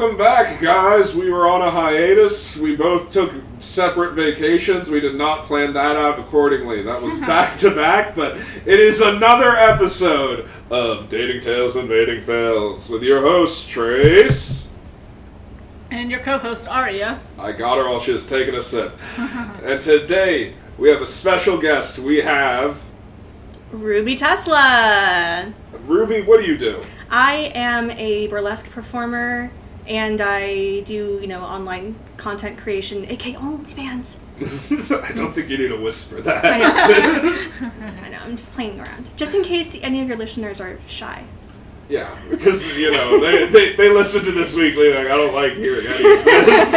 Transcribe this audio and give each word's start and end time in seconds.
Welcome 0.00 0.16
back, 0.16 0.62
guys. 0.62 1.14
We 1.14 1.30
were 1.30 1.46
on 1.46 1.60
a 1.60 1.70
hiatus. 1.70 2.56
We 2.56 2.74
both 2.74 3.12
took 3.12 3.34
separate 3.58 4.14
vacations. 4.14 4.88
We 4.88 4.98
did 4.98 5.14
not 5.14 5.44
plan 5.44 5.74
that 5.74 5.94
out 5.94 6.18
accordingly. 6.18 6.82
That 6.82 7.02
was 7.02 7.18
back 7.20 7.58
to 7.58 7.74
back, 7.74 8.14
but 8.14 8.38
it 8.64 8.80
is 8.80 9.02
another 9.02 9.50
episode 9.50 10.48
of 10.70 11.10
Dating 11.10 11.42
Tales 11.42 11.76
and 11.76 11.86
Mating 11.86 12.22
Fails 12.22 12.88
with 12.88 13.02
your 13.02 13.20
host, 13.20 13.68
Trace. 13.68 14.70
And 15.90 16.10
your 16.10 16.20
co-host 16.20 16.66
Aria. 16.66 17.20
I 17.38 17.52
got 17.52 17.76
her 17.76 17.86
while 17.86 18.00
she 18.00 18.14
was 18.14 18.26
taking 18.26 18.54
a 18.54 18.62
sip. 18.62 18.98
and 19.18 19.82
today, 19.82 20.54
we 20.78 20.88
have 20.88 21.02
a 21.02 21.06
special 21.06 21.58
guest. 21.58 21.98
We 21.98 22.22
have 22.22 22.80
Ruby 23.70 24.16
Tesla. 24.16 25.52
Ruby. 25.84 26.22
What 26.22 26.40
do 26.40 26.46
you 26.46 26.56
do? 26.56 26.82
I 27.10 27.52
am 27.54 27.90
a 27.90 28.28
burlesque 28.28 28.70
performer 28.70 29.50
and 29.86 30.20
I 30.20 30.80
do, 30.80 31.18
you 31.20 31.26
know, 31.26 31.42
online 31.42 31.96
content 32.16 32.58
creation, 32.58 33.10
aka 33.10 33.34
OnlyFans. 33.34 34.16
I 35.02 35.12
don't 35.12 35.32
think 35.34 35.48
you 35.48 35.58
need 35.58 35.68
to 35.68 35.80
whisper 35.80 36.20
that. 36.22 36.44
I 36.44 36.58
know. 36.58 37.70
I 38.04 38.08
know, 38.08 38.18
I'm 38.24 38.36
just 38.36 38.52
playing 38.52 38.80
around. 38.80 39.08
Just 39.16 39.34
in 39.34 39.42
case 39.42 39.78
any 39.82 40.00
of 40.00 40.08
your 40.08 40.16
listeners 40.16 40.60
are 40.60 40.78
shy. 40.86 41.24
Yeah, 41.90 42.16
because 42.30 42.78
you 42.78 42.92
know 42.92 43.20
they, 43.20 43.46
they, 43.48 43.74
they 43.74 43.92
listen 43.92 44.24
to 44.24 44.30
this 44.30 44.54
weekly. 44.56 44.94
Like 44.94 45.08
I 45.08 45.16
don't 45.16 45.34
like 45.34 45.54
hearing 45.54 45.86
any 45.86 45.94
of 45.94 46.24
this. 46.46 46.70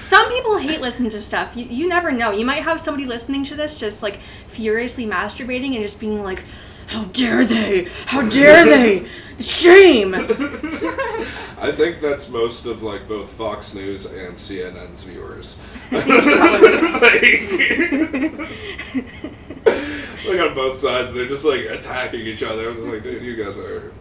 Some 0.04 0.28
people 0.30 0.56
hate 0.56 0.80
listening 0.80 1.10
to 1.10 1.20
stuff. 1.20 1.54
You, 1.54 1.66
you 1.66 1.86
never 1.86 2.10
know. 2.10 2.32
You 2.32 2.44
might 2.44 2.64
have 2.64 2.80
somebody 2.80 3.04
listening 3.06 3.44
to 3.44 3.54
this 3.54 3.78
just 3.78 4.02
like 4.02 4.18
furiously 4.48 5.06
masturbating 5.06 5.74
and 5.74 5.82
just 5.82 6.00
being 6.00 6.24
like, 6.24 6.42
"How 6.88 7.04
dare 7.04 7.44
they? 7.44 7.88
How 8.06 8.28
dare 8.28 8.64
they? 8.64 9.08
Shame!" 9.40 10.14
I 11.60 11.72
think 11.72 12.00
that's 12.00 12.28
most 12.28 12.66
of 12.66 12.82
like 12.82 13.08
both 13.08 13.30
Fox 13.30 13.74
News 13.74 14.06
and 14.06 14.36
CNN's 14.36 15.02
viewers. 15.04 15.58
like, 15.90 16.04
like 20.26 20.40
on 20.40 20.54
both 20.54 20.78
sides, 20.78 21.12
they're 21.12 21.26
just 21.26 21.44
like 21.44 21.62
attacking 21.62 22.20
each 22.20 22.42
other. 22.42 22.70
I'm 22.70 22.76
just 22.76 22.88
like, 22.88 23.02
dude, 23.02 23.22
you 23.22 23.42
guys 23.42 23.58
are 23.58 23.92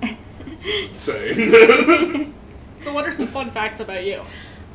insane. 0.63 2.33
So, 2.77 2.93
what 2.93 3.05
are 3.05 3.11
some 3.11 3.27
fun 3.27 3.49
facts 3.49 3.79
about 3.79 4.05
you? 4.05 4.21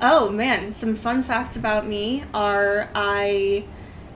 Oh 0.00 0.28
man, 0.28 0.72
some 0.72 0.96
fun 0.96 1.22
facts 1.22 1.56
about 1.56 1.86
me 1.86 2.24
are 2.34 2.90
I 2.94 3.64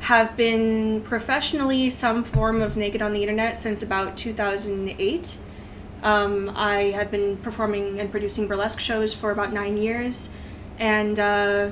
have 0.00 0.36
been 0.36 1.00
professionally 1.02 1.90
some 1.90 2.22
form 2.22 2.62
of 2.62 2.76
naked 2.76 3.02
on 3.02 3.12
the 3.12 3.22
internet 3.22 3.56
since 3.56 3.82
about 3.82 4.16
2008. 4.16 5.38
Um, 6.02 6.52
I 6.54 6.90
have 6.90 7.10
been 7.10 7.36
performing 7.38 7.98
and 7.98 8.10
producing 8.10 8.46
burlesque 8.46 8.78
shows 8.80 9.14
for 9.14 9.30
about 9.30 9.52
nine 9.52 9.76
years, 9.76 10.30
and 10.78 11.18
uh, 11.18 11.70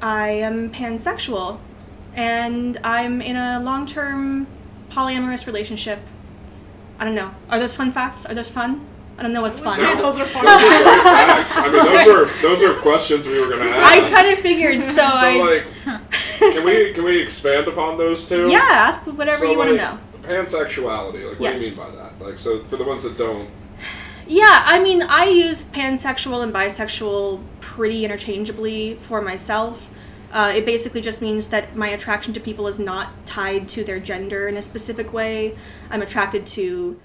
I 0.00 0.28
am 0.28 0.70
pansexual, 0.70 1.58
and 2.14 2.78
I'm 2.84 3.20
in 3.20 3.36
a 3.36 3.60
long-term 3.60 4.46
polyamorous 4.90 5.46
relationship. 5.46 6.00
I 6.98 7.04
don't 7.04 7.14
know. 7.14 7.34
Are 7.50 7.58
those 7.58 7.74
fun 7.74 7.92
facts? 7.92 8.24
Are 8.26 8.34
those 8.34 8.50
fun? 8.50 8.86
I 9.18 9.22
don't 9.22 9.32
know 9.32 9.40
what's 9.42 9.60
fun. 9.60 9.78
Say 9.78 9.94
those 9.96 10.18
are 10.18 10.26
fun. 10.26 10.44
I 10.48 11.68
mean, 11.72 11.84
those 11.84 12.06
are 12.08 12.42
those 12.42 12.62
are 12.62 12.78
questions 12.80 13.26
we 13.26 13.40
were 13.40 13.48
gonna 13.48 13.70
ask. 13.70 13.92
I 14.04 14.10
kind 14.10 14.28
of 14.32 14.38
figured, 14.40 14.90
so, 14.90 14.96
so 14.96 15.02
I 15.04 15.64
like, 15.84 16.10
can 16.38 16.64
we 16.64 16.92
can 16.92 17.04
we 17.04 17.20
expand 17.20 17.66
upon 17.68 17.96
those 17.96 18.28
two? 18.28 18.50
yeah, 18.50 18.58
ask 18.60 19.02
whatever 19.06 19.38
So, 19.38 19.50
you 19.50 19.58
want 19.58 19.70
to 19.70 19.76
know. 19.76 19.98
Pansexuality. 20.22 21.28
Like, 21.28 21.40
what 21.40 21.56
do 21.56 21.62
you 21.62 21.70
mean 21.70 21.78
by 21.78 21.90
that? 21.96 22.20
Like, 22.20 22.38
so 22.38 22.62
for 22.64 22.76
the 22.76 22.84
ones 22.84 23.04
that 23.04 23.16
don't, 23.16 23.48
Yeah, 24.26 24.62
I 24.66 24.82
mean, 24.82 25.02
I 25.02 25.26
use 25.26 25.64
pansexual 25.64 26.42
and 26.42 26.52
bisexual 26.52 27.42
pretty 27.60 28.04
interchangeably 28.04 28.96
for 28.96 29.22
myself. 29.22 29.88
Uh, 30.32 30.52
it 30.54 30.66
basically 30.66 31.00
just 31.00 31.22
means 31.22 31.48
that 31.48 31.76
my 31.76 31.88
attraction 31.88 32.34
to 32.34 32.40
people 32.40 32.66
is 32.66 32.78
not 32.78 33.24
tied 33.24 33.68
to 33.70 33.84
their 33.84 34.00
gender 34.00 34.48
in 34.48 34.56
a 34.56 34.62
specific 34.62 35.12
way. 35.12 35.56
I'm 35.88 36.02
attracted 36.02 36.46
to 36.48 36.98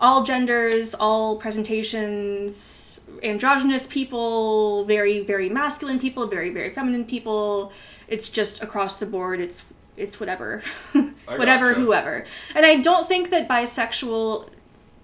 all 0.00 0.24
genders, 0.24 0.94
all 0.94 1.36
presentations, 1.36 3.00
androgynous 3.22 3.86
people, 3.86 4.84
very, 4.84 5.20
very 5.20 5.48
masculine 5.48 5.98
people, 5.98 6.26
very, 6.26 6.50
very 6.50 6.70
feminine 6.70 7.04
people. 7.04 7.72
It's 8.08 8.28
just 8.28 8.62
across 8.62 8.96
the 8.96 9.06
board. 9.06 9.40
It's 9.40 9.66
it's 9.96 10.18
whatever, 10.18 10.62
whatever, 11.26 11.72
gotcha. 11.72 11.80
whoever. 11.80 12.24
And 12.54 12.64
I 12.64 12.76
don't 12.76 13.06
think 13.06 13.30
that 13.30 13.48
bisexual 13.48 14.48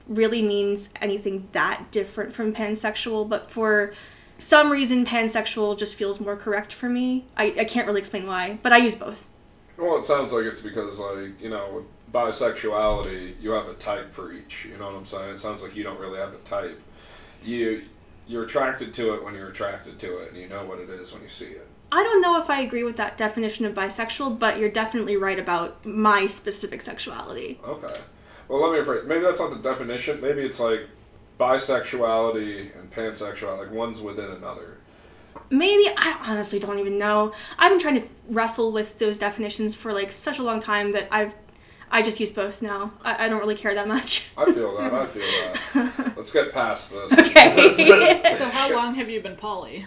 really 0.09 0.41
means 0.41 0.91
anything 1.01 1.49
that 1.53 1.85
different 1.91 2.33
from 2.33 2.55
pansexual, 2.55 3.29
but 3.29 3.51
for 3.51 3.93
some 4.39 4.71
reason, 4.71 5.05
pansexual 5.05 5.77
just 5.79 5.97
feels 5.97 6.21
more 6.21 6.37
correct 6.37 6.73
for 6.73 6.89
me. 6.89 7.27
I, 7.37 7.55
I 7.59 7.65
can't 7.65 7.87
really 7.87 8.01
explain 8.01 8.27
why, 8.27 8.59
but 8.63 8.73
I 8.73 8.79
use 8.79 8.95
both. 8.95 9.27
well, 9.77 9.99
it 9.99 10.05
sounds 10.05 10.33
like 10.33 10.45
it's 10.45 10.63
because 10.63 10.99
like 10.99 11.41
you 11.41 11.51
know, 11.51 11.85
bisexuality, 12.13 13.41
you 13.41 13.51
have 13.51 13.67
a 13.67 13.75
type 13.75 14.13
for 14.13 14.33
each. 14.33 14.67
You 14.71 14.77
know 14.79 14.87
what 14.87 14.95
I'm 14.95 15.05
saying? 15.05 15.35
It 15.35 15.41
sounds 15.41 15.63
like 15.63 15.77
you 15.77 15.83
don't 15.83 16.01
really 16.01 16.19
have 16.19 16.33
a 16.33 16.39
type. 16.39 16.81
You 17.45 17.83
you're 18.29 18.45
attracted 18.45 18.93
to 18.95 19.15
it 19.15 19.25
when 19.25 19.35
you're 19.35 19.51
attracted 19.51 19.99
to 20.01 20.19
it, 20.19 20.33
and 20.33 20.41
you 20.41 20.49
know 20.49 20.65
what 20.65 20.81
it 20.81 20.91
is 20.91 21.13
when 21.13 21.23
you 21.23 21.29
see 21.29 21.47
it. 21.47 21.67
I 21.93 22.03
don't 22.03 22.21
know 22.21 22.41
if 22.41 22.51
I 22.51 22.61
agree 22.61 22.83
with 22.83 22.97
that 22.97 23.17
definition 23.17 23.65
of 23.65 23.75
bisexual, 23.75 24.39
but 24.39 24.59
you're 24.59 24.71
definitely 24.71 25.17
right 25.17 25.39
about 25.39 25.87
my 25.87 26.27
specific 26.27 26.83
sexuality. 26.83 27.61
Okay. 27.65 27.95
Well, 28.49 28.69
let 28.69 28.73
me 28.73 28.85
rephrase. 28.85 29.07
Maybe 29.07 29.23
that's 29.23 29.39
not 29.39 29.51
the 29.51 29.69
definition. 29.69 30.21
Maybe 30.21 30.43
it's 30.43 30.59
like 30.59 30.89
bisexuality 31.39 32.77
and 32.77 32.93
pansexuality. 32.93 33.59
Like 33.59 33.71
one's 33.71 34.01
within 34.01 34.31
another. 34.31 34.79
Maybe 35.49 35.89
I 35.97 36.19
honestly 36.27 36.59
don't 36.59 36.81
even 36.81 36.99
know. 36.99 37.33
I've 37.59 37.71
been 37.71 37.79
trying 37.79 38.01
to 38.01 38.09
wrestle 38.29 38.73
with 38.73 38.99
those 38.99 39.19
definitions 39.19 39.77
for 39.77 39.93
like 39.93 40.13
such 40.13 40.41
a 40.41 40.43
long 40.43 40.59
time 40.59 40.91
that 40.93 41.07
I've 41.13 41.35
I 41.91 42.03
just 42.03 42.19
use 42.21 42.31
both 42.31 42.63
now. 42.63 42.93
I, 43.03 43.27
I 43.27 43.29
don't 43.29 43.41
really 43.41 43.55
care 43.55 43.75
that 43.75 43.89
much. 43.89 44.29
I 44.37 44.53
feel 44.53 44.77
that. 44.77 44.93
I 44.93 45.07
feel 45.07 45.23
that. 45.23 46.13
Let's 46.17 46.33
get 46.33 46.53
past 46.53 46.93
this. 46.93 47.13
Okay. 47.13 48.37
So, 48.39 48.49
how 48.49 48.75
long 48.75 48.95
have 48.97 49.09
you 49.09 49.21
been 49.21 49.37
poly? 49.37 49.87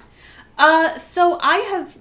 Uh, 0.57 0.97
so 0.97 1.39
I 1.41 1.57
have. 1.57 1.97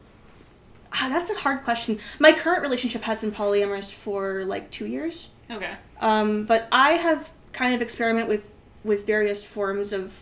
Ah, 0.93 1.09
that's 1.11 1.31
a 1.31 1.35
hard 1.35 1.63
question. 1.65 1.99
My 2.19 2.33
current 2.33 2.63
relationship 2.63 3.03
has 3.03 3.19
been 3.19 3.33
polyamorous 3.33 3.93
for 3.93 4.45
like 4.45 4.71
two 4.71 4.87
years. 4.87 5.31
Okay. 5.51 5.75
Um, 6.01 6.45
but 6.45 6.69
I 6.73 6.93
have 6.93 7.31
kind 7.53 7.75
of 7.75 7.83
experiment 7.83 8.29
with 8.29 8.53
with 8.85 9.07
various 9.07 9.45
forms 9.45 9.93
of, 9.93 10.15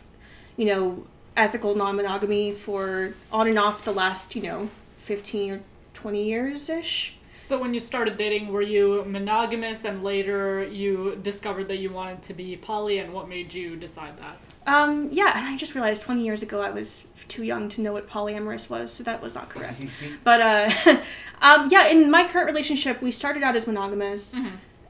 you 0.56 0.66
know, 0.66 1.06
ethical 1.36 1.74
non-monogamy 1.74 2.52
for 2.52 3.14
on 3.30 3.46
and 3.46 3.58
off 3.58 3.84
the 3.84 3.92
last 3.92 4.34
you 4.34 4.42
know, 4.42 4.70
fifteen 4.98 5.52
or 5.52 5.60
twenty 5.94 6.24
years 6.24 6.68
ish. 6.68 7.15
So, 7.46 7.60
when 7.60 7.72
you 7.72 7.78
started 7.78 8.16
dating, 8.16 8.48
were 8.48 8.60
you 8.60 9.04
monogamous 9.06 9.84
and 9.84 10.02
later 10.02 10.64
you 10.64 11.16
discovered 11.22 11.68
that 11.68 11.76
you 11.76 11.90
wanted 11.90 12.20
to 12.22 12.34
be 12.34 12.56
poly, 12.56 12.98
and 12.98 13.12
what 13.12 13.28
made 13.28 13.54
you 13.54 13.76
decide 13.76 14.16
that? 14.16 14.36
Um, 14.66 15.10
yeah, 15.12 15.30
and 15.36 15.46
I 15.46 15.56
just 15.56 15.76
realized 15.76 16.02
20 16.02 16.24
years 16.24 16.42
ago 16.42 16.60
I 16.60 16.70
was 16.70 17.06
too 17.28 17.44
young 17.44 17.68
to 17.68 17.82
know 17.82 17.92
what 17.92 18.10
polyamorous 18.10 18.68
was, 18.68 18.92
so 18.92 19.04
that 19.04 19.22
was 19.22 19.36
not 19.36 19.48
correct. 19.48 19.80
but, 20.24 20.40
uh, 20.40 20.70
um, 21.40 21.68
yeah, 21.70 21.86
in 21.86 22.10
my 22.10 22.26
current 22.26 22.48
relationship, 22.48 23.00
we 23.00 23.12
started 23.12 23.44
out 23.44 23.54
as 23.54 23.68
monogamous, 23.68 24.34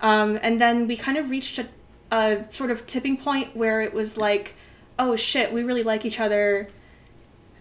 um, 0.00 0.38
and 0.40 0.58
then 0.58 0.88
we 0.88 0.96
kind 0.96 1.18
of 1.18 1.28
reached 1.28 1.58
a, 1.58 1.68
a 2.10 2.50
sort 2.50 2.70
of 2.70 2.86
tipping 2.86 3.18
point 3.18 3.54
where 3.54 3.82
it 3.82 3.92
was 3.92 4.16
like, 4.16 4.54
oh 4.98 5.14
shit, 5.14 5.52
we 5.52 5.62
really 5.62 5.82
like 5.82 6.06
each 6.06 6.20
other. 6.20 6.68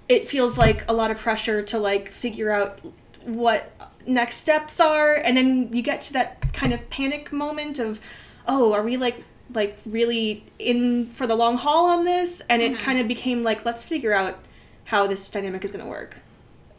It 0.08 0.30
feels 0.30 0.58
like 0.58 0.90
a 0.90 0.94
lot 0.94 1.12
of 1.12 1.18
pressure 1.18 1.62
to, 1.64 1.80
like, 1.80 2.12
figure 2.12 2.50
out 2.50 2.80
what 3.26 3.74
next 4.06 4.38
steps 4.38 4.80
are, 4.80 5.16
and 5.16 5.38
then 5.38 5.74
you 5.74 5.82
get 5.82 6.02
to 6.02 6.14
that 6.14 6.54
kind 6.54 6.74
of 6.74 6.90
panic 6.90 7.32
moment 7.32 7.80
of, 7.80 8.00
oh, 8.48 8.74
are 8.74 8.84
we, 8.84 8.98
like, 8.98 9.24
like 9.54 9.78
really 9.86 10.44
in 10.60 11.08
for 11.08 11.28
the 11.28 11.36
long 11.36 11.58
haul 11.58 11.86
on 11.86 12.06
this? 12.06 12.42
And 12.50 12.62
it 12.62 12.74
mm-hmm. 12.74 12.82
kind 12.82 13.00
of 13.00 13.08
became 13.08 13.44
like 13.44 13.66
let's 13.66 13.84
figure 13.84 14.14
out 14.14 14.40
how 14.86 15.08
this 15.08 15.30
dynamic 15.30 15.64
is 15.64 15.72
going 15.72 15.84
to 15.84 15.90
work 15.90 16.18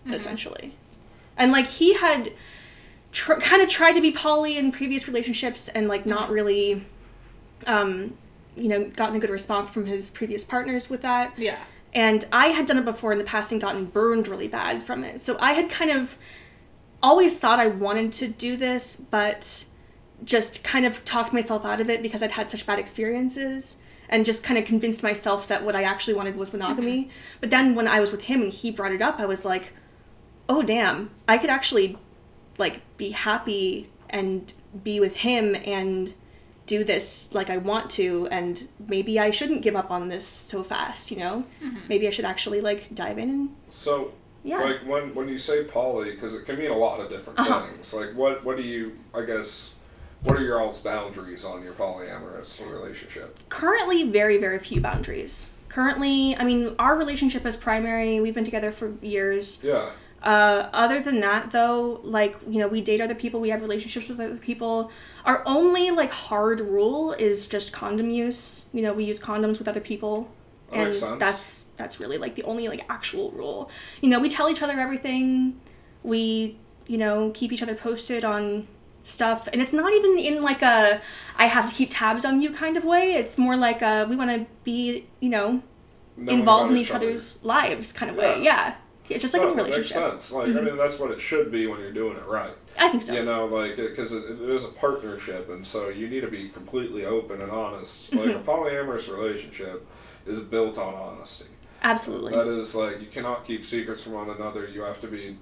mm-hmm. 0.05 0.15
essentially. 0.15 0.75
And 1.37 1.53
like 1.53 1.67
he 1.67 1.95
had 1.95 2.33
tr- 3.13 3.35
kind 3.35 3.63
of 3.63 3.69
tried 3.69 3.93
to 3.93 4.01
be 4.01 4.11
poly 4.11 4.57
in 4.57 4.73
previous 4.73 5.07
relationships 5.07 5.69
and 5.69 5.89
like 5.89 6.07
not 6.07 6.25
mm-hmm. 6.25 6.33
really 6.33 6.87
um 7.67 8.17
you 8.57 8.69
know 8.69 8.89
gotten 8.91 9.17
a 9.17 9.19
good 9.19 9.31
response 9.31 9.71
from 9.71 9.87
his 9.87 10.11
previous 10.11 10.45
partners 10.45 10.91
with 10.91 11.03
that. 11.03 11.33
Yeah. 11.39 11.59
and 11.95 12.25
I 12.33 12.49
had 12.49 12.67
done 12.67 12.79
it 12.79 12.85
before 12.85 13.13
in 13.13 13.19
the 13.19 13.25
past 13.25 13.53
and 13.53 13.61
gotten 13.61 13.87
burned 13.87 14.29
really 14.29 14.49
bad 14.49 14.83
from 14.83 15.05
it. 15.05 15.21
So 15.21 15.37
I 15.41 15.53
had 15.53 15.71
kind 15.71 15.91
of 15.91 16.19
always 17.03 17.39
thought 17.39 17.59
I 17.59 17.67
wanted 17.67 18.13
to 18.15 18.29
do 18.29 18.57
this, 18.57 18.97
but 18.97 19.67
just 20.25 20.65
kind 20.65 20.87
of 20.87 21.05
talked 21.05 21.33
myself 21.33 21.65
out 21.65 21.81
of 21.81 21.91
it 21.91 22.03
because 22.03 22.23
I'd 22.23 22.33
had 22.33 22.49
such 22.49 22.67
bad 22.67 22.79
experiences 22.79 23.81
and 24.09 24.25
just 24.25 24.43
kind 24.43 24.59
of 24.59 24.65
convinced 24.65 25.03
myself 25.03 25.49
that 25.49 25.65
what 25.65 25.77
I 25.77 25.83
actually 25.83 26.15
wanted 26.15 26.37
was 26.37 26.53
monogamy. 26.53 27.05
Mm-hmm. 27.05 27.11
But 27.41 27.51
then 27.51 27.75
when 27.75 27.89
I 27.89 28.01
was 28.01 28.13
with 28.13 28.25
him 28.25 28.43
and 28.43 28.53
he 28.53 28.71
brought 28.71 28.93
it 28.93 29.03
up, 29.03 29.19
I 29.21 29.27
was 29.27 29.45
like, 29.45 29.73
"Oh 30.49 30.63
damn, 30.63 31.11
I 31.29 31.39
could 31.39 31.51
actually 31.51 31.99
like 32.59 32.81
be 32.97 33.11
happy 33.11 33.91
and 34.09 34.53
be 34.83 35.01
with 35.01 35.17
him 35.17 35.55
and 35.65 36.15
do 36.67 36.83
this 36.83 37.33
like 37.33 37.49
I 37.51 37.57
want 37.59 37.91
to, 37.93 38.29
and 38.31 38.69
maybe 38.79 39.19
I 39.19 39.31
shouldn't 39.31 39.63
give 39.63 39.77
up 39.77 39.91
on 39.91 40.09
this 40.09 40.27
so 40.27 40.63
fast. 40.63 41.11
You 41.11 41.19
know, 41.19 41.45
mm-hmm. 41.63 41.79
maybe 41.89 42.07
I 42.07 42.11
should 42.11 42.25
actually 42.25 42.61
like 42.61 42.95
dive 42.95 43.19
in 43.19 43.31
and 43.31 43.57
So, 43.71 44.13
yeah. 44.47 44.61
like 44.63 44.81
when 44.87 45.15
when 45.15 45.29
you 45.29 45.39
say 45.39 45.65
poly, 45.65 46.13
because 46.13 46.35
it 46.35 46.47
can 46.47 46.57
mean 46.59 46.71
a 46.71 46.77
lot 46.77 47.01
of 47.01 47.11
different 47.11 47.39
Uh-huh. 47.39 47.67
things. 47.67 47.93
Like 47.93 48.11
what 48.15 48.45
what 48.45 48.57
do 48.57 48.63
you? 48.63 48.97
I 49.15 49.23
guess 49.25 49.75
what 50.23 50.37
are 50.37 50.43
your 50.43 50.61
all's 50.63 50.79
boundaries 50.81 51.45
on 51.45 51.63
your 51.63 51.75
polyamorous 51.75 52.51
relationship? 52.73 53.39
currently 53.51 54.11
very 54.11 54.39
very 54.39 54.59
few 54.59 54.81
boundaries 54.81 55.51
currently 55.69 56.35
i 56.37 56.43
mean 56.45 56.75
our 56.79 56.97
relationship 56.97 57.45
is 57.45 57.55
primary 57.57 58.19
we've 58.21 58.35
been 58.35 58.45
together 58.53 58.73
for 58.73 58.95
years 59.03 59.59
Yeah. 59.63 59.91
uh, 60.23 60.69
other 60.73 61.01
than 61.03 61.21
that 61.21 61.51
though 61.51 62.01
like 62.03 62.35
you 62.49 62.59
know 62.61 62.67
we 62.69 62.81
date 62.81 63.01
other 63.03 63.15
people 63.15 63.41
we 63.41 63.51
have 63.51 63.61
relationships 63.61 64.09
with 64.09 64.19
other 64.19 64.37
people 64.37 64.91
our 65.27 65.43
only 65.47 65.91
like 65.91 66.11
hard 66.11 66.61
rule 66.61 67.13
is 67.13 67.47
just 67.47 67.73
condom 67.75 68.09
use 68.11 68.65
you 68.73 68.81
know 68.83 68.93
we 68.95 69.05
use 69.05 69.21
condoms 69.21 69.59
with 69.59 69.69
other 69.69 69.81
people 69.93 70.31
That 70.71 70.77
and 70.79 70.87
makes 70.89 70.99
sense. 71.01 71.19
that's 71.21 71.65
that's 71.77 72.01
really 72.01 72.19
like 72.19 72.35
the 72.35 72.43
only 72.45 72.69
like 72.69 72.85
actual 72.91 73.31
rule 73.33 73.71
you 74.01 74.09
know 74.09 74.19
we 74.21 74.29
tell 74.29 74.49
each 74.51 74.63
other 74.63 74.79
everything 74.79 75.61
we 76.03 76.57
you 76.87 76.99
know 76.99 77.31
keep 77.35 77.53
each 77.53 77.63
other 77.63 77.75
posted 77.75 78.25
on 78.25 78.67
stuff 79.05 79.49
and 79.53 79.63
it's 79.63 79.73
not 79.73 79.93
even 79.93 80.19
in 80.19 80.43
like 80.43 80.63
a 80.63 81.01
i 81.39 81.47
have 81.47 81.67
to 81.67 81.75
keep 81.75 81.89
tabs 81.93 82.25
on 82.25 82.43
you 82.43 82.51
kind 82.51 82.77
of 82.77 82.85
way 82.85 83.13
it's 83.15 83.39
more 83.39 83.57
like 83.57 83.81
a 83.81 84.05
we 84.11 84.17
want 84.17 84.31
to 84.31 84.45
be 84.65 85.07
you 85.21 85.29
know 85.29 85.63
involved 86.17 86.71
in 86.73 86.77
each 86.77 86.91
other. 86.91 87.07
other's 87.07 87.43
lives 87.45 87.93
kind 87.93 88.11
of 88.11 88.17
way 88.17 88.43
yeah 88.43 88.75
it's 89.09 89.23
just 89.23 89.35
like 89.35 89.43
No, 89.43 89.53
any 89.53 89.61
it 89.61 89.65
makes 89.65 89.77
relationship 89.77 90.11
sense. 90.13 90.33
Like 90.33 90.49
Mhm. 90.49 90.59
I 90.59 90.61
mean, 90.63 90.77
that's 90.77 90.99
what 90.99 91.13
it 91.13 91.21
should 91.21 91.53
be 91.53 91.69
when 91.69 91.79
you're 91.79 91.93
doing 91.93 92.17
it 92.17 92.27
right. 92.27 92.55
i 92.77 92.89
think 92.89 93.05
so 93.05 93.13
You 93.15 93.25
know, 93.25 93.47
like 93.47 93.77
because 93.77 94.13
it, 94.13 94.25
it 94.29 94.41
is 94.51 94.65
a 94.65 94.69
partnership, 94.69 95.49
and 95.49 95.65
so 95.65 95.89
you 95.91 96.09
need 96.09 96.23
to 96.23 96.27
be 96.29 96.49
completely 96.49 97.05
open 97.05 97.41
and 97.41 97.53
honest. 97.53 98.13
Like 98.17 98.31
Mm-hmm. 98.31 98.49
a 98.49 98.53
polyamorous 98.53 99.09
relationship 99.09 99.87
is 100.27 100.41
built 100.41 100.79
on 100.79 100.95
honesty. 100.95 101.47
absolutely 101.83 102.33
That 102.33 102.49
is 102.49 102.75
like 102.75 103.01
you 103.01 103.07
cannot 103.07 103.47
keep 103.47 103.65
secrets 103.65 104.03
from 104.03 104.13
one 104.13 104.31
another. 104.31 104.67
You 104.67 104.83
have 104.83 105.01
to 105.01 105.09
be 105.09 105.37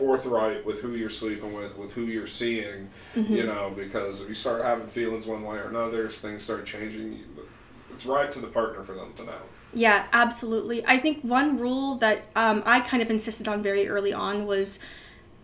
forthright 0.00 0.64
with 0.64 0.80
who 0.80 0.94
you're 0.94 1.10
sleeping 1.10 1.52
with, 1.52 1.76
with 1.76 1.92
who 1.92 2.06
you're 2.06 2.26
seeing. 2.26 2.88
Mm-hmm. 3.14 3.34
You 3.34 3.46
know, 3.46 3.72
because 3.76 4.22
if 4.22 4.28
you 4.28 4.34
start 4.34 4.62
having 4.62 4.88
feelings 4.88 5.26
one 5.26 5.42
way 5.42 5.58
or 5.58 5.68
another, 5.68 6.08
things 6.08 6.42
start 6.42 6.64
changing. 6.66 7.22
It's 7.92 8.06
right 8.06 8.32
to 8.32 8.40
the 8.40 8.46
partner 8.46 8.82
for 8.82 8.94
them 8.94 9.12
to 9.16 9.24
know. 9.24 9.42
Yeah, 9.74 10.06
absolutely. 10.12 10.84
I 10.86 10.98
think 10.98 11.22
one 11.22 11.58
rule 11.58 11.96
that 11.96 12.24
um, 12.34 12.62
I 12.66 12.80
kind 12.80 13.02
of 13.02 13.10
insisted 13.10 13.46
on 13.46 13.62
very 13.62 13.88
early 13.88 14.12
on 14.12 14.46
was 14.46 14.80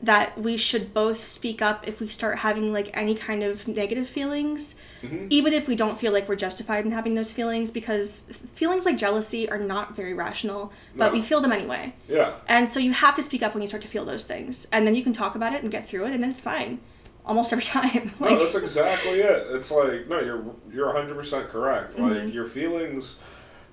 that 0.03 0.39
we 0.39 0.57
should 0.59 0.93
both 0.93 1.25
speak 1.25 1.63
up 1.63 1.89
if 1.89 2.01
we 2.01 2.09
start 2.09 2.39
having 2.39 2.73
like 2.73 2.91
any 2.97 3.15
kind 3.15 3.43
of 3.43 3.67
negative 3.67 4.07
feelings, 4.07 4.77
Mhm. 5.03 5.27
even 5.31 5.53
if 5.55 5.67
we 5.67 5.75
don't 5.75 5.99
feel 5.99 6.13
like 6.13 6.29
we're 6.29 6.37
justified 6.37 6.85
in 6.85 6.93
having 6.93 7.15
those 7.15 7.33
feelings, 7.33 7.71
because 7.71 8.21
feelings 8.55 8.85
like 8.85 8.99
jealousy 8.99 9.49
are 9.49 9.59
not 9.59 9.97
very 9.97 10.13
rational, 10.13 10.71
but 10.95 11.07
No. 11.09 11.13
we 11.13 11.23
feel 11.23 11.41
them 11.41 11.51
anyway. 11.53 11.95
Yeah. 12.09 12.35
And 12.47 12.69
so 12.69 12.79
you 12.79 12.93
have 12.93 13.15
to 13.15 13.23
speak 13.23 13.43
up 13.43 13.55
when 13.55 13.63
you 13.63 13.67
start 13.67 13.83
to 13.83 13.89
feel 13.89 14.05
those 14.05 14.25
things, 14.25 14.67
and 14.71 14.87
then 14.87 14.95
you 14.95 15.03
can 15.03 15.13
talk 15.15 15.35
about 15.35 15.55
it 15.55 15.63
and 15.63 15.73
get 15.73 15.87
through 15.87 16.05
it, 16.05 16.13
and 16.13 16.23
then 16.23 16.31
it's 16.31 16.41
fine, 16.43 16.81
almost 17.25 17.51
every 17.53 17.65
time. 17.81 18.13
No, 18.21 18.39
that's 18.39 18.55
exactly 18.55 19.21
it. 19.21 19.47
It's 19.53 19.71
like 19.71 20.09
no, 20.09 20.21
you're 20.21 20.45
you're 20.73 20.87
100 20.93 21.17
percent 21.17 21.49
correct. 21.49 21.97
Mhm. 21.97 22.25
Like 22.27 22.35
your 22.35 22.47
feelings 22.47 23.19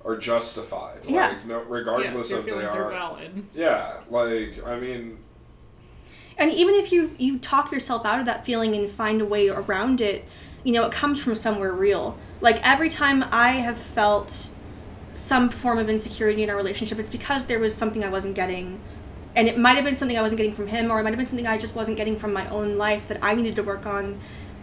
are 0.06 0.16
justified. 0.16 1.00
Yeah. 1.06 1.28
Like 1.28 1.46
no, 1.46 1.58
Yes, 1.58 1.66
regardless 1.68 2.32
of 2.32 2.38
if 2.40 2.44
they 2.46 2.50
are, 2.64 2.84
are 2.86 2.90
valid. 2.90 3.46
Yeah. 3.54 3.98
Like 4.10 4.66
I 4.66 4.78
mean, 4.78 5.18
And 6.36 6.52
even 6.52 6.74
if 6.74 6.90
you 6.92 7.14
you 7.18 7.38
talk 7.38 7.70
yourself 7.70 8.04
out 8.04 8.20
of 8.20 8.26
that 8.26 8.44
feeling 8.44 8.74
and 8.74 8.90
find 8.90 9.20
a 9.20 9.24
way 9.24 9.48
around 9.48 10.00
it, 10.00 10.24
you 10.64 10.72
know, 10.72 10.84
it 10.84 10.92
comes 10.92 11.22
from 11.22 11.34
somewhere 11.34 11.72
real. 11.72 12.18
Like 12.40 12.60
every 12.66 12.88
time 12.88 13.24
I 13.30 13.50
have 13.52 13.78
felt 13.78 14.50
some 15.12 15.48
form 15.48 15.78
of 15.78 15.88
insecurity 15.88 16.42
in 16.42 16.50
our 16.50 16.56
relationship, 16.56 16.98
it's 16.98 17.10
because 17.10 17.46
there 17.46 17.60
was 17.60 17.74
something 17.74 18.02
I 18.02 18.08
wasn't 18.08 18.34
getting. 18.34 18.80
And 19.36 19.48
it 19.48 19.58
might 19.58 19.74
have 19.74 19.84
been 19.84 19.94
something 19.94 20.16
I 20.16 20.22
wasn't 20.22 20.38
getting 20.38 20.54
from 20.54 20.68
him, 20.68 20.90
or 20.90 21.00
it 21.00 21.02
might 21.02 21.10
have 21.10 21.18
been 21.18 21.26
something 21.26 21.46
I 21.46 21.58
just 21.58 21.74
wasn't 21.74 21.96
getting 21.96 22.16
from 22.16 22.32
my 22.32 22.48
own 22.50 22.78
life 22.78 23.08
that 23.08 23.18
I 23.22 23.34
needed 23.34 23.56
to 23.56 23.62
work 23.62 23.86
on. 23.86 24.20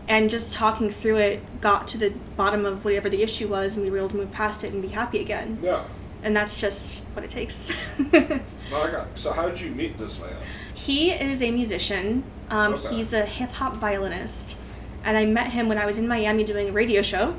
And 0.07 0.29
just 0.29 0.53
talking 0.53 0.89
through 0.89 1.18
it 1.18 1.62
got 1.62 1.88
to 1.89 1.97
the 1.97 2.09
bottom 2.35 2.65
of 2.65 2.83
whatever 2.83 3.09
the 3.09 3.21
issue 3.21 3.47
was, 3.47 3.75
and 3.75 3.85
we 3.85 3.91
were 3.91 3.97
able 3.97 4.09
to 4.09 4.18
move 4.18 4.31
past 4.31 4.63
it 4.63 4.73
and 4.73 4.81
be 4.81 4.89
happy 4.89 5.19
again. 5.19 5.59
yeah. 5.62 5.85
And 6.23 6.35
that's 6.35 6.62
just 6.62 7.00
what 7.13 7.25
it 7.25 7.31
takes. 7.31 7.73
Got. 8.12 9.07
So 9.15 9.33
how 9.33 9.50
did 9.50 9.59
you 9.59 9.71
meet 9.71 9.97
this 9.97 10.21
man? 10.21 10.35
He 10.73 11.12
is 11.12 11.41
a 11.41 11.51
musician. 11.51 12.23
Um, 12.50 12.73
Okay. 12.73 12.95
He's 12.95 13.13
a 13.13 13.25
hip 13.25 13.51
hop 13.51 13.77
violinist, 13.77 14.57
and 15.03 15.18
I 15.18 15.25
met 15.25 15.51
him 15.51 15.69
when 15.69 15.77
I 15.77 15.85
was 15.85 15.97
in 15.97 16.07
Miami 16.07 16.44
doing 16.44 16.69
a 16.69 16.71
radio 16.71 17.01
show, 17.01 17.35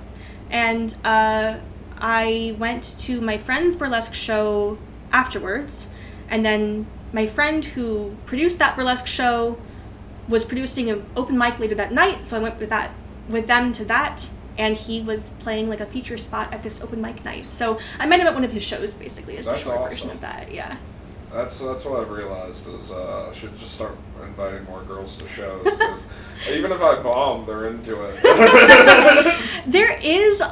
and 0.51 0.95
uh, 1.05 1.57
I 1.99 2.57
went 2.59 2.97
to 3.01 3.21
my 3.21 3.39
friend's 3.39 3.77
burlesque 3.77 4.15
show 4.15 4.79
afterwards, 5.13 5.91
and 6.31 6.45
then 6.45 6.87
my 7.13 7.27
friend 7.27 7.65
who 7.65 8.17
produced 8.27 8.59
that 8.59 8.75
burlesque 8.75 9.07
show 9.07 9.59
was 10.29 10.45
producing 10.45 10.89
an 10.89 11.05
open 11.15 11.37
mic 11.37 11.59
later 11.59 11.75
that 11.75 11.93
night, 11.93 12.27
so 12.27 12.37
I 12.39 12.41
went 12.41 12.59
with 12.59 12.71
that 12.71 12.93
with 13.29 13.47
them 13.47 13.73
to 13.73 13.85
that. 13.87 14.29
And 14.59 14.77
he 14.77 15.01
was 15.01 15.31
playing 15.39 15.71
like 15.71 15.81
a 15.81 15.87
feature 15.87 16.19
spot 16.19 16.53
at 16.53 16.63
this 16.63 16.83
open 16.83 17.01
mic 17.01 17.25
night. 17.25 17.51
So 17.51 17.79
I 17.99 18.05
met 18.07 18.21
him 18.21 18.27
at 18.27 18.35
one 18.35 18.45
of 18.45 18.53
his 18.53 18.63
shows, 18.63 18.93
basically, 18.93 19.39
is 19.39 19.47
the 19.47 19.57
short 19.57 19.79
awesome. 19.79 19.91
version 19.91 20.11
of 20.11 20.21
that. 20.21 20.53
Yeah. 20.53 20.77
That's 21.33 21.61
that's 21.61 21.85
what 21.87 22.01
I've 22.01 22.11
realized 22.11 22.69
is 22.69 22.93
uh, 22.93 23.29
I 23.31 23.33
should 23.35 23.57
just 23.59 23.75
start 23.75 23.97
inviting 24.23 24.65
more 24.65 24.83
girls 24.83 25.17
to 25.17 25.29
shows 25.29 25.65
because 25.79 26.05
even 26.51 26.71
if 26.73 26.81
I 26.83 27.03
bomb, 27.03 27.47
they're 27.47 27.69
into 27.69 27.97
it. 28.03 29.39
There 29.65 29.97
is 30.03 30.43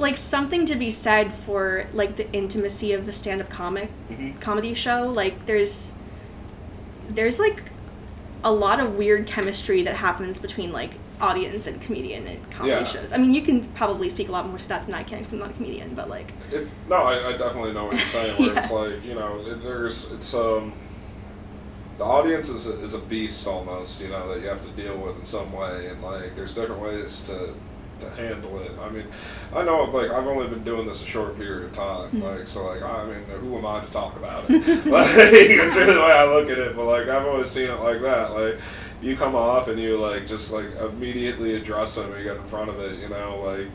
like 0.00 0.16
something 0.16 0.66
to 0.66 0.74
be 0.76 0.90
said 0.90 1.32
for 1.32 1.86
like 1.94 2.16
the 2.16 2.30
intimacy 2.32 2.92
of 2.92 3.06
a 3.06 3.12
stand-up 3.12 3.48
comic 3.48 3.88
Mhm. 4.10 4.40
comedy 4.40 4.74
show. 4.74 5.10
Like 5.14 5.46
there's 5.46 5.94
there's 7.08 7.38
like 7.38 7.62
a 8.44 8.52
lot 8.52 8.80
of 8.80 8.96
weird 8.96 9.26
chemistry 9.26 9.82
that 9.84 9.94
happens 9.96 10.38
between 10.40 10.72
like 10.72 10.90
audience 11.20 11.66
and 11.66 11.80
comedian 11.80 12.26
at 12.26 12.50
comedy 12.50 12.72
Yeah. 12.72 12.84
shows. 12.84 13.12
I 13.12 13.16
mean, 13.16 13.34
you 13.34 13.42
can 13.42 13.64
probably 13.74 14.08
speak 14.10 14.28
a 14.28 14.32
lot 14.32 14.46
more 14.48 14.58
to 14.58 14.68
that 14.68 14.86
than 14.86 14.94
I 14.94 15.02
can 15.02 15.18
because 15.18 15.32
I'm 15.32 15.38
not 15.40 15.50
a 15.50 15.52
comedian, 15.54 15.94
but 15.94 16.08
like 16.08 16.32
It, 16.52 16.68
no, 16.88 16.96
I, 16.96 17.28
I 17.28 17.36
definitely 17.36 17.72
know 17.72 17.84
what 17.86 17.94
you're 17.94 18.02
saying. 18.02 18.42
Where 18.42 18.58
it's 18.58 18.72
like 18.80 19.04
you 19.04 19.14
know, 19.14 19.40
it, 19.46 19.62
there's 19.62 20.12
it's 20.12 20.34
um, 20.34 20.72
the 21.98 22.04
audience 22.04 22.48
is 22.48 22.68
a, 22.68 22.80
is 22.80 22.94
a 22.94 22.98
beast 23.00 23.46
almost. 23.46 24.00
You 24.00 24.08
know 24.08 24.28
that 24.32 24.40
you 24.40 24.48
have 24.48 24.62
to 24.62 24.70
deal 24.70 24.96
with 24.96 25.18
in 25.18 25.24
some 25.24 25.52
way, 25.52 25.88
and 25.88 26.02
like 26.02 26.36
there's 26.36 26.54
different 26.54 26.80
ways 26.82 27.22
to 27.24 27.54
to 28.00 28.10
handle 28.10 28.60
it. 28.60 28.70
I 28.80 28.88
mean, 28.90 29.06
I 29.52 29.64
know 29.64 29.82
like 29.84 30.10
I've 30.10 30.26
only 30.26 30.46
been 30.46 30.62
doing 30.62 30.86
this 30.86 31.02
a 31.02 31.06
short 31.06 31.36
period 31.36 31.64
of 31.64 31.72
time. 31.72 32.10
Mm-hmm. 32.10 32.22
Like 32.22 32.48
so, 32.48 32.66
like 32.66 32.82
I 32.82 33.04
mean, 33.06 33.24
who 33.40 33.58
am 33.58 33.66
I 33.66 33.84
to 33.84 33.90
talk 33.90 34.16
about 34.16 34.44
it? 34.48 34.66
like 34.86 35.14
that's 35.16 35.76
really 35.76 35.94
the 35.94 36.00
way 36.00 36.12
I 36.12 36.24
look 36.24 36.48
at 36.48 36.58
it. 36.58 36.76
But 36.76 36.84
like 36.84 37.08
I've 37.08 37.26
always 37.26 37.50
seen 37.50 37.70
it 37.70 37.80
like 37.80 38.00
that. 38.02 38.32
Like 38.32 38.58
you 39.00 39.16
come 39.16 39.34
off 39.34 39.68
and 39.68 39.78
you 39.80 39.98
like 39.98 40.26
just 40.26 40.52
like 40.52 40.74
immediately 40.76 41.54
address 41.54 41.94
them. 41.96 42.16
You 42.16 42.24
get 42.24 42.36
in 42.36 42.44
front 42.46 42.70
of 42.70 42.80
it. 42.80 42.98
You 42.98 43.08
know, 43.08 43.40
like 43.44 43.68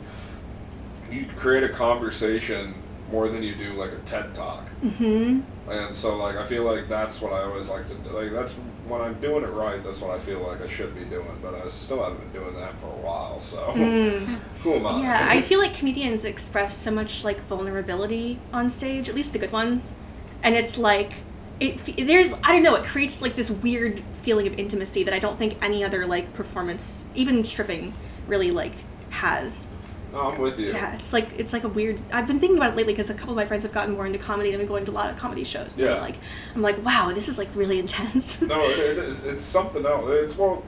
you 1.10 1.26
create 1.36 1.64
a 1.64 1.68
conversation 1.68 2.74
more 3.10 3.28
than 3.28 3.42
you 3.42 3.54
do 3.54 3.72
like 3.74 3.92
a 3.92 3.98
TED 4.06 4.34
talk. 4.34 4.68
hmm 4.80 5.40
And 5.68 5.94
so 5.94 6.16
like 6.16 6.36
I 6.36 6.44
feel 6.46 6.64
like 6.64 6.88
that's 6.88 7.20
what 7.20 7.32
I 7.32 7.42
always 7.42 7.70
like 7.70 7.86
to 7.88 7.94
do. 7.94 8.10
Like 8.10 8.32
that's 8.32 8.54
when 8.86 9.00
I'm 9.00 9.20
doing 9.20 9.44
it 9.44 9.48
right. 9.50 9.82
That's 9.82 10.00
what 10.00 10.10
I 10.10 10.18
feel 10.20 10.40
like 10.40 10.60
I 10.60 10.68
should 10.68 10.94
be 10.94 11.04
doing. 11.04 11.38
But 11.42 11.54
I 11.54 11.68
still 11.68 12.02
haven't 12.02 12.20
been 12.20 12.42
doing 12.42 12.54
that 12.56 12.78
for 12.78 12.88
a 12.88 12.90
while. 13.00 13.40
So 13.40 13.72
who 14.62 14.74
am 14.74 14.86
I? 14.86 14.92
Mm. 14.92 15.02
Yeah, 15.02 15.26
I 15.30 15.42
feel 15.42 15.58
like 15.58 15.74
comedians 15.74 16.24
express 16.24 16.76
so 16.76 16.90
much 16.90 17.24
like 17.24 17.40
vulnerability 17.46 18.40
on 18.52 18.68
stage, 18.70 19.08
at 19.08 19.14
least 19.14 19.32
the 19.32 19.38
good 19.38 19.52
ones, 19.52 19.96
and 20.42 20.54
it's 20.54 20.78
like 20.78 21.12
it. 21.60 22.06
There's 22.06 22.32
I 22.42 22.52
don't 22.52 22.62
know. 22.62 22.74
It 22.74 22.84
creates 22.84 23.22
like 23.22 23.36
this 23.36 23.50
weird 23.50 24.00
feeling 24.22 24.46
of 24.46 24.58
intimacy 24.58 25.04
that 25.04 25.14
I 25.14 25.18
don't 25.18 25.38
think 25.38 25.56
any 25.62 25.84
other 25.84 26.06
like 26.06 26.32
performance, 26.34 27.06
even 27.14 27.44
stripping, 27.44 27.94
really 28.26 28.50
like 28.50 28.72
has. 29.10 29.70
no, 30.12 30.30
I'm 30.30 30.40
with 30.40 30.58
you. 30.58 30.72
Yeah, 30.72 30.94
it's 30.96 31.12
like 31.12 31.28
it's 31.38 31.52
like 31.52 31.64
a 31.64 31.68
weird. 31.68 32.00
I've 32.12 32.26
been 32.26 32.40
thinking 32.40 32.56
about 32.56 32.72
it 32.72 32.76
lately 32.76 32.92
because 32.92 33.10
a 33.10 33.14
couple 33.14 33.32
of 33.32 33.36
my 33.36 33.46
friends 33.46 33.62
have 33.64 33.72
gotten 33.72 33.94
more 33.94 34.06
into 34.06 34.18
comedy 34.18 34.50
and 34.50 34.56
I've 34.56 34.60
been 34.60 34.68
going 34.68 34.84
to 34.86 34.90
a 34.90 34.92
lot 34.92 35.10
of 35.10 35.16
comedy 35.16 35.44
shows. 35.44 35.76
Yeah. 35.78 36.00
like 36.00 36.16
I'm 36.54 36.62
like, 36.62 36.82
wow, 36.84 37.10
this 37.14 37.28
is 37.28 37.38
like 37.38 37.48
really 37.54 37.78
intense. 37.78 38.42
No, 38.42 38.60
it, 38.60 38.78
it 38.78 38.98
is. 38.98 39.24
It's 39.24 39.44
something 39.44 39.84
else. 39.86 40.04
It's 40.08 40.36
well, 40.36 40.62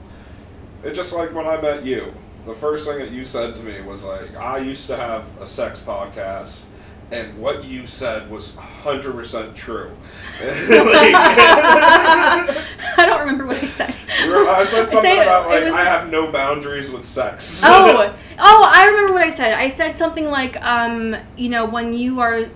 it's 0.83 0.97
just 0.97 1.13
like 1.13 1.33
when 1.33 1.45
I 1.47 1.59
met 1.61 1.85
you. 1.85 2.13
The 2.45 2.53
first 2.55 2.87
thing 2.87 2.99
that 2.99 3.11
you 3.11 3.25
said 3.25 3.57
to 3.57 3.63
me 3.63 3.81
was 3.81 4.05
like, 4.05 4.33
I 4.37 4.59
used 4.59 4.87
to 4.87 4.95
have 4.95 5.25
a 5.41 5.45
sex 5.45 5.83
podcast. 5.85 6.65
And 7.09 7.37
what 7.39 7.63
you 7.63 7.87
said 7.87 8.29
was 8.29 8.51
100% 8.83 9.55
true. 9.55 9.91
Like- 10.39 11.13
I 12.99 13.05
don't 13.05 13.19
remember 13.21 13.45
what 13.45 13.57
I 13.57 13.65
said. 13.65 13.95
I 14.09 14.65
said 14.65 14.89
something 14.89 15.01
say 15.01 15.21
about 15.21 15.47
like 15.47 15.63
was- 15.63 15.75
I 15.75 15.83
have 15.83 16.09
no 16.09 16.31
boundaries 16.31 16.91
with 16.91 17.05
sex. 17.05 17.61
oh, 17.63 18.13
oh, 18.39 18.71
I 18.73 18.87
remember 18.87 19.13
what 19.13 19.23
I 19.23 19.29
said. 19.29 19.53
I 19.53 19.67
said 19.67 19.97
something 19.97 20.25
like, 20.29 20.59
um, 20.65 21.15
you 21.37 21.49
know, 21.49 21.65
when 21.65 21.93
you 21.93 22.19
are, 22.19 22.49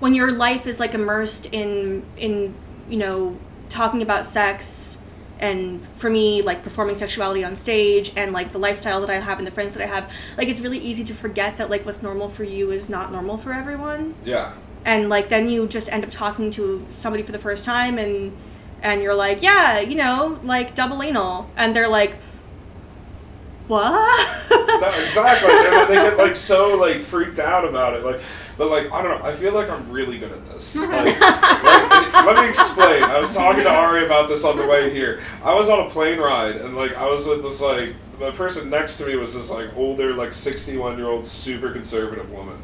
when 0.00 0.14
your 0.14 0.32
life 0.32 0.66
is 0.66 0.80
like 0.80 0.94
immersed 0.94 1.46
in, 1.52 2.04
in, 2.16 2.54
you 2.88 2.96
know, 2.98 3.38
talking 3.68 4.02
about 4.02 4.26
sex, 4.26 4.98
and 5.40 5.86
for 5.94 6.08
me 6.10 6.42
like 6.42 6.62
performing 6.62 6.94
sexuality 6.96 7.42
on 7.44 7.56
stage 7.56 8.12
and 8.16 8.32
like 8.32 8.52
the 8.52 8.58
lifestyle 8.58 9.00
that 9.00 9.10
i 9.10 9.16
have 9.16 9.38
and 9.38 9.46
the 9.46 9.50
friends 9.50 9.74
that 9.74 9.82
i 9.82 9.86
have 9.86 10.10
like 10.38 10.48
it's 10.48 10.60
really 10.60 10.78
easy 10.78 11.02
to 11.04 11.12
forget 11.14 11.56
that 11.56 11.68
like 11.70 11.84
what's 11.84 12.02
normal 12.02 12.28
for 12.28 12.44
you 12.44 12.70
is 12.70 12.88
not 12.88 13.10
normal 13.10 13.36
for 13.36 13.52
everyone 13.52 14.14
Yeah. 14.24 14.52
and 14.84 15.08
like 15.08 15.28
then 15.28 15.48
you 15.48 15.66
just 15.66 15.88
end 15.92 16.04
up 16.04 16.10
talking 16.10 16.50
to 16.52 16.86
somebody 16.90 17.22
for 17.24 17.32
the 17.32 17.38
first 17.38 17.64
time 17.64 17.98
and 17.98 18.32
and 18.82 19.02
you're 19.02 19.14
like 19.14 19.42
yeah 19.42 19.80
you 19.80 19.96
know 19.96 20.38
like 20.44 20.74
double 20.74 21.02
anal 21.02 21.50
and 21.56 21.74
they're 21.74 21.88
like 21.88 22.16
what 23.66 24.50
No, 24.80 24.88
exactly. 25.04 25.50
and 25.50 25.88
they 25.88 25.94
get 25.94 26.18
like 26.18 26.36
so 26.36 26.74
like 26.76 27.02
freaked 27.02 27.38
out 27.38 27.64
about 27.64 27.94
it. 27.94 28.04
Like, 28.04 28.20
but 28.58 28.68
like 28.70 28.90
I 28.92 29.02
don't 29.02 29.18
know. 29.20 29.26
I 29.26 29.34
feel 29.34 29.52
like 29.54 29.70
I'm 29.70 29.90
really 29.90 30.18
good 30.18 30.32
at 30.32 30.44
this. 30.46 30.76
Like, 30.84 31.20
like, 31.20 32.26
let 32.26 32.42
me 32.42 32.48
explain. 32.48 33.02
I 33.02 33.18
was 33.18 33.32
talking 33.34 33.62
to 33.64 33.70
Ari 33.70 34.04
about 34.06 34.28
this 34.28 34.44
on 34.44 34.56
the 34.56 34.66
way 34.66 34.90
here. 34.92 35.20
I 35.42 35.54
was 35.54 35.68
on 35.68 35.86
a 35.86 35.90
plane 35.90 36.18
ride 36.18 36.56
and 36.56 36.76
like 36.76 36.94
I 36.96 37.06
was 37.06 37.26
with 37.26 37.42
this 37.42 37.60
like 37.60 37.94
the 38.18 38.32
person 38.32 38.70
next 38.70 38.98
to 38.98 39.06
me 39.06 39.16
was 39.16 39.34
this 39.34 39.50
like 39.50 39.74
older 39.76 40.12
like 40.14 40.34
61 40.34 40.98
year 40.98 41.08
old 41.08 41.26
super 41.26 41.70
conservative 41.72 42.30
woman. 42.30 42.58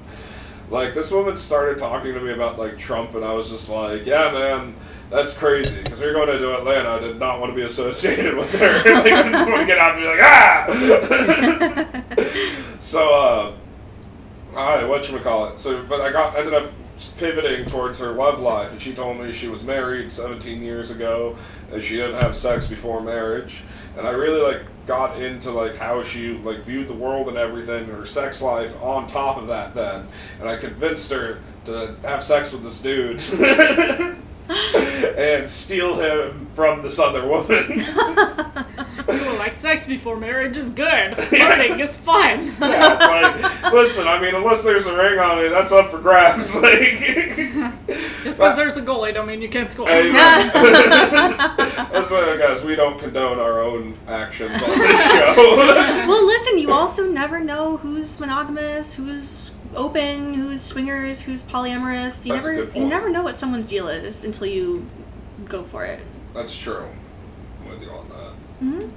Like 0.70 0.94
this 0.94 1.10
woman 1.10 1.36
started 1.36 1.78
talking 1.78 2.14
to 2.14 2.20
me 2.20 2.32
about 2.32 2.58
like 2.58 2.78
Trump 2.78 3.14
and 3.14 3.24
I 3.24 3.32
was 3.32 3.50
just 3.50 3.68
like, 3.68 4.06
yeah, 4.06 4.30
man. 4.30 4.74
That's 5.10 5.34
crazy 5.34 5.82
because 5.82 6.00
we 6.00 6.06
were 6.06 6.12
going 6.12 6.28
to 6.28 6.56
Atlanta. 6.56 6.90
I 6.90 7.00
did 7.00 7.18
not 7.18 7.40
want 7.40 7.50
to 7.50 7.56
be 7.56 7.62
associated 7.62 8.36
with 8.38 8.52
her. 8.52 8.76
like, 8.94 9.12
I 9.12 9.22
didn't 9.24 9.32
want 9.32 9.60
to 9.60 9.66
get 9.66 9.78
out 9.78 9.96
and 9.96 10.02
be 10.02 10.06
like, 10.06 10.20
ah. 12.22 12.76
so, 12.78 13.12
uh, 13.12 13.52
I 14.56 14.84
what 14.84 15.10
you 15.10 15.18
call 15.18 15.48
it? 15.48 15.58
So, 15.58 15.82
but 15.88 16.00
I 16.00 16.12
got 16.12 16.36
ended 16.36 16.54
up 16.54 16.70
pivoting 17.16 17.64
towards 17.66 17.98
her 17.98 18.12
love 18.12 18.38
life, 18.40 18.70
and 18.72 18.80
she 18.80 18.92
told 18.92 19.18
me 19.18 19.32
she 19.32 19.48
was 19.48 19.64
married 19.64 20.12
17 20.12 20.62
years 20.62 20.92
ago, 20.92 21.36
and 21.72 21.82
she 21.82 21.96
didn't 21.96 22.20
have 22.20 22.36
sex 22.36 22.68
before 22.68 23.00
marriage. 23.00 23.64
And 23.96 24.06
I 24.06 24.10
really 24.10 24.40
like 24.40 24.62
got 24.90 25.22
into 25.22 25.52
like 25.52 25.76
how 25.76 26.02
she 26.02 26.32
like 26.38 26.62
viewed 26.62 26.88
the 26.88 26.94
world 26.94 27.28
and 27.28 27.36
everything, 27.36 27.84
and 27.84 27.92
her 27.92 28.04
sex 28.04 28.42
life 28.42 28.74
on 28.82 29.06
top 29.06 29.36
of 29.36 29.46
that. 29.46 29.72
Then, 29.72 30.08
and 30.40 30.48
I 30.48 30.56
convinced 30.56 31.12
her 31.12 31.38
to 31.66 31.94
have 32.02 32.24
sex 32.24 32.52
with 32.52 32.64
this 32.64 32.80
dude. 32.80 33.22
and 35.16 35.48
steal 35.48 36.00
him 36.00 36.48
from 36.54 36.82
this 36.82 36.98
other 36.98 37.24
woman. 37.24 37.84
People 39.60 39.70
like 39.70 39.78
sex 39.78 39.86
before 39.86 40.16
marriage 40.16 40.56
is 40.56 40.70
good. 40.70 41.16
Flirting 41.28 41.80
is 41.80 41.96
fun. 41.96 42.46
yeah, 42.60 42.94
it's 42.94 43.62
like, 43.62 43.72
listen, 43.72 44.06
I 44.08 44.20
mean, 44.20 44.34
unless 44.34 44.62
there's 44.62 44.86
a 44.86 44.96
ring 44.96 45.18
on 45.18 45.44
it, 45.44 45.50
that's 45.50 45.72
up 45.72 45.90
for 45.90 45.98
grabs. 45.98 46.56
Like, 46.60 46.98
Just 48.22 48.38
because 48.38 48.56
there's 48.56 48.76
a 48.76 48.82
goalie 48.82 49.12
don't 49.14 49.26
mean 49.26 49.40
you 49.42 49.48
can't 49.48 49.70
score. 49.70 49.88
Hey, 49.88 50.10
that's 50.12 52.10
why, 52.10 52.36
guys, 52.38 52.62
we 52.62 52.76
don't 52.76 52.98
condone 52.98 53.38
our 53.38 53.60
own 53.62 53.94
actions 54.06 54.62
on 54.62 54.68
this 54.68 55.12
show. 55.12 55.34
well 56.06 56.26
listen 56.26 56.58
you 56.58 56.72
also 56.72 57.10
never 57.10 57.40
know 57.40 57.76
who's 57.78 58.18
monogamous 58.20 58.94
who's 58.94 59.52
open 59.74 60.34
who's 60.34 60.60
swingers 60.62 61.22
who's 61.22 61.42
polyamorous 61.42 62.26
you 62.26 62.32
That's 62.34 62.46
a 62.46 62.52
never 62.52 62.66
good 62.66 62.76
you 62.76 62.86
never 62.86 63.08
know 63.08 63.22
what 63.22 63.38
someone's 63.38 63.66
deal 63.68 63.88
is 63.88 64.24
until 64.24 64.46
you 64.46 64.86
go 65.46 65.62
for 65.62 65.84
it 65.84 66.00
that's 66.34 66.56
true. 66.56 66.86
I'm 67.62 67.68
with 67.70 67.82
you 67.82 67.90
on 67.90 68.08
that. 68.10 68.32
hmm 68.60 68.88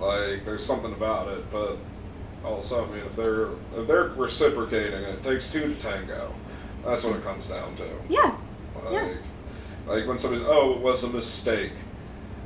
Like, 0.00 0.44
there's 0.44 0.64
something 0.64 0.92
about 0.92 1.28
it, 1.28 1.50
but 1.50 1.78
also, 2.44 2.84
I 2.86 2.88
mean, 2.90 3.04
if 3.06 3.16
they're 3.16 3.48
if 3.76 3.86
they're 3.86 4.08
reciprocating, 4.08 5.02
it 5.02 5.22
takes 5.22 5.50
two 5.50 5.60
to 5.74 5.80
tango. 5.80 6.34
That's 6.84 7.04
what 7.04 7.16
it 7.16 7.24
comes 7.24 7.48
down 7.48 7.74
to. 7.76 7.84
yeah 8.08 8.36
Like, 8.84 8.92
Yeah. 8.92 9.14
like 9.86 10.06
when 10.06 10.18
somebody's, 10.18 10.44
oh, 10.46 10.72
it 10.74 10.80
was 10.80 11.04
a 11.04 11.08
mistake. 11.08 11.72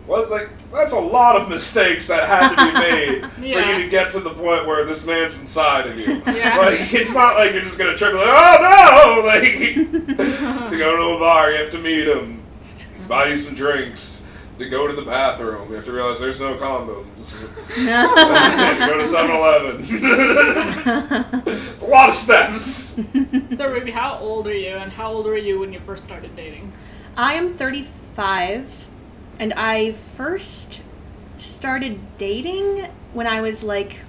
Well, 0.07 0.29
like 0.31 0.49
that's 0.73 0.95
a 0.95 0.99
lot 1.01 1.37
of 1.41 1.49
mistakes 1.51 2.07
that 2.09 2.29
had 2.29 2.55
to 2.55 2.67
be 2.67 2.73
made 2.73 3.33
for 3.35 3.41
you 3.71 3.83
to 3.83 3.89
get 3.91 4.11
to 4.13 4.21
the 4.21 4.31
point 4.31 4.67
where 4.67 4.85
this 4.87 5.05
man's 5.07 5.41
inside 5.41 5.87
of 5.87 5.99
you. 5.99 6.23
Yeah. 6.27 6.57
Like 6.65 6.95
it's 6.95 7.13
not 7.15 7.35
like 7.37 7.53
you're 7.53 7.63
just 7.63 7.77
gonna 7.79 7.97
trip 7.97 8.15
like, 8.15 8.25
oh 8.27 9.21
no! 9.23 9.27
Like 9.27 9.43
to 10.71 10.79
go 10.79 10.97
to 10.97 11.17
a 11.17 11.19
bar, 11.19 11.51
you 11.51 11.59
have 11.59 11.71
to 11.73 11.79
meet 11.79 12.07
him, 12.09 12.43
buy 13.09 13.27
you 13.27 13.37
some 13.37 13.55
drinks. 13.55 14.18
To 14.59 14.69
go 14.69 14.87
to 14.89 14.93
the 14.93 15.03
bathroom, 15.03 15.69
you 15.71 15.77
have 15.77 15.85
to 15.85 15.93
realize 15.93 16.19
there's 16.19 16.41
no 16.41 16.57
condoms. 16.57 17.41
go 17.69 18.99
to 18.99 19.05
7-Eleven. 19.05 19.85
it's 21.73 21.83
a 21.83 21.87
lot 21.87 22.09
of 22.09 22.15
steps. 22.17 23.01
So, 23.57 23.71
Ruby, 23.71 23.93
how 23.93 24.19
old 24.19 24.49
are 24.49 24.55
you, 24.55 24.71
and 24.71 24.91
how 24.93 25.13
old 25.13 25.27
were 25.27 25.37
you 25.37 25.61
when 25.61 25.73
you 25.73 25.79
first 25.79 26.03
started 26.05 26.35
dating? 26.35 26.73
I 27.17 27.35
am 27.35 27.55
35, 27.55 28.87
and 29.39 29.53
I 29.55 29.93
first 29.93 30.83
started 31.37 32.01
dating 32.19 32.89
when 33.13 33.29
I 33.29 33.41
was 33.41 33.63
like, 33.63 34.01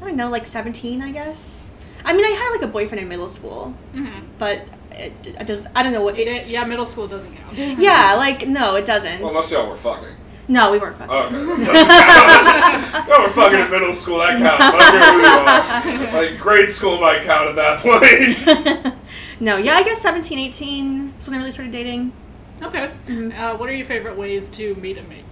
I 0.00 0.06
don't 0.06 0.16
know, 0.16 0.30
like 0.30 0.46
17, 0.48 1.00
I 1.00 1.12
guess. 1.12 1.62
I 2.04 2.12
mean, 2.12 2.24
I 2.24 2.30
had 2.30 2.50
like 2.50 2.62
a 2.62 2.72
boyfriend 2.72 3.00
in 3.02 3.08
middle 3.08 3.28
school, 3.28 3.74
Mm-hmm. 3.94 4.26
but 4.38 4.66
it, 4.94 5.12
it 5.26 5.46
does. 5.46 5.66
I 5.74 5.82
don't 5.82 5.92
know 5.92 6.02
what. 6.02 6.18
It, 6.18 6.46
Yeah, 6.46 6.64
middle 6.64 6.86
school 6.86 7.06
doesn't 7.08 7.34
count. 7.34 7.56
yeah, 7.78 8.14
like 8.14 8.46
no, 8.46 8.76
it 8.76 8.84
doesn't. 8.84 9.20
Well, 9.20 9.30
unless 9.30 9.50
y'all 9.52 9.68
were 9.68 9.76
fucking. 9.76 10.08
no, 10.48 10.70
we 10.72 10.78
weren't 10.78 10.96
fucking. 10.96 11.14
Okay. 11.14 11.32
no, 13.08 13.18
we're 13.20 13.30
fucking 13.30 13.58
in 13.60 13.70
middle 13.70 13.92
school. 13.94 14.18
That 14.18 14.38
counts. 14.38 14.62
I 14.62 14.78
don't 14.78 14.90
care 14.92 15.12
who 15.12 15.98
you 15.98 16.12
are. 16.14 16.22
Like 16.22 16.40
grade 16.40 16.70
school 16.70 17.00
might 17.00 17.22
count 17.24 17.48
at 17.48 17.56
that 17.56 17.80
point. 17.80 18.94
no, 19.40 19.56
yeah, 19.56 19.74
I 19.74 19.82
guess 19.82 20.00
17, 20.02 20.38
18 20.38 21.14
is 21.18 21.26
when 21.26 21.34
I 21.34 21.38
really 21.38 21.52
started 21.52 21.72
dating. 21.72 22.12
Okay. 22.62 22.90
Mhm. 23.06 23.36
Uh, 23.38 23.56
what 23.56 23.68
are 23.68 23.74
your 23.74 23.86
favorite 23.86 24.16
ways 24.16 24.48
to 24.50 24.74
meet 24.76 24.98
a 24.98 25.02
mate? 25.02 25.24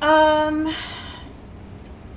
Um, 0.00 0.74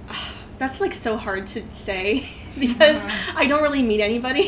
that's 0.57 0.79
like 0.81 0.93
so 0.93 1.17
hard 1.17 1.47
to 1.47 1.69
say 1.71 2.27
because 2.67 3.05
Uh-huh. 3.05 3.33
I 3.37 3.45
don't 3.47 3.61
really 3.61 3.83
meet 3.83 4.01
anybody. 4.01 4.47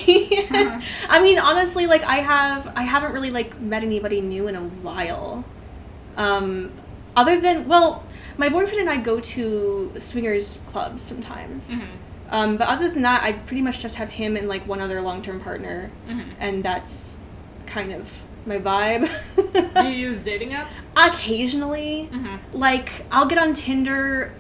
Uh-huh. 0.49 0.81
I 1.09 1.21
mean, 1.21 1.39
honestly, 1.39 1.85
like 1.87 2.03
I 2.03 2.17
have, 2.17 2.71
I 2.75 2.83
haven't 2.83 3.13
really 3.13 3.31
like 3.31 3.59
met 3.59 3.83
anybody 3.83 4.21
new 4.21 4.47
in 4.47 4.55
a 4.55 4.61
while. 4.63 5.43
Um, 6.17 6.71
other 7.15 7.39
than 7.39 7.67
well, 7.67 8.03
my 8.37 8.49
boyfriend 8.49 8.79
and 8.81 8.89
I 8.89 8.97
go 8.97 9.19
to 9.19 9.91
swingers 9.99 10.59
clubs 10.67 11.01
sometimes. 11.01 11.71
Mhm. 11.71 11.87
Um, 12.31 12.57
but 12.57 12.67
other 12.67 12.89
than 12.89 13.01
that, 13.01 13.23
I 13.23 13.33
pretty 13.33 13.61
much 13.61 13.79
just 13.79 13.95
have 13.95 14.09
him 14.09 14.37
and 14.37 14.47
like 14.47 14.67
one 14.67 14.81
other 14.81 15.01
long 15.01 15.21
term 15.21 15.39
partner, 15.39 15.89
Mhm. 16.07 16.25
and 16.39 16.63
that's 16.63 17.21
kind 17.65 17.91
of 17.91 18.07
my 18.45 18.57
vibe. 18.59 19.09
Do 19.81 19.87
you 19.89 20.09
use 20.09 20.23
dating 20.23 20.49
apps? 20.51 20.85
Occasionally, 20.95 22.09
Mm-hmm. 22.13 22.57
like 22.57 23.05
I'll 23.11 23.25
get 23.25 23.37
on 23.39 23.53
Tinder 23.53 24.33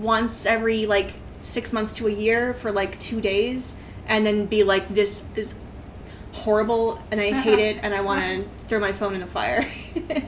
once 0.00 0.46
every 0.46 0.86
like 0.86 1.12
six 1.44 1.72
months 1.72 1.92
to 1.94 2.06
a 2.08 2.12
year 2.12 2.54
for 2.54 2.72
like 2.72 2.98
two 2.98 3.20
days, 3.20 3.76
and 4.06 4.26
then 4.26 4.46
be 4.46 4.64
like, 4.64 4.92
"This 4.94 5.26
is 5.36 5.58
horrible, 6.32 7.00
and 7.10 7.20
I 7.20 7.30
hate 7.32 7.58
it, 7.60 7.78
and 7.82 7.94
I 7.94 8.00
want 8.00 8.20
to 8.22 8.48
throw 8.68 8.80
my 8.80 8.92
phone 8.92 9.14
in 9.14 9.22
a 9.22 9.26
fire." 9.26 9.66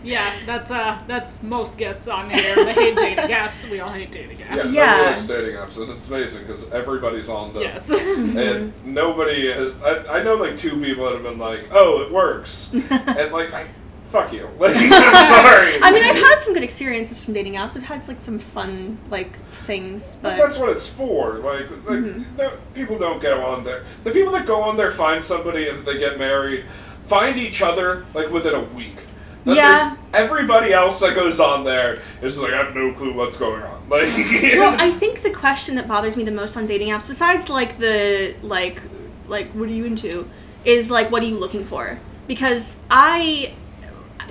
Yeah, 0.02 0.32
that's 0.46 0.70
uh, 0.70 1.00
that's 1.08 1.42
most 1.42 1.76
guests 1.78 2.06
on 2.06 2.30
here. 2.30 2.54
They 2.54 2.72
hate 2.72 2.94
dating 2.96 3.24
apps. 3.34 3.68
We 3.68 3.80
all 3.80 3.92
hate 3.92 4.12
dating 4.12 4.38
Yeah, 4.38 4.56
apps. 4.56 4.72
Yeah. 4.72 4.82
everybody 4.82 5.10
likes 5.10 5.26
dating 5.26 5.54
apps, 5.56 5.78
and 5.80 5.90
it's 5.90 6.08
amazing 6.08 6.42
because 6.46 6.70
everybody's 6.70 7.28
on 7.28 7.52
them. 7.52 7.62
Yes. 7.64 7.90
And 7.90 8.72
nobody 8.84 9.52
has. 9.52 9.74
I, 9.82 10.20
I 10.20 10.22
know 10.22 10.34
like 10.36 10.56
two 10.56 10.80
people 10.80 11.04
that 11.06 11.14
have 11.14 11.24
been 11.24 11.38
like, 11.38 11.68
"Oh, 11.72 12.02
it 12.02 12.12
works," 12.12 12.72
and 12.72 13.32
like, 13.32 13.52
I, 13.52 13.66
fuck 14.06 14.32
you. 14.32 14.48
Like, 14.58 14.76
I'm 14.78 14.90
sorry. 14.90 15.78
I 15.82 15.90
mean, 15.90 16.02
I've 16.04 16.16
had 16.16 16.38
some 16.40 16.54
good 16.54 16.62
experiences 16.62 17.24
from 17.24 17.34
dating 17.34 17.54
apps. 17.54 17.76
I've 17.76 17.82
had 17.84 18.06
like 18.08 18.20
some 18.20 18.38
fun 18.38 18.98
like 19.10 19.38
things, 19.50 20.16
But 20.22 20.36
but 20.36 20.44
that's 20.44 20.58
what 20.58 20.70
it's 20.70 20.86
for. 20.88 21.34
Like, 21.34 21.70
like 21.70 21.98
Mhm. 22.00 22.24
no, 22.38 22.52
people 22.74 22.98
don't 22.98 23.20
go 23.20 23.44
on 23.44 23.64
there. 23.64 23.84
The 24.04 24.10
people 24.10 24.32
that 24.32 24.46
go 24.46 24.62
on 24.62 24.76
there 24.76 24.90
find 24.90 25.22
somebody 25.22 25.68
and 25.68 25.84
they 25.86 25.98
get 25.98 26.18
married, 26.18 26.64
find 27.04 27.36
each 27.38 27.62
other 27.62 28.04
like 28.14 28.30
within 28.30 28.54
a 28.54 28.62
week. 28.62 28.96
Then 29.44 29.56
Yeah. 29.56 29.96
Everybody 30.12 30.72
else 30.72 30.98
that 31.00 31.14
goes 31.14 31.38
on 31.40 31.62
there 31.64 32.02
is 32.22 32.32
just 32.34 32.42
like, 32.42 32.52
I 32.52 32.56
have 32.64 32.74
no 32.74 32.92
clue 32.94 33.12
what's 33.12 33.38
going 33.38 33.62
on. 33.62 33.76
Like, 33.88 34.12
well, 34.16 34.74
I 34.80 34.90
think 34.90 35.22
the 35.22 35.30
question 35.30 35.76
that 35.76 35.86
bothers 35.86 36.16
me 36.16 36.24
the 36.24 36.32
most 36.32 36.56
on 36.56 36.66
dating 36.66 36.88
apps, 36.88 37.06
besides 37.06 37.48
like 37.48 37.78
the 37.78 38.34
like 38.42 38.80
like 39.28 39.48
what 39.52 39.68
are 39.68 39.72
you 39.72 39.84
into, 39.84 40.28
is 40.64 40.90
like 40.90 41.10
what 41.12 41.22
are 41.22 41.26
you 41.26 41.38
looking 41.38 41.64
for? 41.64 41.98
Because 42.26 42.78
I 42.90 43.54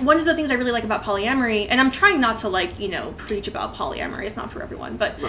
one 0.00 0.18
of 0.18 0.24
the 0.24 0.34
things 0.34 0.50
I 0.50 0.54
really 0.54 0.72
like 0.72 0.84
about 0.84 1.02
polyamory, 1.02 1.66
and 1.68 1.80
I'm 1.80 1.90
trying 1.90 2.20
not 2.20 2.38
to 2.38 2.48
like 2.48 2.78
you 2.78 2.88
know 2.88 3.14
preach 3.16 3.48
about 3.48 3.74
polyamory. 3.74 4.24
It's 4.24 4.36
not 4.36 4.50
for 4.50 4.62
everyone, 4.62 4.96
but 4.96 5.20
No. 5.20 5.28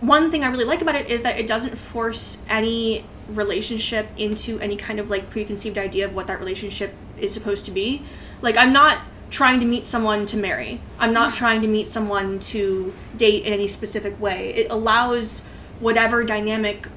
one 0.00 0.30
thing 0.30 0.44
I 0.44 0.48
really 0.48 0.64
like 0.64 0.82
about 0.82 0.96
it 0.96 1.08
is 1.08 1.22
that 1.22 1.38
it 1.38 1.46
doesn't 1.46 1.76
force 1.76 2.38
any 2.48 3.04
relationship 3.28 4.08
into 4.16 4.58
any 4.60 4.76
kind 4.76 4.98
of 4.98 5.10
like 5.10 5.30
preconceived 5.30 5.78
idea 5.78 6.06
of 6.06 6.14
what 6.14 6.26
that 6.26 6.38
relationship 6.38 6.94
is 7.20 7.32
supposed 7.32 7.64
to 7.66 7.70
be. 7.70 8.02
Like 8.42 8.56
I'm 8.56 8.72
not 8.72 9.00
trying 9.30 9.60
to 9.60 9.66
meet 9.66 9.84
someone 9.84 10.24
to 10.26 10.36
marry. 10.36 10.80
I'm 10.98 11.12
not 11.12 11.30
mm-hmm. 11.30 11.38
trying 11.38 11.62
to 11.62 11.68
meet 11.68 11.86
someone 11.86 12.38
to 12.40 12.94
date 13.16 13.44
in 13.44 13.52
any 13.52 13.68
specific 13.68 14.18
way. 14.20 14.54
It 14.54 14.70
allows 14.70 15.42
whatever 15.80 16.24
dynamic 16.24 16.88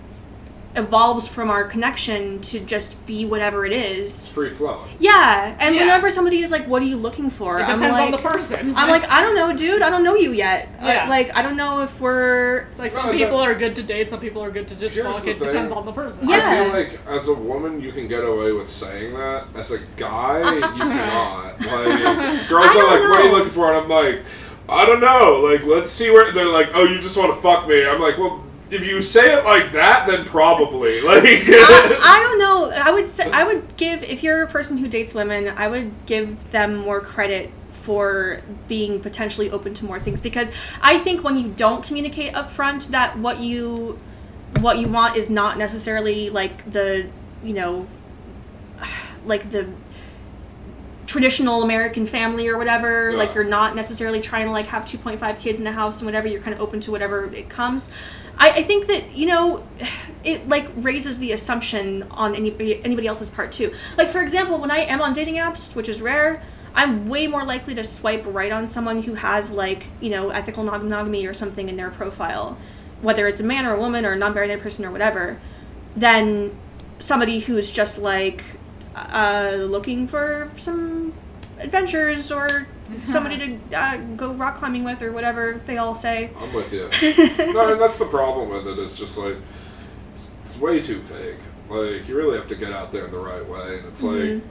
evolves 0.76 1.28
from 1.28 1.50
our 1.50 1.66
connection 1.66 2.40
to 2.42 2.60
just 2.60 3.04
be 3.06 3.26
whatever 3.26 3.66
it 3.66 3.74
It's 3.74 4.28
free 4.30 4.50
flowing. 4.50 4.90
Yeah, 5.00 5.56
and 5.60 5.76
Yeah. 5.76 5.82
whenever 5.82 6.10
somebody 6.10 6.40
is 6.44 6.52
like, 6.52 6.66
"What 6.68 6.82
are 6.82 6.86
you 6.86 6.96
looking 6.98 7.30
for?" 7.30 7.60
It 7.60 7.64
I'm 7.64 7.80
depends 7.80 7.96
like, 8.00 8.06
on 8.06 8.12
the 8.12 8.18
person. 8.30 8.74
I'm 8.78 8.90
like, 8.90 9.10
I 9.10 9.22
don't 9.22 9.36
know, 9.36 9.52
dude. 9.56 9.82
I 9.82 9.90
don't 9.90 10.04
know 10.04 10.16
you 10.16 10.32
yet. 10.32 10.70
Uh, 10.82 10.86
Yeah. 10.88 11.10
like, 11.10 11.36
I 11.36 11.42
don't 11.42 11.58
know 11.58 11.82
if 11.82 12.00
we're. 12.00 12.68
it's 12.72 12.80
like 12.80 12.92
some 12.94 13.08
No, 13.08 13.12
people 13.12 13.38
are 13.40 13.54
good 13.54 13.76
to 13.76 13.84
date, 13.84 14.10
some 14.10 14.20
people 14.20 14.42
are 14.44 14.52
good 14.52 14.68
to 14.70 14.76
just 14.80 14.96
Here's 14.96 15.14
fuck. 15.14 15.28
It 15.28 15.40
thing. 15.40 15.48
depends 15.50 15.74
on 15.74 15.84
the 15.86 15.92
person. 15.92 16.28
Yeah. 16.30 16.38
I 16.38 16.64
feel 16.64 16.74
like 16.74 17.00
as 17.08 17.28
a 17.28 17.34
woman 17.34 17.82
you 17.82 17.92
can 17.92 18.08
get 18.08 18.24
away 18.24 18.52
with 18.54 18.70
saying 18.70 19.14
that. 19.16 19.46
As 19.56 19.72
a 19.72 19.80
guy, 19.98 20.54
you 20.56 20.62
cannot. 20.78 21.56
Like 21.62 22.50
girls 22.50 22.76
are 22.76 22.88
like, 22.88 23.00
don't 23.02 23.10
"What 23.10 23.20
are 23.20 23.24
you 23.26 23.32
looking 23.32 23.52
for?" 23.52 23.74
And 23.74 23.84
I'm 23.84 23.90
like, 23.90 24.22
"I 24.70 24.86
don't 24.86 25.02
know. 25.02 25.42
Like, 25.44 25.64
let's 25.66 25.92
see 25.92 26.10
where." 26.10 26.32
They're 26.32 26.46
like, 26.46 26.70
"Oh, 26.74 26.84
you 26.84 27.00
just 27.00 27.18
want 27.18 27.34
to 27.36 27.42
fuck 27.42 27.68
me." 27.68 27.86
I'm 27.86 28.00
like, 28.02 28.18
"Well, 28.18 28.42
if 28.72 28.86
you 28.86 29.02
say 29.02 29.38
it 29.38 29.44
like 29.44 29.72
that, 29.74 30.08
then 30.08 30.26
probably." 30.26 31.02
Like, 31.12 31.24
I, 31.26 32.00
I 32.02 32.20
don't 32.20 32.40
know. 32.46 32.72
I 32.72 32.92
would 32.92 33.08
say 33.08 33.30
I 33.32 33.44
would 33.44 33.76
give 33.78 34.04
if 34.04 34.24
you're 34.24 34.44
a 34.44 34.48
person 34.48 34.78
who 34.78 34.88
dates 34.88 35.14
women, 35.14 35.54
I 35.56 35.68
would 35.68 35.92
give 36.06 36.52
them 36.52 36.76
more 36.76 37.02
credit 37.02 37.52
for 37.72 38.42
being 38.68 39.00
potentially 39.00 39.50
open 39.50 39.74
to 39.74 39.86
more 39.86 40.00
things 40.00 40.22
because 40.22 40.52
I 40.82 41.00
think 41.00 41.24
when 41.24 41.38
you 41.38 41.50
don't 41.50 41.84
communicate 41.84 42.36
up 42.36 42.52
front 42.52 42.92
that 42.92 43.18
what 43.18 43.40
you 43.40 44.00
what 44.60 44.78
you 44.78 44.88
want 44.88 45.16
is 45.16 45.30
not 45.30 45.58
necessarily 45.58 46.30
like 46.30 46.72
the 46.72 47.08
you 47.44 47.54
know 47.54 47.88
like 49.26 49.50
the 49.52 49.68
traditional 51.12 51.62
American 51.62 52.06
family 52.08 52.48
or 52.48 52.58
whatever. 52.58 53.12
Yeah. 53.12 53.18
Like 53.18 53.36
you're 53.36 53.44
not 53.44 53.76
necessarily 53.76 54.22
trying 54.22 54.46
to 54.46 54.52
like 54.52 54.68
have 54.68 54.86
2.5 54.86 55.40
kids 55.40 55.60
in 55.60 55.66
the 55.66 55.74
house 55.74 55.98
and 56.00 56.06
whatever. 56.06 56.28
You're 56.28 56.42
kind 56.42 56.54
of 56.54 56.62
open 56.62 56.80
to 56.82 56.92
whatever 56.92 57.26
it 57.34 57.50
comes. 57.50 57.92
I, 58.38 58.50
I 58.52 58.64
think 58.64 58.88
that 58.88 59.16
you 59.16 59.28
know 59.28 59.68
it 60.24 60.48
like 60.48 60.68
raises 60.78 61.20
the 61.20 61.32
assumption 61.32 62.04
on 62.12 62.36
anybody 62.36 62.84
anybody 62.84 63.08
else's 63.08 63.30
part 63.30 63.52
too. 63.52 63.74
Like 63.98 64.10
for 64.10 64.22
example, 64.22 64.60
when 64.60 64.72
I 64.72 64.80
am 64.80 65.02
on 65.02 65.14
dating 65.14 65.36
apps, 65.36 65.76
which 65.76 65.90
is 65.90 66.02
rare. 66.02 66.42
I'm 66.74 67.10
way 67.10 67.28
more 67.28 67.44
likely 67.44 67.76
to 67.76 67.84
swipe 67.84 68.24
right 68.26 68.50
on 68.50 68.70
someone 68.70 69.04
who 69.04 69.16
has 69.16 69.52
like, 69.52 69.88
you 70.00 70.10
know, 70.10 70.30
ethical 70.30 70.64
monogamy 70.64 71.28
or 71.28 71.34
something 71.34 71.68
in 71.68 71.76
their 71.76 71.90
profile, 71.90 72.58
whether 73.02 73.28
it's 73.28 73.42
a 73.42 73.44
man 73.44 73.66
or 73.66 73.74
a 73.74 73.78
woman 73.78 74.06
or 74.06 74.14
a 74.14 74.16
non-binary 74.16 74.62
person 74.62 74.86
or 74.86 74.92
whatever, 74.92 75.38
than 75.98 76.56
somebody 76.98 77.42
who 77.42 77.58
is 77.58 77.72
just 77.72 78.00
like 78.00 78.44
uh, 78.96 79.58
looking 79.60 80.08
for 80.08 80.50
some 80.56 81.14
adventures 81.62 82.32
or 82.32 82.68
somebody 83.00 83.38
to 83.70 83.78
uh, 83.78 83.98
go 84.18 84.34
rock 84.34 84.58
climbing 84.58 84.84
with 84.84 85.02
or 85.02 85.12
whatever 85.12 85.62
they 85.66 85.78
all 85.78 85.96
say. 85.96 86.32
I'm 86.40 86.54
with 86.54 86.72
you. 86.74 86.90
no, 87.54 87.72
and 87.74 87.82
that's 87.82 87.98
the 87.98 88.06
problem 88.08 88.50
with 88.50 88.68
it. 88.68 88.80
It's 88.80 88.98
just 88.98 89.18
like 89.18 89.36
it's, 90.14 90.30
it's 90.46 90.58
way 90.58 90.82
too 90.82 91.02
fake. 91.02 91.38
Like 91.70 92.08
you 92.08 92.18
really 92.18 92.38
have 92.38 92.48
to 92.48 92.56
get 92.56 92.72
out 92.74 92.92
there 92.92 93.06
in 93.06 93.12
the 93.12 93.20
right 93.20 93.48
way, 93.48 93.78
and 93.80 93.88
it's 93.88 94.04
like. 94.04 94.16
Mhm. 94.16 94.42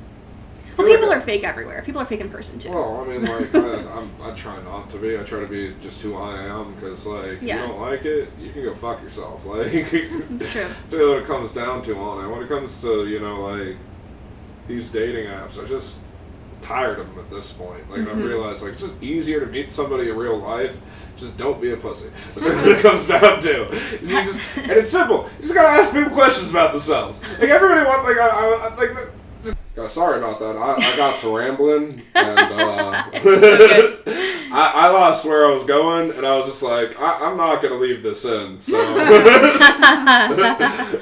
I 0.78 0.82
Well, 0.82 0.86
people 0.94 1.08
like- 1.08 1.18
are 1.18 1.20
fake 1.20 1.44
everywhere. 1.44 1.82
People 1.84 2.00
are 2.00 2.06
fake 2.06 2.20
in 2.20 2.30
person 2.30 2.58
too. 2.58 2.70
Well, 2.70 3.04
I 3.04 3.04
mean, 3.08 3.24
like, 3.26 3.54
I, 3.54 3.98
I'm, 3.98 4.10
I 4.22 4.30
try 4.30 4.62
not 4.62 4.88
to 4.90 4.96
be. 4.98 5.18
I 5.18 5.22
try 5.24 5.40
to 5.40 5.46
be 5.46 5.74
just 5.82 6.00
who 6.00 6.16
I 6.16 6.38
am, 6.44 6.72
because, 6.74 7.04
like, 7.06 7.42
Yeah. 7.42 7.60
you 7.60 7.68
don't 7.68 7.80
like 7.80 8.04
it, 8.06 8.30
you 8.40 8.50
can 8.52 8.62
go 8.62 8.74
fuck 8.74 9.02
yourself. 9.02 9.44
Like, 9.50 9.68
It's 9.92 10.52
true. 10.52 10.68
That's 10.82 10.94
what 10.94 11.18
it 11.18 11.26
comes 11.26 11.52
down 11.52 11.82
to 11.82 11.98
on 11.98 12.24
it. 12.24 12.28
When 12.28 12.40
it 12.42 12.48
comes 12.48 12.80
to, 12.82 13.06
you 13.06 13.18
know, 13.20 13.42
like, 13.42 13.76
these 14.68 14.88
dating 14.90 15.26
apps, 15.26 15.62
I 15.62 15.66
just 15.66 15.98
tired 16.62 16.98
of 16.98 17.06
them 17.08 17.18
at 17.24 17.30
this 17.30 17.52
point. 17.52 17.88
Like, 17.90 18.00
Mhm. 18.00 18.10
I've 18.10 18.24
realized, 18.24 18.62
like, 18.62 18.72
it's 18.74 18.82
just 18.82 19.02
easier 19.02 19.40
to 19.40 19.46
meet 19.46 19.72
somebody 19.72 20.10
in 20.10 20.16
real 20.16 20.38
life. 20.38 20.76
Just 21.16 21.36
don't 21.36 21.60
be 21.60 21.72
a 21.72 21.76
pussy. 21.76 22.10
That's 22.34 22.46
what 22.46 22.66
it 22.68 22.80
comes 22.82 23.06
down 23.08 23.40
to. 23.40 23.98
Just, 24.02 24.38
and 24.56 24.70
it's 24.72 24.90
simple. 24.90 25.28
You 25.36 25.42
just 25.42 25.54
gotta 25.54 25.68
ask 25.68 25.92
people 25.92 26.10
questions 26.10 26.50
about 26.50 26.72
themselves. 26.72 27.20
Like, 27.38 27.50
everybody 27.50 27.84
wants, 27.86 28.04
like, 28.08 28.16
I, 28.18 28.28
I, 28.28 28.68
I 28.70 28.74
like, 28.74 28.90
just, 29.44 29.56
uh, 29.78 29.88
sorry 29.88 30.18
about 30.18 30.38
that. 30.40 30.56
I, 30.56 30.74
I 30.76 30.96
got 30.96 31.18
to 31.20 31.36
rambling, 31.36 32.02
and 32.14 32.38
uh, 32.38 33.04
I, 34.52 34.72
I 34.74 34.88
lost 34.88 35.24
where 35.26 35.46
I 35.46 35.52
was 35.52 35.64
going, 35.64 36.10
and 36.12 36.26
I 36.26 36.36
was 36.36 36.46
just 36.46 36.62
like, 36.62 36.98
I, 37.00 37.18
I'm 37.26 37.36
not 37.36 37.62
gonna 37.62 37.76
leave 37.76 38.02
this 38.02 38.24
in. 38.24 38.60
So, 38.60 38.78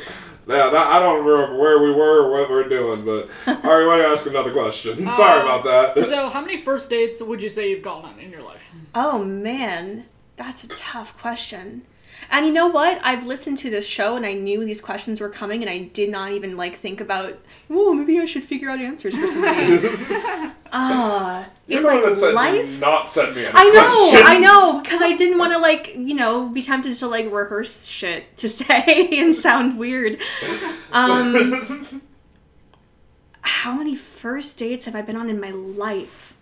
yeah, 0.49 0.71
that, 0.71 0.87
I 0.89 0.99
don't 0.99 1.25
remember 1.25 1.57
where 1.59 1.79
we 1.79 1.91
were 1.93 2.25
or 2.25 2.31
what 2.31 2.51
we're 2.51 2.69
doing, 2.69 3.05
but 3.05 3.29
all 3.47 3.55
right, 3.79 3.87
want 3.87 4.03
to 4.03 4.09
ask 4.09 4.27
another 4.27 4.53
question? 4.53 5.09
sorry 5.11 5.41
Uh, 5.41 5.45
about 5.45 5.65
that. 5.65 5.93
So, 5.93 6.29
how 6.29 6.41
many 6.41 6.57
first 6.57 6.89
dates 6.91 7.21
would 7.23 7.43
you 7.43 7.49
say 7.49 7.71
you've 7.71 7.83
gone 7.83 8.05
on 8.05 8.19
in 8.19 8.31
your 8.31 8.43
life? 8.43 8.71
Oh 8.95 9.23
man, 9.25 10.07
that's 10.37 10.65
a 10.65 10.69
tough 10.69 11.17
question. 11.19 11.83
And 12.31 12.45
you 12.45 12.53
know 12.53 12.67
what? 12.69 13.01
I've 13.03 13.25
listened 13.27 13.57
to 13.59 13.71
this 13.71 13.87
show 13.87 14.17
and 14.17 14.27
I 14.27 14.35
knew 14.35 14.65
these 14.65 14.81
questions 14.83 15.21
were 15.21 15.31
coming 15.31 15.63
and 15.63 15.71
I 15.71 15.79
did 15.79 16.11
not 16.11 16.33
even 16.33 16.57
like 16.59 16.77
think 16.77 17.01
about, 17.01 17.39
oh, 17.71 17.95
maybe 17.95 18.19
I 18.21 18.27
should 18.27 18.45
figure 18.45 18.69
out 18.69 18.81
answers 18.81 19.15
for 19.19 19.27
some 19.27 19.45
of 19.45 19.57
these. 19.57 19.87
Ah, 20.71 21.49
You're 21.67 21.79
in 21.79 21.83
the 21.85 21.89
my 21.89 21.95
one 22.03 22.11
that 22.11 22.17
said 22.19 22.35
life. 22.35 22.79
not 22.79 23.09
send 23.09 23.35
me 23.35 23.47
any 23.47 23.53
I 23.55 23.65
know, 23.71 23.81
questions. 24.11 24.23
I 24.27 24.39
know, 24.39 24.81
because 24.83 25.01
I 25.01 25.17
didn't 25.17 25.39
want 25.39 25.55
to 25.55 25.59
like, 25.59 25.95
you 25.97 26.13
know, 26.13 26.51
be 26.51 26.61
tempted 26.61 26.95
to 26.97 27.07
like 27.07 27.33
rehearse 27.33 27.87
shit 27.87 28.37
to 28.37 28.49
say 28.51 29.09
and 29.13 29.35
sound 29.35 29.79
weird. 29.79 30.19
Um, 30.93 32.03
how 33.41 33.73
many 33.75 33.95
first 33.97 34.59
dates 34.59 34.85
have 34.85 34.95
I 34.95 35.01
been 35.01 35.17
on 35.17 35.31
in 35.31 35.41
my 35.41 35.53
life? 35.53 36.35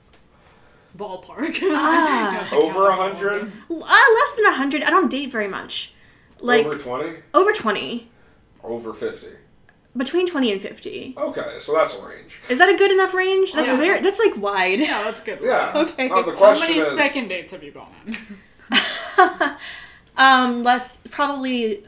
Ballpark. 0.97 1.59
Ah. 1.63 2.49
Over 2.55 2.89
a 2.89 2.97
hundred? 2.97 3.43
Uh, 3.71 3.75
less 3.75 4.33
than 4.37 4.47
a 4.47 4.53
hundred. 4.53 4.83
I 4.83 4.91
don't 4.91 5.11
date 5.11 5.31
very 5.31 5.49
much. 5.49 5.93
Like 6.41 6.67
Over 6.67 6.79
twenty? 6.79 7.17
over 7.35 7.53
twenty, 7.53 8.11
Over 8.63 8.93
fifty? 8.93 9.29
between 9.97 10.27
twenty 10.29 10.53
and 10.53 10.61
fifty. 10.61 11.15
Okay, 11.17 11.57
so 11.59 11.73
that's 11.75 11.97
a 11.99 12.07
range. 12.07 12.41
Is 12.51 12.59
that 12.59 12.69
a 12.69 12.77
good 12.77 12.91
enough 12.91 13.15
range? 13.15 13.53
That's 13.53 13.69
Yeah. 13.69 13.77
very. 13.79 14.01
That's 14.01 14.19
like 14.19 14.37
wide. 14.37 14.81
Yeah, 14.81 15.03
that's 15.05 15.21
good. 15.21 15.39
Yeah. 15.43 15.73
Okay. 15.77 16.09
Now, 16.09 16.23
the 16.23 16.37
How 16.37 16.59
many 16.59 16.77
is, 16.79 16.97
second 16.97 17.29
dates 17.29 17.53
have 17.53 17.63
you 17.63 17.73
gone 17.73 17.89
on? 18.71 19.57
Um, 20.19 20.63
less 20.65 21.01
probably. 21.11 21.83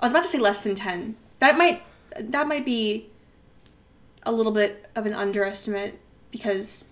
I 0.00 0.04
was 0.06 0.10
about 0.12 0.22
to 0.24 0.28
say 0.28 0.38
less 0.38 0.60
than 0.62 0.74
ten. 0.74 1.14
That 1.38 1.56
might 1.56 1.82
that 2.18 2.48
might 2.48 2.64
be 2.64 3.08
a 4.24 4.32
little 4.32 4.50
bit 4.52 4.88
of 4.96 5.06
an 5.06 5.14
underestimate 5.14 5.98
because 6.32 6.88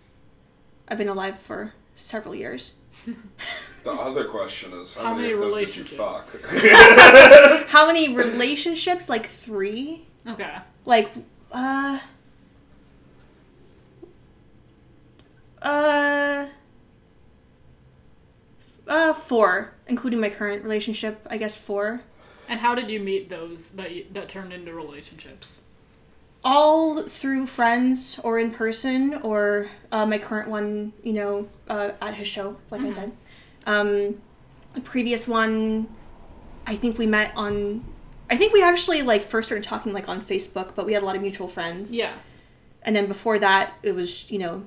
I've 0.91 0.99
been 0.99 1.09
alive 1.09 1.39
for 1.39 1.73
several 1.95 2.35
years. 2.35 2.75
The 3.83 3.93
other 3.93 4.25
question 4.27 4.75
is, 4.75 4.95
how, 4.95 5.05
How 5.05 5.15
many, 5.15 5.29
many 5.29 5.33
of 5.33 5.39
did 5.41 5.45
you 5.47 5.49
relationships? 5.49 6.31
fuck? 6.33 6.51
How 7.69 7.87
many 7.87 8.15
relationships? 8.15 9.09
Like 9.09 9.25
three. 9.25 10.07
Okay. 10.27 10.55
Like 10.85 11.11
uh. 11.51 11.99
Uh. 15.63 16.47
Uh, 18.87 19.15
four, 19.15 19.73
including 19.87 20.21
my 20.21 20.29
current 20.29 20.63
relationship. 20.63 21.27
I 21.31 21.39
guess 21.39 21.57
four. 21.57 22.03
And 22.49 22.61
how 22.61 22.75
did 22.75 22.91
you 22.91 22.99
meet 23.01 23.31
those 23.31 23.71
that 23.71 23.93
you, 23.93 24.05
that 24.13 24.29
turned 24.29 24.53
into 24.53 24.75
relationships? 24.75 25.63
All 26.43 27.03
through 27.03 27.47
friends 27.47 28.19
or 28.25 28.39
in 28.39 28.51
person 28.51 29.15
or 29.23 29.69
uh, 29.93 30.07
my 30.07 30.19
current 30.19 30.49
one 30.49 30.93
you 31.03 31.13
know 31.13 31.49
uh, 31.69 31.91
at 32.01 32.15
his 32.15 32.27
show 32.27 32.57
like 32.71 32.81
i 32.81 32.91
said. 32.91 33.13
Um, 33.67 34.21
a 34.75 34.81
previous 34.81 35.29
one 35.29 35.89
i 36.67 36.75
think 36.77 36.97
we 36.97 37.07
met 37.07 37.33
on 37.37 37.85
i 38.31 38.37
think 38.37 38.53
we 38.53 38.63
actually 38.63 39.03
like 39.03 39.23
first 39.23 39.49
started 39.49 39.65
talking 39.65 39.93
like 39.93 40.09
on 40.09 40.21
facebook 40.21 40.75
but 40.75 40.87
we 40.87 40.93
had 40.95 41.03
a 41.03 41.07
lot 41.07 41.17
of 41.17 41.23
mutual 41.23 41.49
friends. 41.49 41.95
Yeah. 41.95 42.15
and 42.83 42.97
then 42.97 43.07
before 43.07 43.39
that 43.39 43.75
it 43.83 43.95
was 43.95 44.31
you 44.31 44.39
know 44.39 44.65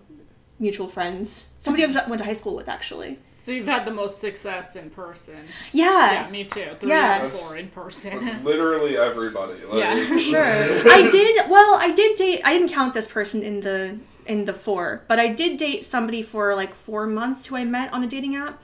mutual 0.63 0.87
friends 0.87 1.45
somebody 1.59 1.83
I 1.83 2.07
went 2.07 2.19
to 2.23 2.25
high 2.31 2.39
school 2.41 2.55
with 2.59 2.67
actually 2.77 3.11
So 3.45 3.51
you've 3.51 3.67
had 3.75 3.83
the 3.89 3.91
most 4.01 4.15
success 4.27 4.67
in 4.81 4.89
person. 4.89 5.39
yeah, 5.73 6.13
Yeah, 6.13 6.29
me 6.35 6.41
too. 6.55 6.69
Three 6.79 6.89
Yeah. 6.89 7.15
out 7.15 7.21
That's- 7.23 7.39
four 7.41 7.57
in 7.57 7.67
person. 7.81 8.13
That's 8.23 8.43
literally 8.51 8.93
everybody. 9.09 9.57
Like, 9.69 9.79
Yeah, 9.83 9.93
for 10.09 10.17
sure. 10.31 10.43
I 10.99 11.01
did. 11.17 11.33
Well, 11.55 11.71
I 11.87 11.89
did 12.01 12.11
date. 12.23 12.39
I 12.47 12.51
didn't 12.55 12.69
count 12.79 12.93
this 12.93 13.07
person 13.17 13.43
in 13.49 13.55
the 13.67 13.97
in 14.33 14.45
the 14.45 14.53
four, 14.65 14.85
but 15.09 15.17
I 15.19 15.27
did 15.41 15.51
date 15.65 15.81
somebody 15.93 16.21
for 16.33 16.55
like 16.61 16.73
four 16.73 17.03
months 17.19 17.41
who 17.47 17.53
I 17.61 17.65
met 17.65 17.91
on 17.95 18.01
a 18.03 18.07
dating 18.15 18.35
app. 18.45 18.57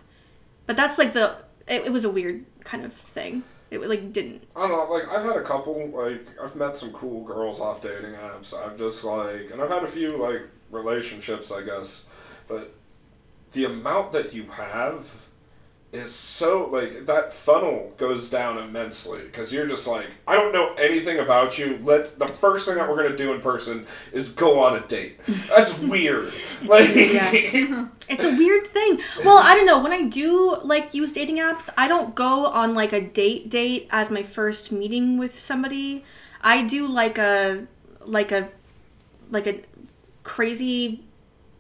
But 0.68 0.76
that's 0.78 0.98
like 1.02 1.12
the. 1.14 1.26
It, 1.68 1.80
it 1.88 1.92
was 1.98 2.06
a 2.06 2.10
weird 2.18 2.46
kind 2.72 2.84
of 2.86 2.94
thing. 2.94 3.44
It 3.72 3.78
like 3.94 4.04
didn't. 4.18 4.42
I 4.56 4.62
don't 4.62 4.72
know, 4.72 4.86
like 4.96 5.08
I've 5.14 5.26
had 5.30 5.36
a 5.36 5.44
couple, 5.44 5.76
like 6.04 6.24
I've 6.42 6.56
met 6.56 6.76
some 6.82 6.92
cool 6.94 7.20
girls 7.26 7.60
off 7.60 7.82
dating 7.82 8.14
apps. 8.30 8.50
I've 8.56 8.78
just 8.78 9.04
like, 9.04 9.46
and 9.52 9.62
I've 9.62 9.70
had 9.78 9.84
a 9.84 9.88
few 9.98 10.18
like 10.18 10.42
relationships, 10.71 11.51
I 11.51 11.62
guess, 11.63 12.08
but 12.47 12.73
the 13.53 13.65
amount 13.65 14.12
that 14.12 14.34
you 14.34 14.43
have 14.51 15.13
is 15.91 16.13
so 16.13 16.67
like 16.67 17.08
that 17.08 17.34
funnel 17.34 17.91
goes 17.97 18.29
down 18.29 18.60
immensely 18.60 19.23
because 19.23 19.51
you're 19.51 19.65
just 19.65 19.88
like 19.88 20.05
I 20.27 20.36
don't 20.36 20.53
know 20.53 20.75
anything 20.75 21.17
about 21.17 21.58
you. 21.58 21.79
Let 21.84 22.19
the 22.19 22.27
first 22.27 22.67
thing 22.67 22.75
that 22.77 22.88
we're 22.88 23.01
gonna 23.01 23.17
do 23.17 23.34
in 23.34 23.41
person 23.41 23.88
is 24.12 24.32
go 24.32 24.60
on 24.60 24.75
a 24.75 24.82
date. 24.88 25.19
That's 25.47 25.77
weird. 25.79 26.32
like. 26.63 26.89
It's 28.12 28.23
a 28.23 28.36
weird 28.36 28.65
thing. 28.65 28.99
Well, 29.23 29.38
I 29.38 29.53
don't 29.53 29.67
know. 29.67 29.84
When 29.84 29.91
I 29.91 30.01
do 30.01 30.58
like 30.63 30.95
use 30.95 31.13
dating 31.13 31.38
apps, 31.38 31.69
I 31.77 31.88
don't 31.88 32.15
go 32.15 32.47
on 32.47 32.73
like 32.73 32.91
a 32.91 33.01
date 33.01 33.51
date 33.51 33.88
as 33.91 34.10
my 34.10 34.23
first 34.23 34.71
meeting 34.71 35.19
with 35.19 35.39
somebody. 35.39 36.03
I 36.41 36.63
do 36.63 36.88
like 36.88 37.19
a 37.19 37.67
like 38.01 38.32
a 38.32 38.49
like 39.29 39.45
a 39.45 39.60
crazy 40.34 41.04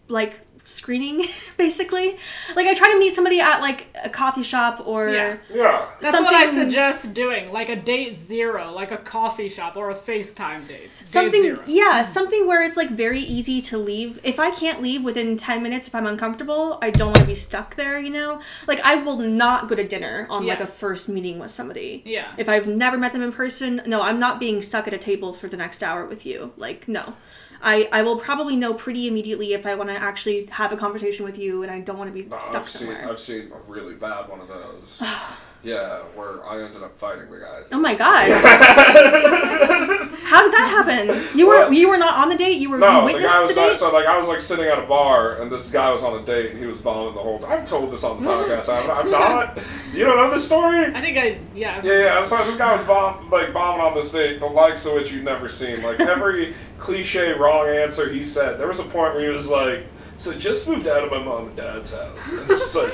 like 0.07 0.41
screening 0.63 1.25
basically 1.57 2.15
like 2.55 2.67
i 2.67 2.73
try 2.75 2.91
to 2.91 2.99
meet 2.99 3.11
somebody 3.13 3.39
at 3.39 3.59
like 3.61 3.87
a 4.03 4.09
coffee 4.09 4.43
shop 4.43 4.75
or 4.85 5.09
Yeah. 5.09 5.37
yeah. 5.51 5.85
That's 6.01 6.19
what 6.21 6.33
I 6.33 6.45
Something- 6.45 6.69
suggest 6.69 7.13
doing, 7.13 7.51
like 7.51 7.69
a 7.69 7.75
date 7.75 8.17
zero, 8.19 8.71
like 8.71 8.91
a 8.91 8.97
coffee 8.97 9.49
shop 9.49 9.75
or 9.75 9.89
a 9.89 9.93
FaceTime 9.95 10.61
date. 10.67 10.89
Date 10.99 11.07
something 11.17 11.41
zero. 11.41 11.59
yeah 11.65 12.03
something 12.03 12.45
where 12.47 12.61
it's 12.67 12.77
like 12.77 12.89
very 12.91 13.19
easy 13.37 13.59
to 13.69 13.77
leave 13.77 14.19
if 14.23 14.37
i 14.39 14.49
can't 14.51 14.79
leave 14.87 15.01
within 15.03 15.35
10 15.37 15.63
minutes 15.63 15.87
if 15.89 15.95
i'm 15.95 16.05
uncomfortable 16.13 16.77
i 16.81 16.89
don't 16.91 17.07
want 17.13 17.19
to 17.25 17.25
be 17.35 17.39
stuck 17.49 17.75
there 17.75 17.99
you 17.99 18.11
know 18.19 18.39
like 18.67 18.79
i 18.91 18.95
will 19.05 19.17
not 19.17 19.67
go 19.69 19.75
to 19.75 19.85
dinner 19.95 20.27
on 20.29 20.45
like 20.45 20.59
a 20.59 20.67
first 20.67 21.09
meeting 21.09 21.39
with 21.39 21.51
somebody 21.51 22.03
Yeah. 22.05 22.27
if 22.37 22.47
i've 22.47 22.67
never 22.67 22.97
met 22.97 23.11
them 23.13 23.23
in 23.23 23.31
person 23.43 23.81
no 23.93 24.01
i'm 24.07 24.19
not 24.19 24.39
being 24.39 24.61
stuck 24.61 24.87
at 24.87 24.93
a 24.93 24.97
table 25.09 25.33
for 25.33 25.47
the 25.53 25.57
next 25.57 25.81
hour 25.83 26.05
with 26.05 26.25
you 26.25 26.53
like 26.57 26.87
no 26.87 27.15
I, 27.61 27.89
I 27.91 28.03
will 28.03 28.17
probably 28.17 28.55
know 28.55 28.73
pretty 28.73 29.07
immediately 29.07 29.53
if 29.53 29.65
I 29.65 29.75
want 29.75 29.89
to 29.89 29.95
actually 29.95 30.45
have 30.51 30.71
a 30.71 30.77
conversation 30.77 31.25
with 31.25 31.37
you 31.37 31.63
and 31.63 31.71
I 31.71 31.81
don't 31.81 31.97
want 31.97 32.13
to 32.13 32.23
be 32.23 32.27
No, 32.27 32.37
stuck 32.37 32.63
I've 32.63 32.69
seen 32.69 32.87
somewhere. 32.87 33.09
I've 33.09 33.19
seen 33.19 33.51
a 33.51 33.71
really 33.71 33.95
bad 33.95 34.29
one 34.29 34.39
of 34.39 34.47
those. 34.47 35.01
yeah, 35.63 35.99
where 36.15 36.43
I 36.45 36.61
ended 36.63 36.83
up 36.83 36.95
fighting 36.97 37.29
the 37.29 37.37
guy. 37.39 37.61
Oh 37.71 37.79
my 37.79 37.95
god! 37.95 38.29
How 40.29 40.43
did 40.43 40.53
that 40.53 40.67
happen? 40.69 41.37
You 41.37 41.47
were 41.47 41.57
Well- 41.59 41.73
you 41.73 41.89
were 41.89 41.97
not 41.97 42.15
on 42.17 42.29
the 42.29 42.35
date. 42.35 42.59
You 42.59 42.69
were 42.69 42.77
No, 42.77 42.91
you 42.91 42.99
the 42.99 43.05
witnessed 43.13 43.27
guy 43.33 43.39
the, 43.41 43.45
was 43.47 43.55
date. 43.55 43.67
not, 43.67 43.77
so 43.77 43.91
like 43.91 44.05
I 44.05 44.17
was 44.19 44.27
like 44.27 44.41
sitting 44.41 44.65
at 44.65 44.77
a 44.77 44.85
bar 44.85 45.41
and 45.41 45.51
this 45.51 45.69
guy 45.71 45.91
was 45.91 46.03
on 46.03 46.21
a 46.21 46.23
date 46.25 46.51
and 46.51 46.59
he 46.59 46.65
was 46.67 46.81
bombing 46.81 47.15
the 47.15 47.21
whole. 47.21 47.39
Time. 47.39 47.51
I've 47.51 47.65
told 47.67 47.91
this 47.91 48.03
on 48.03 48.23
the 48.23 48.29
podcast. 48.29 48.69
I've, 48.69 48.89
I've 48.89 49.05
not. 49.11 49.57
You 49.93 50.05
don't 50.05 50.17
know 50.17 50.29
this 50.33 50.45
story? 50.45 50.85
I 50.85 51.01
think 51.01 51.17
I, 51.17 51.39
yeah. 51.55 51.81
Yeah, 51.83 51.99
yeah. 51.99 52.25
So 52.25 52.37
this 52.45 52.55
guy 52.57 52.75
was 52.75 52.85
bomb, 52.85 53.29
like 53.31 53.51
bombing 53.53 53.81
on 53.85 53.95
this 53.95 54.11
date, 54.11 54.39
the 54.39 54.45
likes 54.45 54.85
of 54.85 54.93
which 54.93 55.11
you've 55.11 55.23
never 55.23 55.49
seen. 55.49 55.81
Like 55.81 55.99
every 55.99 56.53
cliche 56.77 57.31
wrong 57.33 57.67
answer 57.67 58.09
he 58.11 58.23
said. 58.23 58.59
There 58.59 58.67
was 58.67 58.79
a 58.79 58.83
point 58.83 59.15
where 59.15 59.21
he 59.23 59.29
was 59.29 59.49
like, 59.49 59.87
"So 60.17 60.31
just 60.33 60.67
moved 60.69 60.87
out 60.87 61.03
of 61.03 61.11
my 61.11 61.23
mom 61.23 61.47
and 61.47 61.55
dad's 61.55 61.93
house." 61.93 62.33
And 62.33 62.41
it's 62.49 62.59
just 62.59 62.75
like, 62.75 62.93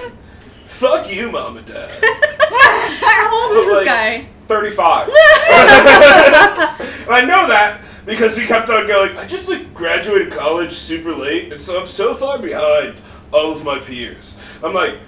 "Fuck 0.75 1.11
you, 1.13 1.31
mom 1.31 1.57
and 1.57 1.65
dad." 1.65 1.89
How 3.01 3.47
old 3.47 3.55
was 3.55 3.65
this 3.65 3.75
like- 3.77 3.85
guy? 3.85 4.27
35. 4.45 5.07
and 5.07 5.15
I 7.09 7.25
know 7.27 7.47
that 7.47 7.81
because 8.05 8.37
he 8.37 8.45
kept 8.45 8.69
on 8.69 8.85
going, 8.85 9.17
I 9.17 9.25
just 9.25 9.49
like 9.49 9.73
graduated 9.73 10.31
college 10.31 10.71
super 10.73 11.13
late, 11.15 11.51
and 11.51 11.59
so 11.59 11.79
I'm 11.81 11.87
so 11.87 12.13
far 12.13 12.37
behind 12.39 12.95
all 13.31 13.51
of 13.51 13.63
my 13.63 13.79
peers. 13.79 14.39
I'm 14.63 14.73
like, 14.75 14.99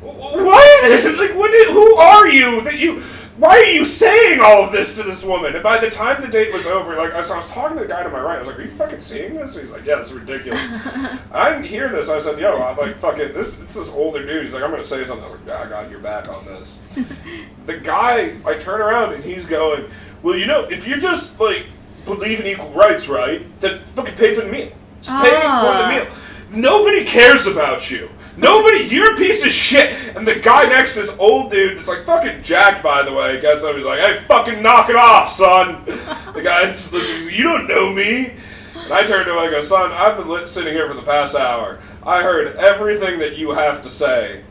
"Wh- 0.00 0.04
what? 0.16 1.16
like, 1.18 1.34
what? 1.36 1.50
Did, 1.50 1.68
who 1.68 1.94
are 1.96 2.28
you 2.28 2.62
that 2.62 2.78
you? 2.78 3.02
Why 3.40 3.56
are 3.56 3.64
you 3.70 3.86
saying 3.86 4.40
all 4.40 4.64
of 4.64 4.70
this 4.72 4.96
to 4.96 5.02
this 5.02 5.24
woman? 5.24 5.54
And 5.54 5.62
by 5.62 5.78
the 5.78 5.88
time 5.88 6.20
the 6.20 6.28
date 6.28 6.52
was 6.52 6.66
over, 6.66 6.94
like, 6.94 7.14
I 7.14 7.18
was, 7.20 7.30
I 7.30 7.38
was 7.38 7.48
talking 7.48 7.78
to 7.78 7.82
the 7.84 7.88
guy 7.88 8.02
to 8.02 8.10
my 8.10 8.20
right. 8.20 8.36
I 8.36 8.40
was 8.40 8.48
like, 8.48 8.58
"Are 8.58 8.62
you 8.62 8.68
fucking 8.70 9.00
seeing 9.00 9.34
this?" 9.34 9.58
He's 9.58 9.70
like, 9.72 9.86
"Yeah, 9.86 9.96
this 9.96 10.08
is 10.10 10.18
ridiculous." 10.18 10.60
I 11.32 11.48
didn't 11.48 11.64
hear 11.64 11.88
this. 11.88 12.10
I 12.10 12.18
said, 12.18 12.38
"Yo, 12.38 12.62
I'm 12.62 12.76
like 12.76 12.96
fucking 12.96 13.32
this. 13.32 13.58
It's 13.60 13.72
this 13.72 13.90
older 13.92 14.26
dude." 14.26 14.42
He's 14.42 14.52
like, 14.52 14.62
"I'm 14.62 14.70
gonna 14.70 14.84
say 14.84 15.06
something." 15.06 15.24
I 15.24 15.28
was 15.30 15.38
like, 15.38 15.46
"Yeah, 15.46 15.62
I 15.62 15.68
got 15.70 15.90
your 15.90 16.00
back 16.00 16.28
on 16.28 16.44
this." 16.44 16.82
the 17.66 17.78
guy, 17.78 18.36
I 18.44 18.54
turn 18.58 18.82
around 18.82 19.14
and 19.14 19.24
he's 19.24 19.46
going, 19.46 19.90
"Well, 20.22 20.36
you 20.36 20.44
know, 20.46 20.64
if 20.64 20.86
you 20.86 20.98
just 20.98 21.40
like 21.40 21.64
believe 22.04 22.40
in 22.40 22.46
equal 22.46 22.68
rights, 22.72 23.08
right? 23.08 23.40
Then 23.62 23.80
fucking 23.94 24.16
pay 24.16 24.34
for 24.34 24.42
the 24.42 24.52
meal. 24.52 24.70
Just 25.00 25.24
pay 25.24 25.40
Ah. 25.42 25.62
for 25.64 25.82
the 25.82 26.04
meal. 26.04 26.60
Nobody 26.62 27.06
cares 27.06 27.46
about 27.46 27.90
you." 27.90 28.10
Nobody, 28.40 28.84
you're 28.84 29.14
a 29.14 29.16
piece 29.18 29.44
of 29.44 29.52
shit. 29.52 30.16
And 30.16 30.26
the 30.26 30.36
guy 30.36 30.64
next 30.64 30.94
to 30.94 31.00
this 31.00 31.16
old 31.18 31.50
dude, 31.50 31.72
it's 31.72 31.88
like 31.88 32.04
fucking 32.04 32.42
Jack, 32.42 32.82
by 32.82 33.02
the 33.02 33.12
way, 33.12 33.38
gets 33.40 33.64
up. 33.64 33.76
He's 33.76 33.84
like, 33.84 34.00
"Hey, 34.00 34.22
fucking 34.26 34.62
knock 34.62 34.88
it 34.88 34.96
off, 34.96 35.28
son." 35.28 35.84
The 36.30 36.42
guy 36.42 36.70
just. 36.70 36.92
He's 36.92 37.26
like, 37.26 37.36
"You 37.36 37.44
don't 37.44 37.66
know 37.68 37.90
me." 37.92 38.32
And 38.76 38.92
I 38.92 39.04
turn 39.04 39.26
to 39.26 39.32
him. 39.32 39.38
I 39.38 39.50
go, 39.50 39.60
"Son, 39.60 39.90
I've 39.92 40.16
been 40.16 40.46
sitting 40.48 40.72
here 40.72 40.88
for 40.88 40.94
the 40.94 41.02
past 41.02 41.34
hour. 41.36 41.80
I 42.02 42.22
heard 42.22 42.56
everything 42.56 43.18
that 43.18 43.36
you 43.36 43.50
have 43.50 43.82
to 43.82 43.90
say. 43.90 44.42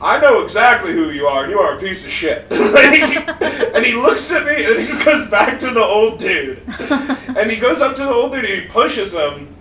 I 0.00 0.18
know 0.20 0.42
exactly 0.42 0.92
who 0.92 1.10
you 1.10 1.26
are, 1.26 1.42
and 1.42 1.50
you 1.52 1.58
are 1.58 1.76
a 1.76 1.80
piece 1.80 2.06
of 2.06 2.12
shit." 2.12 2.46
Like, 2.50 3.74
and 3.74 3.84
he 3.84 3.92
looks 3.94 4.30
at 4.32 4.46
me, 4.46 4.64
and 4.64 4.78
he 4.78 4.86
just 4.86 5.04
goes 5.04 5.28
back 5.28 5.58
to 5.60 5.70
the 5.70 5.82
old 5.82 6.18
dude. 6.18 6.62
And 7.36 7.50
he 7.50 7.56
goes 7.58 7.82
up 7.82 7.96
to 7.96 8.02
the 8.02 8.12
old 8.12 8.32
dude, 8.32 8.44
and 8.44 8.62
he 8.62 8.68
pushes 8.68 9.12
him. 9.12 9.53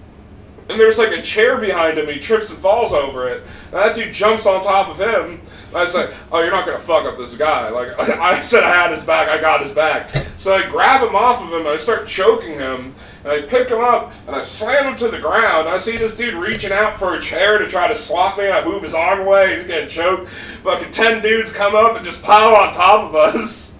And 0.69 0.79
there's 0.79 0.97
like 0.97 1.11
a 1.11 1.21
chair 1.21 1.59
behind 1.59 1.97
him. 1.97 2.07
He 2.07 2.19
trips 2.19 2.49
and 2.49 2.59
falls 2.59 2.93
over 2.93 3.27
it. 3.27 3.43
And 3.65 3.73
that 3.73 3.95
dude 3.95 4.13
jumps 4.13 4.45
on 4.45 4.63
top 4.63 4.87
of 4.87 4.99
him. 4.99 5.41
And 5.67 5.77
I 5.77 5.85
said, 5.85 6.13
"Oh, 6.31 6.39
you're 6.41 6.51
not 6.51 6.65
gonna 6.65 6.79
fuck 6.79 7.05
up 7.05 7.17
this 7.17 7.35
guy." 7.35 7.69
Like 7.69 7.97
I 7.99 8.41
said, 8.41 8.63
I 8.63 8.73
had 8.73 8.91
his 8.91 9.03
back. 9.03 9.27
I 9.27 9.41
got 9.41 9.61
his 9.61 9.73
back. 9.73 10.09
So 10.37 10.55
I 10.55 10.69
grab 10.69 11.05
him 11.07 11.15
off 11.15 11.43
of 11.43 11.51
him. 11.51 11.67
I 11.67 11.75
start 11.75 12.07
choking 12.07 12.53
him. 12.53 12.95
And 13.23 13.31
I 13.31 13.41
pick 13.41 13.69
him 13.69 13.79
up 13.79 14.11
and 14.27 14.35
I 14.35 14.41
slam 14.41 14.85
him 14.85 14.95
to 14.97 15.07
the 15.07 15.19
ground. 15.19 15.69
I 15.69 15.77
see 15.77 15.97
this 15.97 16.15
dude 16.15 16.33
reaching 16.33 16.71
out 16.71 16.99
for 16.99 17.15
a 17.15 17.21
chair 17.21 17.57
to 17.57 17.67
try 17.67 17.87
to 17.87 17.95
swap 17.95 18.37
me. 18.37 18.49
I 18.49 18.63
move 18.65 18.83
his 18.83 18.93
arm 18.93 19.21
away. 19.21 19.55
He's 19.55 19.65
getting 19.65 19.89
choked. 19.89 20.29
Fucking 20.63 20.91
ten 20.91 21.21
dudes 21.21 21.51
come 21.51 21.75
up 21.75 21.95
and 21.95 22.05
just 22.05 22.21
pile 22.21 22.55
on 22.55 22.73
top 22.73 23.05
of 23.05 23.15
us. 23.15 23.77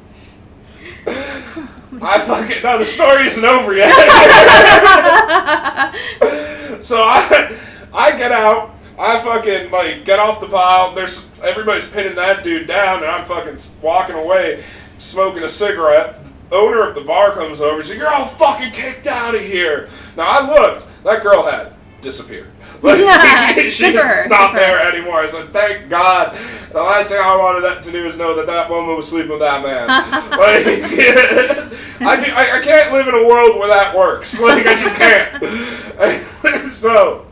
I 2.02 2.20
fucking 2.20 2.64
no. 2.64 2.80
The 2.80 2.86
story 2.86 3.28
isn't 3.28 3.46
over 3.46 3.76
yet. 3.76 3.90
so 6.84 7.04
I, 7.04 7.56
I 7.94 8.18
get 8.18 8.32
out. 8.32 8.72
I 8.98 9.20
fucking 9.20 9.72
like 9.72 10.06
get 10.06 10.20
off 10.20 10.40
the 10.40 10.48
pile. 10.48 10.94
There's 10.94 11.30
everybody's 11.42 11.90
pinning 11.90 12.16
that 12.16 12.44
dude 12.44 12.68
down, 12.68 13.04
and 13.04 13.08
I'm 13.08 13.26
fucking 13.26 13.58
walking 13.82 14.16
away, 14.16 14.64
smoking 15.00 15.44
a 15.44 15.50
cigarette. 15.50 16.20
The 16.50 16.56
owner 16.56 16.88
of 16.88 16.96
the 16.96 17.02
bar 17.02 17.34
comes 17.34 17.62
over. 17.62 17.82
She's 17.82 17.92
like, 17.92 18.00
"You're 18.00 18.14
all 18.14 18.28
fucking 18.28 18.72
kicked 18.72 19.08
out 19.08 19.36
of 19.36 19.42
here." 19.42 19.90
Now 20.16 20.28
I 20.28 20.48
looked. 20.48 20.88
That 21.04 21.24
girl 21.24 21.44
had 21.44 21.74
disappeared. 22.02 22.53
She's 23.72 23.96
not 23.96 24.28
good 24.28 24.60
there 24.60 24.92
anymore. 24.92 25.22
I 25.22 25.26
said, 25.26 25.54
"Thank 25.54 25.90
God." 25.90 26.38
The 26.74 26.82
last 26.82 27.12
thing 27.12 27.20
I 27.22 27.34
wanted 27.38 27.62
that 27.62 27.82
to 27.84 27.92
do 27.94 28.06
is 28.06 28.18
know 28.18 28.36
that 28.36 28.46
that 28.48 28.70
woman 28.70 28.98
was 28.98 29.10
sleeping 29.10 29.30
with 29.30 29.40
that 29.40 29.64
man. 29.64 29.88
like, 30.32 30.68
I, 32.02 32.26
do, 32.26 32.32
I, 32.34 32.58
I 32.58 32.62
can't 32.62 32.92
live 32.92 33.08
in 33.08 33.16
a 33.16 33.26
world 33.26 33.58
where 33.58 33.70
that 33.70 33.96
works. 33.96 34.42
Like, 34.42 34.68
I 34.68 34.76
just 34.76 34.96
can't. 34.98 36.72
so, 36.74 37.26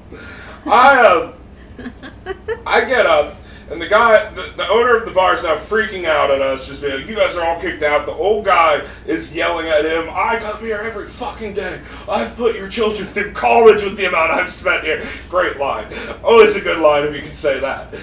I 0.65 1.05
um, 1.05 1.33
I 2.65 2.85
get 2.85 3.05
up, 3.05 3.35
and 3.71 3.81
the 3.81 3.87
guy, 3.87 4.29
the, 4.33 4.53
the 4.57 4.67
owner 4.67 4.97
of 4.97 5.05
the 5.05 5.11
bar 5.11 5.33
is 5.33 5.43
now 5.43 5.55
freaking 5.55 6.05
out 6.05 6.29
at 6.29 6.41
us, 6.41 6.67
just 6.67 6.81
being 6.81 6.93
like, 6.93 7.07
you 7.07 7.15
guys 7.15 7.37
are 7.37 7.45
all 7.45 7.59
kicked 7.59 7.83
out. 7.83 8.05
The 8.05 8.11
old 8.11 8.43
guy 8.43 8.85
is 9.07 9.33
yelling 9.33 9.67
at 9.67 9.85
him, 9.85 10.09
I 10.11 10.39
come 10.39 10.59
here 10.59 10.77
every 10.77 11.07
fucking 11.07 11.53
day. 11.53 11.79
I've 12.07 12.35
put 12.35 12.55
your 12.55 12.67
children 12.67 13.07
through 13.07 13.31
college 13.31 13.83
with 13.83 13.95
the 13.95 14.05
amount 14.05 14.31
I've 14.31 14.51
spent 14.51 14.83
here. 14.83 15.07
Great 15.29 15.57
line. 15.57 15.87
Always 16.21 16.57
a 16.57 16.61
good 16.61 16.79
line 16.79 17.05
if 17.05 17.15
you 17.15 17.21
can 17.21 17.33
say 17.33 17.59
that. 17.61 17.93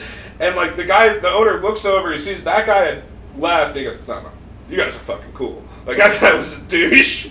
And 0.40 0.56
like 0.56 0.76
the 0.76 0.84
guy, 0.84 1.18
the 1.18 1.30
owner 1.30 1.60
looks 1.60 1.84
over, 1.84 2.12
he 2.12 2.18
sees 2.18 2.44
that 2.44 2.66
guy 2.66 2.84
had 2.84 3.04
left, 3.36 3.76
he 3.76 3.84
goes, 3.84 4.00
no, 4.08 4.22
no. 4.22 4.30
You 4.70 4.76
guys 4.76 4.96
are 4.96 5.00
fucking 5.00 5.32
cool. 5.32 5.62
Like 5.86 5.98
that 5.98 6.20
guy 6.20 6.34
was 6.34 6.62
a 6.62 6.64
douche. 6.66 7.30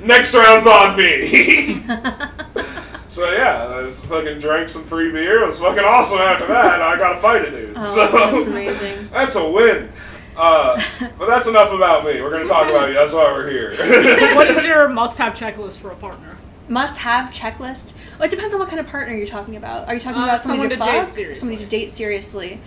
Next 0.00 0.34
round's 0.34 0.66
on 0.66 0.96
me. 0.96 1.82
So 3.08 3.30
yeah, 3.32 3.68
I 3.68 3.82
just 3.86 4.04
fucking 4.06 4.38
drank 4.40 4.68
some 4.68 4.82
free 4.84 5.10
beer. 5.12 5.42
It 5.42 5.46
was 5.46 5.58
fucking 5.58 5.84
awesome 5.84 6.18
after 6.18 6.46
that. 6.48 6.82
I 6.82 6.96
got 6.98 7.14
to 7.14 7.20
fight 7.20 7.44
a 7.46 7.50
dude. 7.50 7.76
Oh, 7.76 7.84
so 7.86 8.08
that's 8.08 8.46
amazing. 8.46 9.08
That's 9.12 9.36
a 9.36 9.50
win. 9.50 9.90
Uh, 10.36 10.82
but 11.18 11.26
that's 11.30 11.48
enough 11.48 11.72
about 11.72 12.04
me. 12.04 12.20
We're 12.20 12.30
gonna 12.30 12.46
talk 12.46 12.68
about 12.68 12.88
you. 12.88 12.94
That's 12.94 13.14
why 13.14 13.22
we're 13.32 13.48
here. 13.48 13.70
What 14.36 14.50
is 14.50 14.64
your 14.64 14.86
must-have 15.00 15.32
checklist 15.32 15.78
for 15.78 15.90
a 15.92 15.94
partner? 15.96 16.36
Must 16.68 16.98
have 16.98 17.30
checklist. 17.30 17.94
Well, 18.18 18.26
it 18.28 18.30
depends 18.30 18.52
on 18.52 18.60
what 18.60 18.68
kind 18.68 18.78
of 18.80 18.86
partner 18.86 19.14
you're 19.14 19.26
talking 19.26 19.56
about. 19.56 19.88
Are 19.88 19.94
you 19.94 20.00
talking 20.00 20.20
Uh, 20.20 20.24
about 20.24 20.40
somebody 20.42 20.68
someone 20.68 20.78
to, 20.78 20.84
to 20.84 20.98
date 20.98 21.04
fuck? 21.06 21.14
seriously. 21.14 21.40
Somebody 21.40 21.64
to 21.64 21.70
date 21.70 21.92
seriously. 21.92 22.60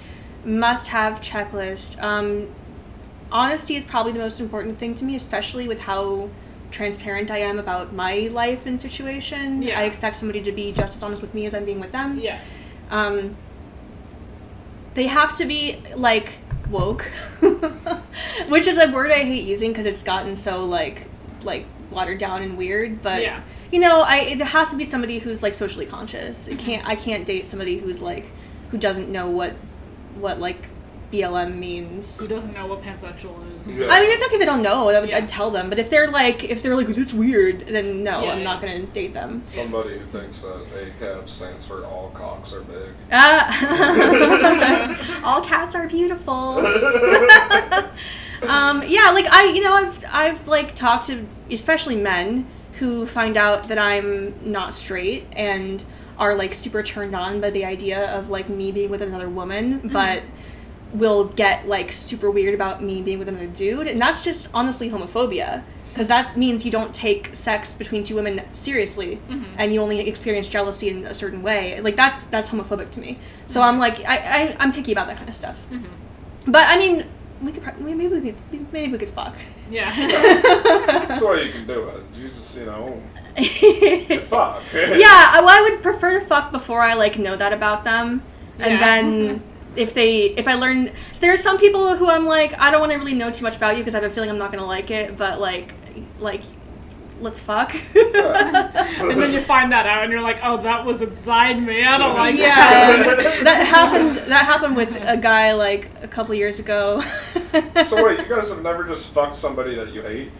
Must 0.45 0.87
have 0.87 1.21
checklist. 1.21 2.01
Um, 2.01 2.47
honesty 3.31 3.75
is 3.75 3.85
probably 3.85 4.13
the 4.13 4.19
most 4.19 4.39
important 4.39 4.79
thing 4.79 4.95
to 4.95 5.05
me, 5.05 5.15
especially 5.15 5.67
with 5.67 5.81
how 5.81 6.29
transparent 6.71 7.31
I 7.31 7.39
am 7.39 7.59
about 7.59 7.93
my 7.93 8.29
life 8.31 8.65
and 8.65 8.79
situation. 8.81 9.61
Yeah. 9.61 9.79
I 9.79 9.83
expect 9.83 10.15
somebody 10.15 10.41
to 10.43 10.51
be 10.51 10.71
just 10.71 10.95
as 10.95 11.03
honest 11.03 11.21
with 11.21 11.33
me 11.33 11.45
as 11.45 11.53
I'm 11.53 11.65
being 11.65 11.79
with 11.79 11.91
them. 11.91 12.19
Yeah. 12.19 12.39
Um, 12.89 13.35
they 14.93 15.07
have 15.07 15.35
to 15.37 15.45
be 15.45 15.77
like 15.95 16.33
woke, 16.69 17.03
which 18.49 18.67
is 18.67 18.77
a 18.77 18.91
word 18.91 19.11
I 19.11 19.23
hate 19.23 19.43
using 19.43 19.71
because 19.71 19.85
it's 19.85 20.03
gotten 20.03 20.35
so 20.35 20.65
like 20.65 21.07
like 21.43 21.65
watered 21.91 22.17
down 22.19 22.41
and 22.41 22.57
weird. 22.57 23.01
But 23.01 23.21
Yeah. 23.21 23.41
you 23.71 23.79
know, 23.79 24.01
I 24.05 24.17
it 24.21 24.39
has 24.39 24.69
to 24.71 24.75
be 24.75 24.85
somebody 24.85 25.19
who's 25.19 25.41
like 25.43 25.53
socially 25.53 25.85
conscious. 25.85 26.47
It 26.47 26.59
can't 26.59 26.87
I 26.87 26.95
can't 26.95 27.25
date 27.25 27.45
somebody 27.45 27.77
who's 27.77 28.01
like 28.01 28.25
who 28.71 28.77
doesn't 28.77 29.09
know 29.09 29.29
what 29.29 29.53
what 30.15 30.39
like 30.39 30.67
BLM 31.11 31.57
means. 31.57 32.19
Who 32.19 32.27
doesn't 32.27 32.53
know 32.53 32.67
what 32.67 32.81
pansexual 32.81 33.35
is? 33.57 33.67
Yeah. 33.67 33.87
I 33.89 33.99
mean, 33.99 34.11
it's 34.11 34.23
okay 34.25 34.35
if 34.35 34.39
they 34.39 34.45
don't 34.45 34.61
know. 34.61 34.89
I 34.89 34.99
would, 34.99 35.09
Yeah. 35.09 35.17
I'd 35.17 35.29
tell 35.29 35.49
them. 35.51 35.69
But 35.69 35.79
if 35.79 35.89
they're 35.89 36.09
like, 36.11 36.43
if 36.43 36.61
they're 36.61 36.75
like, 36.75 36.89
it's 36.89 37.13
weird, 37.13 37.67
then 37.67 38.03
no, 38.03 38.23
Yeah, 38.23 38.31
I'm 38.31 38.37
yeah. 38.39 38.43
not 38.43 38.61
gonna 38.61 38.81
date 38.83 39.13
them. 39.13 39.41
Somebody 39.45 39.97
who 39.97 40.05
thinks 40.05 40.41
that 40.43 40.65
ACAB 40.73 41.27
stands 41.27 41.65
for 41.65 41.85
all 41.85 42.11
cocks 42.13 42.53
are 42.53 42.61
big. 42.61 42.89
Ah, 43.11 45.21
all 45.25 45.41
cats 45.41 45.75
are 45.75 45.87
beautiful. 45.87 46.33
um, 48.43 48.83
yeah, 48.87 49.11
like 49.11 49.25
I, 49.31 49.51
you 49.53 49.63
know, 49.63 49.73
I've 49.73 50.03
I've 50.11 50.47
like 50.47 50.75
talked 50.75 51.07
to 51.07 51.25
especially 51.51 51.95
men 51.97 52.47
who 52.77 53.05
find 53.05 53.35
out 53.35 53.67
that 53.67 53.77
I'm 53.77 54.33
not 54.51 54.73
straight 54.73 55.25
and 55.33 55.83
are 56.17 56.35
like 56.35 56.53
super 56.53 56.81
turned 56.83 57.15
on 57.15 57.41
by 57.41 57.49
the 57.49 57.65
idea 57.65 58.09
of 58.17 58.29
like 58.29 58.47
me 58.49 58.71
being 58.71 58.89
with 58.89 59.01
another 59.01 59.27
woman, 59.29 59.89
but 59.91 60.23
will 60.93 61.25
get 61.25 61.67
like 61.67 61.91
super 61.91 62.31
weird 62.31 62.53
about 62.53 62.81
me 62.81 63.01
being 63.01 63.19
with 63.19 63.27
another 63.27 63.47
dude, 63.47 63.87
and 63.87 63.99
that's 63.99 64.23
just 64.23 64.49
honestly 64.53 64.89
homophobia. 64.89 65.63
Because 65.89 66.07
that 66.07 66.37
means 66.37 66.65
you 66.65 66.71
don't 66.71 66.93
take 66.93 67.35
sex 67.35 67.75
between 67.75 68.03
two 68.03 68.15
women 68.15 68.41
seriously, 68.53 69.19
mm-hmm. 69.27 69.43
and 69.57 69.73
you 69.73 69.81
only 69.81 70.07
experience 70.07 70.47
jealousy 70.47 70.89
in 70.89 71.05
a 71.05 71.13
certain 71.13 71.41
way. 71.41 71.81
Like 71.81 71.95
that's 71.95 72.27
that's 72.27 72.49
homophobic 72.49 72.91
to 72.91 72.99
me. 72.99 73.19
So 73.47 73.59
mm-hmm. 73.59 73.69
I'm 73.69 73.79
like 73.79 73.99
I, 74.05 74.17
I 74.17 74.55
I'm 74.59 74.71
picky 74.71 74.91
about 74.91 75.07
that 75.07 75.17
kind 75.17 75.29
of 75.29 75.35
stuff. 75.35 75.59
Mm-hmm. 75.71 76.51
But 76.51 76.65
I 76.67 76.77
mean, 76.77 77.05
we 77.41 77.51
could 77.51 77.63
prob- 77.63 77.79
maybe 77.79 78.07
we 78.07 78.21
could 78.21 78.71
maybe 78.71 78.91
we 78.91 78.97
could 78.97 79.09
fuck. 79.09 79.35
Yeah. 79.69 79.93
That's 81.07 81.21
why 81.21 81.41
you 81.41 81.51
can 81.51 81.67
do 81.67 81.87
it. 81.89 82.03
You 82.15 82.29
just, 82.29 82.57
you 82.57 82.65
know, 82.65 83.01
yeah, 83.37 84.19
fuck. 84.21 84.63
I, 84.73 85.41
well, 85.43 85.49
I 85.49 85.69
would 85.69 85.81
prefer 85.81 86.19
to 86.19 86.25
fuck 86.25 86.51
before 86.51 86.81
I 86.81 86.93
like 86.93 87.17
know 87.17 87.35
that 87.35 87.53
about 87.53 87.83
them, 87.83 88.23
and 88.57 88.73
Yeah. 88.73 88.79
then 88.79 89.43
if 89.79 89.93
they 89.93 90.25
if 90.25 90.47
I 90.47 90.55
learn, 90.55 90.91
so 91.11 91.19
there 91.21 91.33
are 91.33 91.37
some 91.37 91.57
people 91.57 91.95
who 91.95 92.07
I'm 92.07 92.25
like 92.25 92.59
I 92.59 92.69
don't 92.69 92.81
want 92.81 92.91
to 92.91 92.97
really 92.97 93.13
know 93.13 93.31
too 93.31 93.43
much 93.43 93.57
about 93.57 93.77
you 93.77 93.81
because 93.81 93.95
I 93.95 94.01
have 94.01 94.11
a 94.11 94.13
feeling 94.13 94.29
I'm 94.29 94.37
not 94.37 94.51
gonna 94.51 94.65
like 94.65 94.91
it, 94.91 95.17
but 95.17 95.39
like 95.39 95.73
like 96.19 96.41
let's 97.21 97.39
fuck. 97.39 97.73
and 97.95 99.21
then 99.21 99.33
you 99.33 99.41
find 99.41 99.71
that 99.71 99.85
out, 99.85 100.03
and 100.03 100.11
you're 100.11 100.21
like, 100.21 100.39
"Oh, 100.43 100.57
that 100.57 100.85
was 100.85 101.01
inside 101.01 101.61
me. 101.61 101.83
I 101.83 101.97
don't 101.97 102.15
like 102.15 102.35
yeah, 102.35 103.03
that." 103.03 103.43
that 103.43 103.67
happened. 103.67 104.17
That 104.29 104.45
happened 104.45 104.75
with 104.75 104.95
a 105.01 105.17
guy 105.17 105.53
like 105.53 105.89
a 106.01 106.07
couple 106.07 106.35
years 106.35 106.59
ago. 106.59 107.01
So 107.85 108.05
wait, 108.05 108.19
you 108.19 108.25
guys 108.27 108.51
have 108.51 108.61
never 108.61 108.83
just 108.83 109.11
fucked 109.11 109.35
somebody 109.35 109.73
that 109.73 109.91
you 109.91 110.03
hate? 110.03 110.31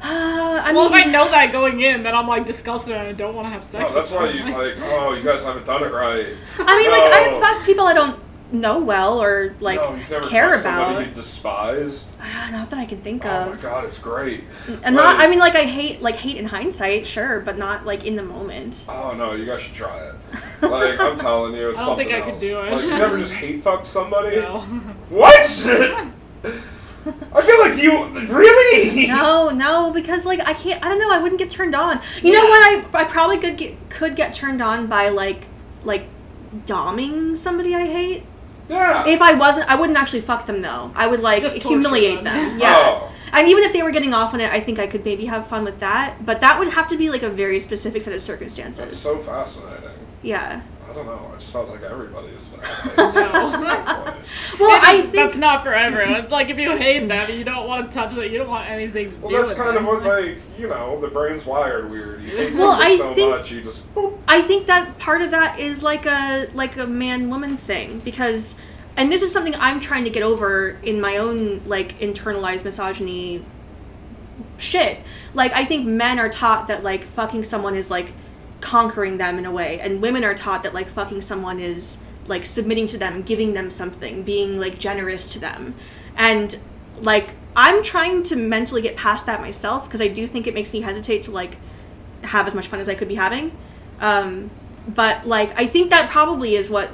Uh, 0.00 0.62
I 0.64 0.72
well, 0.72 0.88
mean, 0.88 1.00
if 1.00 1.06
I 1.06 1.10
know 1.10 1.28
that 1.28 1.50
going 1.50 1.80
in, 1.80 2.04
then 2.04 2.14
I'm 2.14 2.28
like 2.28 2.46
disgusted 2.46 2.94
and 2.94 3.08
I 3.08 3.12
don't 3.12 3.34
want 3.34 3.48
to 3.48 3.52
have 3.52 3.64
sex. 3.64 3.90
Oh, 3.90 3.94
that's 3.94 4.12
with 4.12 4.20
why 4.20 4.30
you 4.30 4.44
like. 4.44 4.76
Oh, 4.82 5.14
you 5.14 5.24
guys 5.24 5.44
haven't 5.44 5.66
done 5.66 5.82
it 5.82 5.92
right. 5.92 6.26
I 6.60 6.78
mean, 6.78 6.90
like 6.90 7.02
I've 7.02 7.42
fucked 7.42 7.66
people 7.66 7.86
I 7.86 7.94
don't 7.94 8.20
know 8.52 8.78
well 8.78 9.20
or 9.22 9.54
like 9.60 9.80
no, 9.80 9.94
you've 9.94 10.10
never 10.10 10.28
care 10.28 10.50
about. 10.50 10.86
somebody 10.86 11.08
you 11.08 11.14
despise. 11.14 12.08
Ah, 12.20 12.48
not 12.52 12.70
that 12.70 12.78
I 12.78 12.86
can 12.86 13.00
think 13.00 13.24
of. 13.24 13.48
Oh 13.48 13.54
my 13.54 13.60
god, 13.60 13.84
it's 13.84 13.98
great. 13.98 14.44
and 14.82 14.94
not. 14.94 15.20
I 15.20 15.28
mean, 15.28 15.38
like 15.38 15.54
I 15.54 15.64
hate 15.64 16.00
like 16.02 16.16
hate 16.16 16.36
in 16.36 16.46
hindsight, 16.46 17.06
sure, 17.06 17.40
but 17.40 17.58
not 17.58 17.84
like 17.84 18.04
in 18.04 18.16
the 18.16 18.22
moment. 18.22 18.86
Oh 18.88 19.14
no, 19.14 19.32
you 19.32 19.46
guys 19.46 19.62
should 19.62 19.74
try 19.74 19.98
it. 20.08 20.14
Like 20.62 20.98
I'm 20.98 21.16
telling 21.16 21.54
you, 21.54 21.70
it's 21.70 21.80
I 21.80 21.86
don't 21.86 21.96
think 21.96 22.10
something 22.10 22.28
I 22.28 22.30
could 22.30 22.40
do 22.40 22.60
it. 22.60 22.72
Like, 22.72 22.82
you 22.82 22.90
never 22.90 23.18
just 23.18 23.32
hate 23.42 23.62
fuck 23.62 23.84
somebody. 23.84 24.36
No. 24.36 24.60
What? 25.10 25.36
I 27.32 27.42
feel 27.42 27.60
like 27.60 27.80
you 27.80 28.04
really. 28.28 29.06
No, 29.06 29.50
no, 29.50 29.92
because 29.92 30.24
like 30.24 30.40
I 30.40 30.54
can't. 30.54 30.82
I 30.84 30.88
don't 30.88 30.98
know. 30.98 31.10
I 31.12 31.18
wouldn't 31.18 31.38
get 31.38 31.50
turned 31.50 31.74
on. 31.74 32.00
You 32.22 32.32
know 32.32 32.44
what? 32.44 32.60
I 32.94 33.02
I 33.02 33.04
probably 33.04 33.38
could 33.38 33.56
get 33.56 33.76
could 33.90 34.16
get 34.16 34.34
turned 34.34 34.60
on 34.62 34.86
by 34.86 35.10
like 35.10 35.44
like 35.84 36.06
doming 36.64 37.36
somebody 37.36 37.74
I 37.74 37.86
hate. 37.86 38.24
Yeah. 38.68 39.06
If 39.06 39.20
I 39.22 39.34
wasn't, 39.34 39.68
I 39.70 39.76
wouldn't 39.76 39.98
actually 39.98 40.22
fuck 40.22 40.46
them 40.46 40.60
though. 40.62 40.90
I 40.94 41.06
would 41.06 41.20
like 41.20 41.42
Just 41.42 41.56
humiliate 41.56 42.24
them. 42.24 42.48
them. 42.50 42.58
Yeah. 42.58 42.74
Oh. 42.74 43.12
And 43.32 43.48
even 43.48 43.64
if 43.64 43.72
they 43.72 43.82
were 43.82 43.90
getting 43.90 44.14
off 44.14 44.34
on 44.34 44.40
it, 44.40 44.50
I 44.50 44.60
think 44.60 44.78
I 44.78 44.86
could 44.86 45.04
maybe 45.04 45.26
have 45.26 45.46
fun 45.46 45.64
with 45.64 45.80
that. 45.80 46.16
But 46.24 46.40
that 46.40 46.58
would 46.58 46.68
have 46.72 46.88
to 46.88 46.96
be 46.96 47.10
like 47.10 47.22
a 47.22 47.28
very 47.28 47.60
specific 47.60 48.02
set 48.02 48.14
of 48.14 48.22
circumstances. 48.22 48.78
That's 48.78 48.96
so 48.96 49.18
fascinating. 49.18 49.90
yeah. 50.22 50.62
I 50.96 51.04
don't 51.04 51.06
know. 51.08 51.30
I 51.30 51.34
just 51.38 51.52
felt 51.52 51.68
like 51.68 51.82
everybody 51.82 52.28
is 52.28 52.50
that. 52.96 54.16
Well, 54.58 54.80
I 54.82 55.02
think 55.02 55.12
that's 55.12 55.36
not 55.36 55.62
for 55.62 55.74
everyone. 55.74 56.14
It's 56.24 56.32
like 56.32 56.48
if 56.48 56.58
you 56.58 56.74
hate 56.76 57.06
them, 57.06 57.30
you 57.30 57.44
don't 57.44 57.68
want 57.68 57.90
to 57.90 57.94
touch 57.94 58.16
it. 58.16 58.32
You 58.32 58.38
don't 58.38 58.48
want 58.48 58.68
anything 58.70 59.10
to 59.12 59.16
Well, 59.18 59.28
do 59.28 59.36
that's 59.36 59.50
with 59.50 59.58
kind 59.58 59.76
of 59.76 59.84
what, 59.84 60.02
like, 60.02 60.38
you 60.58 60.68
know, 60.68 60.98
the 61.00 61.08
brain's 61.08 61.44
wired 61.44 61.90
weird. 61.90 62.22
You 62.22 62.30
hate 62.30 62.54
Well, 62.54 62.72
something 62.72 62.86
I 62.92 62.96
so 62.96 63.14
think- 63.14 63.30
much, 63.30 63.50
you 63.52 63.60
just. 63.62 63.94
Boop. 63.94 64.16
I 64.26 64.40
think 64.40 64.66
that 64.68 64.98
part 64.98 65.20
of 65.20 65.30
that 65.32 65.60
is 65.60 65.82
like 65.82 66.06
a 66.06 66.48
like 66.54 66.76
a 66.78 66.86
man 66.86 67.28
woman 67.28 67.56
thing 67.58 68.00
because 68.00 68.56
and 68.96 69.12
this 69.12 69.22
is 69.22 69.30
something 69.32 69.54
I'm 69.56 69.78
trying 69.80 70.04
to 70.04 70.10
get 70.10 70.22
over 70.22 70.78
in 70.82 71.00
my 71.00 71.18
own 71.18 71.60
like 71.66 71.98
internalized 72.00 72.64
misogyny 72.64 73.44
shit. 74.58 74.98
Like 75.34 75.52
I 75.52 75.64
think 75.66 75.86
men 75.86 76.18
are 76.18 76.30
taught 76.30 76.68
that 76.68 76.82
like 76.82 77.04
fucking 77.04 77.44
someone 77.44 77.74
is 77.76 77.90
like 77.90 78.12
conquering 78.60 79.18
them 79.18 79.38
in 79.38 79.44
a 79.44 79.50
way 79.50 79.78
and 79.80 80.00
women 80.00 80.24
are 80.24 80.34
taught 80.34 80.62
that 80.62 80.72
like 80.72 80.88
fucking 80.88 81.20
someone 81.20 81.60
is 81.60 81.98
like 82.28 82.44
submitting 82.44 82.86
to 82.88 82.98
them, 82.98 83.22
giving 83.22 83.54
them 83.54 83.70
something, 83.70 84.22
being 84.22 84.58
like 84.58 84.78
generous 84.78 85.28
to 85.32 85.38
them. 85.38 85.74
And 86.16 86.58
like 87.00 87.34
I'm 87.54 87.82
trying 87.82 88.22
to 88.24 88.36
mentally 88.36 88.82
get 88.82 88.96
past 88.96 89.26
that 89.26 89.40
myself 89.40 89.84
because 89.84 90.00
I 90.00 90.08
do 90.08 90.26
think 90.26 90.46
it 90.46 90.54
makes 90.54 90.72
me 90.72 90.80
hesitate 90.80 91.22
to 91.24 91.30
like 91.30 91.56
have 92.22 92.46
as 92.46 92.54
much 92.54 92.68
fun 92.68 92.80
as 92.80 92.88
I 92.88 92.94
could 92.94 93.08
be 93.08 93.14
having. 93.14 93.56
Um, 94.00 94.50
but 94.86 95.26
like 95.26 95.58
I 95.58 95.66
think 95.66 95.90
that 95.90 96.10
probably 96.10 96.54
is 96.54 96.70
what 96.70 96.90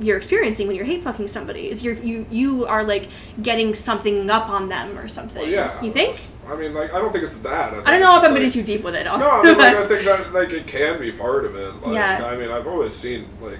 you're 0.00 0.16
experiencing 0.16 0.66
when 0.66 0.74
you're 0.74 0.86
hate 0.86 1.02
fucking 1.02 1.28
somebody 1.28 1.70
is 1.70 1.84
you're 1.84 1.94
you 1.94 2.26
you 2.30 2.66
are 2.66 2.82
like 2.82 3.08
getting 3.40 3.74
something 3.74 4.28
up 4.30 4.48
on 4.48 4.68
them 4.68 4.98
or 4.98 5.08
something. 5.08 5.42
Well, 5.42 5.50
yeah. 5.50 5.82
You 5.82 5.92
think? 5.92 6.14
I 6.48 6.56
mean, 6.56 6.74
like, 6.74 6.92
I 6.92 6.98
don't 6.98 7.12
think 7.12 7.24
it's 7.24 7.38
that. 7.38 7.72
I 7.72 7.90
don't 7.92 8.00
know 8.00 8.18
if 8.18 8.24
I'm 8.24 8.34
getting 8.34 8.50
too 8.50 8.62
deep 8.64 8.82
with 8.82 8.94
it. 8.96 9.04
No, 9.04 9.12
I 9.12 9.42
mean, 9.44 9.58
like, 9.58 9.76
I 9.76 9.86
think 9.86 10.04
that 10.06 10.32
like 10.32 10.50
it 10.52 10.66
can 10.66 10.98
be 11.00 11.12
part 11.12 11.44
of 11.44 11.54
it. 11.56 11.74
Like, 11.82 11.94
Yeah. 11.94 12.24
I 12.24 12.36
mean, 12.36 12.50
I've 12.50 12.66
always 12.66 12.94
seen 12.94 13.28
like 13.40 13.58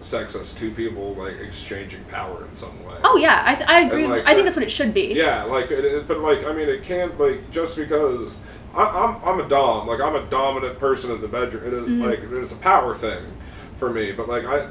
sex 0.00 0.34
as 0.34 0.52
two 0.54 0.70
people 0.72 1.14
like 1.14 1.34
exchanging 1.40 2.02
power 2.04 2.44
in 2.44 2.54
some 2.54 2.82
way. 2.84 2.96
oh 3.04 3.16
yeah, 3.16 3.42
I, 3.46 3.54
th- 3.54 3.68
I 3.68 3.80
agree. 3.82 4.06
Like, 4.08 4.22
I 4.22 4.34
think 4.34 4.38
that- 4.38 4.44
that's 4.44 4.56
what 4.56 4.64
it 4.64 4.70
should 4.70 4.92
be. 4.94 5.12
Yeah, 5.14 5.44
like, 5.44 5.70
it, 5.70 5.84
it, 5.84 6.08
but 6.08 6.18
like, 6.20 6.44
I 6.44 6.52
mean, 6.52 6.68
it 6.68 6.82
can't 6.82 7.18
like 7.20 7.50
just 7.52 7.76
because 7.76 8.36
I, 8.74 8.82
I'm 8.84 9.28
I'm 9.28 9.44
a 9.44 9.48
dom, 9.48 9.86
like 9.86 10.00
I'm 10.00 10.16
a 10.16 10.24
dominant 10.26 10.78
person 10.78 11.12
in 11.12 11.20
the 11.20 11.28
bedroom. 11.28 11.66
It 11.66 11.72
is, 11.84 11.88
Mm-hmm. 11.90 12.02
like 12.02 12.42
it's 12.42 12.52
a 12.52 12.56
power 12.56 12.96
thing 12.96 13.22
for 13.76 13.90
me. 13.90 14.10
But 14.12 14.28
like, 14.28 14.44
I 14.46 14.70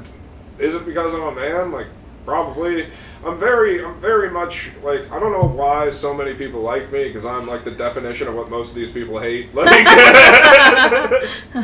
is 0.58 0.74
it 0.74 0.84
because 0.84 1.14
I'm 1.14 1.22
a 1.22 1.32
man? 1.34 1.70
Like, 1.72 1.86
probably. 2.24 2.88
I'm 3.24 3.38
very 3.38 3.84
I'm 3.84 4.00
very 4.00 4.30
much 4.30 4.70
like 4.82 5.10
I 5.12 5.18
don't 5.20 5.32
know 5.32 5.46
why 5.46 5.90
so 5.90 6.12
many 6.12 6.34
people 6.34 6.60
like 6.60 6.90
me 6.90 7.04
because 7.04 7.24
I'm 7.24 7.46
like 7.46 7.64
the 7.64 7.70
definition 7.70 8.26
of 8.28 8.34
what 8.34 8.50
most 8.50 8.70
of 8.70 8.74
these 8.76 8.90
people 8.90 9.18
hate. 9.20 9.54
Like, 9.54 9.66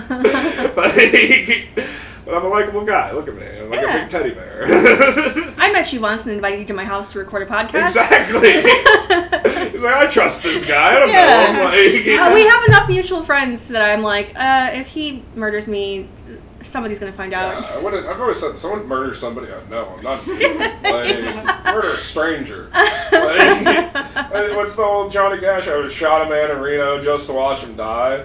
like 0.76 1.68
but 2.24 2.34
I'm 2.34 2.44
a 2.44 2.48
likable 2.48 2.84
guy. 2.84 3.10
Look 3.12 3.28
at 3.28 3.34
me, 3.34 3.46
I'm 3.46 3.70
like 3.70 3.80
Yeah. 3.80 3.96
a 3.96 4.00
big 4.02 4.10
teddy 4.10 4.30
bear. 4.34 4.66
I 5.58 5.72
met 5.72 5.92
you 5.92 6.00
once 6.00 6.24
and 6.26 6.32
invited 6.34 6.60
you 6.60 6.64
to 6.66 6.74
my 6.74 6.84
house 6.84 7.10
to 7.12 7.18
record 7.18 7.42
a 7.42 7.46
podcast. 7.46 7.86
Exactly. 7.86 8.50
He's 9.72 9.82
like, 9.82 9.96
I 9.96 10.06
trust 10.08 10.42
this 10.42 10.66
guy. 10.66 10.96
I 10.96 10.98
don't 10.98 11.08
Yeah. 11.10 11.52
know. 11.52 11.64
Like, 11.64 12.30
Uh, 12.30 12.34
we 12.34 12.46
have 12.46 12.64
enough 12.68 12.88
mutual 12.88 13.22
friends 13.22 13.68
that 13.68 13.82
I'm 13.82 14.02
like, 14.02 14.32
uh, 14.36 14.70
if 14.74 14.88
he 14.88 15.22
murders 15.34 15.66
me, 15.68 16.08
somebody's 16.62 16.98
gonna 16.98 17.12
find 17.12 17.32
out. 17.32 17.62
Yeah, 17.62 17.76
I 17.76 17.82
wouldn't. 17.82 18.06
I've 18.06 18.20
always 18.20 18.38
said, 18.38 18.58
someone 18.58 18.86
murders 18.86 19.18
somebody 19.18 19.52
I 19.52 19.64
know. 19.68 19.94
I'm 19.96 20.02
not 20.02 20.26
like 20.82 21.64
murder 21.64 21.94
a 21.94 21.98
stranger. 21.98 22.70
Like, 24.30 24.56
what's 24.56 24.76
the 24.76 24.82
old 24.82 25.10
Johnny 25.10 25.40
Cash? 25.40 25.68
I 25.68 25.76
would 25.76 25.90
shot 25.90 26.26
a 26.26 26.30
man 26.30 26.50
in 26.50 26.58
Reno 26.58 27.00
just 27.00 27.26
to 27.26 27.32
watch 27.32 27.60
him 27.62 27.76
die. 27.76 28.24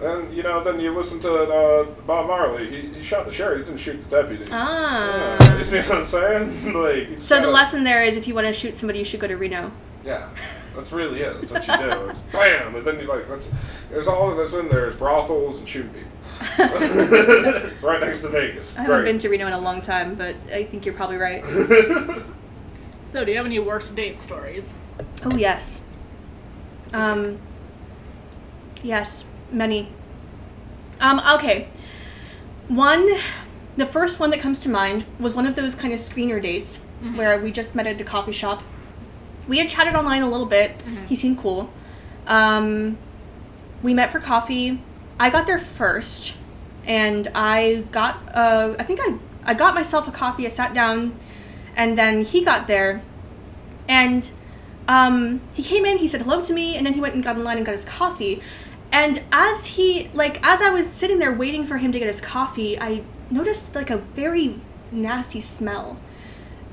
And 0.00 0.34
you 0.34 0.42
know, 0.42 0.64
then 0.64 0.80
you 0.80 0.94
listen 0.94 1.20
to 1.20 1.32
uh, 1.32 1.84
Bob 2.06 2.26
Marley. 2.26 2.68
He, 2.68 2.88
he 2.94 3.02
shot 3.02 3.26
the 3.26 3.32
sheriff. 3.32 3.60
He 3.60 3.64
didn't 3.64 3.78
shoot 3.80 4.08
the 4.08 4.22
deputy. 4.22 4.50
Ah. 4.50 5.36
Yeah, 5.40 5.58
you 5.58 5.64
see 5.64 5.78
what 5.78 5.92
I'm 5.92 6.04
saying? 6.04 6.72
like, 7.10 7.18
So 7.20 7.40
the 7.40 7.50
lesson 7.50 7.84
there 7.84 8.02
is, 8.02 8.16
if 8.16 8.26
you 8.26 8.34
want 8.34 8.46
to 8.46 8.52
shoot 8.52 8.76
somebody, 8.76 8.98
you 8.98 9.04
should 9.04 9.20
go 9.20 9.28
to 9.28 9.36
Reno. 9.36 9.70
Yeah, 10.04 10.28
that's 10.76 10.92
really 10.92 11.22
it. 11.22 11.40
That's 11.40 11.52
what 11.52 11.66
you 11.66 11.78
do. 11.78 12.08
It's 12.10 12.20
bam, 12.32 12.74
and 12.76 12.86
then 12.86 13.00
you 13.00 13.06
like 13.06 13.26
that's 13.26 13.52
there's 13.90 14.06
all 14.06 14.34
that's 14.36 14.54
in 14.54 14.68
there 14.68 14.88
is 14.88 14.96
brothels 14.96 15.60
and 15.60 15.68
shooting 15.68 15.92
people. 15.92 16.10
it's 16.58 17.82
right 17.82 18.00
next 18.00 18.22
to 18.22 18.28
Vegas. 18.28 18.78
I 18.78 18.82
haven't 18.82 18.96
Great. 18.96 19.04
been 19.04 19.18
to 19.18 19.28
Reno 19.28 19.46
in 19.46 19.52
a 19.52 19.60
long 19.60 19.80
time, 19.80 20.14
but 20.14 20.36
I 20.52 20.64
think 20.64 20.84
you're 20.84 20.94
probably 20.94 21.16
right. 21.16 21.42
So, 23.06 23.24
do 23.24 23.30
you 23.30 23.36
have 23.36 23.46
any 23.46 23.60
worst 23.60 23.94
date 23.94 24.20
stories? 24.20 24.74
Oh 25.24 25.36
yes. 25.36 25.84
Um. 26.92 27.38
Yes, 28.82 29.30
many. 29.52 29.88
Um. 30.98 31.20
Okay. 31.36 31.68
One, 32.66 33.08
the 33.76 33.86
first 33.86 34.18
one 34.18 34.30
that 34.30 34.40
comes 34.40 34.58
to 34.62 34.68
mind 34.68 35.04
was 35.20 35.32
one 35.32 35.46
of 35.46 35.54
those 35.54 35.76
kind 35.76 35.92
of 35.92 36.00
screener 36.00 36.42
dates 36.42 36.84
where 37.14 37.40
we 37.40 37.52
just 37.52 37.76
met 37.76 37.86
at 37.86 38.00
a 38.00 38.04
coffee 38.04 38.32
shop. 38.32 38.64
We 39.48 39.58
had 39.58 39.68
chatted 39.68 39.94
online 39.94 40.22
a 40.22 40.28
little 40.30 40.46
bit. 40.46 40.82
He 41.06 41.14
seemed 41.16 41.38
cool. 41.38 41.70
Um, 42.26 42.96
we 43.82 43.92
met 43.94 44.10
for 44.12 44.20
coffee. 44.20 44.80
I 45.20 45.30
got 45.30 45.46
there 45.46 45.58
first, 45.58 46.34
and 46.86 47.28
I 47.34 47.84
got. 47.92 48.16
Uh, 48.34 48.74
I 48.78 48.82
think 48.84 49.00
I 49.02 49.18
I 49.44 49.54
got 49.54 49.74
myself 49.74 50.08
a 50.08 50.10
coffee. 50.10 50.46
I 50.46 50.48
sat 50.48 50.72
down, 50.74 51.14
And 51.76 51.98
then 51.98 52.24
he 52.24 52.44
got 52.44 52.66
there, 52.66 53.02
and 53.88 54.30
um, 54.88 55.40
he 55.54 55.62
came 55.62 55.84
in. 55.84 55.98
He 55.98 56.08
said 56.08 56.22
hello 56.22 56.40
to 56.42 56.52
me, 56.52 56.76
and 56.76 56.86
then 56.86 56.94
he 56.94 57.00
went 57.00 57.14
and 57.14 57.22
got 57.22 57.36
in 57.36 57.44
line 57.44 57.56
and 57.56 57.66
got 57.66 57.72
his 57.72 57.84
coffee. 57.84 58.40
And 58.92 59.22
as 59.32 59.66
he 59.66 60.08
like 60.14 60.38
as 60.46 60.62
I 60.62 60.70
was 60.70 60.88
sitting 60.88 61.18
there 61.18 61.32
waiting 61.32 61.64
for 61.66 61.78
him 61.78 61.90
to 61.92 61.98
get 61.98 62.06
his 62.06 62.20
coffee, 62.20 62.78
I 62.80 63.02
noticed 63.30 63.74
like 63.74 63.90
a 63.90 63.98
very 63.98 64.60
nasty 64.92 65.40
smell. 65.40 65.98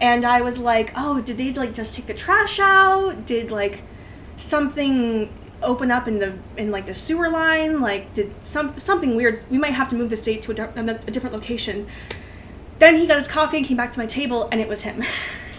And 0.01 0.25
I 0.25 0.41
was 0.41 0.57
like, 0.57 0.91
"Oh, 0.95 1.21
did 1.21 1.37
they 1.37 1.53
like 1.53 1.73
just 1.73 1.93
take 1.93 2.07
the 2.07 2.13
trash 2.13 2.59
out? 2.59 3.25
Did 3.25 3.51
like 3.51 3.83
something 4.37 5.31
open 5.61 5.91
up 5.91 6.07
in 6.07 6.17
the 6.19 6.33
in 6.57 6.71
like 6.71 6.87
the 6.87 6.93
sewer 6.93 7.29
line? 7.29 7.79
Like 7.81 8.13
did 8.13 8.33
some 8.43 8.77
something 8.79 9.15
weird? 9.15 9.37
We 9.49 9.57
might 9.59 9.73
have 9.73 9.87
to 9.89 9.95
move 9.95 10.09
this 10.09 10.21
date 10.21 10.41
to 10.43 10.51
a, 10.51 10.65
a 10.75 10.89
a 11.07 11.11
different 11.11 11.33
location." 11.35 11.87
Then 12.79 12.95
he 12.95 13.05
got 13.05 13.19
his 13.19 13.27
coffee 13.27 13.57
and 13.57 13.65
came 13.65 13.77
back 13.77 13.91
to 13.91 13.99
my 13.99 14.07
table, 14.07 14.49
and 14.51 14.59
it 14.59 14.67
was 14.67 14.81
him. 14.81 15.03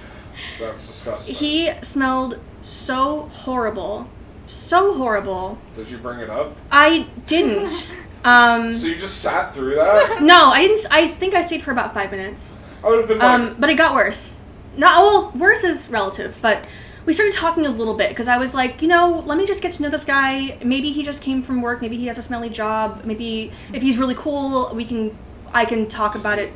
That's 0.58 0.84
disgusting. 0.86 1.36
he 1.36 1.70
smelled 1.82 2.40
so 2.62 3.28
horrible, 3.32 4.08
so 4.46 4.94
horrible. 4.94 5.58
Did 5.76 5.88
you 5.88 5.98
bring 5.98 6.18
it 6.18 6.30
up? 6.30 6.56
I 6.70 7.06
didn't. 7.26 7.88
Um, 8.24 8.72
So 8.72 8.86
you 8.86 8.94
just 8.94 9.20
sat 9.20 9.52
through 9.52 9.74
that? 9.74 10.22
no, 10.22 10.50
I 10.52 10.68
didn't. 10.68 10.86
I 10.92 11.08
think 11.08 11.34
I 11.34 11.42
stayed 11.42 11.60
for 11.60 11.72
about 11.72 11.92
five 11.92 12.12
minutes. 12.12 12.56
I 12.84 12.88
would 12.88 12.98
have 13.00 13.08
been 13.08 13.18
like, 13.18 13.28
Um, 13.28 13.56
but 13.58 13.70
it 13.70 13.76
got 13.76 13.94
worse. 13.94 14.36
Not 14.76 15.02
well, 15.02 15.32
worse 15.36 15.64
is 15.64 15.88
relative, 15.90 16.38
but 16.40 16.66
we 17.04 17.12
started 17.12 17.34
talking 17.34 17.66
a 17.66 17.70
little 17.70 17.94
bit 17.94 18.08
because 18.10 18.28
I 18.28 18.38
was 18.38 18.54
like, 18.54 18.80
you 18.80 18.88
know, 18.88 19.22
let 19.26 19.36
me 19.36 19.46
just 19.46 19.62
get 19.62 19.72
to 19.74 19.82
know 19.82 19.88
this 19.90 20.04
guy. 20.04 20.56
Maybe 20.64 20.92
he 20.92 21.02
just 21.02 21.22
came 21.22 21.42
from 21.42 21.60
work. 21.60 21.80
Maybe 21.82 21.96
he 21.96 22.06
has 22.06 22.16
a 22.18 22.22
smelly 22.22 22.48
job. 22.48 23.02
Maybe 23.04 23.52
if 23.72 23.82
he's 23.82 23.98
really 23.98 24.14
cool, 24.14 24.72
we 24.74 24.84
can, 24.84 25.16
I 25.52 25.64
can 25.64 25.88
talk 25.88 26.14
about 26.14 26.38
it 26.38 26.52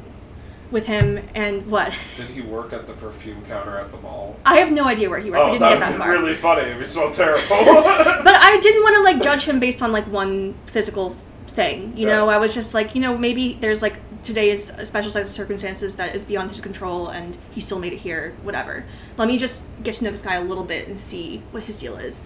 with 0.70 0.86
him. 0.86 1.20
And 1.34 1.66
what? 1.66 1.92
did 2.16 2.28
he 2.28 2.42
work 2.42 2.72
at 2.72 2.86
the 2.86 2.92
perfume 2.94 3.44
counter 3.46 3.76
at 3.78 3.90
the 3.90 3.98
mall? 3.98 4.36
I 4.46 4.58
have 4.58 4.70
no 4.72 4.84
idea 4.86 5.10
where 5.10 5.18
he 5.18 5.30
worked. 5.30 5.42
Oh, 5.42 5.46
didn't 5.52 5.60
that 5.60 5.78
get 5.78 5.90
would 5.90 6.00
that 6.00 6.04
far. 6.04 6.12
really 6.12 6.34
funny 6.36 6.62
if 6.70 6.78
he 6.78 6.84
so 6.84 7.10
terrible. 7.12 7.48
but 7.48 8.34
I 8.34 8.58
didn't 8.60 8.82
want 8.82 8.96
to 8.96 9.02
like 9.02 9.20
judge 9.22 9.44
him 9.44 9.58
based 9.60 9.82
on 9.82 9.92
like 9.92 10.06
one 10.06 10.54
physical 10.66 11.10
thing. 11.48 11.96
You 11.96 12.06
know, 12.06 12.28
I 12.28 12.38
was 12.38 12.54
just 12.54 12.72
like, 12.74 12.94
you 12.94 13.00
know, 13.00 13.16
maybe 13.18 13.54
there's 13.60 13.82
like 13.82 13.96
today's 14.26 14.70
a 14.70 14.84
special 14.84 15.10
set 15.10 15.22
of 15.22 15.30
circumstances 15.30 15.96
that 15.96 16.14
is 16.14 16.24
beyond 16.24 16.50
his 16.50 16.60
control, 16.60 17.08
and 17.08 17.38
he 17.52 17.60
still 17.60 17.78
made 17.78 17.92
it 17.92 17.98
here. 17.98 18.34
Whatever. 18.42 18.84
Let 19.16 19.28
me 19.28 19.38
just 19.38 19.62
get 19.82 19.94
to 19.94 20.04
know 20.04 20.10
this 20.10 20.22
guy 20.22 20.34
a 20.34 20.42
little 20.42 20.64
bit 20.64 20.88
and 20.88 20.98
see 20.98 21.42
what 21.52 21.62
his 21.62 21.78
deal 21.78 21.96
is. 21.96 22.24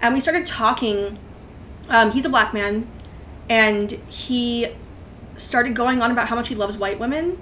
And 0.00 0.14
we 0.14 0.20
started 0.20 0.46
talking. 0.46 1.18
Um, 1.88 2.12
he's 2.12 2.24
a 2.24 2.30
black 2.30 2.54
man, 2.54 2.86
and 3.50 3.92
he 4.08 4.68
started 5.36 5.74
going 5.74 6.00
on 6.00 6.10
about 6.10 6.28
how 6.28 6.36
much 6.36 6.48
he 6.48 6.54
loves 6.54 6.78
white 6.78 6.98
women, 6.98 7.38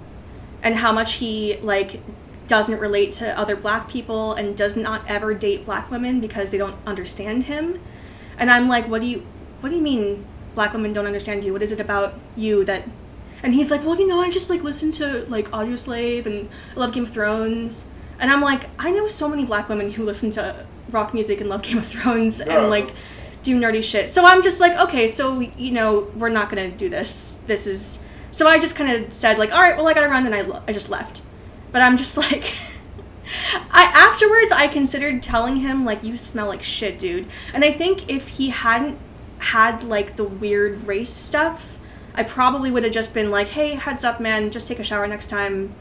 and 0.61 0.75
how 0.75 0.91
much 0.91 1.15
he 1.15 1.57
like 1.57 2.01
doesn't 2.47 2.79
relate 2.79 3.13
to 3.13 3.39
other 3.39 3.55
black 3.55 3.89
people 3.89 4.33
and 4.33 4.57
does 4.57 4.75
not 4.75 5.01
ever 5.07 5.33
date 5.33 5.65
black 5.65 5.89
women 5.89 6.19
because 6.19 6.51
they 6.51 6.57
don't 6.57 6.75
understand 6.85 7.43
him. 7.43 7.79
And 8.37 8.51
I'm 8.51 8.67
like, 8.67 8.87
what 8.87 9.01
do 9.01 9.07
you 9.07 9.25
what 9.61 9.69
do 9.69 9.75
you 9.75 9.81
mean 9.81 10.25
black 10.55 10.73
women 10.73 10.91
don't 10.91 11.05
understand 11.05 11.43
you? 11.43 11.53
What 11.53 11.61
is 11.61 11.71
it 11.71 11.79
about 11.79 12.19
you 12.35 12.65
that 12.65 12.87
and 13.43 13.53
he's 13.53 13.69
like, 13.69 13.85
Well, 13.85 13.99
you 13.99 14.07
know, 14.07 14.21
I 14.21 14.29
just 14.29 14.49
like 14.49 14.63
listen 14.63 14.89
to 14.91 15.25
like 15.29 15.49
Audioslave 15.51 16.25
and 16.25 16.49
I 16.75 16.79
love 16.79 16.93
Game 16.93 17.03
of 17.03 17.11
Thrones. 17.11 17.85
And 18.19 18.31
I'm 18.31 18.41
like, 18.41 18.69
I 18.79 18.91
know 18.91 19.07
so 19.07 19.27
many 19.27 19.45
black 19.45 19.67
women 19.69 19.91
who 19.91 20.03
listen 20.03 20.31
to 20.31 20.65
rock 20.89 21.13
music 21.13 21.41
and 21.41 21.49
love 21.49 21.61
Game 21.61 21.77
of 21.77 21.87
Thrones 21.87 22.39
Yeah, 22.39 22.59
and 22.59 22.69
like 22.69 22.89
do 23.43 23.59
nerdy 23.59 23.83
shit. 23.83 24.09
So 24.09 24.25
I'm 24.25 24.41
just 24.41 24.59
like, 24.59 24.79
okay, 24.79 25.07
so 25.07 25.41
you 25.41 25.71
know, 25.71 26.07
we're 26.15 26.29
not 26.29 26.49
gonna 26.49 26.71
do 26.71 26.89
this. 26.89 27.41
This 27.45 27.67
is 27.67 27.99
so 28.31 28.47
I 28.47 28.59
just 28.59 28.75
kind 28.75 28.91
of 28.91 29.13
said 29.13 29.37
like, 29.37 29.51
all 29.53 29.61
right, 29.61 29.77
well, 29.77 29.87
I 29.87 29.93
gotta 29.93 30.09
run, 30.09 30.25
and 30.25 30.33
I, 30.33 30.41
lo- 30.41 30.63
I 30.67 30.73
just 30.73 30.89
left. 30.89 31.21
But 31.71 31.81
I'm 31.81 31.97
just 31.97 32.17
like, 32.25 32.53
I 33.71 33.83
afterwards 33.93 34.51
I 34.51 34.67
considered 34.67 35.21
telling 35.21 35.57
him 35.57 35.85
like, 35.85 36.03
you 36.03 36.17
smell 36.17 36.47
like 36.47 36.63
shit, 36.63 36.97
dude. 36.97 37.27
And 37.53 37.63
I 37.63 37.71
think 37.71 38.09
if 38.09 38.29
he 38.29 38.49
hadn't 38.49 38.97
had 39.39 39.83
like 39.83 40.15
the 40.15 40.23
weird 40.23 40.87
race 40.87 41.11
stuff, 41.11 41.72
I 42.15 42.23
probably 42.23 42.69
would 42.71 42.83
have 42.83 42.93
just 42.93 43.13
been 43.13 43.31
like, 43.31 43.49
hey, 43.49 43.75
heads 43.75 44.03
up, 44.03 44.19
man, 44.19 44.51
just 44.51 44.67
take 44.67 44.79
a 44.79 44.83
shower 44.83 45.07
next 45.07 45.27
time. 45.27 45.73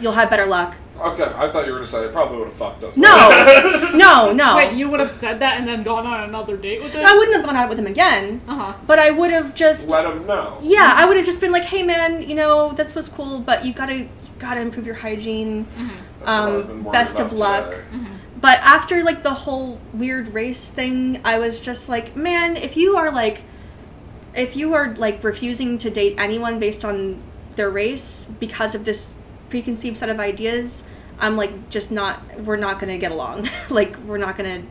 You'll 0.00 0.12
have 0.12 0.30
better 0.30 0.46
luck. 0.46 0.76
okay, 1.00 1.24
I 1.24 1.48
thought 1.48 1.64
you 1.66 1.72
were 1.72 1.78
going 1.78 1.86
to 1.86 1.90
say 1.90 2.04
it 2.04 2.12
probably 2.12 2.38
would 2.38 2.48
have 2.48 2.56
fucked 2.56 2.84
up. 2.84 2.96
No, 2.96 3.90
no, 3.94 4.32
no. 4.32 4.56
Wait, 4.56 4.74
you 4.74 4.88
would 4.88 5.00
have 5.00 5.10
said 5.10 5.40
that 5.40 5.58
and 5.58 5.66
then 5.66 5.82
gone 5.82 6.06
on 6.06 6.22
another 6.28 6.56
date 6.56 6.82
with 6.82 6.92
him? 6.92 7.04
I 7.04 7.16
wouldn't 7.16 7.36
have 7.36 7.44
gone 7.46 7.56
out 7.56 7.68
with 7.68 7.78
him 7.78 7.86
again, 7.86 8.40
Uh 8.46 8.54
huh. 8.54 8.72
but 8.86 8.98
I 9.00 9.10
would 9.10 9.30
have 9.32 9.54
just 9.54 9.88
Let 9.88 10.04
him 10.06 10.26
know. 10.26 10.58
Yeah, 10.60 10.92
I 10.94 11.04
would 11.06 11.16
have 11.16 11.26
just 11.26 11.40
been 11.40 11.50
like, 11.52 11.64
"Hey, 11.64 11.82
man, 11.82 12.22
you 12.28 12.34
know 12.36 12.72
this 12.72 12.94
was 12.94 13.08
cool, 13.08 13.40
but 13.40 13.64
you 13.64 13.72
gotta 13.72 13.94
you 13.94 14.08
gotta 14.38 14.60
improve 14.60 14.86
your 14.86 14.94
hygiene. 14.96 15.66
That's 15.76 16.00
what 16.20 16.28
I've 16.28 16.70
Um, 16.70 16.88
best 16.92 17.18
of 17.20 17.32
luck." 17.32 17.70
today. 17.70 18.06
But 18.40 18.58
after 18.60 19.02
like 19.02 19.24
the 19.24 19.34
whole 19.34 19.80
weird 19.92 20.32
race 20.32 20.68
thing, 20.68 21.20
I 21.24 21.38
was 21.38 21.58
just 21.58 21.88
like, 21.88 22.14
"Man, 22.14 22.56
if 22.56 22.76
you 22.76 22.96
are 22.96 23.10
like, 23.10 23.42
if 24.34 24.56
you 24.56 24.74
are 24.74 24.94
like 24.96 25.22
refusing 25.24 25.78
to 25.78 25.90
date 25.90 26.14
anyone 26.18 26.58
based 26.58 26.84
on 26.84 27.22
their 27.56 27.70
race 27.70 28.30
because 28.38 28.74
of 28.74 28.84
this 28.84 29.14
preconceived 29.50 29.98
set 29.98 30.08
of 30.08 30.20
ideas, 30.20 30.84
I'm 31.18 31.36
like, 31.36 31.70
just 31.70 31.90
not. 31.90 32.20
We're 32.40 32.56
not 32.56 32.78
gonna 32.80 32.98
get 32.98 33.10
along. 33.12 33.48
like, 33.70 33.96
we're 33.98 34.18
not 34.18 34.36
gonna 34.36 34.62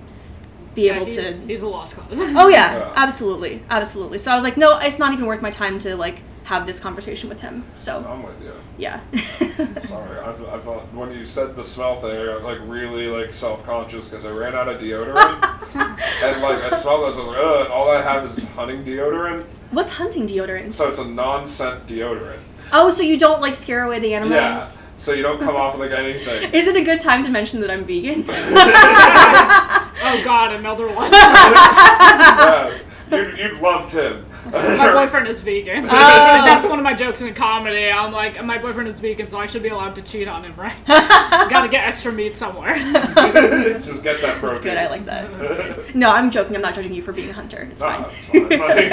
be 0.76 0.84
Yeah, 0.84 0.96
able 0.98 1.06
he's, 1.06 1.16
to." 1.16 1.34
he's 1.48 1.62
a 1.62 1.68
lost 1.68 1.96
cause. 1.96 2.06
Oh 2.14 2.48
yeah, 2.48 2.78
Yeah. 2.78 2.94
absolutely, 2.96 3.64
absolutely. 3.70 4.18
So 4.20 4.32
I 4.32 4.36
was 4.36 4.44
like, 4.44 4.58
no, 4.58 4.78
it's 4.80 5.00
not 5.00 5.14
even 5.14 5.26
worth 5.26 5.42
my 5.42 5.52
time 5.52 5.80
to 5.80 5.96
like 5.96 6.22
have 6.48 6.66
this 6.66 6.80
conversation 6.80 7.28
with 7.28 7.42
him. 7.42 7.62
So 7.76 8.06
I'm 8.08 8.24
with 8.24 8.42
you. 8.42 8.54
yeah. 8.78 9.02
Sorry, 9.82 10.18
I, 10.18 10.32
I 10.32 10.60
thought 10.60 10.94
when 10.94 11.12
you 11.12 11.26
said 11.26 11.58
the 11.58 11.64
smell 11.64 11.98
thing, 11.98 12.12
I 12.12 12.26
got 12.26 12.44
like 12.44 12.60
really 12.62 13.08
like 13.08 13.34
self 13.34 13.66
conscious 13.66 14.08
because 14.10 14.26
I 14.26 14.32
ran 14.32 14.56
out 14.56 14.70
of 14.70 14.80
deodorant, 14.80 15.44
and 16.24 16.42
like 16.42 16.64
I 16.64 16.70
smelled 16.70 17.06
this, 17.06 17.18
I 17.18 17.20
was 17.20 17.28
like, 17.28 17.38
ugh, 17.38 17.66
and 17.66 17.68
all 17.74 17.90
I 17.92 18.02
have 18.02 18.24
is 18.24 18.42
hunting 18.50 18.86
deodorant, 18.86 19.46
What's 19.72 19.92
hunting 19.92 20.26
deodorant? 20.26 20.72
so 20.72 20.88
it's 20.88 21.00
a 21.00 21.06
non 21.06 21.46
scent 21.46 21.86
deodorant. 21.86 22.40
Oh, 22.72 22.90
so 22.92 23.04
you 23.04 23.18
don't 23.18 23.42
like 23.42 23.54
scare 23.54 23.84
away 23.84 24.00
the 24.00 24.14
animals? 24.14 24.34
Yeah, 24.34 24.66
so 24.96 25.12
you 25.14 25.24
don't 25.24 25.42
come 25.42 25.58
off 25.58 25.78
like 25.78 25.92
anything. 25.92 26.54
Is 26.54 26.68
it 26.68 26.78
a 26.78 26.82
good 26.82 27.02
time 27.02 27.24
to 27.24 27.30
mention 27.30 27.60
that 27.60 27.70
I'm 27.72 27.84
vegan? 27.84 28.24
oh 28.30 30.22
god, 30.24 30.54
another 30.54 30.88
one. 30.88 31.12
yeah, 31.12 32.78
you'd, 33.12 33.38
you'd 33.38 33.60
love 33.60 33.90
Tim. 33.92 34.26
My 34.52 34.92
boyfriend 34.94 35.28
is 35.28 35.42
vegan. 35.42 35.86
Oh. 35.86 35.90
That's 35.90 36.66
one 36.66 36.80
of 36.80 36.84
my 36.84 36.94
jokes 36.94 37.22
in 37.22 37.34
comedy. 37.34 37.90
I'm 37.92 38.12
like, 38.12 38.44
my 38.44 38.58
boyfriend 38.58 38.88
is 38.90 39.00
vegan, 39.00 39.28
so 39.28 39.40
I 39.40 39.46
should 39.46 39.64
be 39.64 39.70
allowed 39.70 39.96
to 39.96 40.02
cheat 40.02 40.28
on 40.28 40.44
him, 40.44 40.54
right? 40.56 40.76
I 40.88 41.48
gotta 41.50 41.68
get 41.70 41.86
extra 41.88 42.12
meat 42.12 42.38
somewhere. 42.38 42.76
Just 42.78 44.04
get 44.04 44.22
that 44.22 44.38
protein. 44.40 44.50
That's 44.50 44.60
good. 44.62 44.78
I 44.78 44.88
like 44.90 45.06
that. 45.06 45.38
That's 45.38 45.76
good. 45.76 45.96
No, 45.96 46.10
I'm 46.12 46.32
joking. 46.32 46.56
I'm 46.56 46.62
not 46.62 46.74
judging 46.76 46.94
you 46.94 47.02
for 47.02 47.14
being 47.14 47.30
a 47.30 47.34
hunter. 47.34 47.68
It's 47.72 47.82
Nah, 47.82 48.04
fine. 48.04 48.14
it's 48.14 48.26
fine. 48.26 48.50
Like, 48.60 48.92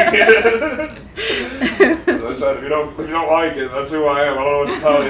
as 2.09 2.25
I 2.25 2.33
said, 2.33 2.57
if 2.59 2.63
you 2.63 2.69
don't 2.69 2.93
if 2.99 3.07
you 3.07 3.13
don't 3.13 3.31
like 3.31 3.57
it, 3.57 3.71
that's 3.71 3.93
who 3.93 4.07
I 4.07 4.25
am. 4.25 4.39
I 4.39 4.45
don't 4.45 4.67
know 4.67 4.73
what 4.73 4.75
to 4.75 4.81
tell 4.81 5.03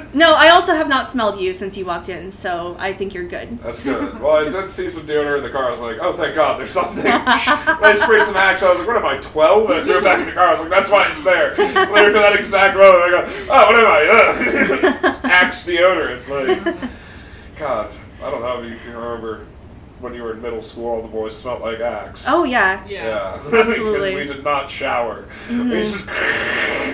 you. 0.00 0.08
No, 0.14 0.34
I 0.34 0.48
also 0.50 0.74
have 0.74 0.88
not 0.88 1.08
smelled 1.08 1.38
you 1.40 1.52
since 1.54 1.76
you 1.76 1.84
walked 1.84 2.08
in, 2.08 2.30
so 2.30 2.76
I 2.78 2.92
think 2.92 3.14
you're 3.14 3.24
good. 3.24 3.58
that's 3.62 3.82
good. 3.82 4.20
Well, 4.20 4.36
I 4.36 4.48
did 4.48 4.70
see 4.70 4.88
some 4.90 5.04
deodorant 5.06 5.38
in 5.38 5.42
the 5.44 5.50
car. 5.50 5.66
I 5.66 5.70
was 5.70 5.80
like, 5.80 5.98
oh, 6.00 6.12
thank 6.12 6.34
God, 6.34 6.58
there's 6.58 6.70
something. 6.72 7.06
I 7.06 7.94
sprayed 7.94 8.24
some 8.24 8.36
Axe. 8.36 8.62
I 8.62 8.70
was 8.70 8.78
like, 8.78 8.88
what 8.88 8.96
am 8.96 9.04
I, 9.04 9.17
12? 9.22 9.70
And 9.70 9.80
I 9.80 9.84
threw 9.84 9.98
it 9.98 10.04
back 10.04 10.20
in 10.20 10.26
the 10.26 10.32
car. 10.32 10.48
I 10.48 10.52
was 10.52 10.60
like, 10.60 10.70
that's 10.70 10.90
why 10.90 11.10
it's 11.10 11.24
there. 11.24 11.56
So 11.56 11.94
later 11.94 12.12
for 12.12 12.18
that 12.18 12.36
exact 12.38 12.76
moment, 12.76 13.02
I 13.02 13.10
go, 13.10 13.24
oh, 13.50 13.66
what 13.66 13.74
am 13.74 13.86
I? 13.86 14.06
Ugh. 14.10 15.04
it's 15.04 15.24
Axe 15.24 15.66
deodorant. 15.66 16.28
Like, 16.28 16.90
God, 17.56 17.92
I 18.22 18.30
don't 18.30 18.40
know 18.40 18.62
if 18.62 18.70
you 18.70 18.78
can 18.78 18.94
remember 18.94 19.46
when 20.00 20.14
you 20.14 20.22
were 20.22 20.32
in 20.32 20.42
middle 20.42 20.60
school, 20.60 20.86
all 20.86 21.02
the 21.02 21.08
boys 21.08 21.36
smelled 21.36 21.60
like 21.60 21.80
Axe. 21.80 22.24
Oh 22.28 22.44
yeah. 22.44 22.86
Yeah. 22.86 23.04
Yeah, 23.04 23.34
Absolutely. 23.60 23.92
because 23.92 24.14
we 24.14 24.24
did 24.24 24.44
not 24.44 24.70
shower. 24.70 25.26
We 25.48 25.54
mm-hmm. 25.54 25.70
just 25.70 26.08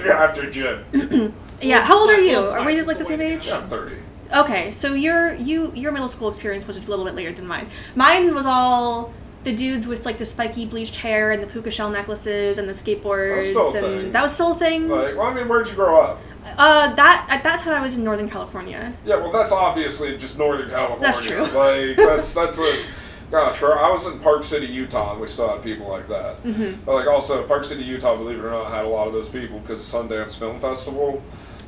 after 0.07 0.51
gym. 0.51 1.35
Yeah. 1.63 1.83
How 1.83 2.01
old 2.01 2.11
are 2.11 2.21
you? 2.21 2.39
Are 2.39 2.63
we 2.65 2.83
like 2.83 2.99
the 2.99 3.05
the 3.05 3.09
same 3.09 3.23
age? 3.23 3.47
Yeah, 3.47 3.59
I'm 3.59 3.69
thirty. 3.69 3.97
Okay, 4.35 4.71
so 4.71 4.93
your 4.93 5.35
you 5.35 5.73
your 5.75 5.93
middle 5.93 6.09
school 6.09 6.29
experience 6.29 6.67
was 6.67 6.77
a 6.77 6.81
little 6.81 7.07
bit 7.07 7.15
later 7.15 7.33
than 7.33 7.47
mine. 7.47 7.69
Mine 7.95 8.35
was 8.35 8.45
all 8.45 9.15
the 9.45 9.55
dudes 9.55 9.87
with 9.87 10.05
like 10.05 10.19
the 10.19 10.25
spiky 10.25 10.65
bleached 10.65 10.97
hair 10.97 11.31
and 11.31 11.43
the 11.43 11.47
puka 11.47 11.71
shell 11.71 11.91
necklaces 11.91 12.59
and 12.59 12.69
the 12.69 12.73
skateboards 12.73 13.45
still 13.45 13.63
a 13.63 13.67
and 13.67 14.03
thing. 14.03 14.13
that 14.13 14.23
was 14.23 14.33
still 14.33 14.53
a 14.53 14.59
thing. 14.59 14.89
Like, 14.89 15.17
well, 15.17 15.27
I 15.27 15.35
mean, 15.35 15.49
where'd 15.49 15.69
you 15.69 15.75
grow 15.75 16.03
up? 16.03 16.21
Uh, 16.59 16.95
that 16.95 17.27
at 17.31 17.43
that 17.43 17.61
time 17.61 17.75
I 17.75 17.81
was 17.81 17.97
in 17.99 18.05
Northern 18.05 18.29
California. 18.29 18.93
Yeah, 19.05 19.17
well, 19.17 19.33
that's 19.33 19.53
obviously 19.53 20.17
just 20.19 20.39
Northern 20.39 20.71
California. 20.71 21.03
That's 21.03 21.25
true. 21.25 21.43
Like, 21.43 21.97
that's 21.97 22.35
that's 22.35 22.59
a. 22.59 22.83
Gosh, 23.31 23.63
I 23.63 23.91
was 23.91 24.07
in 24.07 24.21
Park 24.21 24.45
City, 24.45 24.67
Utah, 24.67 25.13
and 25.13 25.21
we 25.21 25.27
still 25.27 25.49
had 25.49 25.63
people 25.63 25.89
like 25.89 26.07
that. 26.09 26.41
Mm-hmm. 26.45 26.85
But 26.85 26.95
like, 26.95 27.09
also, 27.09 27.45
Park 27.49 27.65
City, 27.65 27.83
Utah, 27.83 28.17
believe 28.17 28.39
it 28.39 28.45
or 28.45 28.51
not, 28.51 28.71
had 28.71 28.85
a 28.85 28.89
lot 28.89 29.09
of 29.09 29.13
those 29.13 29.29
people 29.29 29.59
because 29.59 29.81
Sundance 29.81 30.39
Film 30.39 30.61
Festival. 30.61 31.23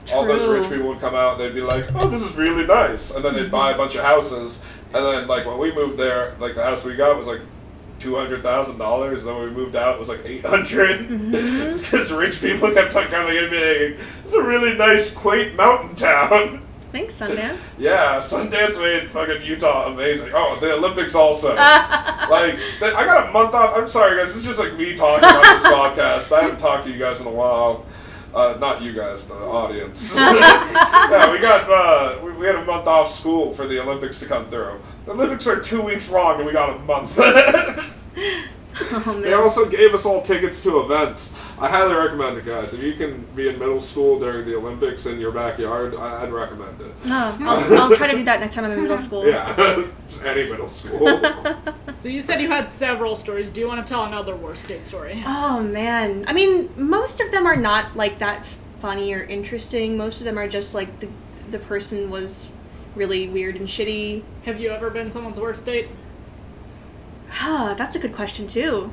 True. 0.05 0.19
All 0.19 0.27
those 0.27 0.47
rich 0.47 0.71
people 0.71 0.87
would 0.89 1.01
come 1.01 1.17
out. 1.17 1.39
They'd 1.39 1.55
be 1.55 1.63
like, 1.63 1.87
"Oh, 1.97 2.09
this 2.09 2.23
is 2.23 2.37
really 2.37 2.65
nice," 2.65 3.13
and 3.13 3.25
then 3.25 3.35
they'd 3.35 3.51
buy 3.51 3.73
a 3.73 3.77
bunch 3.77 3.97
of 3.97 4.05
houses. 4.05 4.63
And 4.95 5.05
then, 5.05 5.27
like 5.27 5.45
when 5.45 5.59
we 5.59 5.73
moved 5.73 5.99
there, 5.99 6.37
like 6.39 6.55
the 6.55 6.63
house 6.63 6.85
we 6.85 6.95
got 6.95 7.17
was 7.17 7.27
like 7.27 7.41
two 7.99 8.17
hundred 8.17 8.43
thousand 8.43 8.79
dollars. 8.79 9.25
Then 9.25 9.37
when 9.37 9.45
we 9.45 9.51
moved 9.51 9.77
out, 9.77 9.97
it 9.97 10.01
was 10.01 10.09
like 10.09 10.25
eight 10.25 10.45
hundred. 10.45 11.09
Mm-hmm. 11.09 11.57
Because 11.67 12.13
rich 12.13 12.41
people 12.41 12.73
kept 12.73 12.95
on 12.97 13.05
coming 13.07 13.37
and 13.37 13.51
being, 13.51 13.97
"It's 14.25 14.35
a 14.35 14.43
really 14.43 14.75
nice, 14.75 15.13
quaint 15.15 15.55
mountain 15.55 15.95
town." 15.97 16.63
thanks, 16.93 17.15
Sundance. 17.15 17.59
Yeah, 17.79 18.19
Sundance 18.19 18.81
made 18.81 19.11
fucking 19.11 19.43
Utah 19.43 19.93
amazing. 19.93 20.31
Oh, 20.35 20.57
the 20.61 20.73
Olympics 20.73 21.15
also. 21.15 21.55
like, 21.55 22.59
I 22.81 23.05
got 23.05 23.29
a 23.29 23.33
month 23.33 23.55
off. 23.55 23.77
I'm 23.77 23.89
sorry, 23.89 24.17
guys. 24.17 24.29
This 24.29 24.37
is 24.37 24.45
just 24.45 24.59
like 24.59 24.77
me 24.79 24.95
talking 24.95 25.29
on 25.29 25.43
this 25.43 25.63
podcast. 25.63 26.35
I 26.35 26.43
haven't 26.43 26.59
talked 26.59 26.85
to 26.85 26.91
you 26.91 26.99
guys 26.99 27.21
in 27.21 27.27
a 27.27 27.31
while. 27.31 27.85
Uh, 28.37 28.55
not 28.61 28.83
you 28.83 28.93
guys, 28.93 29.27
the 29.29 29.35
audience. 29.35 30.15
yeah, 30.19 31.33
we 31.33 31.39
got 31.39 31.71
uh, 31.71 32.23
we, 32.23 32.33
we 32.33 32.45
had 32.45 32.57
a 32.57 32.65
month 32.67 32.87
off 32.87 33.11
school 33.11 33.55
for 33.55 33.67
the 33.67 33.81
Olympics 33.81 34.21
to 34.21 34.27
come 34.27 34.51
through. 34.51 34.79
The 35.07 35.13
Olympics 35.13 35.47
are 35.47 35.59
two 35.59 35.81
weeks 35.81 36.13
long, 36.13 36.37
and 36.37 36.45
we 36.45 36.53
got 36.53 36.77
a 36.77 36.79
month. 36.81 37.17
Oh 38.79 39.21
They 39.23 39.33
also 39.33 39.65
gave 39.69 39.95
us 39.95 40.05
all 40.05 40.21
tickets 40.23 40.63
to 40.65 40.81
events. 40.81 41.35
I 41.59 41.69
highly 41.69 41.95
recommend 41.95 42.37
it, 42.39 42.45
guys. 42.45 42.75
If 42.75 42.83
you 42.83 42.93
can 42.95 43.25
be 43.35 43.49
in 43.49 43.59
middle 43.59 43.81
school 43.81 44.19
during 44.19 44.45
the 44.45 44.55
Olympics 44.57 45.07
in 45.07 45.19
your 45.19 45.33
backyard, 45.33 45.95
I- 45.95 46.23
I'd 46.23 46.33
recommend 46.33 46.81
it. 46.81 46.93
No, 47.07 47.37
I'll, 47.41 47.79
I'll 47.83 47.97
try 47.97 48.11
to 48.11 48.17
do 48.17 48.25
that 48.25 48.41
next 48.41 48.55
time 48.55 48.65
I'm 48.65 48.73
in 48.73 48.83
middle 48.83 48.99
school. 48.99 49.27
Yeah, 49.27 49.87
just 50.07 50.25
any 50.25 50.51
middle 50.51 50.69
school. 50.69 51.21
So 51.97 52.11
you 52.11 52.21
said 52.21 52.43
you 52.43 52.49
had 52.49 52.69
several 52.69 53.17
stories. 53.17 53.49
Do 53.49 53.59
you 53.63 53.67
want 53.67 53.85
to 53.85 53.91
tell 53.91 54.05
another 54.05 54.37
worst 54.37 54.69
date 54.69 54.87
story? 54.87 55.23
Oh 55.25 55.63
man. 55.63 56.27
I 56.29 56.35
mean, 56.35 56.69
most 56.77 57.21
of 57.23 57.31
them 57.31 57.47
are 57.47 57.57
not 57.57 57.97
like 57.97 58.19
that 58.19 58.45
funny 58.83 59.15
or 59.15 59.23
interesting. 59.23 59.97
Most 59.97 60.21
of 60.21 60.27
them 60.27 60.39
are 60.39 60.47
just 60.47 60.75
like 60.75 61.01
the 61.01 61.09
the 61.51 61.59
person 61.59 62.11
was 62.11 62.51
really 62.95 63.29
weird 63.29 63.57
and 63.57 63.67
shitty. 63.67 64.23
Have 64.45 64.61
you 64.61 64.69
ever 64.69 64.91
been 64.91 65.11
someone's 65.11 65.41
worst 65.41 65.65
date? 65.65 65.89
Ah, 67.33 67.75
that's 67.77 67.97
a 67.97 67.99
good 67.99 68.15
question 68.15 68.47
too. 68.47 68.91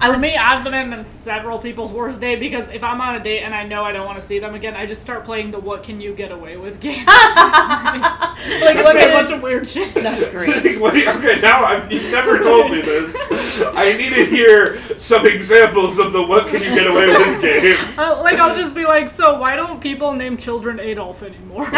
I 0.00 0.12
For 0.12 0.18
me, 0.18 0.36
I've 0.36 0.64
been 0.64 0.74
in 0.92 1.06
several 1.06 1.56
people's 1.60 1.92
worst 1.92 2.20
date 2.20 2.40
because 2.40 2.68
if 2.68 2.82
I'm 2.82 3.00
on 3.00 3.14
a 3.14 3.22
date 3.22 3.42
and 3.42 3.54
I 3.54 3.62
know 3.64 3.84
I 3.84 3.92
don't 3.92 4.04
want 4.04 4.16
to 4.20 4.26
see 4.26 4.40
them 4.40 4.52
again, 4.56 4.74
I 4.74 4.86
just 4.86 5.00
start 5.00 5.24
playing 5.24 5.52
the 5.52 5.60
"What 5.60 5.84
can 5.84 6.00
you 6.00 6.12
get 6.14 6.32
away 6.32 6.56
with" 6.56 6.80
game. 6.80 7.06
like 7.06 8.74
what 8.74 8.92
say 8.92 9.08
a 9.08 9.14
bunch 9.14 9.30
of 9.30 9.40
weird 9.40 9.68
shit. 9.68 9.94
That's 10.02 10.28
great. 10.28 10.78
What 10.80 10.94
do 10.94 10.98
you- 10.98 11.08
okay, 11.10 11.40
now 11.40 11.64
I've, 11.64 11.90
you've 11.92 12.10
never 12.10 12.42
told 12.42 12.72
me 12.72 12.82
this. 12.82 13.16
I 13.30 13.96
need 13.96 14.10
to 14.14 14.24
hear 14.26 14.80
some 14.98 15.26
examples 15.26 16.00
of 16.00 16.12
the 16.12 16.22
"What 16.26 16.48
can 16.48 16.60
you 16.60 16.70
get 16.74 16.88
away 16.88 17.06
with" 17.06 17.40
game. 17.40 17.76
Uh, 17.96 18.20
like 18.20 18.40
I'll 18.40 18.56
just 18.56 18.74
be 18.74 18.84
like, 18.84 19.08
so 19.08 19.38
why 19.38 19.54
don't 19.54 19.80
people 19.80 20.12
name 20.12 20.36
children 20.36 20.80
Adolf 20.80 21.22
anymore? 21.22 21.68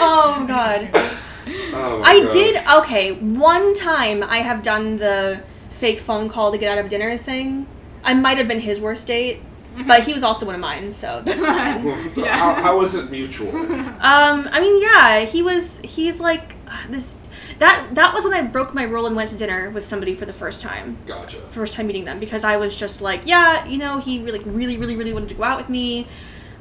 Oh 0.00 0.44
god. 0.46 0.90
Oh 1.78 2.02
I 2.02 2.20
God. 2.22 2.32
did 2.32 2.66
okay, 2.78 3.12
one 3.12 3.74
time 3.74 4.22
I 4.22 4.38
have 4.38 4.62
done 4.62 4.96
the 4.96 5.42
fake 5.70 6.00
phone 6.00 6.28
call 6.28 6.52
to 6.52 6.58
get 6.58 6.76
out 6.76 6.84
of 6.84 6.90
dinner 6.90 7.16
thing. 7.16 7.66
I 8.02 8.14
might 8.14 8.38
have 8.38 8.48
been 8.48 8.60
his 8.60 8.80
worst 8.80 9.06
date, 9.06 9.42
but 9.86 10.02
he 10.04 10.12
was 10.12 10.22
also 10.22 10.46
one 10.46 10.54
of 10.54 10.60
mine, 10.60 10.92
so 10.92 11.22
that's 11.24 11.44
fine. 11.44 11.86
Yeah. 12.16 12.36
How, 12.36 12.78
was 12.78 12.94
it 12.94 13.10
mutual? 13.10 13.48
Um, 13.98 14.48
I 14.52 14.60
mean, 14.60 14.80
yeah, 14.80 15.20
he 15.24 15.42
was. 15.42 15.78
He's 15.80 16.20
like 16.20 16.54
uh, 16.66 16.76
this. 16.88 17.16
That 17.58 17.88
that 17.94 18.14
was 18.14 18.24
when 18.24 18.34
I 18.34 18.42
broke 18.42 18.72
my 18.74 18.84
rule 18.84 19.06
and 19.06 19.16
went 19.16 19.30
to 19.30 19.36
dinner 19.36 19.70
with 19.70 19.84
somebody 19.84 20.14
for 20.14 20.24
the 20.24 20.32
first 20.32 20.62
time. 20.62 20.98
Gotcha. 21.06 21.38
First 21.50 21.74
time 21.74 21.88
meeting 21.88 22.04
them 22.04 22.20
because 22.20 22.44
I 22.44 22.56
was 22.56 22.76
just 22.76 23.00
like, 23.00 23.22
yeah, 23.26 23.64
you 23.66 23.78
know, 23.78 23.98
he 23.98 24.22
really, 24.22 24.38
really, 24.40 24.76
really, 24.76 24.96
really 24.96 25.12
wanted 25.12 25.28
to 25.30 25.34
go 25.34 25.42
out 25.44 25.58
with 25.58 25.68
me. 25.68 26.06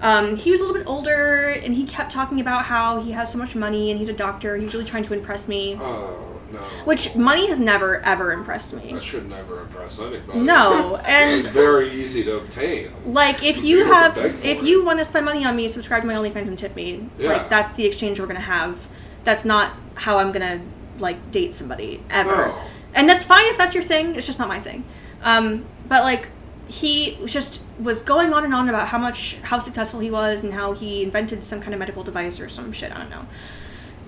Um, 0.01 0.35
he 0.35 0.51
was 0.51 0.59
a 0.59 0.63
little 0.63 0.77
bit 0.77 0.87
older, 0.87 1.47
and 1.49 1.73
he 1.73 1.85
kept 1.85 2.11
talking 2.11 2.39
about 2.39 2.65
how 2.65 3.01
he 3.01 3.11
has 3.11 3.31
so 3.31 3.37
much 3.37 3.55
money 3.55 3.89
and 3.89 3.99
he's 3.99 4.09
a 4.09 4.13
doctor. 4.13 4.55
He 4.55 4.65
was 4.65 4.73
really 4.73 4.85
trying 4.85 5.03
to 5.05 5.13
impress 5.13 5.47
me, 5.47 5.75
Oh 5.81 6.23
no. 6.51 6.59
which 6.85 7.15
money 7.15 7.47
has 7.47 7.59
never 7.59 7.99
ever 8.05 8.31
impressed 8.31 8.73
me. 8.73 8.93
that 8.93 9.01
should 9.03 9.27
never 9.27 9.61
impress 9.61 9.99
anybody. 9.99 10.39
No, 10.39 10.95
and 11.05 11.31
it's 11.35 11.47
very 11.47 11.99
easy 12.03 12.23
to 12.25 12.37
obtain. 12.37 12.91
Like 13.05 13.43
if 13.43 13.63
you 13.63 13.85
have 13.85 14.13
can 14.13 14.23
beg 14.31 14.35
for 14.35 14.47
if 14.47 14.61
you 14.63 14.85
want 14.85 14.99
to 14.99 15.05
spend 15.05 15.25
money 15.25 15.43
on 15.45 15.55
me, 15.55 15.67
subscribe 15.67 16.01
to 16.03 16.07
my 16.07 16.13
OnlyFans 16.13 16.47
and 16.47 16.57
tip 16.57 16.75
me. 16.75 17.09
Yeah. 17.17 17.33
Like 17.33 17.49
that's 17.49 17.73
the 17.73 17.85
exchange 17.85 18.19
we're 18.19 18.27
gonna 18.27 18.39
have. 18.39 18.87
That's 19.23 19.45
not 19.45 19.73
how 19.95 20.19
I'm 20.19 20.31
gonna 20.31 20.61
like 20.99 21.31
date 21.31 21.53
somebody 21.55 22.03
ever. 22.11 22.47
No. 22.49 22.61
And 22.93 23.09
that's 23.09 23.25
fine 23.25 23.45
if 23.47 23.57
that's 23.57 23.73
your 23.75 23.83
thing. 23.83 24.15
It's 24.15 24.27
just 24.27 24.37
not 24.39 24.47
my 24.47 24.59
thing. 24.59 24.83
Um, 25.23 25.65
but 25.89 26.03
like 26.03 26.29
he 26.69 27.17
just 27.25 27.61
was 27.79 28.01
going 28.01 28.33
on 28.33 28.43
and 28.43 28.53
on 28.53 28.69
about 28.69 28.89
how 28.89 28.97
much 28.97 29.37
how 29.43 29.59
successful 29.59 29.99
he 29.99 30.11
was 30.11 30.43
and 30.43 30.53
how 30.53 30.73
he 30.73 31.03
invented 31.03 31.43
some 31.43 31.61
kind 31.61 31.73
of 31.73 31.79
medical 31.79 32.03
device 32.03 32.39
or 32.39 32.49
some 32.49 32.71
shit. 32.71 32.93
I 32.93 32.99
don't 32.99 33.09
know. 33.09 33.25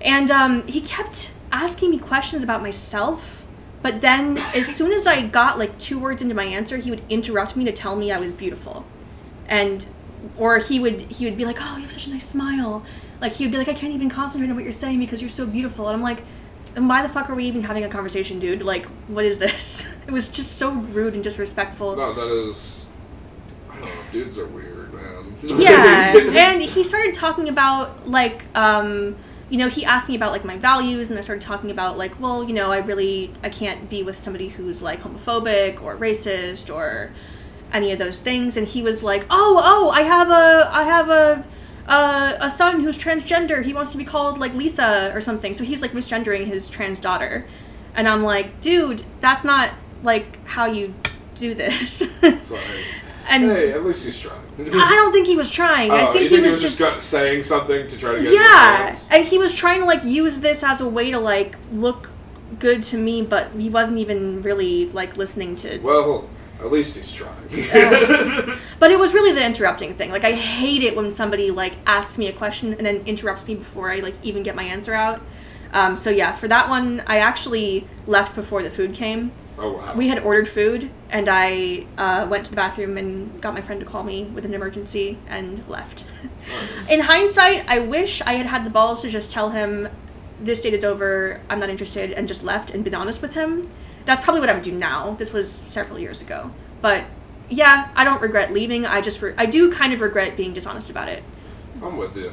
And 0.00 0.30
um, 0.30 0.66
he 0.66 0.80
kept 0.80 1.30
asking 1.52 1.90
me 1.90 1.98
questions 1.98 2.42
about 2.42 2.62
myself. 2.62 3.46
But 3.82 4.02
then, 4.02 4.36
as 4.54 4.66
soon 4.66 4.92
as 4.92 5.06
I 5.06 5.22
got 5.22 5.58
like 5.58 5.78
two 5.78 5.98
words 5.98 6.20
into 6.20 6.34
my 6.34 6.44
answer, 6.44 6.76
he 6.76 6.90
would 6.90 7.02
interrupt 7.08 7.56
me 7.56 7.64
to 7.64 7.72
tell 7.72 7.96
me 7.96 8.12
I 8.12 8.18
was 8.18 8.34
beautiful, 8.34 8.84
and 9.48 9.86
or 10.36 10.58
he 10.58 10.78
would 10.78 11.00
he 11.02 11.24
would 11.24 11.38
be 11.38 11.46
like, 11.46 11.56
"Oh, 11.60 11.76
you 11.76 11.82
have 11.82 11.92
such 11.92 12.06
a 12.06 12.10
nice 12.10 12.28
smile." 12.28 12.84
Like 13.22 13.32
he 13.32 13.44
would 13.44 13.52
be 13.52 13.56
like, 13.56 13.68
"I 13.68 13.74
can't 13.74 13.94
even 13.94 14.10
concentrate 14.10 14.50
on 14.50 14.54
what 14.54 14.64
you're 14.64 14.72
saying 14.72 14.98
because 14.98 15.22
you're 15.22 15.30
so 15.30 15.46
beautiful," 15.46 15.88
and 15.88 15.96
I'm 15.96 16.02
like, 16.02 16.22
"Then 16.74 16.88
why 16.88 17.02
the 17.02 17.08
fuck 17.08 17.30
are 17.30 17.34
we 17.34 17.44
even 17.46 17.62
having 17.62 17.84
a 17.84 17.88
conversation, 17.88 18.40
dude? 18.40 18.62
Like, 18.62 18.86
what 19.08 19.24
is 19.24 19.38
this?" 19.38 19.88
It 20.06 20.12
was 20.12 20.28
just 20.28 20.56
so 20.56 20.72
rude 20.72 21.14
and 21.14 21.22
disrespectful. 21.22 21.94
No, 21.94 22.12
that 22.12 22.26
is. 22.26 22.86
I 23.70 23.74
don't 23.74 23.84
know. 23.84 23.90
Dudes 24.10 24.38
are 24.38 24.46
weird, 24.46 24.92
man. 24.92 25.36
yeah 25.42 26.12
and 26.14 26.60
he 26.60 26.84
started 26.84 27.14
talking 27.14 27.48
about 27.48 28.06
like 28.06 28.44
um 28.54 29.16
you 29.48 29.56
know 29.56 29.68
he 29.68 29.84
asked 29.86 30.06
me 30.08 30.14
about 30.14 30.32
like 30.32 30.44
my 30.44 30.58
values 30.58 31.10
and 31.10 31.18
i 31.18 31.22
started 31.22 31.40
talking 31.40 31.70
about 31.70 31.96
like 31.96 32.18
well 32.20 32.44
you 32.44 32.52
know 32.52 32.70
i 32.70 32.78
really 32.78 33.32
i 33.42 33.48
can't 33.48 33.88
be 33.88 34.02
with 34.02 34.18
somebody 34.18 34.48
who's 34.48 34.82
like 34.82 35.00
homophobic 35.00 35.82
or 35.82 35.96
racist 35.96 36.72
or 36.74 37.10
any 37.72 37.90
of 37.90 37.98
those 37.98 38.20
things 38.20 38.56
and 38.58 38.68
he 38.68 38.82
was 38.82 39.02
like 39.02 39.24
oh 39.30 39.60
oh 39.64 39.90
i 39.90 40.02
have 40.02 40.28
a 40.28 40.68
i 40.72 40.82
have 40.82 41.08
a 41.08 41.44
uh, 41.90 42.36
a 42.40 42.48
son 42.48 42.80
who's 42.80 42.96
transgender 42.96 43.62
he 43.64 43.74
wants 43.74 43.92
to 43.92 43.98
be 43.98 44.04
called 44.04 44.38
like 44.38 44.54
lisa 44.54 45.10
or 45.14 45.20
something 45.20 45.52
so 45.52 45.64
he's 45.64 45.82
like 45.82 45.92
misgendering 45.92 46.46
his 46.46 46.70
trans 46.70 46.98
daughter 47.00 47.44
and 47.94 48.08
i'm 48.08 48.22
like 48.22 48.60
dude 48.62 49.02
that's 49.20 49.44
not 49.44 49.72
like 50.02 50.42
how 50.46 50.64
you 50.66 50.94
do 51.34 51.52
this 51.54 52.02
like, 52.22 52.64
and 53.28 53.44
hey, 53.44 53.72
at 53.72 53.84
least 53.84 54.04
he's 54.06 54.18
trying. 54.18 54.40
I 54.58 54.90
don't 54.96 55.12
think 55.12 55.26
he 55.28 55.36
was 55.36 55.50
trying. 55.50 55.90
I 55.92 56.08
Oh, 56.08 56.12
think 56.12 56.22
he 56.30 56.36
think 56.36 56.46
was, 56.46 56.60
just, 56.60 56.78
got- 56.80 57.00
saying 57.02 57.44
something 57.44 57.86
to 57.86 57.96
try 57.96 58.16
to 58.16 58.22
get 58.22 58.32
yeah, 58.32 58.94
and 59.12 59.24
he 59.24 59.38
was 59.38 59.54
trying 59.54 59.80
to 59.80 59.86
like 59.86 60.02
use 60.04 60.40
this 60.40 60.64
as 60.64 60.80
a 60.80 60.88
way 60.88 61.10
to 61.12 61.18
like 61.18 61.54
look 61.70 62.10
good 62.58 62.82
to 62.84 62.98
me, 62.98 63.22
but 63.22 63.52
he 63.52 63.68
wasn't 63.70 63.98
even 63.98 64.42
really 64.42 64.86
like 64.86 65.16
listening 65.16 65.54
to. 65.56 65.78
Well, 65.78 66.28
at 66.60 66.70
least 66.70 66.96
he's 66.96 67.12
trying. 67.12 67.36
But 68.78 68.90
it 68.90 68.98
was 68.98 69.12
really 69.12 69.32
the 69.32 69.44
interrupting 69.44 69.94
thing. 69.94 70.10
Like 70.10 70.24
I 70.24 70.32
hate 70.32 70.82
it 70.82 70.96
when 70.96 71.10
somebody 71.10 71.50
like 71.50 71.74
asks 71.86 72.16
me 72.16 72.28
a 72.28 72.32
question 72.32 72.72
and 72.74 72.86
then 72.86 73.02
interrupts 73.04 73.46
me 73.46 73.54
before 73.54 73.90
I 73.90 74.00
like 74.00 74.14
even 74.22 74.42
get 74.42 74.56
my 74.56 74.62
answer 74.62 74.94
out. 74.94 75.20
Um, 75.72 75.96
so 75.96 76.10
yeah, 76.10 76.32
for 76.32 76.48
that 76.48 76.68
one, 76.68 77.02
I 77.06 77.18
actually 77.18 77.86
left 78.06 78.34
before 78.34 78.62
the 78.62 78.70
food 78.70 78.94
came. 78.94 79.32
oh 79.58 79.72
wow. 79.72 79.94
We 79.94 80.08
had 80.08 80.22
ordered 80.22 80.48
food, 80.48 80.90
and 81.10 81.28
I 81.28 81.86
uh, 81.98 82.26
went 82.28 82.44
to 82.46 82.50
the 82.50 82.56
bathroom 82.56 82.96
and 82.96 83.40
got 83.40 83.54
my 83.54 83.60
friend 83.60 83.80
to 83.80 83.86
call 83.86 84.02
me 84.02 84.24
with 84.24 84.44
an 84.44 84.54
emergency 84.54 85.18
and 85.28 85.66
left. 85.68 86.06
Nice. 86.22 86.90
In 86.90 87.00
hindsight, 87.00 87.68
I 87.68 87.80
wish 87.80 88.22
I 88.22 88.32
had 88.32 88.46
had 88.46 88.64
the 88.64 88.70
balls 88.70 89.02
to 89.02 89.10
just 89.10 89.30
tell 89.30 89.50
him 89.50 89.88
this 90.40 90.60
date 90.62 90.74
is 90.74 90.84
over, 90.84 91.40
I'm 91.50 91.60
not 91.60 91.68
interested, 91.68 92.12
and 92.12 92.26
just 92.26 92.42
left 92.42 92.70
and 92.70 92.82
been 92.82 92.94
honest 92.94 93.20
with 93.20 93.34
him. 93.34 93.68
That's 94.06 94.22
probably 94.22 94.40
what 94.40 94.50
I 94.50 94.54
would 94.54 94.62
do 94.62 94.72
now. 94.72 95.14
This 95.18 95.32
was 95.32 95.50
several 95.50 95.98
years 95.98 96.22
ago. 96.22 96.50
But 96.80 97.04
yeah, 97.48 97.90
I 97.94 98.04
don't 98.04 98.22
regret 98.22 98.52
leaving. 98.52 98.86
I 98.86 99.00
just 99.00 99.20
re- 99.22 99.34
I 99.36 99.46
do 99.46 99.70
kind 99.72 99.92
of 99.92 100.00
regret 100.00 100.36
being 100.36 100.52
dishonest 100.52 100.90
about 100.90 101.08
it. 101.08 101.22
I'm 101.82 101.96
with 101.96 102.16
you. 102.16 102.32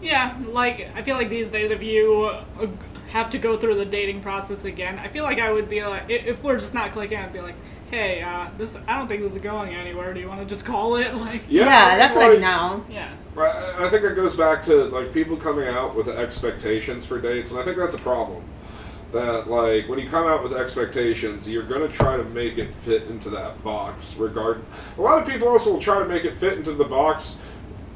Yeah, 0.00 0.36
like 0.52 0.88
I 0.94 1.02
feel 1.02 1.16
like 1.16 1.28
these 1.28 1.50
days, 1.50 1.70
if 1.70 1.82
you 1.82 2.24
uh, 2.24 2.66
have 3.10 3.30
to 3.30 3.38
go 3.38 3.56
through 3.56 3.74
the 3.76 3.84
dating 3.86 4.20
process 4.20 4.64
again, 4.64 4.98
I 4.98 5.08
feel 5.08 5.24
like 5.24 5.38
I 5.40 5.50
would 5.50 5.68
be 5.68 5.82
like, 5.84 6.04
if 6.08 6.42
we're 6.44 6.58
just 6.58 6.74
not 6.74 6.92
clicking, 6.92 7.18
I'd 7.18 7.32
be 7.32 7.40
like, 7.40 7.56
hey, 7.90 8.22
uh, 8.22 8.48
this 8.58 8.78
I 8.86 8.96
don't 8.98 9.08
think 9.08 9.22
this 9.22 9.34
is 9.34 9.40
going 9.42 9.74
anywhere. 9.74 10.14
Do 10.14 10.20
you 10.20 10.28
want 10.28 10.40
to 10.40 10.46
just 10.46 10.64
call 10.64 10.96
it? 10.96 11.12
Like, 11.16 11.42
Yeah, 11.48 11.64
Yeah, 11.64 11.96
that's 11.96 12.14
what 12.14 12.26
I 12.26 12.34
do 12.34 12.38
now. 12.40 12.84
yeah, 12.88 13.12
I 13.36 13.86
I 13.86 13.88
think 13.88 14.04
it 14.04 14.14
goes 14.14 14.36
back 14.36 14.62
to 14.64 14.84
like 14.84 15.12
people 15.12 15.36
coming 15.36 15.66
out 15.66 15.96
with 15.96 16.08
expectations 16.08 17.04
for 17.04 17.20
dates, 17.20 17.50
and 17.50 17.58
I 17.60 17.64
think 17.64 17.76
that's 17.76 17.94
a 17.96 17.98
problem. 17.98 18.44
That 19.12 19.48
like 19.48 19.88
when 19.88 19.98
you 19.98 20.08
come 20.08 20.26
out 20.26 20.42
with 20.42 20.52
expectations, 20.52 21.48
you're 21.48 21.62
gonna 21.62 21.88
try 21.88 22.16
to 22.16 22.24
make 22.24 22.58
it 22.58 22.74
fit 22.74 23.04
into 23.04 23.30
that 23.30 23.62
box. 23.64 24.16
Regard, 24.16 24.62
a 24.98 25.00
lot 25.00 25.22
of 25.22 25.28
people 25.28 25.48
also 25.48 25.72
will 25.72 25.80
try 25.80 25.98
to 25.98 26.04
make 26.04 26.24
it 26.24 26.36
fit 26.36 26.58
into 26.58 26.72
the 26.72 26.84
box 26.84 27.38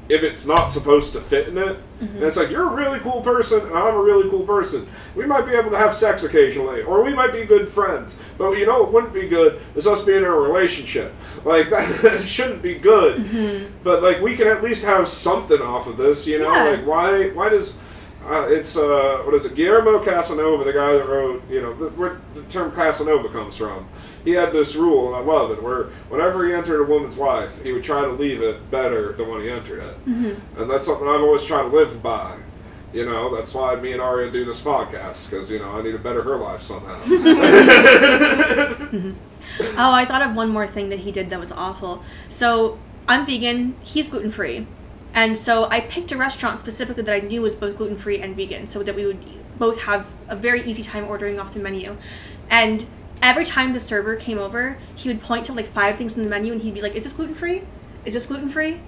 if 0.08 0.22
it's 0.22 0.46
not 0.46 0.66
supposed 0.66 1.12
to 1.12 1.20
fit 1.20 1.48
in 1.48 1.56
it. 1.56 1.78
Mm-hmm. 2.00 2.16
And 2.16 2.22
it's 2.24 2.36
like 2.36 2.50
you're 2.50 2.68
a 2.68 2.74
really 2.74 2.98
cool 3.00 3.22
person, 3.22 3.60
and 3.60 3.72
I'm 3.72 3.94
a 3.94 4.02
really 4.02 4.28
cool 4.28 4.44
person. 4.44 4.88
We 5.14 5.26
might 5.26 5.46
be 5.46 5.52
able 5.52 5.70
to 5.70 5.78
have 5.78 5.94
sex 5.94 6.24
occasionally, 6.24 6.82
or 6.82 7.02
we 7.02 7.14
might 7.14 7.32
be 7.32 7.44
good 7.44 7.70
friends. 7.70 8.20
But 8.36 8.52
you 8.58 8.66
know 8.66 8.82
what 8.82 8.92
wouldn't 8.92 9.14
be 9.14 9.28
good 9.28 9.60
is 9.74 9.86
us 9.86 10.02
being 10.02 10.18
in 10.18 10.24
a 10.24 10.30
relationship. 10.30 11.14
Like 11.44 11.70
that 11.70 12.22
shouldn't 12.22 12.62
be 12.62 12.74
good. 12.74 13.20
Mm-hmm. 13.20 13.72
But 13.84 14.02
like 14.02 14.20
we 14.20 14.36
can 14.36 14.48
at 14.48 14.62
least 14.62 14.84
have 14.84 15.08
something 15.08 15.60
off 15.60 15.86
of 15.86 15.96
this, 15.96 16.26
you 16.26 16.38
know? 16.38 16.52
Yeah. 16.52 16.70
Like 16.70 16.86
why 16.86 17.28
why 17.30 17.48
does 17.48 17.78
uh, 18.26 18.46
it's 18.48 18.76
uh, 18.76 19.22
what 19.24 19.34
is 19.34 19.44
it? 19.44 19.54
Guillermo 19.54 20.04
Casanova, 20.04 20.64
the 20.64 20.72
guy 20.72 20.92
that 20.92 21.08
wrote, 21.08 21.48
you 21.50 21.60
know, 21.60 21.74
the, 21.74 21.88
where 21.90 22.20
the 22.34 22.42
term 22.42 22.72
Casanova 22.72 23.28
comes 23.28 23.56
from. 23.56 23.88
he 24.24 24.32
had 24.32 24.52
this 24.52 24.76
rule, 24.76 25.08
and 25.08 25.16
I 25.16 25.20
love 25.20 25.50
it, 25.50 25.62
where 25.62 25.84
whenever 26.08 26.46
he 26.46 26.52
entered 26.52 26.80
a 26.80 26.84
woman's 26.84 27.18
life, 27.18 27.62
he 27.62 27.72
would 27.72 27.82
try 27.82 28.02
to 28.02 28.12
leave 28.12 28.42
it 28.42 28.70
better 28.70 29.12
than 29.12 29.28
when 29.28 29.40
he 29.40 29.50
entered 29.50 29.82
it. 29.82 30.06
Mm-hmm. 30.06 30.60
And 30.60 30.70
that's 30.70 30.86
something 30.86 31.06
I've 31.06 31.20
always 31.20 31.44
tried 31.44 31.62
to 31.62 31.68
live 31.68 32.02
by. 32.02 32.38
You 32.92 33.06
know, 33.06 33.34
that's 33.34 33.54
why 33.54 33.74
me 33.76 33.92
and 33.92 34.02
Arya 34.02 34.30
do 34.30 34.44
this 34.44 34.60
podcast, 34.60 35.30
because, 35.30 35.50
you 35.50 35.58
know, 35.58 35.70
I 35.70 35.82
need 35.82 35.92
to 35.92 35.98
better 35.98 36.22
her 36.22 36.36
life 36.36 36.60
somehow. 36.60 37.00
Oh, 39.60 39.92
I 39.92 40.04
thought 40.04 40.22
of 40.22 40.34
one 40.34 40.48
more 40.48 40.66
thing 40.66 40.88
that 40.90 41.00
he 41.00 41.12
did 41.12 41.30
that 41.30 41.40
was 41.40 41.52
awful. 41.52 42.02
So 42.28 42.78
I'm 43.08 43.26
vegan. 43.26 43.74
He's 43.82 44.08
gluten 44.08 44.30
free, 44.30 44.66
and 45.14 45.36
so 45.36 45.68
I 45.70 45.80
picked 45.80 46.12
a 46.12 46.16
restaurant 46.16 46.58
specifically 46.58 47.02
that 47.02 47.14
I 47.14 47.20
knew 47.20 47.42
was 47.42 47.54
both 47.54 47.76
gluten 47.76 47.96
free 47.96 48.18
and 48.18 48.34
vegan, 48.34 48.66
so 48.66 48.82
that 48.82 48.94
we 48.94 49.06
would 49.06 49.18
both 49.58 49.82
have 49.82 50.14
a 50.28 50.36
very 50.36 50.62
easy 50.62 50.82
time 50.82 51.04
ordering 51.04 51.38
off 51.38 51.54
the 51.54 51.60
menu. 51.60 51.96
And 52.50 52.86
every 53.20 53.44
time 53.44 53.72
the 53.72 53.80
server 53.80 54.16
came 54.16 54.38
over, 54.38 54.78
he 54.94 55.08
would 55.08 55.20
point 55.20 55.46
to 55.46 55.52
like 55.52 55.66
five 55.66 55.96
things 55.96 56.16
on 56.16 56.22
the 56.22 56.30
menu, 56.30 56.52
and 56.52 56.62
he'd 56.62 56.74
be 56.74 56.82
like, 56.82 56.94
"Is 56.94 57.04
this 57.04 57.12
gluten 57.12 57.34
free? 57.34 57.62
Is 58.04 58.14
this 58.14 58.26
gluten 58.26 58.48
free?" 58.48 58.80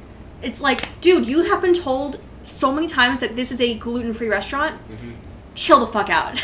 It's 0.42 0.60
like, 0.60 1.00
dude, 1.00 1.26
you 1.26 1.44
have 1.44 1.62
been 1.62 1.74
told 1.74 2.20
so 2.42 2.70
many 2.72 2.86
times 2.86 3.20
that 3.20 3.36
this 3.36 3.50
is 3.50 3.60
a 3.60 3.74
gluten 3.74 4.12
free 4.12 4.28
restaurant. 4.28 4.76
Mm-hmm. 4.88 5.12
Chill 5.54 5.80
the 5.80 5.86
fuck 5.86 6.10
out. 6.10 6.40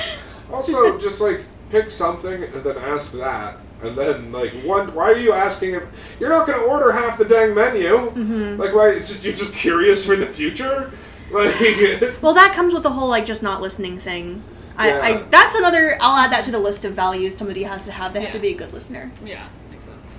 also, 0.52 0.98
just 1.06 1.20
like 1.20 1.42
pick 1.70 1.90
something 1.90 2.44
and 2.44 2.64
then 2.64 2.76
ask 2.76 3.12
that, 3.12 3.58
and 3.82 3.96
then 3.96 4.32
like 4.32 4.52
one. 4.64 4.94
Why 4.94 5.10
are 5.12 5.16
you 5.18 5.32
asking 5.32 5.74
if 5.74 5.82
you're 6.18 6.28
not 6.30 6.46
going 6.46 6.58
to 6.58 6.64
order 6.66 6.92
half 6.92 7.18
the 7.18 7.24
dang 7.24 7.54
menu? 7.54 7.88
Mm-hmm. 8.10 8.60
Like, 8.60 8.74
why? 8.74 8.90
It's 8.90 9.08
just 9.08 9.24
you're 9.24 9.34
just 9.34 9.54
curious 9.54 10.04
for 10.06 10.16
the 10.16 10.26
future. 10.26 10.92
Like, 11.32 11.54
Well, 12.22 12.34
that 12.34 12.54
comes 12.56 12.74
with 12.74 12.82
the 12.82 12.90
whole 12.90 13.08
like 13.08 13.24
just 13.24 13.40
not 13.40 13.62
listening 13.62 13.98
thing. 14.00 14.42
I, 14.76 14.88
Yeah. 14.88 15.00
I 15.00 15.22
that's 15.30 15.54
another. 15.54 15.96
I'll 16.00 16.16
add 16.16 16.32
that 16.32 16.42
to 16.46 16.50
the 16.50 16.58
list 16.58 16.84
of 16.84 16.94
values 16.94 17.36
somebody 17.36 17.62
has 17.62 17.84
to 17.84 17.92
have. 17.92 18.12
They 18.12 18.20
have 18.22 18.32
to 18.32 18.40
be 18.40 18.48
a 18.48 18.56
good 18.56 18.72
listener. 18.72 19.12
Yeah, 19.24 19.46
makes 19.70 19.84
sense. 19.84 20.18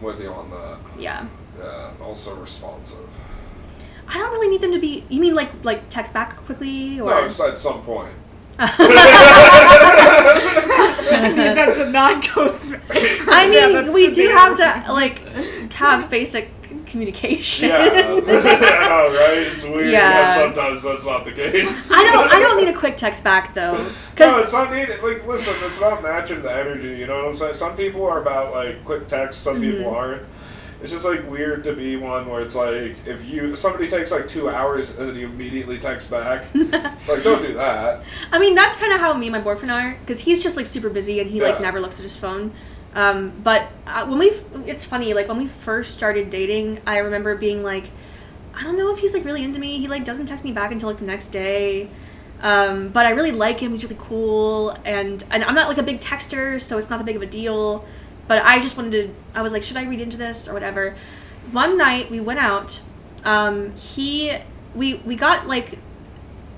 with 0.00 0.20
you 0.20 0.32
on 0.32 0.50
that. 0.50 0.78
Yeah. 0.98 1.26
Yeah, 1.60 1.90
also 2.02 2.34
responsive. 2.34 3.06
I 4.08 4.18
don't 4.18 4.32
really 4.32 4.48
need 4.48 4.62
them 4.62 4.72
to 4.72 4.80
be. 4.80 5.04
You 5.08 5.20
mean 5.20 5.34
like 5.36 5.64
like 5.64 5.88
text 5.90 6.12
back 6.12 6.36
quickly 6.38 6.98
or? 7.00 7.08
No, 7.08 7.22
just 7.22 7.40
at 7.40 7.56
some 7.56 7.82
point. 7.82 8.12
That's 11.54 11.78
a 11.80 11.90
non-ghost. 11.90 12.74
I 12.90 13.48
mean, 13.48 13.92
we 13.92 14.10
do 14.12 14.28
have 14.28 14.56
to 14.56 14.92
like 14.92 15.18
have 15.72 16.10
basic 16.10 16.50
communication. 16.86 17.68
Yeah, 17.68 17.78
I 17.90 18.88
know, 18.88 19.08
right? 19.08 19.38
It's 19.52 19.64
weird. 19.64 19.86
Yeah. 19.90 20.10
Yeah. 20.10 20.34
sometimes 20.36 20.82
that's 20.82 21.04
not 21.06 21.24
the 21.24 21.32
case. 21.32 21.90
I 21.92 22.02
don't. 22.04 22.28
I 22.32 22.38
don't 22.40 22.56
need 22.64 22.68
a 22.74 22.78
quick 22.78 22.96
text 22.96 23.24
back 23.24 23.54
though, 23.54 23.72
No, 24.18 24.38
it's 24.40 24.52
not 24.52 24.72
needed. 24.72 25.02
Like, 25.02 25.26
listen, 25.26 25.54
it's 25.62 25.78
about 25.78 26.02
matching 26.02 26.42
the 26.42 26.52
energy. 26.52 26.96
You 26.96 27.06
know 27.06 27.16
what 27.18 27.26
I'm 27.28 27.36
saying? 27.36 27.54
Some 27.54 27.76
people 27.76 28.04
are 28.04 28.20
about 28.22 28.52
like 28.52 28.84
quick 28.84 29.08
text. 29.08 29.42
Some 29.42 29.60
Mm-hmm. 29.60 29.78
people 29.78 29.94
aren't. 29.94 30.22
It's 30.82 30.92
just 30.92 31.04
like 31.04 31.28
weird 31.30 31.64
to 31.64 31.72
be 31.72 31.96
one 31.96 32.28
where 32.28 32.42
it's 32.42 32.54
like 32.54 32.96
if 33.06 33.24
you 33.24 33.56
somebody 33.56 33.88
takes 33.88 34.10
like 34.10 34.28
two 34.28 34.48
hours 34.48 34.96
and 34.96 35.08
then 35.08 35.16
you 35.16 35.26
immediately 35.26 35.78
text 35.78 36.10
back. 36.10 36.44
it's 36.54 37.08
like 37.08 37.22
don't 37.22 37.42
do 37.42 37.54
that. 37.54 38.02
I 38.30 38.38
mean 38.38 38.54
that's 38.54 38.76
kind 38.76 38.92
of 38.92 39.00
how 39.00 39.14
me 39.14 39.26
and 39.26 39.32
my 39.32 39.40
boyfriend 39.40 39.70
are, 39.70 39.96
because 40.00 40.20
he's 40.20 40.42
just 40.42 40.56
like 40.56 40.66
super 40.66 40.90
busy 40.90 41.20
and 41.20 41.30
he 41.30 41.40
like 41.40 41.60
never 41.60 41.80
looks 41.80 41.96
at 41.96 42.02
his 42.02 42.16
phone. 42.16 42.52
Um, 42.96 43.30
but 43.44 43.68
uh, 43.86 44.06
when 44.06 44.18
we, 44.18 44.30
it's 44.66 44.86
funny, 44.86 45.12
like 45.12 45.28
when 45.28 45.36
we 45.36 45.46
first 45.46 45.92
started 45.92 46.30
dating, 46.30 46.80
I 46.86 46.98
remember 46.98 47.36
being 47.36 47.62
like, 47.62 47.84
I 48.54 48.62
don't 48.62 48.78
know 48.78 48.90
if 48.90 48.98
he's 48.98 49.12
like 49.12 49.22
really 49.22 49.44
into 49.44 49.60
me. 49.60 49.78
He 49.78 49.86
like 49.86 50.06
doesn't 50.06 50.26
text 50.26 50.44
me 50.44 50.52
back 50.52 50.72
until 50.72 50.88
like 50.88 50.98
the 50.98 51.04
next 51.04 51.28
day. 51.28 51.90
Um, 52.40 52.88
but 52.88 53.04
I 53.04 53.10
really 53.10 53.32
like 53.32 53.60
him. 53.60 53.72
He's 53.72 53.84
really 53.84 53.96
cool, 53.98 54.70
and 54.84 55.22
and 55.30 55.44
I'm 55.44 55.54
not 55.54 55.68
like 55.68 55.78
a 55.78 55.82
big 55.82 56.00
texter, 56.00 56.60
so 56.60 56.78
it's 56.78 56.88
not 56.88 56.98
that 56.98 57.04
big 57.04 57.16
of 57.16 57.22
a 57.22 57.26
deal. 57.26 57.84
But 58.28 58.42
I 58.44 58.60
just 58.60 58.76
wanted 58.76 58.92
to. 58.92 59.14
I 59.34 59.42
was 59.42 59.52
like, 59.52 59.62
should 59.62 59.76
I 59.76 59.84
read 59.84 60.00
into 60.00 60.16
this 60.16 60.48
or 60.48 60.54
whatever? 60.54 60.96
One 61.52 61.76
night 61.76 62.10
we 62.10 62.20
went 62.20 62.40
out. 62.40 62.80
Um, 63.24 63.74
he 63.76 64.36
we 64.74 64.94
we 64.94 65.16
got 65.16 65.46
like 65.46 65.78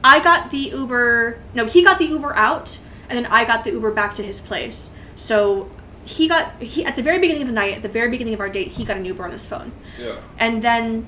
I 0.03 0.21
got 0.21 0.51
the 0.51 0.59
Uber. 0.59 1.41
No, 1.55 1.67
he 1.67 1.83
got 1.83 1.99
the 1.99 2.07
Uber 2.07 2.35
out, 2.35 2.79
and 3.09 3.19
then 3.19 3.27
I 3.27 3.45
got 3.45 3.65
the 3.65 3.71
Uber 3.71 3.91
back 3.91 4.15
to 4.15 4.23
his 4.23 4.41
place. 4.41 4.95
So 5.17 5.71
he 6.05 6.29
got 6.29 6.61
he 6.63 6.85
at 6.85 6.97
the 6.97 7.03
very 7.03 7.19
beginning 7.19 7.43
of 7.43 7.49
the 7.49 7.55
night, 7.55 7.75
at 7.75 7.83
the 7.83 7.89
very 7.89 8.09
beginning 8.09 8.35
of 8.35 8.41
our 8.41 8.49
date, 8.49 8.69
he 8.69 8.85
got 8.85 8.97
an 8.97 9.05
Uber 9.05 9.25
on 9.25 9.33
his 9.33 9.45
phone. 9.45 9.73
Yeah. 9.99 10.17
And 10.39 10.63
then 10.63 11.07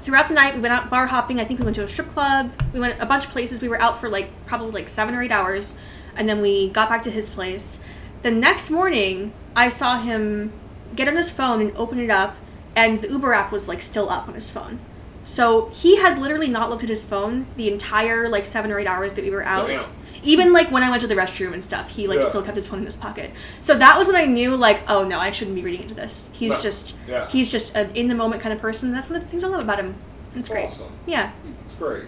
throughout 0.00 0.28
the 0.28 0.34
night, 0.34 0.54
we 0.54 0.60
went 0.60 0.72
out 0.72 0.88
bar 0.90 1.06
hopping. 1.06 1.40
I 1.40 1.44
think 1.44 1.58
we 1.58 1.64
went 1.64 1.76
to 1.76 1.84
a 1.84 1.88
strip 1.88 2.10
club. 2.10 2.52
We 2.72 2.80
went 2.80 3.00
a 3.00 3.06
bunch 3.06 3.24
of 3.24 3.30
places. 3.30 3.60
We 3.60 3.68
were 3.68 3.80
out 3.80 4.00
for 4.00 4.08
like 4.08 4.30
probably 4.46 4.70
like 4.70 4.88
seven 4.88 5.14
or 5.14 5.22
eight 5.22 5.32
hours, 5.32 5.76
and 6.14 6.28
then 6.28 6.40
we 6.40 6.68
got 6.70 6.88
back 6.88 7.02
to 7.04 7.10
his 7.10 7.30
place. 7.30 7.80
The 8.22 8.30
next 8.30 8.70
morning, 8.70 9.32
I 9.54 9.68
saw 9.68 9.98
him 10.00 10.52
get 10.94 11.08
on 11.08 11.16
his 11.16 11.30
phone 11.30 11.60
and 11.60 11.76
open 11.76 11.98
it 12.00 12.10
up, 12.10 12.36
and 12.74 13.00
the 13.00 13.08
Uber 13.08 13.32
app 13.32 13.52
was 13.52 13.68
like 13.68 13.82
still 13.82 14.08
up 14.10 14.28
on 14.28 14.34
his 14.34 14.50
phone. 14.50 14.80
So 15.24 15.70
he 15.74 15.96
had 15.96 16.18
literally 16.18 16.48
not 16.48 16.70
looked 16.70 16.82
at 16.84 16.88
his 16.88 17.02
phone 17.02 17.46
the 17.56 17.70
entire 17.70 18.28
like 18.28 18.46
seven 18.46 18.70
or 18.70 18.78
eight 18.78 18.86
hours 18.86 19.14
that 19.14 19.24
we 19.24 19.30
were 19.30 19.42
out. 19.42 19.66
Damn. 19.68 19.80
Even 20.22 20.52
like 20.52 20.70
when 20.70 20.82
I 20.82 20.90
went 20.90 21.02
to 21.02 21.08
the 21.08 21.14
restroom 21.14 21.52
and 21.52 21.62
stuff, 21.62 21.88
he 21.90 22.06
like 22.06 22.20
Yeah. 22.20 22.28
still 22.28 22.42
kept 22.42 22.56
his 22.56 22.66
phone 22.66 22.80
in 22.80 22.84
his 22.86 22.96
pocket. 22.96 23.30
So 23.60 23.76
that 23.76 23.98
was 23.98 24.06
when 24.06 24.16
I 24.16 24.24
knew 24.24 24.56
like, 24.56 24.88
oh 24.88 25.04
no, 25.04 25.18
I 25.18 25.30
shouldn't 25.30 25.54
be 25.56 25.62
reading 25.62 25.82
into 25.82 25.94
this. 25.94 26.30
He's 26.32 26.50
No. 26.50 26.60
just 26.60 26.94
Yeah. 27.08 27.28
he's 27.28 27.50
just 27.50 27.74
an 27.76 27.90
in 27.94 28.08
the 28.08 28.14
moment 28.14 28.40
kind 28.42 28.52
of 28.52 28.60
person. 28.60 28.92
That's 28.92 29.08
one 29.08 29.16
of 29.16 29.22
the 29.24 29.28
things 29.28 29.44
I 29.44 29.48
love 29.48 29.60
about 29.62 29.78
him. 29.78 29.94
It's 30.34 30.48
great. 30.48 30.66
Awesome. 30.66 30.92
Yeah. 31.06 31.30
It's 31.64 31.74
great. 31.74 32.04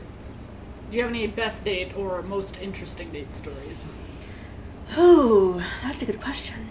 Do 0.90 0.96
you 0.96 1.02
have 1.02 1.12
any 1.12 1.26
best 1.26 1.64
date 1.64 1.92
or 1.96 2.22
most 2.22 2.56
interesting 2.60 3.10
date 3.10 3.34
stories? 3.34 3.84
Ooh, 4.96 5.60
that's 5.82 6.02
a 6.02 6.06
good 6.06 6.20
question. 6.20 6.70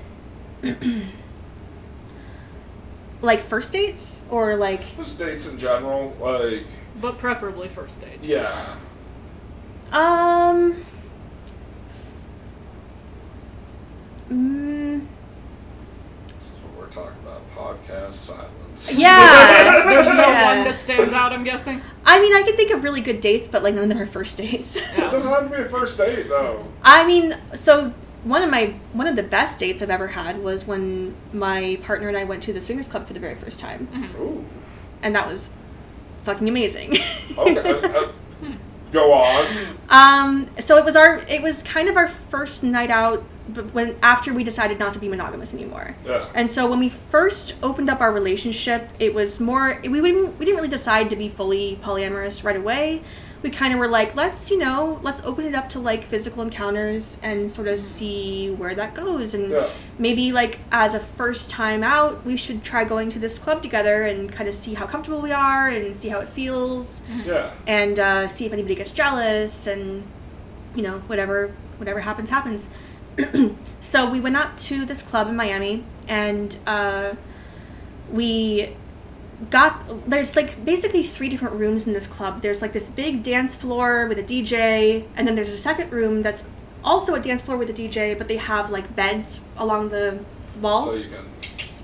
like 3.22 3.42
first 3.42 3.72
dates 3.74 4.28
or 4.32 4.56
like 4.56 4.96
Just 4.98 5.20
dates 5.20 5.48
in 5.50 5.58
general, 5.60 6.16
like 6.20 6.66
But 7.02 7.18
preferably 7.18 7.68
first 7.68 8.00
dates. 8.02 8.24
yeah. 8.24 8.76
um 9.92 10.84
mm, 14.30 15.06
This 16.38 16.48
is 16.48 16.52
what 16.64 16.78
we're 16.78 16.88
talking 16.92 17.18
about. 17.24 17.42
Podcast 17.56 18.14
silence. 18.14 18.96
yeah. 19.00 19.84
There's 19.90 20.08
no 20.08 20.14
Yeah. 20.28 20.56
one 20.58 20.64
that 20.66 20.80
stands 20.80 21.14
out, 21.14 21.34
I'm 21.34 21.44
guessing. 21.44 21.82
I 22.06 22.20
mean, 22.22 22.34
I 22.34 22.44
can 22.44 22.56
think 22.56 22.72
of 22.72 22.84
really 22.84 23.02
good 23.02 23.20
dates, 23.22 23.48
but 23.48 23.64
like 23.64 23.74
none 23.74 23.84
of 23.84 23.90
them 23.90 23.98
are 24.00 24.06
first 24.06 24.38
dates. 24.38 24.76
It 24.78 24.84
doesn't 24.98 25.32
have 25.32 25.50
to 25.50 25.56
be 25.58 25.62
a 25.64 25.66
first 25.66 25.98
date 25.98 26.30
though. 26.30 26.66
I 26.84 27.06
mean, 27.08 27.36
so 27.54 27.94
one 28.28 28.44
of 28.44 28.50
my 28.50 28.74
one 28.94 29.08
of 29.08 29.16
the 29.16 29.24
best 29.24 29.60
dates 29.60 29.82
I've 29.82 29.90
ever 29.90 30.08
had 30.08 30.44
was 30.44 30.66
when 30.66 31.16
my 31.34 31.80
partner 31.84 32.08
and 32.08 32.18
I 32.18 32.24
went 32.26 32.44
to 32.44 32.54
the 32.54 32.62
swingers 32.62 32.88
club 32.88 33.08
for 33.08 33.14
the 33.14 33.20
very 33.20 33.36
first 33.36 33.60
time, 33.60 33.88
Ooh. 34.20 34.46
and 35.02 35.16
that 35.16 35.28
was 35.28 35.54
fucking 36.24 36.48
amazing. 36.48 36.98
Okay. 37.38 37.70
uh, 37.70 37.88
uh, 37.88 38.12
go 38.92 39.14
on. 39.14 39.78
um, 39.90 40.50
so 40.60 40.78
it 40.78 40.86
was 40.86 40.96
our 40.96 41.18
it 41.30 41.42
was 41.42 41.64
kind 41.64 41.88
of 41.88 41.96
our 41.96 42.08
first 42.08 42.64
night 42.64 42.90
out, 42.90 43.24
but 43.48 43.74
when 43.74 43.96
after 44.02 44.34
we 44.34 44.44
decided 44.44 44.80
not 44.80 44.94
to 44.96 45.00
be 45.00 45.08
monogamous 45.08 45.54
anymore. 45.54 45.96
Yeah. 46.06 46.30
And 46.34 46.52
so 46.52 46.68
when 46.70 46.80
we 46.80 46.90
first 46.90 47.54
opened 47.62 47.90
up 47.90 48.02
our 48.02 48.12
relationship, 48.12 48.90
it 49.00 49.14
was 49.14 49.40
more 49.40 49.80
we 49.84 50.02
didn't 50.02 50.38
we 50.38 50.46
didn't 50.46 50.58
really 50.58 50.68
decide 50.68 51.10
to 51.12 51.16
be 51.16 51.30
fully 51.30 51.80
polyamorous 51.84 52.44
right 52.44 52.58
away. 52.58 53.04
We 53.44 53.52
kind 53.52 53.72
of 53.74 53.80
were 53.80 53.88
like, 53.88 54.16
let's 54.16 54.50
you 54.50 54.58
know, 54.58 55.00
let's 55.04 55.24
open 55.24 55.46
it 55.46 55.54
up 55.54 55.70
to 55.70 55.80
like 55.80 56.04
physical 56.04 56.42
encounters 56.42 57.20
and 57.22 57.52
sort 57.52 57.68
of 57.68 57.80
see 57.80 58.50
where 58.52 58.74
that 58.74 58.96
goes, 58.96 59.34
and 59.36 59.52
Yeah. 59.52 59.68
maybe 60.00 60.32
like 60.32 60.60
as 60.72 60.96
a 60.96 61.00
first 61.00 61.50
time 61.52 61.84
out, 61.84 62.26
we 62.26 62.36
should 62.36 62.64
try 62.64 62.84
going 62.84 63.10
to 63.12 63.20
this 63.20 63.38
club 63.38 63.62
together 63.62 64.04
and 64.04 64.32
kind 64.32 64.50
of 64.50 64.56
see 64.56 64.74
how 64.74 64.86
comfortable 64.88 65.22
we 65.22 65.32
are 65.32 65.68
and 65.70 65.96
see 65.96 66.10
how 66.10 66.20
it 66.20 66.30
feels, 66.30 67.04
Yeah. 67.26 67.52
and 67.68 68.00
uh, 68.00 68.28
see 68.28 68.46
if 68.48 68.54
anybody 68.54 68.74
gets 68.76 68.92
jealous 68.92 69.68
and 69.68 70.04
you 70.76 70.82
know 70.84 71.00
whatever 71.08 71.52
whatever 71.78 72.00
happens 72.00 72.30
happens. 72.32 72.68
so 73.82 74.10
we 74.10 74.20
went 74.20 74.36
out 74.36 74.58
to 74.58 74.84
this 74.86 75.02
club 75.04 75.28
in 75.30 75.36
Miami, 75.36 75.84
and 76.08 76.58
uh, 76.66 77.14
we 78.12 78.76
got 79.50 80.10
there's 80.10 80.36
like 80.36 80.64
basically 80.66 81.04
three 81.04 81.30
different 81.30 81.56
rooms 81.56 81.88
in 81.88 81.94
this 81.94 82.08
club. 82.08 82.42
There's 82.42 82.62
like 82.62 82.74
this 82.74 82.90
big 82.90 83.24
dance 83.24 83.56
floor 83.56 84.08
with 84.08 84.18
a 84.18 84.24
DJ, 84.24 85.06
and 85.16 85.28
then 85.28 85.36
there's 85.36 85.50
a 85.50 85.58
second 85.58 85.92
room 85.92 86.24
that's 86.24 86.44
also 86.84 87.16
a 87.16 87.20
dance 87.20 87.42
floor 87.42 87.58
with 87.58 87.70
a 87.70 87.74
DJ, 87.74 88.18
but 88.18 88.28
they 88.28 88.38
have 88.38 88.72
like 88.72 88.96
beds 88.96 89.42
along 89.58 89.90
the 89.90 90.20
walls. 90.62 91.06
So 91.06 91.24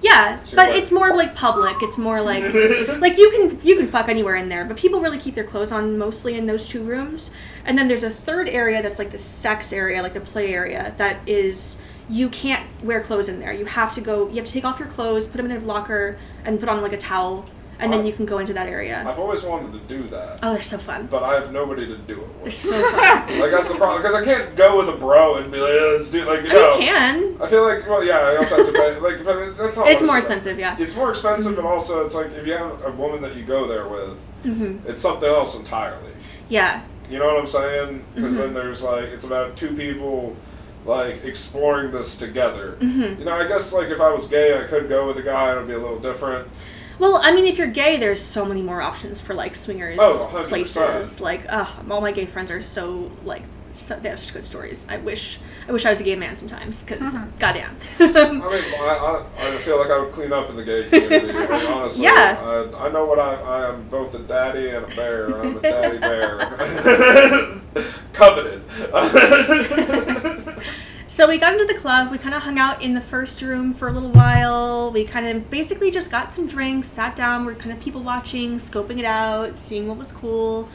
yeah, 0.02 0.44
so 0.44 0.58
but 0.58 0.70
it's 0.70 0.92
more 0.92 1.16
like 1.16 1.34
public. 1.36 1.78
It's 1.82 1.98
more 1.98 2.22
like 2.22 2.44
like 3.00 3.18
you 3.18 3.32
can 3.32 3.66
you 3.66 3.76
can 3.78 3.88
fuck 3.88 4.10
anywhere 4.10 4.36
in 4.36 4.50
there, 4.50 4.66
but 4.66 4.76
people 4.76 5.00
really 5.00 5.20
keep 5.20 5.36
their 5.36 5.44
clothes 5.44 5.72
on 5.72 5.98
mostly 5.98 6.36
in 6.36 6.46
those 6.46 6.68
two 6.68 6.84
rooms. 6.84 7.32
And 7.66 7.78
then 7.78 7.88
there's 7.88 8.04
a 8.04 8.10
third 8.10 8.50
area 8.50 8.82
that's 8.82 9.00
like 9.00 9.12
the 9.12 9.20
sex 9.20 9.72
area, 9.72 10.02
like 10.02 10.14
the 10.14 10.22
play 10.22 10.54
area 10.54 10.94
that 10.98 11.28
is 11.28 11.78
you 12.10 12.30
can't 12.30 12.66
wear 12.84 13.02
clothes 13.02 13.30
in 13.30 13.40
there. 13.40 13.54
You 13.54 13.66
have 13.66 13.94
to 13.94 14.02
go 14.02 14.28
you 14.30 14.36
have 14.36 14.46
to 14.46 14.52
take 14.52 14.66
off 14.66 14.80
your 14.80 14.90
clothes, 14.90 15.28
put 15.28 15.38
them 15.38 15.50
in 15.50 15.58
a 15.58 15.60
locker 15.60 16.18
and 16.46 16.60
put 16.60 16.70
on 16.70 16.82
like 16.82 16.94
a 16.94 16.98
towel 16.98 17.46
and 17.80 17.92
then 17.92 18.06
you 18.06 18.14
can 18.14 18.26
go 18.26 18.38
into 18.38 18.54
that 18.54 18.68
area. 18.68 19.04
I've 19.06 19.20
always 19.20 19.44
wanted 19.44 19.74
to 19.74 19.80
do 19.94 20.04
that, 20.10 20.40
Oh, 20.44 20.54
they're 20.54 20.62
so 20.62 20.78
fun. 20.78 21.08
but 21.08 21.24
I 21.24 21.34
have 21.34 21.52
nobody 21.52 21.86
to 21.88 21.98
do 21.98 22.14
it 22.22 22.28
with. 22.36 22.44
They're 22.44 22.52
so 22.52 22.82
fun. 22.92 23.40
Like 23.40 23.52
that's 23.52 23.70
the 23.72 23.78
problem 23.78 24.02
because 24.02 24.16
I 24.16 24.24
can't 24.24 24.56
go 24.56 24.78
with 24.78 24.90
a 24.90 24.98
bro 24.98 25.36
and 25.38 25.52
be 25.52 25.60
like, 25.60 25.74
yeah, 25.74 25.82
let's 25.88 26.10
do 26.12 26.24
like 26.24 26.44
you 26.44 26.50
I 26.52 26.54
mean, 26.54 26.62
know. 26.62 26.74
you 26.76 26.80
can. 26.86 27.38
I 27.42 27.48
feel 27.48 27.64
like 27.64 27.88
well, 27.88 28.04
yeah, 28.04 28.20
I 28.20 28.38
also 28.38 28.58
have 28.58 28.68
to 28.68 28.72
pay. 28.74 29.00
Like, 29.00 29.26
but 29.26 29.58
that's 29.58 29.76
not. 29.76 29.88
It's 29.88 30.02
more 30.02 30.12
about. 30.12 30.18
expensive, 30.20 30.60
yeah. 30.60 30.78
It's 30.80 30.96
more 30.96 31.10
expensive, 31.10 31.56
but 31.56 31.66
also 31.66 32.06
it's 32.06 32.16
like 32.16 32.32
if 32.34 32.46
you 32.48 32.54
have 32.54 32.84
a 32.86 32.92
woman 32.92 33.22
that 33.24 33.36
you 33.36 33.44
go 33.44 33.68
there 33.68 33.88
with, 33.90 34.18
hmm 34.44 34.78
it's 34.88 35.02
something 35.02 35.28
else 35.28 35.58
entirely. 35.60 36.12
Yeah. 36.48 36.84
You 37.10 37.20
know 37.20 37.26
what 37.26 37.38
I'm 37.40 37.48
saying? 37.48 38.06
Because 38.16 38.36
Mhm. 38.36 38.38
then 38.38 38.54
there's 38.54 38.84
like 38.84 39.06
it's 39.06 39.26
about 39.26 39.58
two 39.58 39.76
people 39.76 40.38
like 40.86 41.24
exploring 41.24 41.92
this 41.92 42.16
together. 42.18 42.74
hmm 42.80 43.02
You 43.20 43.26
know, 43.26 43.34
I 43.34 43.48
guess 43.48 43.72
like 43.74 43.90
if 43.90 44.02
I 44.02 44.12
was 44.12 44.28
gay, 44.28 44.62
I 44.62 44.68
could 44.68 44.90
go 44.90 45.08
with 45.08 45.18
a 45.18 45.22
guy. 45.22 45.52
It'd 45.52 45.68
be 45.68 45.74
a 45.74 45.80
little 45.80 46.00
different. 46.00 46.48
Well, 47.00 47.20
I 47.24 47.32
mean, 47.34 47.46
if 47.46 47.58
you're 47.58 47.68
gay, 47.68 47.98
there's 47.98 48.22
so 48.22 48.46
many 48.46 48.62
more 48.62 48.82
options 48.82 49.20
for 49.20 49.34
like 49.34 49.56
swingers 49.56 49.98
Oh, 50.00 50.44
places. 50.48 51.20
Like, 51.20 51.46
ugh, 51.50 51.90
all 51.90 52.02
my 52.02 52.12
gay 52.12 52.26
friends 52.28 52.52
are 52.52 52.62
so 52.62 53.12
like 53.26 53.44
so, 53.76 53.96
they 54.00 54.10
have 54.10 54.20
such 54.20 54.34
good 54.34 54.46
stories. 54.46 54.86
I 54.90 54.98
wish 54.98 55.40
I 55.68 55.72
wish 55.72 55.86
I 55.86 55.92
was 55.92 56.02
a 56.02 56.04
gay 56.04 56.16
man 56.16 56.36
sometimes 56.36 56.84
because 56.84 57.16
Mhm. 57.16 57.40
goddamn. 57.40 57.76
I 58.00 58.06
mean, 58.32 58.42
I, 58.44 59.26
I, 59.40 59.48
I 59.48 59.52
feel 59.58 59.80
like 59.80 59.90
I 59.90 59.98
would 60.00 60.12
clean 60.12 60.32
up 60.34 60.50
in 60.50 60.56
the 60.58 60.64
gay 60.64 60.90
community. 60.90 61.32
like, 61.34 61.50
honestly, 61.70 62.04
Yeah. 62.06 62.70
I, 62.76 62.88
I 62.88 62.92
know 62.92 63.06
what 63.06 63.20
I, 63.20 63.34
I 63.36 63.70
am 63.70 63.88
both 63.90 64.14
a 64.16 64.20
daddy 64.20 64.70
and 64.70 64.86
a 64.92 64.96
bear. 64.96 65.42
I'm 65.42 65.58
a 65.58 65.62
daddy 65.74 65.98
bear. 65.98 67.62
Coveted. 68.14 68.62
So 71.08 71.28
we 71.28 71.38
got 71.38 71.54
into 71.54 71.66
the 71.72 71.80
club. 71.80 72.10
We 72.12 72.18
kind 72.18 72.34
of 72.34 72.42
hung 72.42 72.58
out 72.58 72.82
in 72.82 72.96
the 72.96 73.02
first 73.02 73.42
room 73.44 73.74
for 73.76 73.88
a 73.88 73.92
little 73.92 74.10
while. 74.12 74.92
We 74.92 75.06
kind 75.06 75.28
of 75.28 75.48
basically 75.52 75.92
just 75.92 76.10
got 76.10 76.34
some 76.34 76.48
drinks, 76.48 76.88
sat 76.88 77.16
down. 77.16 77.46
We're 77.46 77.54
kind 77.54 77.72
of 77.72 77.80
people 77.80 78.02
watching, 78.02 78.56
scoping 78.58 78.98
it 78.98 79.06
out, 79.06 79.60
seeing 79.60 79.88
what 79.88 79.98
was 79.98 80.12
cool. 80.12 80.68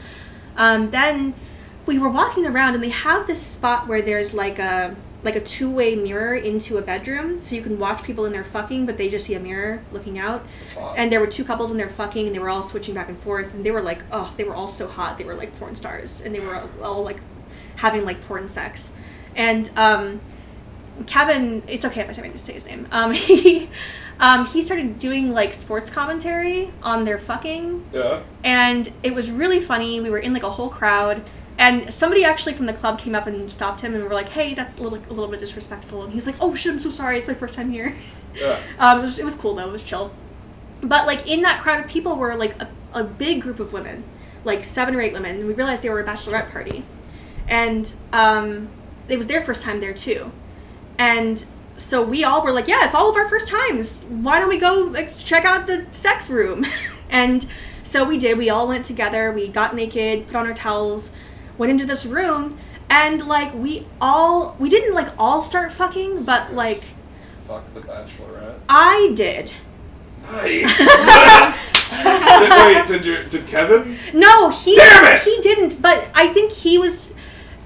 Um, 0.55 0.91
then 0.91 1.35
we 1.89 1.97
were 1.97 2.07
walking 2.07 2.45
around, 2.45 2.75
and 2.75 2.83
they 2.83 2.89
have 2.89 3.25
this 3.25 3.41
spot 3.41 3.87
where 3.87 4.01
there's 4.03 4.33
like 4.33 4.59
a 4.59 4.95
like 5.23 5.35
a 5.35 5.41
two 5.41 5.69
way 5.69 5.95
mirror 5.95 6.35
into 6.35 6.77
a 6.77 6.81
bedroom, 6.81 7.41
so 7.41 7.55
you 7.55 7.63
can 7.63 7.79
watch 7.79 8.03
people 8.03 8.25
in 8.25 8.31
there 8.31 8.43
fucking, 8.43 8.85
but 8.85 8.97
they 8.97 9.09
just 9.09 9.25
see 9.25 9.33
a 9.33 9.39
mirror 9.39 9.81
looking 9.91 10.19
out. 10.19 10.45
And 10.95 11.11
there 11.11 11.19
were 11.19 11.27
two 11.27 11.43
couples 11.43 11.71
in 11.71 11.77
there 11.77 11.89
fucking, 11.89 12.27
and 12.27 12.35
they 12.35 12.39
were 12.39 12.49
all 12.49 12.63
switching 12.63 12.93
back 12.93 13.09
and 13.09 13.19
forth, 13.19 13.53
and 13.55 13.65
they 13.65 13.71
were 13.71 13.81
like, 13.81 14.03
oh, 14.11 14.33
they 14.37 14.43
were 14.43 14.53
all 14.53 14.67
so 14.67 14.87
hot. 14.87 15.17
They 15.17 15.23
were 15.25 15.33
like 15.33 15.57
porn 15.59 15.73
stars, 15.75 16.21
and 16.21 16.33
they 16.33 16.39
were 16.39 16.55
all, 16.55 16.69
all 16.81 17.03
like 17.03 17.19
having 17.77 18.05
like 18.05 18.21
porn 18.27 18.47
sex. 18.47 18.95
And 19.35 19.69
um, 19.75 20.21
Kevin, 21.07 21.63
it's 21.67 21.85
okay 21.85 22.01
if 22.01 22.09
I 22.09 22.11
say, 22.11 22.37
say 22.37 22.53
his 22.53 22.67
name. 22.67 22.87
Um, 22.91 23.11
he 23.13 23.67
um, 24.19 24.45
he 24.45 24.61
started 24.61 24.99
doing 24.99 25.33
like 25.33 25.55
sports 25.55 25.89
commentary 25.89 26.71
on 26.83 27.03
their 27.03 27.17
fucking, 27.17 27.89
yeah. 27.91 28.21
and 28.43 28.91
it 29.01 29.15
was 29.15 29.31
really 29.31 29.59
funny. 29.59 29.99
We 29.99 30.11
were 30.11 30.19
in 30.19 30.33
like 30.33 30.43
a 30.43 30.51
whole 30.51 30.69
crowd. 30.69 31.23
And 31.59 31.93
somebody 31.93 32.23
actually 32.23 32.53
from 32.53 32.67
the 32.67 32.73
club 32.73 32.99
came 32.99 33.13
up 33.13 33.27
and 33.27 33.51
stopped 33.51 33.81
him 33.81 33.93
and 33.93 34.01
we 34.01 34.07
were 34.07 34.15
like, 34.15 34.29
"Hey, 34.29 34.53
that's 34.53 34.77
a 34.77 34.81
little, 34.81 34.97
a 34.97 35.09
little 35.09 35.27
bit 35.27 35.41
disrespectful." 35.41 36.03
And 36.03 36.13
he's 36.13 36.25
like, 36.25 36.37
"Oh 36.39 36.55
shit, 36.55 36.71
I'm 36.71 36.79
so 36.79 36.89
sorry. 36.89 37.17
It's 37.17 37.27
my 37.27 37.33
first 37.33 37.53
time 37.53 37.69
here." 37.69 37.95
Yeah. 38.33 38.59
Um, 38.79 38.99
it, 38.99 39.01
was, 39.01 39.19
it 39.19 39.25
was 39.25 39.35
cool 39.35 39.55
though. 39.55 39.67
It 39.67 39.71
was 39.71 39.83
chill. 39.83 40.13
But 40.81 41.05
like 41.05 41.27
in 41.27 41.41
that 41.41 41.59
crowd 41.59 41.81
of 41.81 41.91
people 41.91 42.15
were 42.15 42.35
like 42.35 42.59
a, 42.61 42.69
a 42.93 43.03
big 43.03 43.41
group 43.41 43.59
of 43.59 43.73
women, 43.73 44.05
like 44.45 44.63
seven 44.63 44.95
or 44.95 45.01
eight 45.01 45.11
women. 45.11 45.35
And 45.37 45.47
we 45.47 45.53
realized 45.53 45.83
they 45.83 45.89
were 45.89 45.99
a 45.99 46.05
bachelorette 46.05 46.49
party, 46.49 46.85
and 47.49 47.93
um, 48.13 48.69
it 49.09 49.17
was 49.17 49.27
their 49.27 49.41
first 49.41 49.61
time 49.61 49.81
there 49.81 49.93
too. 49.93 50.31
And 50.97 51.45
so 51.75 52.01
we 52.01 52.23
all 52.23 52.41
were 52.41 52.53
like, 52.53 52.69
"Yeah, 52.69 52.85
it's 52.85 52.95
all 52.95 53.09
of 53.09 53.17
our 53.17 53.27
first 53.27 53.49
times. 53.49 54.05
Why 54.07 54.39
don't 54.39 54.47
we 54.47 54.59
go 54.59 54.89
like, 54.93 55.13
check 55.13 55.43
out 55.43 55.67
the 55.67 55.87
sex 55.91 56.29
room?" 56.29 56.65
and 57.09 57.45
so 57.83 58.05
we 58.05 58.17
did. 58.17 58.37
We 58.37 58.49
all 58.49 58.65
went 58.65 58.85
together. 58.85 59.33
We 59.33 59.49
got 59.49 59.75
naked, 59.75 60.27
put 60.27 60.37
on 60.37 60.47
our 60.47 60.53
towels, 60.53 61.11
went 61.59 61.71
into 61.71 61.85
this 61.85 62.07
room, 62.07 62.57
and 62.89 63.27
like 63.27 63.53
we 63.53 63.85
all 64.01 64.55
we 64.57 64.69
didn't 64.69 64.95
like 64.95 65.09
all 65.19 65.43
start 65.43 65.71
fucking, 65.71 66.23
but 66.23 66.53
like 66.53 66.83
Fuck 67.49 67.73
the 67.73 67.81
Bachelorette. 67.81 68.59
I 68.69 69.11
did. 69.15 69.53
Nice. 70.31 70.77
did, 72.03 72.51
wait, 72.51 72.85
did 72.85 73.03
you? 73.03 73.23
Did 73.23 73.47
Kevin? 73.47 73.97
No, 74.13 74.49
he 74.49 74.75
Damn 74.75 75.15
it! 75.15 75.21
he 75.23 75.39
didn't. 75.41 75.81
But 75.81 76.11
I 76.13 76.27
think 76.27 76.51
he 76.51 76.77
was. 76.77 77.15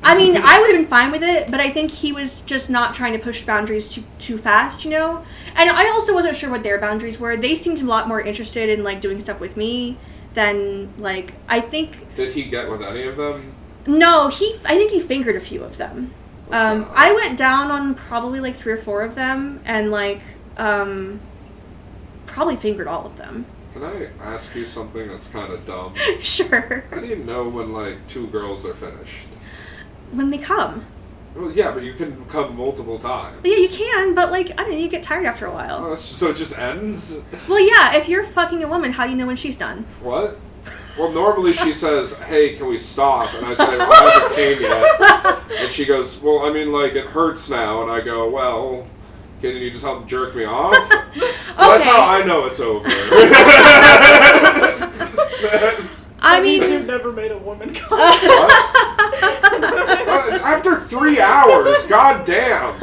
I 0.02 0.16
mean, 0.16 0.38
I 0.42 0.60
would 0.60 0.72
have 0.72 0.80
been 0.80 0.88
fine 0.88 1.12
with 1.12 1.22
it, 1.22 1.52
but 1.52 1.60
I 1.60 1.70
think 1.70 1.92
he 1.92 2.14
was 2.14 2.42
just 2.42 2.70
not 2.70 2.94
trying 2.94 3.12
to 3.12 3.20
push 3.20 3.44
boundaries 3.44 3.90
too 3.90 4.06
too 4.20 4.38
fast, 4.38 4.86
you 4.86 4.92
know. 4.92 5.26
And 5.56 5.70
I 5.70 5.90
also 5.90 6.14
wasn't 6.14 6.38
sure 6.38 6.50
what 6.50 6.64
their 6.64 6.80
boundaries 6.80 7.20
were. 7.20 7.36
They 7.36 7.54
seemed 7.54 7.82
a 7.82 7.86
lot 7.86 8.08
more 8.08 8.22
interested 8.22 8.70
in 8.70 8.86
like 8.86 9.02
doing 9.02 9.20
stuff 9.20 9.42
with 9.42 9.58
me 9.58 9.98
than 10.34 10.94
like 10.98 11.34
I 11.50 11.60
think. 11.60 12.16
Did 12.16 12.32
he 12.32 12.44
get 12.44 12.72
with 12.72 12.82
any 12.82 13.04
of 13.04 13.18
them? 13.18 13.54
No, 13.88 14.30
he. 14.30 14.56
I 14.66 14.78
think 14.78 14.92
he 14.92 15.00
fingered 15.02 15.36
a 15.36 15.40
few 15.40 15.64
of 15.64 15.78
them. 15.78 16.14
Um. 16.52 16.88
I 16.94 17.14
went 17.14 17.38
down 17.38 17.72
on 17.72 17.96
probably 17.96 18.40
like 18.40 18.56
three 18.56 18.74
or 18.74 18.78
four 18.78 19.02
of 19.02 19.16
them, 19.16 19.60
and 19.66 19.92
like 19.92 20.22
um, 20.58 21.20
probably 22.26 22.56
fingered 22.56 22.88
all 22.88 23.06
of 23.06 23.18
them. 23.18 23.46
Can 23.74 23.84
I 23.84 24.10
ask 24.22 24.54
you 24.56 24.66
something 24.66 25.08
that's 25.08 25.28
kind 25.28 25.52
of 25.52 25.66
dumb? 25.66 25.96
sure, 26.22 26.84
How 26.92 27.00
do 27.00 27.08
you 27.08 27.16
know 27.16 27.50
when 27.50 27.74
like 27.74 28.06
two 28.08 28.28
girls 28.28 28.66
are 28.66 28.74
finished? 28.76 29.28
when 30.12 30.30
they 30.30 30.38
come. 30.38 30.86
Well, 31.36 31.50
yeah, 31.52 31.72
but 31.72 31.82
you 31.82 31.94
can 31.94 32.24
come 32.26 32.56
multiple 32.56 33.00
times. 33.00 33.42
Yeah, 33.44 33.56
you 33.58 33.68
can, 33.70 34.14
but 34.14 34.30
like 34.32 34.52
I 34.52 34.64
don't 34.64 34.72
know, 34.74 34.78
you 34.78 34.88
get 34.90 35.02
tired 35.02 35.26
after 35.26 35.48
a 35.48 35.50
Oh, 35.50 35.56
while. 35.56 35.82
that's- 35.82 36.02
so 36.04 36.30
it 36.30 36.36
just 36.36 36.56
ends? 36.60 37.20
Well, 37.50 37.60
yeah, 37.60 37.96
if 37.96 38.08
you're 38.08 38.24
fucking 38.24 38.64
a 38.64 38.68
woman, 38.68 38.92
how 38.92 39.06
do 39.06 39.10
you 39.12 39.18
know 39.18 39.26
when 39.26 39.36
she's 39.36 39.58
done? 39.58 39.86
What? 40.04 40.38
Well, 40.98 41.12
normally 41.12 41.54
she 41.54 41.74
says, 41.74 42.20
"Hey, 42.20 42.56
can 42.56 42.68
we 42.68 42.78
stop?" 42.78 43.34
And 43.34 43.46
I 43.46 43.54
say, 43.56 43.78
"Well, 43.78 43.92
I 43.92 44.12
haven't 44.12 44.36
came 44.36 44.62
yet." 44.62 45.40
And 45.64 45.72
she 45.72 45.86
goes, 45.86 46.22
"Well, 46.22 46.46
I 46.46 46.52
mean, 46.52 46.72
like 46.72 46.94
it 46.94 47.08
hurts 47.08 47.50
now." 47.50 47.82
And 47.82 47.92
I 47.92 48.00
go, 48.02 48.30
"Well, 48.30 48.86
can 49.42 49.56
you 49.56 49.72
just 49.72 49.84
help 49.84 50.06
jerk 50.08 50.36
me 50.36 50.46
off?" 50.46 50.76
So 50.76 51.20
that's 51.56 51.84
how 51.84 52.02
I 52.02 52.24
know 52.24 52.46
it's 52.46 52.60
over. 52.60 52.88
I 56.26 56.40
mean, 56.42 56.62
you've 56.64 56.86
never 56.88 57.12
made 57.12 57.32
a 57.32 57.38
woman 57.38 57.74
come. 57.74 58.00
Uh, 58.00 58.50
After 60.44 60.80
three 60.82 61.20
hours, 61.20 61.86
god 61.86 62.26
damn. 62.26 62.74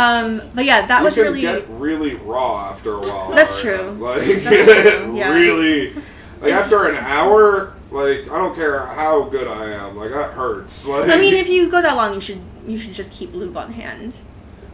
Um, 0.00 0.42
but 0.54 0.64
yeah, 0.64 0.86
that 0.86 0.98
you 1.00 1.04
was 1.04 1.18
really 1.18 1.40
get 1.42 1.68
really 1.68 2.14
raw 2.14 2.70
after 2.70 2.94
a 2.94 3.00
while. 3.00 3.30
That's 3.34 3.62
Ariana. 3.62 3.62
true. 3.62 3.90
Like 3.90 4.42
That's 4.42 4.96
true, 5.04 5.16
yeah. 5.16 5.30
really, 5.30 5.94
like 6.40 6.52
after 6.52 6.88
an 6.88 6.96
hour, 6.96 7.74
like 7.90 8.30
I 8.30 8.38
don't 8.38 8.54
care 8.54 8.86
how 8.86 9.24
good 9.24 9.46
I 9.46 9.70
am, 9.72 9.96
like 9.96 10.10
that 10.12 10.32
hurts. 10.32 10.88
Like 10.88 11.10
I 11.10 11.18
mean, 11.18 11.34
if 11.34 11.48
you 11.48 11.70
go 11.70 11.82
that 11.82 11.96
long, 11.96 12.14
you 12.14 12.20
should 12.20 12.40
you 12.66 12.78
should 12.78 12.94
just 12.94 13.12
keep 13.12 13.34
lube 13.34 13.56
on 13.56 13.72
hand. 13.72 14.20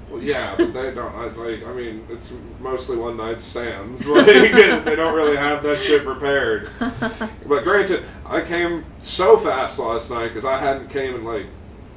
Well, 0.08 0.22
yeah, 0.22 0.54
but 0.56 0.72
they 0.72 0.94
don't. 0.94 1.12
I, 1.12 1.24
like, 1.24 1.66
I 1.66 1.72
mean, 1.72 2.06
it's 2.08 2.32
mostly 2.60 2.96
one 2.96 3.16
night 3.16 3.42
stands. 3.42 4.08
Like, 4.08 4.26
they 4.26 4.94
don't 4.94 5.16
really 5.16 5.36
have 5.36 5.64
that 5.64 5.82
shit 5.82 6.04
prepared. 6.04 6.70
But 6.78 7.64
granted, 7.64 8.04
I 8.24 8.42
came 8.42 8.84
so 9.00 9.36
fast 9.36 9.80
last 9.80 10.08
night 10.12 10.28
because 10.28 10.44
I 10.44 10.58
hadn't 10.58 10.90
came 10.90 11.16
in 11.16 11.24
like 11.24 11.46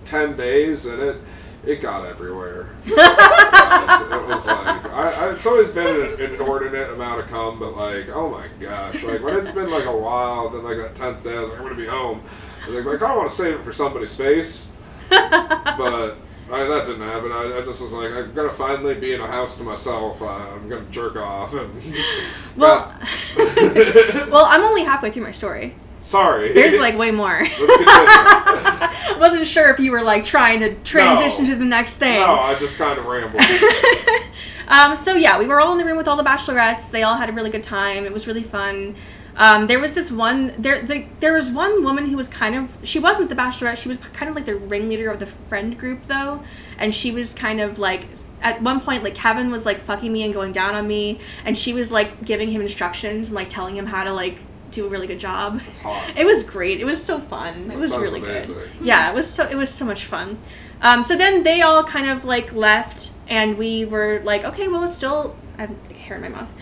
ten 0.05 0.35
days, 0.35 0.87
and 0.87 0.99
it 0.99 1.17
it 1.65 1.81
got 1.81 2.05
everywhere. 2.05 2.69
it, 2.85 2.95
was, 2.95 4.47
like 4.47 4.85
I, 4.91 5.11
I, 5.11 5.33
it's 5.33 5.45
always 5.45 5.71
been 5.71 6.13
an 6.13 6.19
inordinate 6.19 6.91
amount 6.91 7.21
of 7.21 7.27
cum, 7.27 7.59
but 7.59 7.75
like, 7.75 8.09
oh 8.09 8.29
my 8.29 8.47
gosh, 8.59 9.03
like 9.03 9.21
when 9.21 9.37
it's 9.37 9.51
been 9.51 9.69
like 9.69 9.85
a 9.85 9.95
while, 9.95 10.49
then 10.49 10.63
like 10.63 10.77
that 10.77 10.95
tenth 10.95 11.23
day, 11.23 11.35
I 11.35 11.41
was 11.41 11.49
like, 11.49 11.59
I'm 11.59 11.65
gonna 11.65 11.75
be 11.75 11.87
home. 11.87 12.23
I 12.63 12.67
was 12.67 12.75
like, 12.75 12.95
I 12.95 12.97
kind 12.97 13.11
of 13.11 13.17
want 13.17 13.29
to 13.29 13.35
save 13.35 13.55
it 13.55 13.63
for 13.63 13.71
somebody's 13.71 14.15
face, 14.15 14.71
but. 15.09 16.17
I, 16.51 16.63
that 16.63 16.85
didn't 16.87 17.03
happen. 17.03 17.31
I, 17.31 17.59
I 17.59 17.61
just 17.61 17.79
was 17.79 17.93
like, 17.93 18.11
I'm 18.11 18.33
gonna 18.33 18.51
finally 18.51 18.95
be 18.95 19.13
in 19.13 19.21
a 19.21 19.27
house 19.27 19.57
to 19.57 19.63
myself. 19.63 20.19
Uh, 20.19 20.25
I'm 20.25 20.67
gonna 20.67 20.83
jerk 20.89 21.15
off. 21.15 21.53
And 21.53 21.71
Well, 22.55 22.91
well, 23.37 24.45
I'm 24.45 24.63
only 24.63 24.83
halfway 24.83 25.11
through 25.11 25.25
my 25.25 25.31
story. 25.31 25.75
Sorry. 26.01 26.53
There's 26.53 26.79
like 26.79 26.97
way 26.97 27.11
more. 27.11 27.41
Wasn't 29.19 29.47
sure 29.47 29.69
if 29.69 29.79
you 29.79 29.91
were 29.91 30.01
like 30.01 30.23
trying 30.23 30.59
to 30.61 30.75
transition 30.83 31.43
No. 31.45 31.49
to 31.51 31.55
the 31.57 31.65
next 31.65 31.95
thing. 31.95 32.19
no, 32.19 32.33
I 32.35 32.55
just 32.55 32.77
kind 32.77 32.97
of 32.97 33.05
rambled. 33.05 33.41
um, 34.67 34.95
so 34.95 35.15
yeah, 35.15 35.37
we 35.37 35.45
were 35.45 35.59
all 35.59 35.71
in 35.73 35.77
the 35.77 35.85
room 35.85 35.97
with 35.97 36.07
all 36.07 36.15
the 36.15 36.23
bachelorettes. 36.23 36.89
They 36.89 37.03
all 37.03 37.15
had 37.15 37.29
a 37.29 37.33
really 37.33 37.49
good 37.49 37.63
time. 37.63 38.05
It 38.05 38.13
was 38.13 38.27
really 38.27 38.43
fun. 38.43 38.95
Um, 39.35 39.67
there 39.67 39.79
was 39.79 39.93
this 39.93 40.11
one 40.11 40.53
there. 40.57 40.81
The, 40.81 41.05
there 41.19 41.33
was 41.33 41.51
one 41.51 41.83
woman 41.83 42.05
who 42.09 42.17
was 42.17 42.27
kind 42.29 42.55
of 42.55 42.77
she 42.83 42.99
wasn't 42.99 43.29
the 43.29 43.35
bachelorette. 43.35 43.77
She 43.77 43.87
was 43.87 43.97
kind 43.97 44.29
of 44.29 44.35
like 44.35 44.45
the 44.45 44.55
ringleader 44.55 45.09
of 45.09 45.19
the 45.19 45.27
friend 45.27 45.77
group 45.77 46.05
though, 46.05 46.43
and 46.77 46.93
she 46.93 47.11
was 47.11 47.33
kind 47.33 47.61
of 47.61 47.79
like 47.79 48.05
at 48.41 48.61
one 48.61 48.81
point 48.81 49.03
like 49.03 49.15
Kevin 49.15 49.49
was 49.51 49.65
like 49.65 49.79
fucking 49.79 50.11
me 50.11 50.23
and 50.23 50.33
going 50.33 50.51
down 50.51 50.75
on 50.75 50.87
me, 50.87 51.19
and 51.45 51.57
she 51.57 51.73
was 51.73 51.91
like 51.91 52.25
giving 52.25 52.49
him 52.49 52.61
instructions 52.61 53.27
and 53.27 53.35
like 53.35 53.47
telling 53.49 53.75
him 53.77 53.85
how 53.85 54.03
to 54.03 54.11
like 54.11 54.39
do 54.71 54.85
a 54.85 54.89
really 54.89 55.07
good 55.07 55.19
job. 55.19 55.61
Hot. 55.61 56.13
It 56.17 56.25
was 56.25 56.43
great. 56.43 56.79
It 56.79 56.85
was 56.85 57.03
so 57.03 57.19
fun. 57.19 57.71
It 57.71 57.77
was 57.77 57.97
really 57.97 58.19
amazing. 58.19 58.55
good. 58.55 58.69
Yeah, 58.81 59.09
it 59.09 59.15
was 59.15 59.29
so 59.29 59.47
it 59.47 59.55
was 59.55 59.69
so 59.69 59.85
much 59.85 60.05
fun. 60.05 60.37
Um, 60.81 61.03
so 61.03 61.17
then 61.17 61.43
they 61.43 61.61
all 61.61 61.83
kind 61.83 62.09
of 62.09 62.23
like 62.25 62.53
left, 62.53 63.11
and 63.27 63.57
we 63.57 63.85
were 63.85 64.21
like, 64.23 64.45
okay, 64.45 64.67
well, 64.67 64.83
it's 64.83 64.95
still 64.95 65.35
I 65.57 65.61
have 65.61 65.91
hair 65.91 66.15
in 66.15 66.21
my 66.21 66.29
mouth. 66.29 66.53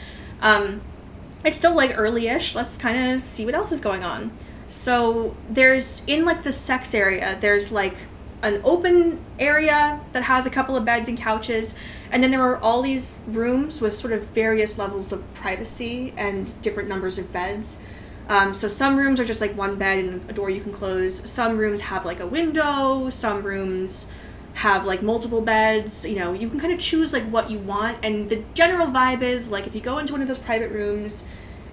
Um, 0.42 0.82
it's 1.46 1.58
still 1.58 1.76
like 1.76 1.98
early-ish. 1.98 2.56
Let's 2.56 2.78
kind 2.78 3.14
of 3.14 3.26
see 3.26 3.46
what 3.46 3.54
else 3.54 3.72
is 3.72 3.82
going 3.82 4.04
on. 4.04 4.32
So 4.68 5.36
there's 5.50 6.02
in 6.08 6.26
like 6.26 6.44
the 6.44 6.52
sex 6.52 6.94
area. 6.94 7.38
There's 7.40 7.72
like 7.72 7.96
an 8.44 8.62
open 8.64 9.20
area 9.40 10.00
that 10.12 10.24
has 10.24 10.46
a 10.46 10.50
couple 10.50 10.76
of 10.76 10.86
beds 10.86 11.08
and 11.08 11.18
couches, 11.18 11.76
and 12.12 12.24
then 12.24 12.32
there 12.32 12.42
are 12.42 12.58
all 12.58 12.82
these 12.82 13.22
rooms 13.28 13.82
with 13.82 13.96
sort 13.96 14.14
of 14.14 14.24
various 14.28 14.78
levels 14.78 15.12
of 15.12 15.34
privacy 15.34 16.14
and 16.18 16.60
different 16.62 16.90
numbers 16.90 17.18
of 17.18 17.32
beds. 17.32 17.84
Um, 18.30 18.54
so 18.54 18.68
some 18.68 18.98
rooms 18.98 19.20
are 19.20 19.26
just 19.26 19.40
like 19.40 19.56
one 19.56 19.78
bed 19.78 20.00
and 20.00 20.30
a 20.30 20.34
door 20.34 20.50
you 20.50 20.62
can 20.62 20.74
close. 20.74 21.28
Some 21.30 21.58
rooms 21.58 21.82
have 21.82 22.06
like 22.06 22.20
a 22.20 22.28
window. 22.28 23.10
Some 23.10 23.44
rooms 23.44 24.08
have 24.56 24.86
like 24.86 25.02
multiple 25.02 25.42
beds. 25.42 26.06
You 26.06 26.18
know, 26.18 26.34
you 26.34 26.50
can 26.50 26.60
kind 26.60 26.74
of 26.74 26.80
choose 26.80 27.14
like 27.14 27.24
what 27.30 27.50
you 27.50 27.60
want. 27.60 28.00
And 28.04 28.30
the 28.30 28.44
general 28.54 28.88
vibe 28.88 29.22
is 29.22 29.50
like 29.50 29.66
if 29.66 29.76
you 29.76 29.82
go 29.82 29.98
into 29.98 30.14
one 30.14 30.22
of 30.22 30.28
those 30.28 30.40
private 30.40 30.72
rooms 30.72 31.24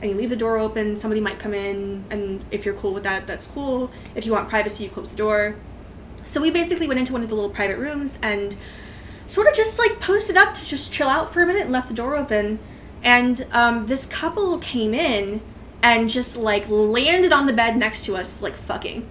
and 0.00 0.10
you 0.10 0.16
leave 0.16 0.30
the 0.30 0.36
door 0.36 0.58
open, 0.58 0.96
somebody 0.96 1.20
might 1.20 1.40
come 1.40 1.54
in. 1.54 2.04
And 2.10 2.44
if 2.52 2.64
you're 2.64 2.74
cool 2.74 2.94
with 2.94 3.02
that, 3.02 3.26
that's 3.26 3.48
cool. 3.48 3.90
If 4.14 4.24
you 4.24 4.32
want 4.32 4.48
privacy, 4.48 4.84
you 4.84 4.90
close 4.90 5.10
the 5.10 5.16
door. 5.16 5.56
So 6.22 6.40
we 6.40 6.50
basically 6.50 6.86
went 6.86 7.00
into 7.00 7.12
one 7.12 7.22
of 7.22 7.28
the 7.28 7.34
little 7.34 7.50
private 7.50 7.78
rooms 7.78 8.18
and 8.22 8.56
sort 9.26 9.48
of 9.48 9.54
just 9.54 9.78
like 9.78 9.98
posted 10.00 10.36
up 10.36 10.54
to 10.54 10.66
just 10.66 10.92
chill 10.92 11.08
out 11.08 11.32
for 11.32 11.42
a 11.42 11.46
minute 11.46 11.62
and 11.62 11.72
left 11.72 11.88
the 11.88 11.94
door 11.94 12.14
open. 12.14 12.60
And 13.02 13.44
um, 13.52 13.86
this 13.86 14.06
couple 14.06 14.58
came 14.58 14.94
in 14.94 15.42
and 15.84 16.08
just 16.08 16.38
like 16.38 16.66
landed 16.70 17.30
on 17.30 17.46
the 17.46 17.52
bed 17.52 17.76
next 17.76 18.06
to 18.06 18.16
us, 18.16 18.42
like 18.42 18.56
fucking. 18.56 19.06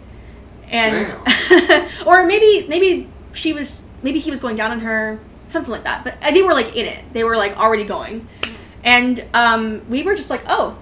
And 0.69 1.15
or 2.05 2.25
maybe 2.25 2.67
maybe 2.67 3.07
she 3.31 3.53
was 3.53 3.83
maybe 4.01 4.19
he 4.19 4.31
was 4.31 4.39
going 4.39 4.55
down 4.55 4.71
on 4.71 4.79
her, 4.79 5.19
something 5.47 5.71
like 5.71 5.83
that. 5.83 6.03
But 6.03 6.19
they 6.33 6.41
were 6.41 6.53
like 6.53 6.75
in 6.75 6.87
it. 6.87 7.13
They 7.13 7.23
were 7.23 7.37
like 7.37 7.55
already 7.59 7.83
going. 7.83 8.27
And 8.83 9.23
um, 9.35 9.87
we 9.87 10.01
were 10.01 10.15
just 10.15 10.31
like, 10.31 10.41
oh, 10.47 10.75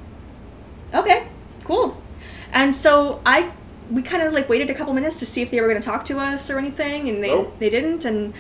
okay, 0.94 1.28
cool. 1.66 2.02
And 2.54 2.74
so 2.74 3.22
I 3.26 3.52
we 3.92 4.02
kind 4.02 4.24
of 4.24 4.32
like 4.32 4.48
waited 4.48 4.70
a 4.70 4.74
couple 4.74 4.94
minutes 4.94 5.20
to 5.20 5.26
see 5.26 5.42
if 5.42 5.52
they 5.52 5.60
were 5.60 5.68
going 5.68 5.82
to 5.82 5.86
talk 5.86 6.06
to 6.06 6.20
us 6.20 6.50
or 6.50 6.58
anything, 6.58 7.10
and 7.10 7.22
they 7.22 7.28
Nope. 7.28 7.60
they 7.60 7.70
didn't. 7.70 8.06
And 8.06 8.34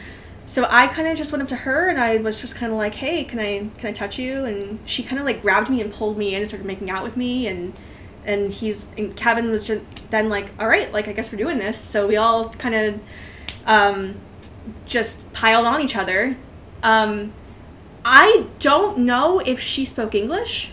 so 0.51 0.67
I 0.69 0.87
kind 0.87 1.07
of 1.07 1.17
just 1.17 1.31
went 1.31 1.41
up 1.41 1.47
to 1.47 1.55
her 1.55 1.87
and 1.87 1.97
I 1.97 2.17
was 2.17 2.41
just 2.41 2.57
kind 2.57 2.73
of 2.73 2.77
like, 2.77 2.93
hey, 2.93 3.23
can 3.23 3.39
I 3.39 3.69
can 3.77 3.87
I 3.87 3.93
touch 3.93 4.19
you? 4.19 4.43
And 4.43 4.79
she 4.83 5.01
kind 5.01 5.17
of 5.17 5.25
like 5.25 5.41
grabbed 5.41 5.69
me 5.69 5.79
and 5.79 5.93
pulled 5.93 6.17
me 6.17 6.35
in 6.35 6.41
and 6.41 6.47
started 6.47 6.67
making 6.67 6.89
out 6.89 7.03
with 7.03 7.15
me 7.15 7.47
and. 7.47 7.73
And 8.23 8.51
he's 8.51 8.91
and 8.99 9.15
Kevin 9.17 9.49
was 9.49 9.65
just 9.65 9.81
then 10.11 10.29
like, 10.29 10.51
all 10.59 10.67
right, 10.67 10.91
like 10.91 11.07
I 11.07 11.13
guess 11.13 11.31
we're 11.31 11.39
doing 11.39 11.57
this. 11.57 11.79
So 11.79 12.05
we 12.05 12.17
all 12.17 12.49
kind 12.49 12.75
of 12.75 12.99
um, 13.65 14.21
just 14.85 15.33
piled 15.33 15.65
on 15.65 15.81
each 15.81 15.95
other. 15.95 16.37
Um, 16.83 17.33
I 18.05 18.45
don't 18.59 18.99
know 18.99 19.39
if 19.39 19.59
she 19.59 19.85
spoke 19.85 20.13
English. 20.13 20.71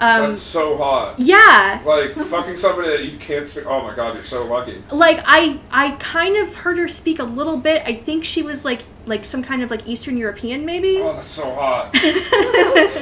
Um, 0.00 0.30
That's 0.30 0.40
so 0.40 0.76
hot. 0.76 1.20
yeah, 1.20 1.80
Like 1.86 2.10
fucking 2.12 2.56
somebody 2.56 2.88
that 2.88 3.04
you 3.04 3.16
can't 3.16 3.46
speak. 3.46 3.64
Oh 3.66 3.80
my 3.82 3.94
god, 3.94 4.14
you're 4.14 4.24
so 4.24 4.44
lucky. 4.44 4.82
like 4.90 5.20
I 5.24 5.60
I 5.70 5.92
kind 6.00 6.36
of 6.36 6.54
heard 6.56 6.78
her 6.78 6.88
speak 6.88 7.20
a 7.20 7.24
little 7.24 7.56
bit. 7.56 7.82
I 7.86 7.94
think 7.94 8.24
she 8.24 8.42
was 8.42 8.64
like 8.64 8.82
like 9.06 9.24
some 9.24 9.42
kind 9.42 9.62
of 9.62 9.70
like 9.70 9.86
Eastern 9.86 10.16
European 10.16 10.64
maybe. 10.66 10.98
Oh, 11.00 11.12
that's 11.12 11.30
so 11.30 11.44
hot. 11.54 11.94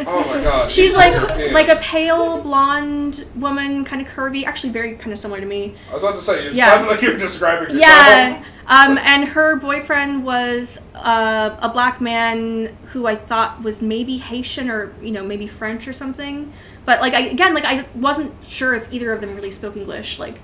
Oh 0.04 0.24
my 0.28 0.42
god. 0.42 0.70
She's 0.70 0.90
Eastern 0.90 1.00
like 1.12 1.14
European. 1.30 1.54
like 1.54 1.68
a 1.68 1.76
pale 1.76 2.42
blonde 2.42 3.24
woman, 3.36 3.84
kind 3.84 4.02
of 4.02 4.08
curvy, 4.08 4.44
actually 4.44 4.70
very 4.72 4.94
kind 4.96 5.12
of 5.12 5.18
similar 5.18 5.40
to 5.40 5.46
me. 5.46 5.74
I 5.90 5.94
was 5.94 6.02
about 6.02 6.16
to 6.16 6.20
say, 6.20 6.46
it 6.48 6.54
Yeah. 6.54 6.70
sounded 6.70 6.90
like 6.90 7.02
you 7.02 7.12
were 7.12 7.18
describing 7.18 7.70
yourself. 7.70 7.80
Yeah. 7.80 8.44
Um, 8.66 8.96
and 8.98 9.24
her 9.24 9.56
boyfriend 9.56 10.24
was 10.24 10.80
uh, 10.94 11.56
a 11.60 11.68
black 11.68 12.00
man 12.00 12.66
who 12.86 13.06
I 13.06 13.16
thought 13.16 13.62
was 13.62 13.82
maybe 13.82 14.18
Haitian 14.18 14.70
or 14.70 14.92
you 15.02 15.10
know 15.10 15.24
maybe 15.24 15.46
French 15.46 15.88
or 15.88 15.92
something. 15.92 16.52
But 16.84 17.00
like 17.00 17.14
I, 17.14 17.20
again, 17.26 17.54
like 17.54 17.64
I 17.64 17.86
wasn't 17.94 18.32
sure 18.44 18.74
if 18.74 18.92
either 18.92 19.12
of 19.12 19.20
them 19.20 19.34
really 19.34 19.50
spoke 19.50 19.76
English. 19.76 20.18
Like, 20.18 20.40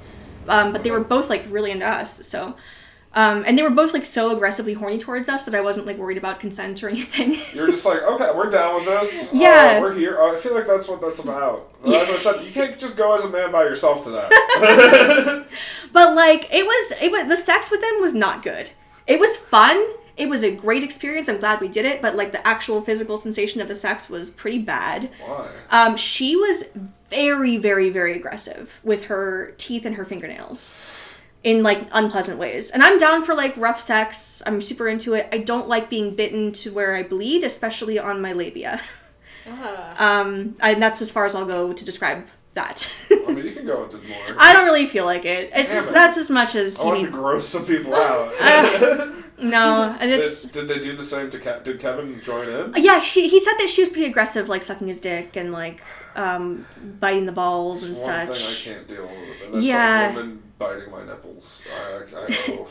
um, 0.48 0.72
but 0.72 0.84
they 0.84 0.90
were 0.90 1.00
both 1.00 1.28
like 1.28 1.44
really 1.48 1.70
into 1.70 1.86
us. 1.86 2.26
So, 2.26 2.54
um, 3.14 3.42
and 3.46 3.58
they 3.58 3.62
were 3.62 3.70
both 3.70 3.92
like 3.94 4.04
so 4.04 4.34
aggressively 4.34 4.74
horny 4.74 4.98
towards 4.98 5.28
us 5.28 5.44
that 5.46 5.54
I 5.54 5.60
wasn't 5.60 5.86
like 5.86 5.96
worried 5.96 6.18
about 6.18 6.38
consent 6.40 6.82
or 6.82 6.88
anything. 6.94 7.32
You 7.54 7.62
were 7.62 7.68
just 7.68 7.84
like, 7.84 8.02
okay, 8.02 8.30
we're 8.34 8.50
down 8.50 8.76
with 8.76 8.84
this. 8.84 9.32
Yeah. 9.32 9.76
Uh, 9.78 9.80
we're 9.80 9.94
here. 9.94 10.20
Uh, 10.20 10.34
I 10.34 10.36
feel 10.36 10.54
like 10.54 10.66
that's 10.66 10.88
what 10.88 11.00
that's 11.00 11.18
about. 11.20 11.72
As 11.84 12.08
I 12.10 12.16
said, 12.16 12.44
you 12.44 12.52
can't 12.52 12.78
just 12.78 12.96
go 12.96 13.14
as 13.16 13.24
a 13.24 13.30
man 13.30 13.50
by 13.50 13.62
yourself 13.62 14.04
to 14.04 14.10
that. 14.10 15.46
But 15.92 16.14
like 16.14 16.52
it 16.52 16.64
was 16.64 17.02
it 17.02 17.10
was 17.10 17.28
the 17.28 17.36
sex 17.36 17.70
with 17.70 17.80
them 17.80 18.00
was 18.00 18.14
not 18.14 18.42
good. 18.42 18.70
It 19.06 19.18
was 19.18 19.36
fun. 19.36 19.84
It 20.18 20.28
was 20.28 20.42
a 20.42 20.54
great 20.54 20.82
experience. 20.82 21.28
I'm 21.28 21.38
glad 21.38 21.60
we 21.60 21.68
did 21.68 21.84
it, 21.84 22.02
but 22.02 22.16
like 22.16 22.32
the 22.32 22.46
actual 22.46 22.82
physical 22.82 23.16
sensation 23.16 23.60
of 23.60 23.68
the 23.68 23.74
sex 23.74 24.10
was 24.10 24.28
pretty 24.28 24.58
bad. 24.58 25.10
Why? 25.24 25.48
Um 25.70 25.96
she 25.96 26.36
was 26.36 26.64
very 27.08 27.56
very 27.56 27.88
very 27.88 28.14
aggressive 28.14 28.80
with 28.82 29.04
her 29.06 29.54
teeth 29.58 29.86
and 29.86 29.94
her 29.94 30.04
fingernails 30.04 30.76
in 31.44 31.62
like 31.62 31.88
unpleasant 31.92 32.38
ways. 32.38 32.70
And 32.72 32.82
I'm 32.82 32.98
down 32.98 33.22
for 33.24 33.34
like 33.34 33.56
rough 33.56 33.80
sex. 33.80 34.42
I'm 34.44 34.60
super 34.60 34.88
into 34.88 35.14
it. 35.14 35.28
I 35.30 35.38
don't 35.38 35.68
like 35.68 35.88
being 35.88 36.16
bitten 36.16 36.52
to 36.52 36.72
where 36.72 36.94
I 36.94 37.04
bleed, 37.04 37.44
especially 37.44 37.98
on 37.98 38.20
my 38.20 38.32
labia. 38.32 38.80
Ah. 39.50 40.20
Um 40.20 40.56
I, 40.60 40.74
that's 40.74 41.00
as 41.00 41.10
far 41.10 41.24
as 41.24 41.34
I'll 41.34 41.46
go 41.46 41.72
to 41.72 41.84
describe 41.84 42.26
that. 42.58 42.90
I 43.10 43.32
mean, 43.32 43.44
you 43.46 43.52
can 43.52 43.66
go 43.66 43.84
into 43.84 43.96
more. 43.98 44.18
I 44.38 44.52
don't 44.52 44.64
really 44.66 44.86
feel 44.86 45.04
like 45.04 45.24
it. 45.24 45.50
It's 45.54 45.72
it. 45.72 45.92
that's 45.92 46.18
as 46.18 46.30
much 46.30 46.54
as 46.54 46.78
I 46.78 46.82
you 46.82 46.88
wanted 46.88 46.98
need. 47.00 47.06
to 47.06 47.12
gross 47.12 47.48
some 47.48 47.64
people 47.66 47.94
out. 47.94 49.14
No, 49.40 49.96
and 50.00 50.10
did, 50.10 50.18
it's 50.18 50.46
did 50.46 50.66
they 50.66 50.80
do 50.80 50.96
the 50.96 51.02
same 51.04 51.30
to 51.30 51.38
Ke- 51.38 51.62
Did 51.62 51.78
Kevin 51.78 52.20
join 52.20 52.48
in? 52.48 52.72
yeah. 52.82 52.98
He, 53.00 53.28
he 53.28 53.38
said 53.38 53.54
that 53.60 53.70
she 53.70 53.82
was 53.82 53.88
pretty 53.88 54.06
aggressive, 54.08 54.48
like 54.48 54.64
sucking 54.64 54.88
his 54.88 54.98
dick 55.00 55.36
and 55.36 55.52
like 55.52 55.80
um, 56.16 56.66
biting 56.98 57.24
the 57.24 57.30
balls 57.30 57.84
and 57.84 57.92
It's 57.92 58.04
one 58.04 58.26
such. 58.34 58.64
thing 58.64 58.74
I 58.74 58.76
can't 58.76 58.88
deal 58.88 59.02
with. 59.06 59.44
And 59.44 59.54
that's 59.54 59.64
Yeah. 59.64 60.06
like 60.08 60.16
women 60.16 60.42
biting 60.58 60.90
my 60.90 61.04
nipples. 61.04 61.62
I, 61.72 61.98
I, 62.16 62.26
I 62.26 62.66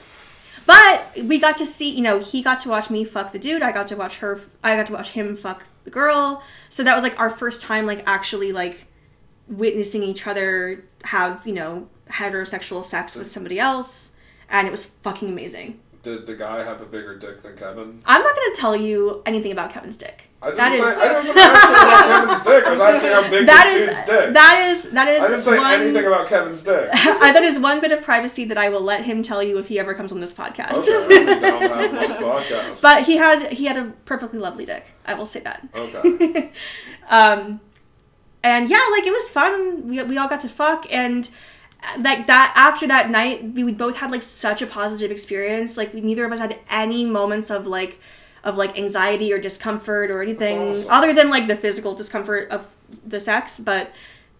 But 0.65 1.23
we 1.23 1.39
got 1.39 1.57
to 1.59 1.65
see, 1.65 1.89
you 1.89 2.01
know, 2.01 2.19
he 2.19 2.41
got 2.43 2.59
to 2.61 2.69
watch 2.69 2.89
me 2.89 3.05
fuck 3.05 3.31
the 3.31 3.39
dude. 3.39 3.61
I 3.61 3.71
got 3.71 3.87
to 3.87 3.95
watch 3.95 4.17
her. 4.17 4.41
I 4.61 4.75
got 4.75 4.87
to 4.87 4.93
watch 4.93 5.11
him 5.11 5.37
fuck 5.37 5.63
the 5.85 5.89
girl. 5.89 6.43
So 6.67 6.83
that 6.83 6.95
was 6.95 7.03
like 7.03 7.17
our 7.17 7.29
first 7.29 7.61
time, 7.61 7.85
like 7.85 8.03
actually 8.05 8.51
like 8.51 8.87
witnessing 9.47 10.03
each 10.03 10.27
other 10.27 10.85
have, 11.05 11.45
you 11.45 11.53
know, 11.53 11.87
heterosexual 12.09 12.83
sex 12.85 13.15
with 13.15 13.29
somebody 13.31 13.59
else, 13.59 14.15
and 14.49 14.67
it 14.67 14.71
was 14.71 14.85
fucking 14.85 15.29
amazing. 15.29 15.79
Did 16.03 16.25
the 16.25 16.35
guy 16.35 16.63
have 16.63 16.79
a 16.81 16.85
bigger 16.85 17.17
dick 17.17 17.41
than 17.41 17.57
Kevin? 17.57 18.01
I'm 18.05 18.21
not 18.23 18.33
gonna 18.35 18.55
tell 18.55 18.75
you 18.75 19.21
anything 19.25 19.51
about 19.51 19.71
Kevin's 19.73 19.97
dick. 19.97 20.23
I 20.41 20.51
didn't 20.51 20.57
That 20.57 20.71
say. 20.71 20.77
is- 20.77 20.83
I 21.01 21.13
wasn't 21.13 21.37
asking 21.37 21.73
about 21.73 22.07
Kevin's 22.07 22.43
dick. 22.43 22.65
I 22.67 22.71
was 22.71 22.79
asking 22.95 23.09
how 23.09 23.29
big 23.29 23.45
That 23.47 23.71
this 23.73 23.89
is 23.89 23.95
dude's 23.97 24.07
dick. 24.09 24.33
that 24.33 24.67
is 24.69 24.89
that 24.91 25.07
is 25.09 25.23
I 25.23 25.27
didn't 25.27 25.41
say 25.41 25.57
one, 25.57 25.81
anything 25.81 26.05
about 26.05 26.27
Kevin's 26.27 26.63
dick. 26.63 26.89
I, 26.93 27.31
that 27.33 27.43
is 27.43 27.59
one 27.59 27.81
bit 27.81 27.91
of 27.91 28.03
privacy 28.03 28.45
that 28.45 28.57
I 28.57 28.69
will 28.69 28.81
let 28.81 29.03
him 29.03 29.23
tell 29.23 29.41
you 29.43 29.57
if 29.57 29.67
he 29.67 29.79
ever 29.79 29.93
comes 29.95 30.11
on 30.13 30.19
this 30.21 30.33
podcast. 30.33 30.75
Okay, 30.87 31.17
I'm 31.27 31.39
down 31.41 31.59
to 31.61 31.67
have 31.67 31.91
him 31.91 31.97
on 31.97 32.07
the 32.09 32.15
podcast. 32.25 32.81
but 32.81 33.03
he 33.03 33.17
had 33.17 33.51
he 33.51 33.65
had 33.65 33.75
a 33.77 33.91
perfectly 34.05 34.39
lovely 34.39 34.63
dick. 34.65 34.85
I 35.05 35.15
will 35.15 35.25
say 35.25 35.39
that. 35.41 35.67
okay. 35.75 36.51
um, 37.09 37.59
and 38.47 38.69
yeah, 38.69 38.85
like 38.91 39.05
it 39.05 39.11
was 39.11 39.29
fun. 39.29 39.87
We 39.87 40.01
we 40.03 40.17
all 40.17 40.27
got 40.27 40.41
to 40.41 40.49
fuck 40.49 40.85
and. 40.91 41.29
Uh, 41.79 42.01
like 42.01 42.25
that 42.25 42.53
after 42.55 42.87
that 42.87 43.11
night, 43.11 43.53
we, 43.53 43.63
we 43.63 43.71
both 43.71 43.97
had 43.97 44.09
like 44.09 44.23
such 44.23 44.63
a 44.63 44.65
positive 44.65 45.11
experience. 45.11 45.77
Like 45.77 45.93
we 45.93 46.01
neither 46.01 46.25
of 46.25 46.31
us 46.31 46.39
had 46.39 46.57
any 46.71 47.05
moments 47.05 47.51
of 47.51 47.67
like 47.67 47.99
of 48.43 48.57
like 48.57 48.79
anxiety 48.79 49.31
or 49.31 49.37
discomfort 49.37 50.09
or 50.09 50.23
anything 50.23 50.71
awesome. 50.71 50.89
other 50.89 51.13
than 51.13 51.29
like 51.29 51.47
the 51.47 51.55
physical 51.55 51.93
discomfort 51.93 52.49
of 52.49 52.65
the 53.05 53.19
sex. 53.19 53.59
But 53.59 53.91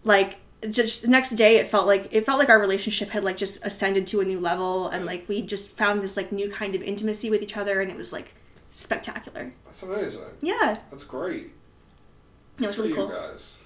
like 0.04 0.40
just 0.68 1.04
the 1.04 1.10
next 1.10 1.32
day, 1.32 1.58
it 1.58 1.68
felt 1.68 1.86
like 1.86 2.08
it 2.12 2.26
felt 2.26 2.40
like 2.40 2.50
our 2.50 2.60
relationship 2.60 3.10
had 3.10 3.24
like 3.24 3.38
just 3.38 3.64
ascended 3.64 4.08
to 4.08 4.22
a 4.22 4.26
new 4.26 4.40
level, 4.40 4.88
and 4.88 5.06
like 5.06 5.30
we 5.30 5.44
just 5.44 5.78
found 5.78 6.02
this 6.02 6.18
like 6.18 6.32
new 6.32 6.50
kind 6.50 6.74
of 6.74 6.82
intimacy 6.82 7.30
with 7.30 7.44
each 7.44 7.56
other, 7.56 7.82
and 7.82 7.92
it 7.92 7.98
was 7.98 8.12
like 8.12 8.34
spectacular. 8.74 9.54
That's 9.66 9.84
amazing. 9.84 10.22
Yeah, 10.42 10.80
That's 10.90 11.04
great. 11.04 11.52
It 12.60 12.68
was 12.68 12.76
for 12.76 12.82
really 12.84 12.90
you 12.94 12.96
cool. 12.96 13.08
guys. 13.10 13.60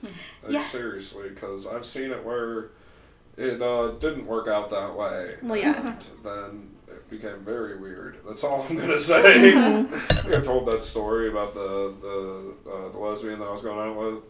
Like, 0.44 0.54
Yeah. 0.54 0.62
Seriously, 0.62 1.30
because 1.30 1.68
I've 1.68 1.86
seen 1.86 2.12
it 2.12 2.24
where 2.26 2.72
it 3.38 3.62
uh, 3.62 3.92
didn't 4.00 4.26
work 4.28 4.48
out 4.48 4.70
that 4.70 4.96
way. 4.96 5.36
Well, 5.42 5.58
yeah. 5.58 5.88
And 5.94 6.02
then 6.24 6.70
it 6.88 7.10
became 7.10 7.40
very 7.40 7.78
weird. 7.78 8.18
That's 8.28 8.44
all 8.44 8.66
I'm 8.70 8.78
gonna 8.78 9.00
say. 9.14 9.54
Mm-hmm. 9.54 10.28
I 10.34 10.38
I 10.38 10.42
told 10.42 10.68
that 10.68 10.82
story 10.82 11.30
about 11.30 11.54
the 11.54 11.94
the 12.02 12.70
uh, 12.72 12.92
the 12.92 12.98
lesbian 12.98 13.40
that 13.40 13.46
I 13.46 13.52
was 13.52 13.62
going 13.62 13.80
out 13.80 13.98
with. 13.98 14.24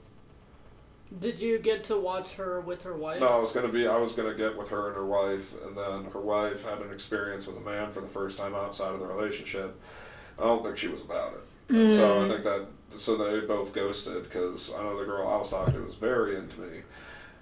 Did 1.20 1.42
you 1.42 1.60
get 1.60 1.84
to 1.86 1.98
watch 1.98 2.36
her 2.36 2.62
with 2.62 2.84
her 2.84 2.96
wife? 2.96 3.20
No, 3.20 3.28
I 3.28 3.38
was 3.38 3.52
gonna 3.52 3.68
be. 3.68 3.86
I 3.86 3.98
was 3.98 4.14
gonna 4.14 4.34
get 4.34 4.58
with 4.58 4.70
her 4.70 4.88
and 4.88 4.96
her 4.96 5.06
wife, 5.06 5.54
and 5.66 5.76
then 5.76 6.06
her 6.12 6.22
wife 6.22 6.64
had 6.64 6.80
an 6.80 6.94
experience 6.94 7.48
with 7.48 7.58
a 7.58 7.62
man 7.62 7.92
for 7.92 8.00
the 8.00 8.08
first 8.08 8.38
time 8.38 8.56
outside 8.56 8.94
of 8.94 9.00
the 9.02 9.06
relationship. 9.08 9.78
I 10.40 10.44
don't 10.44 10.64
think 10.64 10.78
she 10.78 10.88
was 10.88 11.04
about 11.04 11.34
it. 11.34 11.76
And 11.76 11.92
So 11.92 12.24
I 12.24 12.28
think 12.30 12.44
that 12.44 12.66
so 12.96 13.16
they 13.16 13.46
both 13.46 13.74
ghosted 13.74 14.24
because 14.24 14.74
I 14.74 14.84
know 14.84 15.00
the 15.00 15.06
girl 15.06 15.28
I 15.28 15.38
was 15.38 15.50
talking 15.50 15.74
to 15.74 15.82
was 15.82 15.96
very 15.96 16.36
into 16.36 16.60
me. 16.62 16.82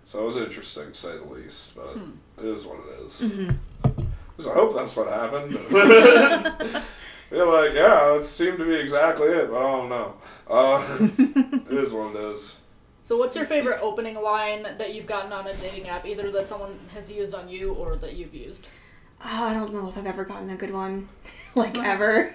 So 0.05 0.21
it 0.21 0.25
was 0.25 0.37
interesting 0.37 0.87
to 0.87 0.93
say 0.93 1.17
the 1.17 1.23
least, 1.25 1.75
but 1.75 1.93
hmm. 1.93 2.11
it 2.37 2.45
is 2.45 2.65
what 2.65 2.79
it 2.79 3.03
is. 3.03 3.21
Mm-hmm. 3.21 4.05
So 4.39 4.51
I 4.51 4.53
hope 4.53 4.73
that's 4.73 4.95
what 4.95 5.07
happened. 5.07 5.57
Feel 7.29 7.53
like 7.53 7.73
yeah, 7.73 8.15
it 8.15 8.23
seemed 8.23 8.57
to 8.57 8.65
be 8.65 8.73
exactly 8.73 9.27
it, 9.27 9.51
but 9.51 9.57
I 9.57 9.61
don't 9.61 9.89
know. 9.89 10.15
Uh, 10.49 10.97
it 11.69 11.77
is 11.77 11.93
what 11.93 12.15
it 12.15 12.21
is. 12.31 12.59
So, 13.03 13.17
what's 13.17 13.35
your 13.35 13.45
favorite 13.45 13.79
opening 13.81 14.15
line 14.15 14.63
that 14.63 14.93
you've 14.93 15.05
gotten 15.05 15.31
on 15.33 15.45
a 15.47 15.55
dating 15.55 15.89
app, 15.89 16.05
either 16.05 16.31
that 16.31 16.47
someone 16.47 16.79
has 16.93 17.11
used 17.11 17.35
on 17.35 17.49
you 17.49 17.73
or 17.73 17.95
that 17.97 18.15
you've 18.15 18.33
used? 18.33 18.67
Oh, 19.21 19.45
I 19.45 19.53
don't 19.53 19.73
know 19.73 19.89
if 19.89 19.97
I've 19.97 20.05
ever 20.05 20.25
gotten 20.25 20.49
a 20.49 20.55
good 20.55 20.71
one, 20.71 21.09
like 21.55 21.77
ever. 21.77 22.33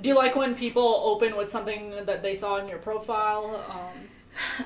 Do 0.00 0.08
you 0.08 0.14
like 0.14 0.36
when 0.36 0.54
people 0.54 1.00
open 1.04 1.36
with 1.36 1.48
something 1.50 1.92
that 2.06 2.22
they 2.22 2.34
saw 2.34 2.56
in 2.58 2.68
your 2.68 2.78
profile? 2.78 3.64
Um, 3.68 4.64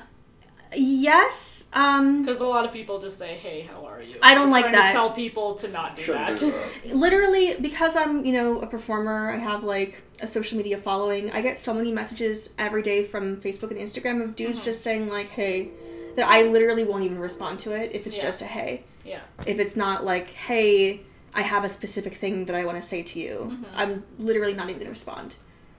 yes. 0.74 1.68
Um, 1.72 2.22
Because 2.24 2.40
a 2.40 2.46
lot 2.46 2.64
of 2.64 2.72
people 2.72 3.00
just 3.00 3.18
say, 3.18 3.34
"Hey, 3.34 3.62
how 3.62 3.86
are 3.86 4.02
you?" 4.02 4.16
I 4.22 4.34
don't 4.34 4.46
We're 4.48 4.60
like 4.60 4.72
that. 4.72 4.88
To 4.88 4.92
tell 4.92 5.10
people 5.10 5.54
to 5.56 5.68
not 5.68 5.96
do 5.96 6.02
Shouldn't 6.02 6.26
that. 6.26 6.38
do 6.38 6.50
that. 6.52 6.96
literally 6.96 7.54
because 7.60 7.96
I'm, 7.96 8.24
you 8.24 8.32
know, 8.32 8.60
a 8.60 8.66
performer. 8.66 9.30
I 9.32 9.38
have 9.38 9.64
like 9.64 10.02
a 10.20 10.26
social 10.26 10.56
media 10.58 10.78
following. 10.78 11.30
I 11.32 11.40
get 11.40 11.58
so 11.58 11.72
many 11.74 11.92
messages 11.92 12.54
every 12.58 12.82
day 12.82 13.02
from 13.04 13.36
Facebook 13.38 13.70
and 13.70 13.80
Instagram 13.80 14.22
of 14.22 14.36
dudes 14.36 14.64
just 14.64 14.82
saying 14.82 15.08
like, 15.08 15.28
"Hey," 15.30 15.70
that 16.16 16.28
I 16.28 16.42
literally 16.42 16.84
won't 16.84 17.04
even 17.04 17.18
respond 17.18 17.58
to 17.60 17.72
it 17.72 17.92
if 17.94 18.06
it's 18.06 18.16
Yeah. 18.16 18.22
just 18.22 18.42
a 18.42 18.46
"Hey." 18.46 18.84
Yeah. 19.04 19.20
If 19.46 19.58
it's 19.58 19.76
not 19.76 20.04
like, 20.04 20.30
"Hey," 20.30 21.00
I 21.34 21.42
have 21.42 21.64
a 21.64 21.68
specific 21.68 22.14
thing 22.14 22.44
that 22.46 22.56
I 22.56 22.64
want 22.64 22.80
to 22.80 22.86
say 22.86 23.02
to 23.02 23.18
you. 23.18 23.50
Mm-hmm. 23.50 23.64
I'm 23.74 24.04
literally 24.18 24.54
not 24.54 24.68
even 24.68 24.80
gonna 24.80 24.90
respond. 24.90 25.36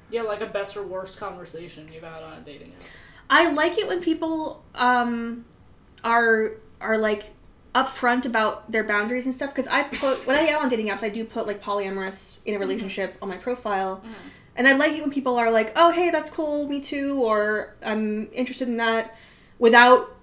Yeah, 0.09 0.23
like 0.23 0.41
a 0.41 0.47
best 0.47 0.75
or 0.77 0.83
worst 0.83 1.19
conversation 1.19 1.89
you've 1.91 2.03
had 2.03 2.23
on 2.23 2.39
a 2.39 2.41
dating 2.41 2.73
app. 2.79 2.85
I 3.29 3.51
like 3.51 3.77
it 3.77 3.87
when 3.87 4.01
people 4.01 4.63
um 4.75 5.45
are 6.03 6.53
are 6.81 6.97
like 6.97 7.31
upfront 7.73 8.25
about 8.25 8.71
their 8.71 8.83
boundaries 8.83 9.25
and 9.25 9.33
stuff 9.33 9.49
because 9.49 9.67
I 9.67 9.83
put 9.83 10.27
when 10.27 10.35
I 10.35 10.41
am 10.41 10.61
on 10.61 10.69
dating 10.69 10.89
apps 10.89 11.03
I 11.03 11.09
do 11.09 11.25
put 11.25 11.47
like 11.47 11.61
polyamorous 11.61 12.39
in 12.45 12.53
a 12.53 12.57
mm-hmm. 12.57 12.67
relationship 12.67 13.17
on 13.21 13.29
my 13.29 13.37
profile. 13.37 13.97
Mm-hmm. 13.97 14.29
And 14.55 14.67
I 14.67 14.73
like 14.73 14.93
it 14.93 15.01
when 15.01 15.09
people 15.09 15.37
are 15.37 15.49
like, 15.49 15.73
"Oh, 15.75 15.91
hey, 15.91 16.11
that's 16.11 16.29
cool, 16.29 16.67
me 16.67 16.79
too," 16.79 17.19
or 17.23 17.73
"I'm 17.83 18.31
interested 18.31 18.67
in 18.67 18.77
that," 18.77 19.15
without, 19.57 20.15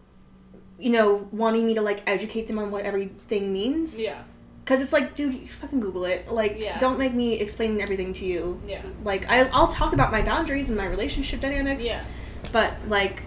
you 0.79 0.91
know, 0.91 1.29
wanting 1.33 1.67
me 1.67 1.75
to 1.75 1.83
like 1.83 2.09
educate 2.09 2.47
them 2.47 2.57
on 2.59 2.71
what 2.71 2.85
everything 2.85 3.53
means. 3.53 4.01
Yeah. 4.01 4.23
Because 4.71 4.85
it's 4.85 4.93
like, 4.93 5.17
dude, 5.17 5.35
you 5.35 5.49
fucking 5.49 5.81
Google 5.81 6.05
it. 6.05 6.31
Like, 6.31 6.57
Yeah. 6.57 6.79
don't 6.79 6.97
make 6.97 7.13
me 7.13 7.41
explain 7.41 7.81
everything 7.81 8.13
to 8.13 8.25
you. 8.25 8.63
Yeah. 8.69 8.83
Like, 9.03 9.29
I, 9.29 9.49
I'll 9.49 9.67
talk 9.67 9.93
about 9.93 10.13
my 10.13 10.23
boundaries 10.23 10.71
and 10.71 10.79
my 10.79 10.87
relationship 10.87 11.41
dynamics. 11.41 11.85
Yeah. 11.85 12.05
But 12.53 12.75
like, 12.87 13.23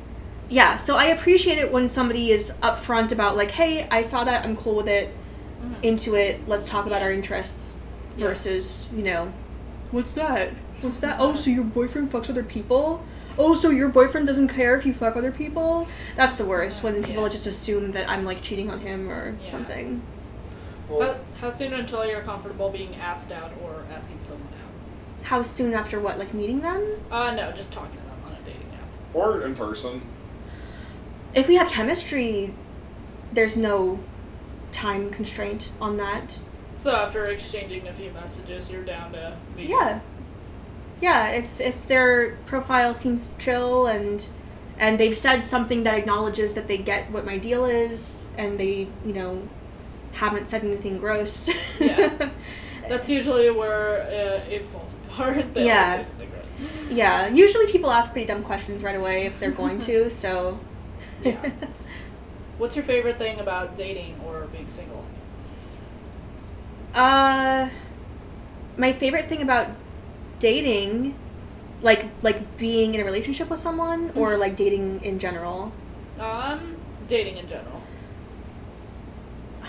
yeah. 0.48 0.78
So 0.78 0.96
I 0.96 1.08
appreciate 1.08 1.58
it 1.58 1.70
when 1.70 1.90
somebody 1.90 2.32
is 2.32 2.54
upfront 2.62 3.12
about 3.12 3.36
like, 3.36 3.52
hey, 3.52 3.86
I 3.92 4.04
saw 4.04 4.24
that, 4.24 4.46
I'm 4.46 4.56
cool 4.56 4.76
with 4.76 4.88
it, 4.88 5.10
mm-hmm. 5.62 5.74
into 5.84 6.16
it. 6.16 6.48
Let's 6.48 6.70
talk 6.70 6.86
about 6.86 7.02
our 7.02 7.12
interests. 7.12 7.76
Yeah. 8.16 8.28
Versus, 8.28 8.90
you 8.96 9.04
know, 9.04 9.34
what's 9.92 10.12
that? 10.12 10.52
What's 10.80 11.00
that? 11.00 11.18
Oh, 11.20 11.34
so 11.34 11.52
your 11.52 11.66
boyfriend 11.66 12.10
fucks 12.10 12.30
other 12.30 12.44
people? 12.44 13.04
Oh, 13.38 13.54
so 13.54 13.70
your 13.70 13.90
boyfriend 13.90 14.28
doesn't 14.28 14.48
care 14.48 14.78
if 14.78 14.86
you 14.86 14.94
fuck 14.94 15.18
other 15.18 15.32
people? 15.32 15.90
That's 16.16 16.38
the 16.38 16.46
worst 16.46 16.84
when 16.84 17.04
people 17.04 17.24
Yeah. 17.24 17.30
just 17.30 17.48
assume 17.48 17.92
that 17.92 18.10
I'm 18.10 18.24
like 18.24 18.42
cheating 18.42 18.70
on 18.70 18.80
him 18.80 19.10
or 19.10 19.36
Yeah. 19.44 19.50
something. 19.52 20.04
How, 21.02 21.16
how 21.42 21.50
soon 21.50 21.74
until 21.74 22.06
you're 22.06 22.22
comfortable 22.22 22.70
being 22.70 22.96
asked 22.96 23.32
out 23.32 23.52
or 23.64 23.84
asking 23.96 24.20
someone 24.24 24.48
out? 24.48 25.26
How 25.28 25.42
soon 25.42 25.74
after 25.74 26.00
what? 26.00 26.20
Like 26.20 26.34
meeting 26.34 26.60
them? 26.62 27.00
Uh, 27.12 27.34
no, 27.34 27.52
just 27.52 27.72
talking 27.72 27.98
to 27.98 28.04
them 28.04 28.22
on 28.26 28.34
a 28.34 28.46
dating 28.46 28.70
app. 28.74 29.16
or 29.16 29.44
in 29.46 29.56
person. 29.56 30.02
If 31.34 31.48
we 31.48 31.56
have 31.56 31.70
chemistry, 31.72 32.54
there's 33.32 33.58
no 33.58 34.00
time 34.72 35.10
constraint 35.10 35.72
on 35.80 35.98
that. 35.98 36.38
So 36.76 36.92
after 36.92 37.24
exchanging 37.26 37.88
a 37.88 37.94
few 37.94 38.12
messages, 38.12 38.70
you're 38.70 38.84
down 38.84 39.14
to 39.14 39.38
meet. 39.56 39.70
Yeah. 39.70 40.02
Yeah, 41.02 41.30
if 41.32 41.60
if 41.60 41.88
their 41.88 42.38
profile 42.46 42.94
seems 42.94 43.36
chill 43.38 43.88
and 43.88 44.28
and 44.78 45.00
they've 45.00 45.16
said 45.16 45.46
something 45.46 45.84
that 45.84 45.98
acknowledges 45.98 46.54
that 46.56 46.68
they 46.68 46.78
get 46.78 47.12
what 47.12 47.26
my 47.26 47.38
deal 47.38 47.66
is 47.66 48.26
and 48.38 48.60
they, 48.60 48.88
you 49.06 49.14
know, 49.14 49.48
haven't 50.14 50.48
said 50.48 50.64
anything 50.64 50.98
gross. 51.00 51.50
Yeah. 51.80 52.30
That's 52.90 53.10
usually 53.10 53.50
where 53.50 54.02
uh, 54.04 54.50
it 54.52 54.66
falls 54.68 54.94
apart. 55.08 55.46
Yeah. 55.56 55.98
say 55.98 56.04
something 56.10 56.30
gross. 56.30 56.54
yeah, 56.90 57.28
usually 57.28 57.72
people 57.72 57.90
ask 57.92 58.12
pretty 58.12 58.28
dumb 58.28 58.44
questions 58.44 58.84
right 58.84 58.96
away 58.96 59.26
if 59.26 59.40
they're 59.40 59.52
going 59.52 59.80
to, 59.80 60.10
so 60.24 60.60
Yeah. 61.24 61.52
What's 62.58 62.76
your 62.76 62.86
favorite 62.86 63.18
thing 63.18 63.40
about 63.40 63.76
dating 63.76 64.20
or 64.26 64.48
being 64.52 64.70
single? 64.70 65.06
Uh, 66.94 67.70
my 68.78 68.94
favorite 68.94 69.26
thing 69.26 69.42
about 69.42 69.68
dating, 70.40 71.16
like 71.82 72.06
like 72.22 72.58
being 72.58 72.94
in 72.96 73.02
a 73.02 73.04
relationship 73.06 73.50
with 73.50 73.60
someone, 73.60 74.12
or 74.16 74.34
Mhm. 74.34 74.40
like 74.40 74.56
dating 74.56 75.02
in 75.04 75.18
general. 75.20 75.72
Um, 76.20 76.76
dating 77.08 77.38
in 77.38 77.48
general. 77.48 77.82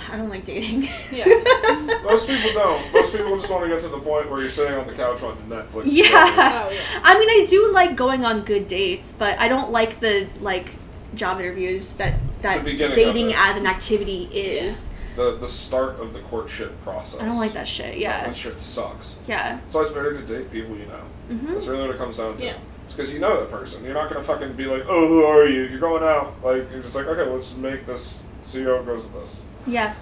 I 0.10 0.16
don't 0.16 0.28
like 0.28 0.44
dating. 0.44 0.82
Yeah. 1.12 1.24
Most 2.04 2.26
people 2.28 2.52
don't. 2.52 2.92
Most 2.92 3.12
people 3.12 3.36
just 3.36 3.50
want 3.50 3.64
to 3.64 3.68
get 3.68 3.80
to 3.82 3.88
the 3.88 3.98
point 4.00 4.30
where 4.30 4.40
you're 4.40 4.50
sitting 4.50 4.74
on 4.74 4.86
the 4.86 4.92
couch 4.92 5.22
watching 5.22 5.44
Netflix. 5.48 5.84
Yeah. 5.86 6.66
Oh, 6.66 6.70
yeah. 6.70 7.00
I 7.02 7.18
mean, 7.18 7.28
I 7.28 7.46
do 7.48 7.72
like 7.72 7.96
going 7.96 8.24
on 8.24 8.44
good 8.44 8.68
dates, 8.68 9.12
but 9.12 9.38
I 9.38 9.48
don't 9.48 9.70
like 9.72 10.00
the 10.00 10.26
like 10.40 10.66
job 11.14 11.40
interviews 11.40 11.96
that 11.96 12.18
that 12.42 12.64
The 12.64 12.76
dating 12.76 13.32
as 13.34 13.56
an 13.56 13.66
activity 13.66 14.24
is. 14.32 14.94
The 15.16 15.36
the 15.36 15.48
start 15.48 16.00
of 16.00 16.12
the 16.12 16.20
courtship 16.20 16.82
process. 16.82 17.20
I 17.20 17.24
don't 17.26 17.38
like 17.38 17.52
that 17.52 17.68
shit. 17.68 17.98
Yeah. 17.98 18.26
That 18.26 18.36
shit 18.36 18.60
sucks. 18.60 19.18
Yeah. 19.28 19.60
That's 19.62 19.74
why 19.74 19.82
it's 19.82 19.90
better 19.90 20.12
to 20.12 20.26
date 20.26 20.50
people 20.50 20.76
you 20.76 20.86
know. 20.86 21.36
hmm 21.36 21.52
That's 21.52 21.66
really 21.66 21.86
what 21.86 21.94
it 21.94 21.98
comes 21.98 22.16
down 22.16 22.36
to. 22.36 22.44
Yeah. 22.44 22.56
It's 22.84 22.92
because 22.92 23.12
you 23.12 23.20
know 23.20 23.40
that 23.40 23.50
person. 23.50 23.84
You're 23.84 23.94
not 23.94 24.08
gonna 24.10 24.22
fucking 24.22 24.54
be 24.54 24.66
like, 24.66 24.82
oh, 24.88 25.08
who 25.08 25.24
are 25.24 25.46
you? 25.46 25.62
You're 25.64 25.80
going 25.80 26.02
out. 26.02 26.34
Like 26.42 26.70
you're 26.70 26.82
just 26.82 26.96
like, 26.96 27.06
okay, 27.06 27.30
let's 27.30 27.54
make 27.54 27.86
this. 27.86 28.22
See 28.42 28.64
how 28.64 28.74
it 28.74 28.84
goes 28.86 29.04
with 29.04 29.14
this. 29.14 29.40
Yeah. 29.66 29.94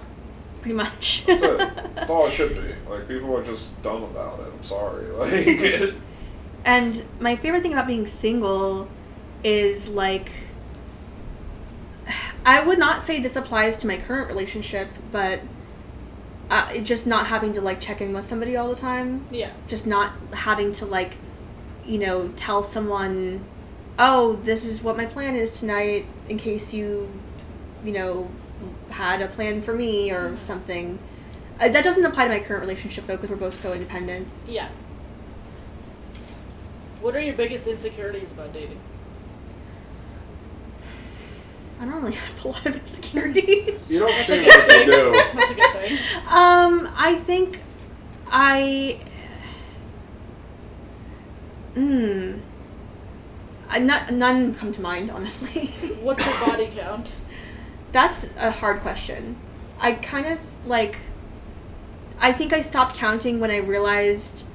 Pretty 0.61 0.75
much. 0.75 1.25
That's 1.25 1.41
it. 1.43 1.57
That's 1.95 2.09
all 2.09 2.27
it 2.27 2.31
should 2.31 2.55
be. 2.55 2.73
Like 2.89 3.07
people 3.07 3.35
are 3.35 3.43
just 3.43 3.81
dumb 3.83 4.03
about 4.03 4.39
it. 4.39 4.47
I'm 4.55 4.63
sorry. 4.63 5.05
Like. 5.17 5.93
And 6.65 7.03
my 7.19 7.35
favorite 7.35 7.61
thing 7.61 7.73
about 7.73 7.87
being 7.87 8.05
single 8.05 8.87
is 9.43 9.89
like 9.89 10.29
I 12.45 12.61
would 12.61 12.79
not 12.79 13.01
say 13.01 13.19
this 13.21 13.35
applies 13.35 13.77
to 13.79 13.87
my 13.87 13.97
current 13.97 14.27
relationship, 14.27 14.89
but 15.11 15.41
uh, 16.49 16.77
just 16.79 17.07
not 17.07 17.27
having 17.27 17.53
to 17.53 17.61
like 17.61 17.79
check 17.79 18.01
in 18.01 18.13
with 18.13 18.25
somebody 18.25 18.55
all 18.57 18.69
the 18.69 18.75
time, 18.75 19.25
Yeah. 19.31 19.51
just 19.67 19.87
not 19.87 20.13
having 20.33 20.73
to 20.73 20.85
like, 20.85 21.15
you 21.85 21.97
know, 21.99 22.29
tell 22.35 22.61
someone, 22.63 23.43
"Oh, 23.97 24.33
this 24.43 24.65
is 24.65 24.83
what 24.83 24.97
my 24.97 25.05
plan 25.05 25.35
is 25.35 25.59
tonight," 25.59 26.05
in 26.27 26.37
case 26.37 26.73
you, 26.73 27.09
you 27.83 27.93
know, 27.93 28.29
had 28.93 29.21
a 29.21 29.27
plan 29.27 29.61
for 29.61 29.73
me 29.73 30.11
or 30.11 30.31
Mhm. 30.31 30.41
something. 30.41 30.99
Uh, 31.59 31.69
that 31.69 31.83
doesn't 31.83 32.05
apply 32.05 32.25
to 32.25 32.29
my 32.29 32.39
current 32.39 32.61
relationship 32.61 33.05
though, 33.07 33.15
because 33.15 33.29
we're 33.29 33.35
both 33.35 33.53
so 33.53 33.73
independent. 33.73 34.27
Yeah. 34.47 34.69
What 37.01 37.15
are 37.15 37.19
your 37.19 37.35
biggest 37.35 37.67
insecurities 37.67 38.31
about 38.31 38.53
dating? 38.53 38.79
I 41.81 41.85
don't 41.85 42.01
really 42.01 42.13
have 42.15 42.45
a 42.45 42.47
lot 42.47 42.65
of 42.65 42.75
insecurities. 42.75 43.91
you 43.91 43.99
don't 43.99 44.09
That's 44.09 44.25
seem 44.25 44.47
like 44.47 44.71
you 44.71 44.85
do. 44.85 45.11
That's 45.33 45.51
a 45.51 45.55
good 45.55 45.73
thing. 45.73 45.97
Um, 46.27 46.89
I 46.95 47.15
think 47.25 47.59
I. 48.31 48.99
Hmm. 51.75 52.33
I, 53.69 53.79
not, 53.79 54.11
none 54.13 54.53
come 54.53 54.71
to 54.71 54.81
mind, 54.81 55.09
honestly. 55.09 55.67
What's 56.03 56.23
your 56.25 56.39
body 56.45 56.67
count? 56.75 57.09
That's 57.93 58.33
a 58.37 58.51
hard 58.51 58.81
question. 58.81 59.37
I 59.79 59.93
kind 59.93 60.27
of 60.27 60.39
like. 60.65 60.97
I 62.19 62.31
think 62.33 62.51
I 62.53 62.61
stopped 62.61 62.95
counting 62.95 63.39
when 63.39 63.51
I 63.51 63.57
realized 63.57 64.45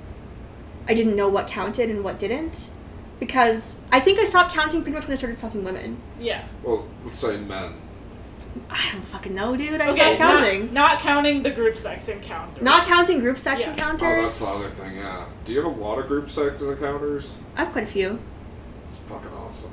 I 0.89 0.95
didn't 0.95 1.17
know 1.17 1.29
what 1.29 1.49
counted 1.49 1.91
and 1.91 2.03
what 2.03 2.19
didn't. 2.19 2.71
Because 3.21 3.79
I 3.91 4.01
think 4.01 4.19
I 4.19 4.25
stopped 4.25 4.55
counting 4.55 4.83
pretty 4.83 4.95
much 4.95 5.07
when 5.07 5.13
I 5.13 5.19
started 5.19 5.39
fucking 5.39 5.65
women. 5.65 6.01
Yeah. 6.21 6.45
Well, 6.63 6.87
let's 7.05 7.19
say 7.19 7.37
men. 7.37 7.75
I 8.71 8.91
don't 8.93 9.05
fucking 9.05 9.35
know, 9.35 9.57
dude. 9.57 9.81
I 9.81 9.89
okay, 9.89 10.17
stopped 10.17 10.19
counting. 10.19 10.73
Not, 10.73 10.93
not 10.95 11.01
counting 11.01 11.43
the 11.43 11.51
group 11.51 11.77
sex 11.77 12.09
encounters. 12.09 12.63
Not, 12.63 12.87
counting 12.87 13.21
group 13.21 13.39
sex 13.39 13.63
Yeah. 13.63 13.71
encounters. 13.71 14.03
Oh, 14.03 14.23
that's 14.23 14.41
the 14.41 14.47
other 14.47 14.75
thing. 14.91 14.99
Yeah. 14.99 15.27
Do 15.45 15.53
you 15.53 15.63
have 15.63 15.77
a 15.77 15.81
lot 15.81 15.99
of 15.99 16.07
group 16.07 16.31
sex 16.31 16.63
encounters? 16.63 17.39
I 17.57 17.65
have 17.65 17.73
quite 17.73 17.85
a 17.85 17.89
few. 17.89 18.19
It's 18.87 18.97
fucking 18.97 19.33
awesome. 19.33 19.73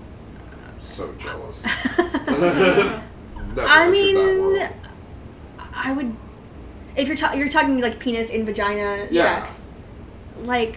I'm 0.67 0.79
so 0.79 1.13
jealous. 1.13 1.65
I 3.57 3.85
Never 3.89 3.95
entered 3.95 4.41
mean, 4.41 4.53
that. 4.59 4.73
I 5.73 5.93
would. 5.93 6.15
If 6.95 7.07
you're 7.07 7.17
ta- 7.17 7.33
you're 7.33 7.49
talking 7.49 7.79
like 7.81 7.99
penis 7.99 8.29
in 8.29 8.45
vagina 8.45 9.07
Yeah. 9.11 9.23
sex, 9.45 9.69
like, 10.41 10.75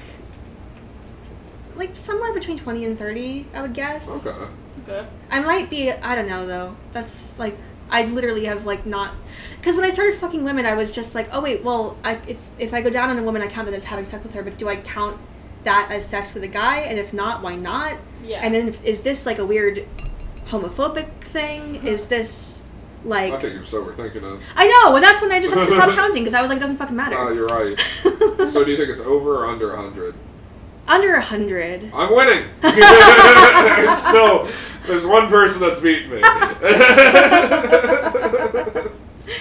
like 1.76 1.94
somewhere 1.96 2.32
between 2.32 2.58
twenty 2.58 2.84
and 2.84 2.98
thirty, 2.98 3.46
I 3.54 3.62
would 3.62 3.74
guess. 3.74 4.26
Okay. 4.26 4.46
Okay. 4.88 5.06
I 5.30 5.40
might 5.40 5.70
be. 5.70 5.90
I 5.92 6.14
don't 6.14 6.28
know 6.28 6.46
though. 6.46 6.76
That's 6.92 7.38
like 7.38 7.56
I 7.90 8.04
literally 8.04 8.46
have 8.46 8.66
like 8.66 8.84
not. 8.86 9.14
Because 9.58 9.76
when 9.76 9.84
I 9.84 9.90
started 9.90 10.18
fucking 10.18 10.44
women, 10.44 10.66
I 10.66 10.74
was 10.74 10.90
just 10.90 11.14
like, 11.14 11.28
oh 11.32 11.40
wait, 11.40 11.62
well, 11.62 11.96
I, 12.04 12.14
if 12.26 12.38
if 12.58 12.74
I 12.74 12.80
go 12.82 12.90
down 12.90 13.10
on 13.10 13.18
a 13.18 13.22
woman, 13.22 13.42
I 13.42 13.46
count 13.48 13.66
that 13.66 13.74
as 13.74 13.84
having 13.84 14.06
sex 14.06 14.22
with 14.24 14.34
her. 14.34 14.42
But 14.42 14.58
do 14.58 14.68
I 14.68 14.76
count 14.76 15.18
that 15.64 15.90
as 15.90 16.06
sex 16.08 16.34
with 16.34 16.42
a 16.42 16.48
guy? 16.48 16.78
And 16.80 16.98
if 16.98 17.12
not, 17.12 17.42
why 17.42 17.54
not? 17.56 17.96
Yeah. 18.24 18.40
And 18.42 18.54
then 18.54 18.68
if, 18.68 18.84
is 18.84 19.02
this 19.02 19.24
like 19.26 19.38
a 19.38 19.46
weird 19.46 19.86
homophobic 20.48 21.08
thing? 21.20 21.76
Uh-huh. 21.78 21.88
Is 21.88 22.06
this 22.06 22.62
like 23.04 23.32
I 23.32 23.38
think 23.40 23.54
you're 23.54 23.64
so 23.64 23.84
overthinking 23.84 24.22
it. 24.22 24.40
I 24.56 24.66
know, 24.66 24.96
and 24.96 25.04
that's 25.04 25.20
when 25.22 25.30
I 25.32 25.40
just 25.40 25.54
have 25.54 25.68
to 25.68 25.74
stop 25.74 25.90
counting 25.94 26.22
because 26.22 26.34
I 26.34 26.40
was 26.42 26.48
like, 26.50 26.56
it 26.58 26.60
doesn't 26.60 26.76
fucking 26.78 26.94
Uh, 26.98 27.02
matter. 27.10 27.34
you're 27.34 27.46
right. 27.46 27.78
so 28.48 28.64
do 28.64 28.70
you 28.70 28.76
think 28.76 28.90
it's 28.90 29.00
over 29.02 29.44
or 29.44 29.46
under 29.46 29.68
100? 29.74 30.14
Under 30.88 31.14
a 31.16 31.20
hundred. 31.20 31.90
I'm 31.94 32.14
winning. 32.14 32.44
It's 32.62 34.06
still, 34.08 34.48
there's 34.86 35.04
one 35.06 35.28
person 35.28 35.60
that's 35.60 35.80
beaten 35.80 36.10
me. 36.10 36.20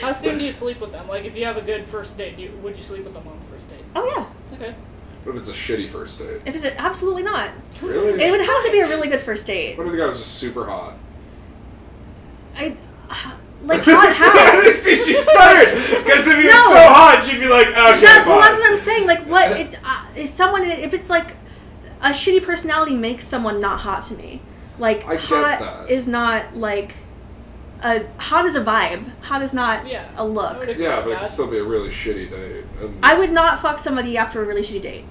How 0.01 0.11
soon 0.11 0.37
do 0.37 0.45
you 0.45 0.51
sleep 0.51 0.79
with 0.81 0.91
them? 0.91 1.07
Like, 1.07 1.23
if 1.25 1.35
you 1.37 1.45
have 1.45 1.57
a 1.57 1.61
good 1.61 1.85
first 1.85 2.17
date, 2.17 2.35
do 2.37 2.43
you, 2.43 2.51
would 2.61 2.75
you 2.75 2.83
sleep 2.83 3.03
with 3.05 3.13
them 3.13 3.27
on 3.27 3.39
the 3.39 3.45
first 3.55 3.69
date? 3.69 3.79
Oh 3.95 4.05
yeah. 4.15 4.55
Okay. 4.57 4.75
What 5.23 5.35
if 5.35 5.41
it's 5.41 5.49
a 5.49 5.53
shitty 5.53 5.89
first 5.89 6.19
date? 6.19 6.43
If 6.45 6.55
it's 6.55 6.65
a, 6.65 6.79
absolutely 6.79 7.23
not. 7.23 7.49
Really? 7.81 8.21
It 8.23 8.31
would 8.31 8.41
have 8.41 8.63
to 8.65 8.71
be 8.71 8.79
a 8.81 8.87
really 8.87 9.07
good 9.07 9.19
first 9.21 9.47
date. 9.47 9.77
What 9.77 9.87
if 9.87 9.91
the 9.93 9.97
guy 9.97 10.05
was 10.07 10.17
just 10.19 10.35
super 10.35 10.65
hot? 10.65 10.95
I 12.57 12.75
like 13.63 13.81
hot 13.83 14.13
how? 14.15 14.71
See, 14.77 14.95
she 15.03 15.21
stuttered! 15.21 15.73
Because 16.03 16.27
if 16.27 16.37
he 16.37 16.45
was 16.45 16.53
No. 16.53 16.59
so 16.73 16.87
hot, 16.89 17.23
she'd 17.27 17.39
be 17.39 17.47
like, 17.47 17.67
okay, 17.67 18.01
Yeah, 18.01 18.25
well, 18.25 18.39
fine. 18.39 18.41
that's 18.41 18.59
what 18.59 18.69
I'm 18.71 18.77
saying. 18.77 19.07
Like, 19.07 19.25
what 19.27 19.51
it, 19.59 19.79
uh, 19.83 20.05
is 20.15 20.31
someone 20.31 20.63
if 20.63 20.93
it's 20.93 21.09
like 21.09 21.31
a 22.01 22.09
shitty 22.09 22.43
personality 22.43 22.95
makes 22.95 23.25
someone 23.25 23.59
not 23.59 23.79
hot 23.79 24.03
to 24.03 24.15
me. 24.15 24.41
Like, 24.79 25.05
I 25.07 25.13
get 25.15 25.21
hot 25.21 25.59
that. 25.59 25.89
is 25.89 26.07
not 26.07 26.55
like 26.55 26.93
a 27.83 28.03
hot 28.17 28.45
is 28.45 28.55
a 28.55 28.63
vibe. 28.63 29.09
Hot 29.21 29.41
is 29.41 29.53
not 29.53 29.87
Yeah. 29.87 30.07
a 30.17 30.21
I 30.21 30.23
look. 30.23 30.67
agree 30.67 30.83
Yeah, 30.83 31.01
but 31.01 31.11
it 31.11 31.19
could 31.19 31.29
still 31.29 31.47
be 31.47 31.57
a 31.57 31.63
really 31.63 31.89
shitty 31.89 32.29
date. 32.29 32.65
And 32.81 32.97
I 33.03 33.17
would 33.19 33.31
not 33.31 33.59
fuck 33.61 33.79
somebody 33.79 34.17
after 34.17 34.41
a 34.41 34.45
really 34.45 34.61
shitty 34.61 34.81
date. 34.81 35.05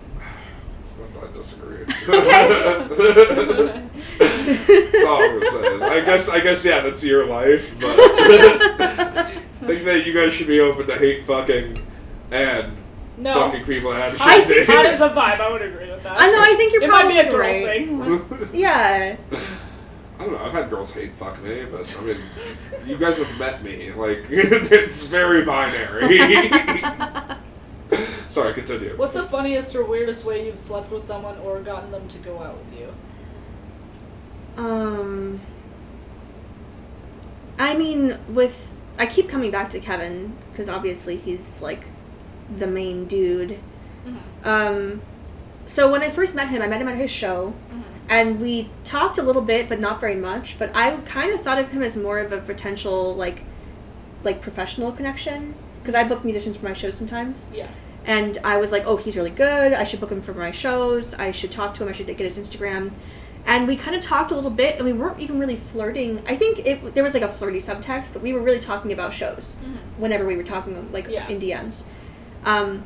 I 1.22 1.32
disagree. 1.32 1.82
Okay. 2.08 3.88
That's 4.18 5.06
all 5.06 5.22
I'm 5.22 5.40
gonna 5.40 5.50
say. 5.50 5.74
Is 5.74 5.82
I 5.82 6.00
guess, 6.04 6.28
I 6.28 6.40
guess, 6.40 6.64
yeah, 6.64 6.80
that's 6.80 7.04
your 7.04 7.26
life, 7.26 7.70
but 7.80 7.96
I 7.98 9.34
think 9.66 9.84
that 9.84 10.06
you 10.06 10.12
guys 10.14 10.32
should 10.32 10.46
be 10.46 10.60
open 10.60 10.86
to 10.86 10.96
hate 10.98 11.24
fucking 11.24 11.76
and 12.30 12.72
No. 13.18 13.34
fucking 13.34 13.64
people 13.64 13.90
that 13.92 14.12
had 14.14 14.20
I 14.28 14.38
shit 14.38 14.48
think 14.48 14.66
Hot 14.68 14.82
dates. 14.82 14.94
is 14.94 15.00
a 15.00 15.08
vibe. 15.10 15.40
I 15.40 15.50
would 15.50 15.62
agree 15.62 15.90
with 15.90 16.02
that. 16.02 16.16
I 16.20 16.26
know. 16.30 16.40
I 16.40 16.54
think 16.56 16.72
you're 16.72 16.82
it 16.84 16.90
might 16.90 17.00
probably 17.02 17.22
be 17.22 17.28
a 17.28 17.30
girl 17.30 17.40
right. 17.40 17.66
thing. 18.38 18.48
Yeah. 18.60 19.16
I 20.18 20.22
don't 20.22 20.32
know. 20.32 20.38
I've 20.38 20.52
had 20.52 20.70
girls 20.70 20.94
hate 20.94 21.12
fuck 21.16 21.42
me, 21.42 21.66
but 21.66 21.94
I 21.98 22.02
mean, 22.02 22.16
you 22.86 22.96
guys 22.96 23.18
have 23.18 23.38
met 23.38 23.62
me. 23.62 23.92
Like, 23.92 24.24
it's 24.30 25.02
very 25.04 25.44
binary. 25.44 26.18
Sorry, 28.28 28.53
continue. 28.55 28.97
What's 28.97 29.14
the 29.14 29.22
funniest 29.24 29.74
or 29.76 29.84
weirdest 29.84 30.24
way 30.24 30.47
you've 30.47 30.59
slept 30.59 30.91
with 30.91 31.07
someone 31.07 31.39
or 31.39 31.61
gotten 31.61 31.91
them 31.93 32.09
to 32.09 32.18
go 32.18 32.43
out 32.43 32.57
with 32.59 32.80
you? 32.80 32.95
Um. 34.57 35.41
I 37.59 37.76
mean, 37.76 38.18
with 38.28 38.74
I 38.99 39.07
keep 39.07 39.28
coming 39.28 39.51
back 39.51 39.70
to 39.70 39.80
Kevin 39.80 40.37
because 40.51 40.68
obviously 40.68 41.16
he's 41.16 41.62
like 41.62 41.84
the 42.59 42.66
main 42.66 43.07
dude. 43.07 43.59
Mm-hmm. 44.07 44.49
Um, 44.49 45.03
so 45.66 45.91
when 45.91 46.03
I 46.03 46.11
first 46.11 46.34
met 46.34 46.49
him, 46.49 46.62
I 46.62 46.66
met 46.66 46.80
him 46.80 46.89
at 46.89 46.99
his 46.99 47.11
show, 47.11 47.55
Mm-hmm. 47.70 47.82
and 48.09 48.41
we 48.41 48.70
talked 48.84 49.18
a 49.18 49.22
little 49.22 49.43
bit, 49.43 49.68
but 49.68 49.80
not 49.80 50.01
very 50.01 50.14
much. 50.14 50.59
But 50.59 50.74
I 50.76 50.97
kind 50.99 51.32
of 51.32 51.41
thought 51.41 51.59
of 51.59 51.72
him 51.72 51.82
as 51.82 51.97
more 51.97 52.18
of 52.20 52.32
a 52.32 52.39
potential 52.39 53.14
like, 53.14 53.43
like 54.22 54.41
professional 54.41 54.93
connection 54.93 55.55
because 55.87 55.95
I 55.95 56.05
book 56.05 56.24
musicians 56.24 56.57
for 56.57 56.66
my 56.66 56.72
shows 56.74 56.97
sometimes, 56.97 57.49
Yeah. 57.53 57.68
and 58.05 58.37
I 58.43 58.57
was 58.57 58.72
like, 58.72 58.84
oh, 58.87 58.97
he's 58.97 59.16
really 59.16 59.30
good. 59.30 59.72
I 59.72 59.84
should 59.84 60.01
book 60.01 60.11
him 60.11 60.20
for 60.20 60.34
my 60.34 60.51
shows. 60.51 61.14
I 61.14 61.30
should 61.30 61.53
talk 61.53 61.74
to 61.74 61.82
him. 61.84 61.89
I 61.89 61.93
should 61.93 62.07
get 62.09 62.18
his 62.18 62.37
Instagram. 62.37 62.91
And 63.47 63.68
we 63.68 63.76
kind 63.76 63.95
of 63.95 64.03
talked 64.03 64.32
a 64.32 64.34
little 64.34 64.51
bit, 64.51 64.74
and 64.76 64.84
we 64.84 64.93
weren't 64.93 65.20
even 65.20 65.39
really 65.39 65.55
flirting. 65.55 66.20
I 66.28 66.34
think 66.34 66.66
it 66.66 66.95
there 66.97 67.05
was 67.05 67.14
like 67.14 67.22
a 67.22 67.28
flirty 67.28 67.59
subtext, 67.61 68.12
but 68.12 68.20
we 68.20 68.32
were 68.32 68.41
really 68.41 68.59
talking 68.59 68.93
about 68.93 69.12
shows 69.12 69.55
whenever 69.99 70.26
we 70.26 70.37
were 70.37 70.43
talking 70.43 70.91
like 70.93 71.07
Yeah. 71.09 71.28
in 71.28 71.39
DMs. 71.39 71.84
Um, 72.45 72.82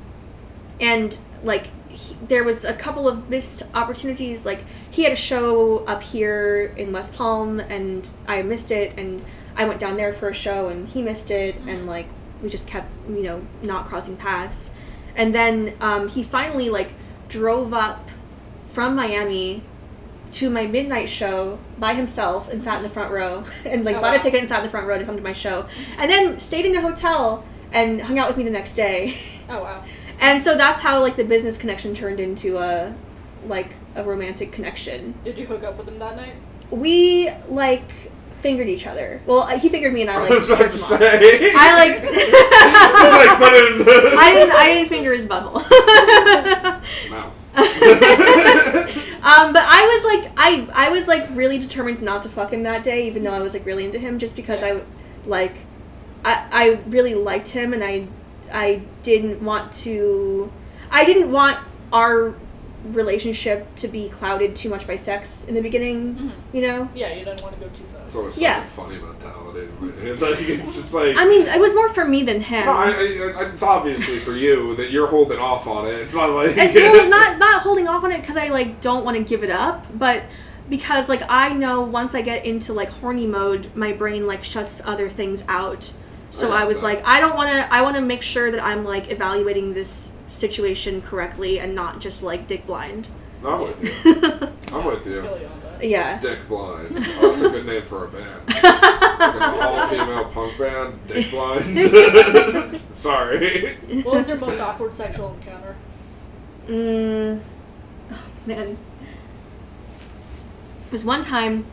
and 0.79 1.17
like 1.43 1.69
he, 1.89 2.15
there 2.29 2.45
was 2.45 2.65
a 2.67 2.75
couple 2.75 3.09
of 3.09 3.31
missed 3.31 3.63
opportunities. 3.75 4.45
Like 4.45 4.65
he 4.91 5.05
had 5.05 5.13
a 5.13 5.17
show 5.17 5.79
up 5.87 6.03
here 6.03 6.75
in 6.77 6.93
West 6.93 7.15
Palm, 7.15 7.59
and 7.61 8.07
I 8.29 8.43
missed 8.43 8.71
it, 8.71 8.93
and 8.99 9.23
I 9.57 9.65
went 9.65 9.81
down 9.81 9.97
there 9.97 10.13
for 10.13 10.29
a 10.29 10.35
show, 10.35 10.69
and 10.69 10.87
he 10.89 11.01
missed 11.01 11.31
it, 11.31 11.57
and 11.67 11.87
like 11.87 12.07
we 12.43 12.49
just 12.49 12.67
kept 12.67 12.89
you 13.09 13.23
know 13.23 13.43
not 13.63 13.87
crossing 13.87 14.17
paths. 14.17 14.73
And 15.17 15.35
then 15.35 15.75
um, 15.81 16.09
he 16.09 16.23
finally 16.23 16.71
like 16.71 16.93
drove 17.29 17.73
up 17.75 18.09
from 18.69 18.95
Miami 18.95 19.63
to 20.33 20.49
my 20.49 20.67
midnight 20.67 21.09
show 21.09 21.59
by 21.79 21.93
himself 21.95 22.49
and 22.49 22.63
sat 22.63 22.77
in 22.77 22.83
the 22.85 22.89
front 22.89 23.11
row 23.11 23.45
and 23.65 23.85
like 23.85 23.97
Oh, 23.97 24.01
bought 24.01 24.13
wow. 24.13 24.19
a 24.19 24.23
ticket 24.23 24.39
and 24.41 24.49
sat 24.49 24.59
in 24.61 24.65
the 24.65 24.71
front 24.71 24.87
row 24.87 24.97
to 24.99 25.05
come 25.05 25.17
to 25.17 25.23
my 25.23 25.33
show 25.33 25.67
and 25.99 26.09
then 26.11 26.39
stayed 26.39 26.65
in 26.67 26.77
a 26.77 26.81
hotel 26.81 27.45
and 27.73 28.01
hung 28.01 28.19
out 28.21 28.29
with 28.29 28.37
me 28.37 28.45
the 28.45 28.51
next 28.51 28.75
day 28.75 29.19
Oh 29.49 29.61
wow. 29.61 29.85
and 30.21 30.43
so 30.45 30.57
that's 30.57 30.81
how 30.81 31.01
like 31.01 31.17
the 31.17 31.25
business 31.25 31.59
connection 31.59 31.95
turned 31.95 32.21
into 32.21 32.59
a 32.59 32.95
like 33.49 33.71
a 33.97 34.05
romantic 34.05 34.53
connection 34.53 35.15
Did 35.25 35.37
you 35.37 35.47
hook 35.47 35.65
up 35.65 35.77
with 35.77 35.89
him 35.89 35.99
that 35.99 36.15
night? 36.15 36.35
we 36.71 37.29
like 37.49 37.83
fingered 38.41 38.69
each 38.69 38.87
other 38.87 39.21
well 39.27 39.47
he 39.47 39.69
fingered 39.69 39.93
me 39.93 40.03
and 40.03 40.11
i 40.11 40.15
I 40.17 40.19
like 40.21 40.31
was 40.31 40.51
about 40.51 40.59
to 40.59 40.77
him 40.77 40.83
off. 40.83 40.99
say. 40.99 41.53
i 41.55 41.75
like 41.75 42.03
Just 43.01 43.17
like 43.17 43.39
put 43.39 43.55
in 43.55 43.79
the 43.79 44.15
i 44.19 44.31
didn't 44.33 44.53
i 44.53 44.67
didn't 44.75 44.89
finger 44.89 45.13
his 45.13 45.27
butthole 45.27 45.63
mouth. 47.11 47.37
Um, 49.23 49.53
but 49.53 49.63
I 49.67 49.85
was 49.85 50.23
like, 50.23 50.33
I 50.39 50.67
I 50.87 50.89
was 50.89 51.07
like 51.07 51.29
really 51.33 51.59
determined 51.59 52.01
not 52.01 52.23
to 52.23 52.31
fuck 52.31 52.53
him 52.55 52.63
that 52.63 52.83
day, 52.83 53.07
even 53.07 53.23
though 53.23 53.35
I 53.35 53.41
was 53.41 53.53
like 53.53 53.67
really 53.67 53.85
into 53.85 53.99
him, 53.99 54.19
just 54.19 54.35
because 54.35 54.63
I, 54.63 54.81
like, 55.27 55.53
I 56.25 56.47
I 56.51 56.81
really 56.89 57.15
liked 57.15 57.49
him, 57.49 57.75
and 57.75 57.85
I 57.85 58.07
I 58.51 58.81
didn't 59.03 59.43
want 59.43 59.73
to, 59.85 60.51
I 60.91 61.05
didn't 61.05 61.31
want 61.31 61.59
our 61.93 62.35
relationship 62.85 63.75
to 63.77 63.89
be 63.89 64.09
clouded 64.09 64.57
too 64.57 64.69
much 64.69 64.87
by 64.87 64.97
sex 64.97 65.45
in 65.47 65.55
the 65.55 65.61
beginning, 65.61 66.15
Mhm. 66.15 66.31
you 66.53 66.63
know. 66.63 66.89
Yeah, 66.95 67.13
you 67.15 67.25
don't 67.25 67.41
want 67.43 67.55
to 67.55 67.61
go 67.61 67.67
too 67.73 67.85
fast. 67.85 68.13
So 68.13 68.27
it's 68.27 68.37
such 68.37 68.43
Yeah. 68.43 68.63
a 68.63 68.67
funny 68.67 68.97
mentality. 68.97 69.69
Like, 70.21 70.41
it's 70.41 70.75
just 70.75 70.95
like. 70.95 71.17
I 71.17 71.25
mean, 71.27 71.43
it 71.47 71.61
was 71.61 71.75
more 71.75 71.89
for 71.91 72.05
me 72.05 72.23
than 72.23 72.41
him. 72.41 72.65
No, 72.67 72.73
I, 72.73 72.89
I, 72.91 73.51
it's 73.53 73.63
obviously 73.63 74.19
for 74.19 74.33
you 74.33 74.75
that 74.77 74.91
you're 74.91 75.07
holding 75.09 75.39
off 75.39 75.67
on 75.67 75.87
it. 75.87 75.95
It's 75.95 76.15
not 76.15 76.31
like 76.31 76.57
As, 76.57 76.75
well, 76.75 77.09
not 77.19 77.39
not 77.39 77.63
holding 77.63 77.87
off 77.89 78.03
on 78.05 78.13
it 78.13 78.21
because 78.21 78.37
I 78.37 78.49
like 78.49 78.81
don't 78.81 79.05
want 79.05 79.17
to 79.19 79.23
give 79.25 79.43
it 79.45 79.51
up, 79.51 79.87
but 79.99 80.23
because 80.69 81.09
like 81.09 81.23
I 81.29 81.53
know 81.53 81.83
once 81.83 82.15
I 82.15 82.23
get 82.23 82.45
into 82.47 82.73
like 82.73 82.91
horny 82.91 83.27
mode, 83.27 83.71
my 83.75 83.93
brain 83.93 84.27
like 84.27 84.43
shuts 84.45 84.81
other 84.85 85.09
things 85.09 85.45
out. 85.49 85.93
So 86.31 86.53
I 86.53 86.61
I, 86.63 86.65
was 86.65 86.79
that. 86.79 86.85
like, 86.85 87.07
I 87.07 87.21
don't 87.21 87.35
want 87.35 87.51
to. 87.51 87.75
I 87.75 87.83
want 87.83 87.97
to 87.97 88.03
make 88.03 88.23
sure 88.23 88.51
that 88.53 88.65
I'm 88.65 88.85
like 88.85 89.11
evaluating 89.11 89.75
this 89.75 90.13
situation 90.31 91.03
correctly 91.03 91.59
and 91.59 91.75
not 91.75 92.01
just 92.01 92.23
like 92.23 92.47
dick 92.47 92.67
blind. 92.67 93.09
I'm 93.45 93.63
with 93.63 93.83
you. 93.83 94.13
I'm 94.77 94.85
with 94.85 95.07
you. 95.07 95.23
feel 95.23 95.39
you 95.39 95.47
on 95.47 95.61
that. 95.63 95.83
yeah. 95.83 96.21
Dick 96.21 96.47
Blind. 96.47 96.95
Oh, 96.95 97.31
that's 97.31 97.41
a 97.41 97.49
good 97.49 97.65
name 97.65 97.87
for 97.87 98.05
a 98.05 98.09
band. 98.09 98.49
Like 98.49 98.65
an 98.65 99.43
all-female 99.63 100.25
punk 100.27 100.59
band. 100.59 100.99
Dick 101.07 101.31
Blind. 101.31 102.81
Sorry. 102.93 103.77
What 104.03 104.17
was 104.17 104.29
your 104.29 104.37
most 104.37 104.61
awkward 104.61 104.93
sexual 104.93 105.33
encounter? 105.33 105.75
Mm, 106.67 107.41
oh, 108.13 108.19
man. 108.45 108.77
It 110.87 110.93
was 110.93 111.03
one 111.05 111.23
time, 111.23 111.65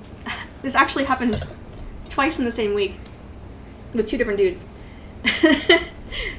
this 0.62 0.74
actually 0.74 1.04
happened 1.04 1.44
twice 2.08 2.40
in 2.40 2.46
the 2.46 2.52
same 2.52 2.74
week 2.74 2.96
with 3.94 4.08
two 4.08 4.18
different 4.18 4.38
dudes. 4.38 4.68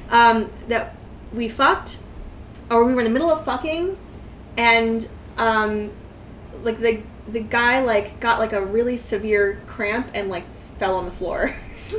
um, 0.09 0.49
that 0.69 0.95
we 1.31 1.47
fucked, 1.47 1.99
or 2.69 2.85
we 2.85 2.93
were 2.93 3.01
in 3.01 3.05
the 3.05 3.11
middle 3.11 3.29
of 3.29 3.45
fucking, 3.45 3.97
and 4.57 5.07
um, 5.37 5.91
like 6.63 6.79
the 6.79 7.01
the 7.27 7.41
guy 7.41 7.83
like 7.83 8.19
got 8.19 8.39
like 8.39 8.53
a 8.53 8.63
really 8.63 8.97
severe 8.97 9.61
cramp 9.67 10.11
and 10.13 10.29
like 10.29 10.45
fell 10.77 10.95
on 10.95 11.05
the 11.05 11.11
floor. 11.11 11.55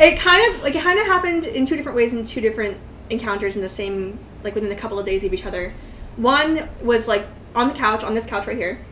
it 0.00 0.18
kind 0.18 0.54
of 0.54 0.62
like 0.62 0.74
it 0.74 0.82
kind 0.82 0.98
of 0.98 1.06
happened 1.06 1.46
in 1.46 1.66
two 1.66 1.76
different 1.76 1.96
ways 1.96 2.14
in 2.14 2.24
two 2.24 2.40
different 2.40 2.76
encounters 3.10 3.56
in 3.56 3.62
the 3.62 3.68
same 3.68 4.18
like 4.42 4.54
within 4.54 4.70
a 4.70 4.76
couple 4.76 4.98
of 4.98 5.06
days 5.06 5.24
of 5.24 5.32
each 5.32 5.46
other. 5.46 5.74
One 6.16 6.68
was 6.82 7.08
like 7.08 7.26
on 7.54 7.68
the 7.68 7.74
couch 7.74 8.04
on 8.04 8.14
this 8.14 8.26
couch 8.26 8.46
right 8.46 8.56
here, 8.56 8.84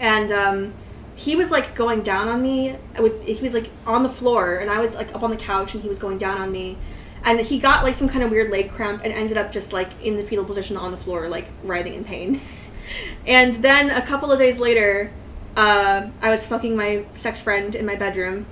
and 0.00 0.32
um, 0.32 0.74
he 1.18 1.34
was 1.34 1.50
like 1.50 1.74
going 1.74 2.02
down 2.02 2.28
on 2.28 2.40
me 2.40 2.76
with 3.00 3.24
he 3.24 3.42
was 3.42 3.52
like 3.52 3.70
on 3.86 4.04
the 4.04 4.08
floor 4.08 4.56
and 4.56 4.70
I 4.70 4.78
was 4.78 4.94
like 4.94 5.12
up 5.16 5.24
on 5.24 5.30
the 5.30 5.36
couch 5.36 5.74
and 5.74 5.82
he 5.82 5.88
was 5.88 5.98
going 5.98 6.16
down 6.16 6.40
on 6.40 6.52
me. 6.52 6.78
And 7.28 7.42
he 7.42 7.58
got 7.58 7.84
like 7.84 7.92
some 7.92 8.08
kind 8.08 8.24
of 8.24 8.30
weird 8.30 8.50
leg 8.50 8.70
cramp 8.70 9.02
and 9.04 9.12
ended 9.12 9.36
up 9.36 9.52
just 9.52 9.74
like 9.74 9.90
in 10.02 10.16
the 10.16 10.22
fetal 10.22 10.46
position 10.46 10.78
on 10.78 10.92
the 10.92 10.96
floor, 10.96 11.28
like 11.28 11.46
writhing 11.62 11.92
in 11.92 12.02
pain. 12.02 12.40
and 13.26 13.52
then 13.56 13.90
a 13.90 14.00
couple 14.00 14.32
of 14.32 14.38
days 14.38 14.58
later, 14.58 15.12
uh, 15.54 16.08
I 16.22 16.30
was 16.30 16.46
fucking 16.46 16.74
my 16.74 17.04
sex 17.12 17.38
friend 17.38 17.74
in 17.74 17.84
my 17.84 17.96
bedroom, 17.96 18.46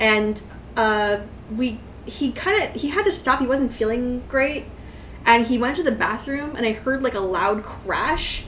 and 0.00 0.42
uh, 0.76 1.18
we 1.54 1.78
he 2.06 2.32
kind 2.32 2.60
of 2.60 2.80
he 2.80 2.88
had 2.88 3.04
to 3.04 3.12
stop. 3.12 3.38
He 3.38 3.46
wasn't 3.46 3.72
feeling 3.72 4.24
great, 4.28 4.64
and 5.24 5.46
he 5.46 5.56
went 5.56 5.76
to 5.76 5.84
the 5.84 5.92
bathroom, 5.92 6.56
and 6.56 6.66
I 6.66 6.72
heard 6.72 7.04
like 7.04 7.14
a 7.14 7.20
loud 7.20 7.62
crash, 7.62 8.44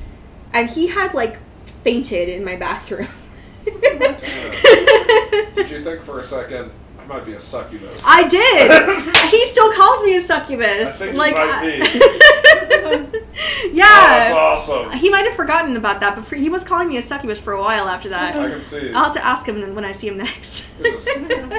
and 0.53 0.69
he 0.69 0.89
had 0.89 1.15
like 1.15 1.39
fainted 1.85 2.29
in 2.29 2.45
my 2.45 2.57
bathroom. 2.57 3.07
Did 3.65 5.71
you 5.71 5.85
think 5.85 6.03
for 6.03 6.19
a 6.19 6.25
second 6.25 6.73
might 7.11 7.27
be 7.27 7.35
a 7.35 7.41
succubus? 7.41 8.05
I 8.07 8.27
did. 8.29 9.31
he 9.31 9.47
still 9.47 9.73
calls 9.73 10.03
me 10.05 10.17
a 10.17 10.21
succubus. 10.21 11.13
Like, 11.13 11.35
I- 11.37 13.11
Oh, 13.43 13.69
yeah. 13.73 13.85
that's 13.85 14.33
awesome. 14.33 14.93
He 14.93 15.11
might 15.11 15.25
have 15.25 15.35
forgotten 15.35 15.77
about 15.77 16.01
that, 16.01 16.15
but 16.15 16.25
for, 16.25 16.37
he 16.37 16.49
was 16.49 16.65
calling 16.65 16.89
me 16.89 16.97
a 16.97 17.03
succubus 17.03 17.41
for 17.41 17.53
a 17.53 17.61
while 17.61 17.89
after 17.89 18.09
that. 18.11 18.37
I 18.37 18.51
can 18.51 18.63
see. 18.63 18.93
I'll 18.93 19.05
have 19.05 19.15
to 19.15 19.25
ask 19.25 19.47
him 19.47 19.75
when 19.75 19.85
I 19.85 19.93
see 19.93 20.09
him 20.09 20.19
next. 20.19 20.65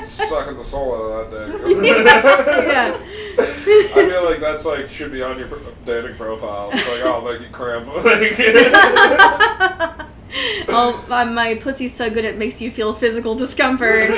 Sucking 0.07 0.57
the 0.57 0.63
soul 0.63 0.95
out 0.95 1.25
of 1.25 1.31
that 1.31 1.47
yeah. 2.65 2.97
I 3.95 4.09
feel 4.09 4.25
like 4.25 4.39
that's 4.39 4.65
like 4.65 4.89
should 4.89 5.11
be 5.11 5.21
on 5.21 5.37
your 5.37 5.49
dating 5.85 6.15
profile. 6.17 6.69
It's 6.73 6.87
like, 6.87 7.01
oh, 7.03 7.13
I'll 7.13 7.21
make 7.21 7.41
you 7.41 7.49
cramp. 7.49 7.87
oh, 10.69 11.05
my 11.09 11.55
pussy's 11.55 11.93
so 11.93 12.09
good 12.09 12.25
it 12.25 12.37
makes 12.37 12.61
you 12.61 12.71
feel 12.71 12.93
physical 12.93 13.35
discomfort. 13.35 14.09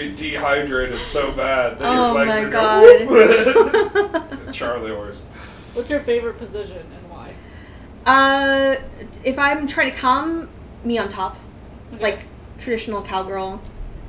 You're 0.00 0.10
be 0.10 0.16
dehydrated 0.16 0.98
so 1.00 1.32
bad 1.32 1.78
that 1.78 1.88
Oh 1.88 1.92
your 1.92 2.24
legs 2.24 2.28
my 2.30 2.40
are 2.42 2.50
God. 2.50 3.08
going. 3.08 4.52
Charlie 4.52 4.90
horse. 4.92 5.24
What's 5.74 5.90
your 5.90 6.00
favorite 6.00 6.38
position 6.38 6.78
and 6.78 7.10
why? 7.10 7.34
uh, 8.06 8.76
if 9.24 9.38
I'm 9.38 9.66
trying 9.66 9.90
to 9.92 9.96
come, 9.96 10.48
me 10.84 10.98
on 10.98 11.08
top, 11.08 11.36
Okay. 11.94 12.02
like 12.02 12.20
traditional 12.58 13.02
cowgirl. 13.02 13.60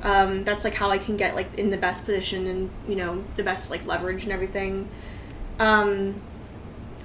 Um, 0.02 0.42
that's 0.44 0.64
like 0.64 0.74
how 0.74 0.90
I 0.90 0.98
can 0.98 1.16
get 1.16 1.34
like 1.36 1.52
in 1.58 1.70
the 1.70 1.76
best 1.76 2.04
position 2.04 2.46
and 2.48 2.70
you 2.88 2.96
know 2.96 3.22
the 3.36 3.42
best 3.44 3.70
like 3.70 3.86
leverage 3.86 4.24
and 4.24 4.32
everything. 4.32 4.88
Um, 5.60 6.14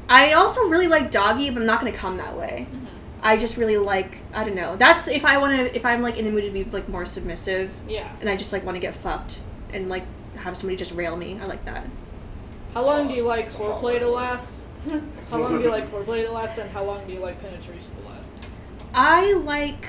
I 0.09 0.33
also 0.33 0.67
really 0.67 0.87
like 0.87 1.11
doggy, 1.11 1.49
but 1.49 1.59
I'm 1.59 1.65
not 1.67 1.79
gonna 1.79 1.91
come 1.91 2.17
that 2.17 2.37
way. 2.37 2.67
Mhm. 2.71 2.85
I 3.21 3.37
just 3.37 3.57
really 3.57 3.77
like 3.77 4.17
I 4.33 4.43
don't 4.43 4.55
know. 4.55 4.75
That's 4.75 5.07
if 5.07 5.25
I 5.25 5.37
want 5.37 5.57
to 5.57 5.75
if 5.75 5.85
I'm 5.85 6.01
like 6.01 6.17
in 6.17 6.25
the 6.25 6.31
mood 6.31 6.43
to 6.43 6.51
be 6.51 6.63
like 6.65 6.87
more 6.87 7.05
submissive 7.05 7.73
Yeah. 7.87 8.11
and 8.21 8.29
I 8.29 8.35
just 8.35 8.53
like 8.53 8.63
want 8.63 8.75
to 8.75 8.79
get 8.79 8.95
fucked 8.95 9.39
and 9.73 9.89
like 9.89 10.03
have 10.37 10.55
somebody 10.55 10.77
just 10.77 10.93
rail 10.93 11.15
me. 11.17 11.37
I 11.41 11.45
like 11.45 11.65
that. 11.65 11.85
How 12.73 12.85
long 12.85 13.07
do 13.07 13.13
you 13.15 13.23
like 13.23 13.47
It's 13.47 13.59
a 13.59 13.63
hot 13.63 13.81
foreplay 13.81 13.99
to 13.99 14.07
last? 14.09 14.63
how 15.31 15.37
long 15.39 15.57
do 15.57 15.63
you 15.63 15.71
like 15.71 15.91
foreplay 15.91 16.25
to 16.25 16.31
last, 16.31 16.57
and 16.59 16.69
how 16.69 16.83
long 16.83 17.05
do 17.07 17.13
you 17.13 17.19
like 17.19 17.41
penetration 17.41 17.89
to 18.01 18.09
last? 18.09 18.29
I 18.93 19.33
like. 19.33 19.87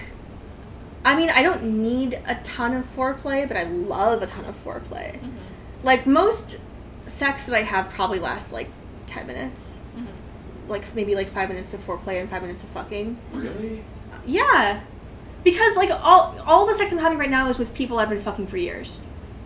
I 1.05 1.15
mean, 1.15 1.31
I 1.31 1.43
don't 1.43 1.63
need 1.63 2.21
a 2.27 2.35
ton 2.43 2.75
of 2.75 2.85
foreplay, 2.97 3.47
but 3.47 3.57
I 3.57 3.65
love 3.65 4.23
a 4.23 4.27
ton 4.27 4.45
of 4.47 4.57
foreplay. 4.63 5.21
Mm-hmm. 5.21 5.31
Like 5.83 6.07
most 6.07 6.61
sex 7.07 7.47
that 7.47 7.55
I 7.55 7.63
have 7.63 7.91
probably 7.91 8.19
lasts 8.19 8.53
like 8.53 8.69
ten 9.07 9.27
minutes. 9.27 9.85
Mm-hmm. 9.97 10.07
Like 10.69 10.95
maybe 10.95 11.15
like 11.15 11.29
five 11.29 11.49
minutes 11.49 11.75
of 11.75 11.85
foreplay 11.85 12.21
and 12.21 12.29
five 12.29 12.43
minutes 12.43 12.63
of 12.65 12.71
fucking. 12.71 13.17
Really? 13.33 13.83
Yeah, 14.27 14.81
because 15.45 15.77
like 15.77 15.91
all 15.91 16.37
all 16.47 16.67
the 16.67 16.75
sex 16.75 16.93
I'm 16.93 16.99
having 16.99 17.19
right 17.19 17.31
now 17.31 17.49
is 17.49 17.59
with 17.59 17.73
people 17.75 17.99
I've 17.99 18.09
been 18.11 18.19
fucking 18.19 18.47
for 18.47 18.57
years. 18.59 19.01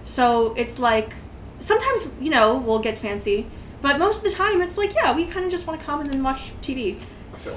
So 0.04 0.54
it's 0.54 0.78
like 0.78 1.14
sometimes 1.60 2.08
you 2.20 2.30
know 2.30 2.56
we'll 2.56 2.80
get 2.80 2.98
fancy, 2.98 3.46
but 3.80 3.98
most 3.98 4.24
of 4.24 4.30
the 4.30 4.36
time 4.36 4.60
it's 4.60 4.76
like 4.76 4.94
yeah 4.94 5.14
we 5.14 5.26
kind 5.26 5.44
of 5.44 5.50
just 5.50 5.66
want 5.66 5.78
to 5.80 5.86
come 5.86 6.00
and 6.00 6.12
then 6.12 6.22
watch 6.22 6.52
TV 6.60 6.96
I 7.32 7.36
feel 7.36 7.54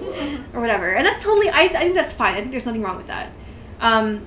or 0.53 0.61
whatever, 0.61 0.91
and 0.93 1.05
that's 1.05 1.23
totally 1.23 1.49
I, 1.49 1.63
I 1.63 1.67
think 1.69 1.95
that's 1.95 2.13
fine. 2.13 2.33
I 2.35 2.39
think 2.39 2.51
there's 2.51 2.65
nothing 2.67 2.83
wrong 2.83 2.97
with 2.97 3.07
that. 3.07 3.31
Um, 3.81 4.25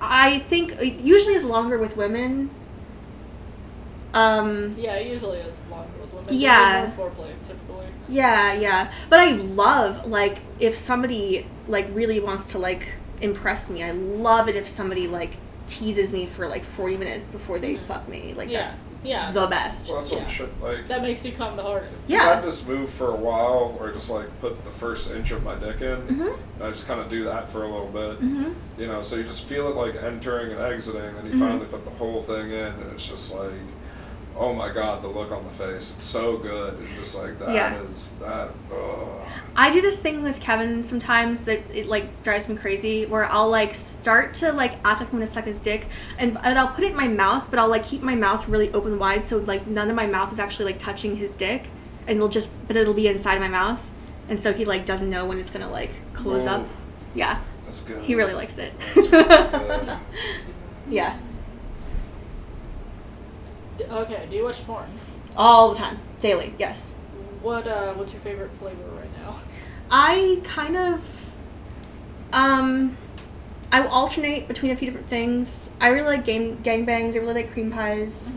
I 0.00 0.38
think 0.40 0.72
it 0.80 1.00
usually 1.00 1.34
is 1.34 1.44
longer 1.44 1.78
with 1.78 1.96
women. 1.96 2.50
Um, 4.14 4.74
Yeah, 4.78 4.94
it 4.96 5.06
usually 5.06 5.38
is 5.38 5.56
longer 5.70 5.90
with 6.00 6.12
women. 6.12 6.34
Yeah. 6.34 6.90
more 6.96 7.08
foreplay 7.08 7.28
typically. 7.28 7.41
Yeah, 8.12 8.52
yeah. 8.52 8.92
But 9.08 9.20
I 9.20 9.32
love 9.32 10.06
like 10.06 10.38
if 10.60 10.76
somebody 10.76 11.46
like 11.66 11.88
really 11.92 12.20
wants 12.20 12.46
to 12.52 12.58
like 12.58 12.88
impress 13.20 13.70
me. 13.70 13.82
I 13.82 13.92
love 13.92 14.48
it 14.48 14.56
if 14.56 14.68
somebody 14.68 15.06
like 15.08 15.30
teases 15.68 16.12
me 16.12 16.26
for 16.26 16.48
like 16.48 16.64
40 16.64 16.96
minutes 16.96 17.28
before 17.28 17.58
they 17.58 17.74
Mhm. 17.74 17.80
fuck 17.80 18.08
me. 18.08 18.34
Like 18.36 18.50
Yeah. 18.50 18.64
that's 18.64 18.82
Yeah. 19.04 19.30
the 19.32 19.46
best. 19.46 19.88
Well, 19.88 19.98
that's 19.98 20.10
what 20.10 20.20
Yeah. 20.22 20.28
shit 20.28 20.60
like. 20.62 20.88
that 20.88 21.02
makes 21.02 21.24
you 21.24 21.32
come 21.32 21.56
the 21.56 21.62
hardest. 21.62 22.02
Yeah. 22.08 22.22
I 22.22 22.34
had 22.34 22.44
this 22.44 22.66
move 22.66 22.90
for 22.90 23.08
a 23.08 23.14
while 23.16 23.70
where 23.78 23.90
I 23.90 23.92
just 23.92 24.10
like 24.10 24.26
put 24.40 24.62
the 24.64 24.70
first 24.72 25.10
inch 25.12 25.30
of 25.30 25.42
my 25.44 25.54
dick 25.54 25.80
in. 25.80 26.02
Mhm. 26.02 26.34
And 26.56 26.64
I 26.64 26.70
just 26.70 26.86
kind 26.88 27.00
of 27.00 27.08
do 27.08 27.24
that 27.24 27.50
for 27.50 27.62
a 27.62 27.68
little 27.68 27.86
bit. 27.86 28.20
Mhm. 28.22 28.54
You 28.76 28.88
know, 28.88 29.02
so 29.02 29.16
you 29.16 29.22
just 29.22 29.44
feel 29.44 29.68
it 29.68 29.76
like 29.76 29.94
entering 30.02 30.50
and 30.52 30.60
exiting, 30.60 31.14
and 31.16 31.28
you 31.28 31.34
Mhm. 31.34 31.40
finally 31.48 31.66
put 31.66 31.84
the 31.84 31.92
whole 31.92 32.22
thing 32.22 32.50
in, 32.50 32.66
and 32.82 32.92
it's 32.92 33.06
just 33.06 33.32
like, 33.34 33.52
oh 34.36 34.52
my 34.52 34.72
god, 34.72 35.02
the 35.02 35.08
look 35.08 35.30
on 35.30 35.44
the 35.44 35.50
face. 35.50 35.94
It's 35.94 36.02
so 36.04 36.36
good. 36.36 36.74
And 36.74 36.88
just 36.96 37.18
like 37.18 37.38
that 37.38 37.48
is 37.90 38.16
Yeah. 38.20 38.28
that. 38.28 38.50
Oh. 38.72 39.20
I 39.54 39.70
do 39.72 39.80
this 39.80 40.00
thing 40.00 40.22
with 40.22 40.40
Kevin 40.40 40.82
sometimes 40.84 41.42
that 41.42 41.60
it 41.72 41.86
like 41.86 42.22
drives 42.22 42.48
me 42.48 42.56
crazy 42.56 43.04
where 43.06 43.24
I'll 43.26 43.50
like 43.50 43.74
start 43.74 44.34
to 44.34 44.52
like 44.52 44.72
act 44.84 45.00
like 45.00 45.00
I'm 45.00 45.10
gonna 45.12 45.26
suck 45.26 45.44
his 45.44 45.60
dick 45.60 45.86
and, 46.18 46.38
and 46.42 46.58
I'll 46.58 46.68
put 46.68 46.84
it 46.84 46.92
in 46.92 46.96
my 46.96 47.08
mouth 47.08 47.48
but 47.50 47.58
I'll 47.58 47.68
like 47.68 47.84
keep 47.84 48.02
my 48.02 48.14
mouth 48.14 48.48
really 48.48 48.72
open 48.72 48.98
wide 48.98 49.24
so 49.26 49.38
like 49.38 49.66
none 49.66 49.90
of 49.90 49.96
my 49.96 50.06
mouth 50.06 50.32
is 50.32 50.38
actually 50.38 50.66
like 50.66 50.78
touching 50.78 51.16
his 51.16 51.34
dick 51.34 51.66
and 52.06 52.16
it'll 52.16 52.28
just 52.28 52.50
but 52.66 52.76
it'll 52.76 52.94
be 52.94 53.08
inside 53.08 53.40
my 53.40 53.48
mouth 53.48 53.90
and 54.28 54.38
so 54.38 54.52
he 54.54 54.64
like 54.64 54.86
doesn't 54.86 55.10
know 55.10 55.26
when 55.26 55.38
it's 55.38 55.50
gonna 55.50 55.70
like 55.70 55.90
close 56.14 56.46
Whoa. 56.46 56.52
up. 56.62 56.68
Yeah. 57.14 57.40
That's 57.64 57.84
good. 57.84 58.02
He 58.02 58.14
really 58.14 58.34
likes 58.34 58.56
it. 58.58 58.72
That's 58.94 59.12
really 59.12 59.24
good. 59.24 59.98
yeah. 60.88 61.18
Okay, 63.80 64.26
do 64.30 64.36
you 64.36 64.44
watch 64.44 64.64
porn? 64.66 64.86
All 65.36 65.70
the 65.70 65.78
time. 65.78 65.98
Daily, 66.20 66.54
yes. 66.58 66.96
What 67.40 67.66
uh, 67.66 67.94
what's 67.94 68.12
your 68.12 68.22
favorite 68.22 68.52
flavor 68.52 68.84
right 68.96 69.10
now? 69.18 69.40
I 69.90 70.40
kind 70.44 70.76
of 70.76 71.04
um 72.32 72.96
I 73.70 73.80
will 73.80 73.88
alternate 73.90 74.48
between 74.48 74.70
a 74.72 74.76
few 74.76 74.86
different 74.86 75.08
things. 75.08 75.70
I 75.80 75.88
really 75.88 76.16
like 76.16 76.24
gang 76.24 76.58
gangbangs, 76.62 77.14
I 77.14 77.18
really 77.18 77.34
like 77.34 77.52
cream 77.52 77.72
pies. 77.72 78.28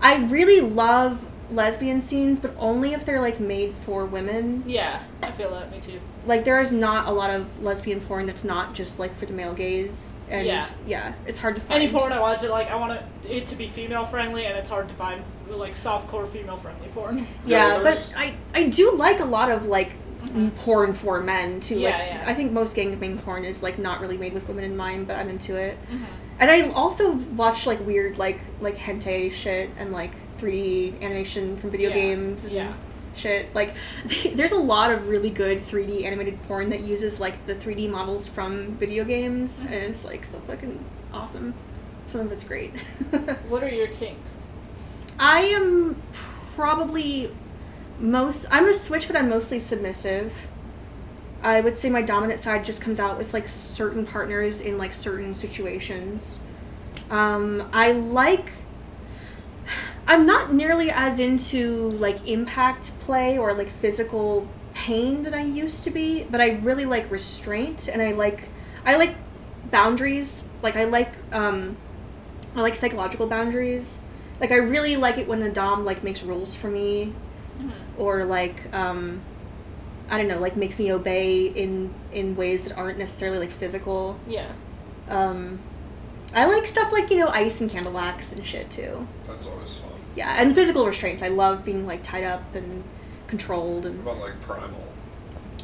I 0.00 0.24
really 0.24 0.60
love 0.60 1.24
lesbian 1.50 2.00
scenes, 2.00 2.40
but 2.40 2.54
only 2.58 2.92
if 2.92 3.04
they're 3.06 3.20
like 3.20 3.40
made 3.40 3.72
for 3.72 4.04
women. 4.04 4.62
Yeah, 4.66 5.02
I 5.22 5.30
feel 5.30 5.50
that. 5.50 5.70
Me 5.70 5.80
too. 5.80 6.00
Like 6.26 6.44
there 6.44 6.60
is 6.60 6.72
not 6.72 7.08
a 7.08 7.10
lot 7.12 7.30
of 7.30 7.62
lesbian 7.62 8.00
porn 8.00 8.26
that's 8.26 8.44
not 8.44 8.74
just 8.74 8.98
like 8.98 9.14
for 9.14 9.26
the 9.26 9.32
male 9.32 9.54
gaze. 9.54 10.16
And 10.28 10.46
Yeah. 10.46 10.66
yeah, 10.86 11.12
it's 11.26 11.38
hard 11.38 11.54
to 11.56 11.60
find. 11.62 11.82
Any 11.82 11.90
porn 11.90 12.12
I 12.12 12.20
watch, 12.20 12.42
it 12.42 12.50
like 12.50 12.70
I 12.70 12.76
want 12.76 13.00
it, 13.24 13.46
to 13.46 13.56
be 13.56 13.68
female 13.68 14.04
friendly, 14.04 14.44
and 14.44 14.56
it's 14.58 14.68
hard 14.68 14.88
to 14.88 14.94
find 14.94 15.22
like 15.48 15.72
softcore 15.72 16.28
female 16.28 16.58
friendly 16.58 16.88
porn. 16.88 17.26
Yeah, 17.46 17.80
but 17.82 18.12
I 18.16 18.34
I 18.54 18.64
do 18.64 18.92
like 18.92 19.20
a 19.20 19.24
lot 19.24 19.50
of 19.50 19.66
like 19.66 19.92
Mhm. 20.26 20.54
porn 20.56 20.92
for 20.92 21.20
men 21.22 21.60
too. 21.60 21.78
Yeah, 21.78 21.90
like 21.90 22.08
yeah. 22.08 22.24
I 22.26 22.34
think 22.34 22.52
most 22.52 22.76
gangbang 22.76 23.24
porn 23.24 23.44
is 23.44 23.62
like 23.62 23.78
not 23.78 24.00
really 24.00 24.18
made 24.18 24.34
with 24.34 24.46
women 24.48 24.64
in 24.64 24.76
mind, 24.76 25.06
but 25.06 25.16
I'm 25.16 25.30
into 25.30 25.56
it. 25.56 25.78
Mm-hmm. 25.90 26.04
And 26.40 26.50
I 26.50 26.68
also 26.70 27.12
watch 27.12 27.66
like 27.66 27.84
weird 27.86 28.18
like 28.18 28.40
like 28.60 28.76
hentai 28.76 29.32
shit 29.32 29.70
and 29.78 29.92
like 29.92 30.12
3D 30.38 31.00
animation 31.02 31.56
from 31.56 31.70
video 31.70 31.88
Yeah, 31.90 31.94
games 31.96 32.48
yeah. 32.50 32.72
shit. 33.14 33.54
Like 33.54 33.74
there's 34.34 34.52
a 34.52 34.58
lot 34.60 34.90
of 34.90 35.08
really 35.08 35.30
good 35.30 35.58
3D 35.58 36.04
animated 36.04 36.42
porn 36.44 36.70
that 36.70 36.80
uses 36.80 37.20
like 37.20 37.46
the 37.46 37.54
3D 37.54 37.90
models 37.90 38.28
from 38.28 38.72
video 38.76 39.04
games 39.04 39.62
Mhm. 39.62 39.66
and 39.66 39.74
it's 39.74 40.04
like 40.04 40.24
so 40.24 40.38
fucking 40.40 40.84
awesome. 41.12 41.54
Some 42.04 42.22
of 42.22 42.32
it's 42.32 42.44
great. 42.44 42.72
What 43.48 43.62
are 43.62 43.68
your 43.68 43.88
kinks? 43.88 44.46
I 45.18 45.40
am 45.40 46.00
probably 46.54 47.30
most 48.00 48.46
I'm 48.50 48.66
a 48.68 48.74
switch 48.74 49.06
but 49.08 49.16
I'm 49.16 49.28
mostly 49.28 49.58
submissive. 49.60 50.46
I 51.42 51.60
would 51.60 51.78
say 51.78 51.88
my 51.90 52.02
dominant 52.02 52.40
side 52.40 52.64
just 52.64 52.82
comes 52.82 52.98
out 52.98 53.16
with 53.18 53.32
like 53.32 53.48
certain 53.48 54.04
partners 54.06 54.60
in 54.60 54.76
like 54.78 54.92
certain 54.94 55.34
situations. 55.34 56.40
Um, 57.10 57.68
I 57.72 57.92
like 57.92 58.50
I'm 60.08 60.24
not 60.26 60.52
nearly 60.52 60.90
as 60.90 61.20
into 61.20 61.90
like 61.90 62.26
impact 62.26 62.98
play 63.00 63.38
or 63.38 63.52
like 63.52 63.68
physical 63.68 64.48
pain 64.74 65.22
than 65.22 65.34
I 65.34 65.42
used 65.42 65.84
to 65.84 65.90
be, 65.90 66.24
but 66.30 66.40
I 66.40 66.52
really 66.62 66.86
like 66.86 67.10
restraint 67.10 67.88
and 67.88 68.00
I 68.02 68.12
like 68.12 68.48
I 68.86 68.96
like 68.96 69.14
boundaries. 69.70 70.44
Like 70.62 70.76
I 70.76 70.84
like 70.84 71.12
um 71.32 71.76
I 72.56 72.62
like 72.62 72.74
psychological 72.74 73.26
boundaries. 73.26 74.04
Like 74.40 74.50
I 74.50 74.56
really 74.56 74.96
like 74.96 75.18
it 75.18 75.28
when 75.28 75.42
a 75.42 75.50
dom 75.50 75.84
like 75.84 76.02
makes 76.02 76.22
rules 76.22 76.56
for 76.56 76.68
me 76.68 77.12
Mm-hmm. 77.58 78.00
or 78.00 78.24
like 78.24 78.72
um 78.72 79.20
I 80.08 80.16
don't 80.16 80.28
know, 80.28 80.38
like 80.38 80.56
makes 80.56 80.78
me 80.78 80.92
obey 80.92 81.46
in 81.48 81.92
in 82.12 82.34
ways 82.36 82.62
that 82.64 82.78
aren't 82.78 82.98
necessarily 82.98 83.38
like 83.38 83.50
physical. 83.50 84.18
Yeah. 84.28 84.50
Um 85.08 85.58
I 86.32 86.46
like 86.46 86.66
stuff 86.66 86.92
like, 86.92 87.10
you 87.10 87.16
know, 87.18 87.28
ice 87.28 87.60
and 87.60 87.68
candle 87.68 87.92
wax 87.92 88.32
and 88.32 88.46
shit 88.46 88.70
too. 88.70 89.06
That's 89.26 89.46
always 89.48 89.76
fun. 89.76 89.90
Yeah, 90.18 90.34
and 90.36 90.52
physical 90.52 90.84
restraints. 90.84 91.22
I 91.22 91.28
love 91.28 91.64
being 91.64 91.86
like 91.86 92.02
tied 92.02 92.24
up 92.24 92.42
and 92.56 92.82
controlled 93.28 93.86
and 93.86 94.04
What 94.04 94.16
about 94.16 94.24
like 94.24 94.42
primal? 94.42 94.84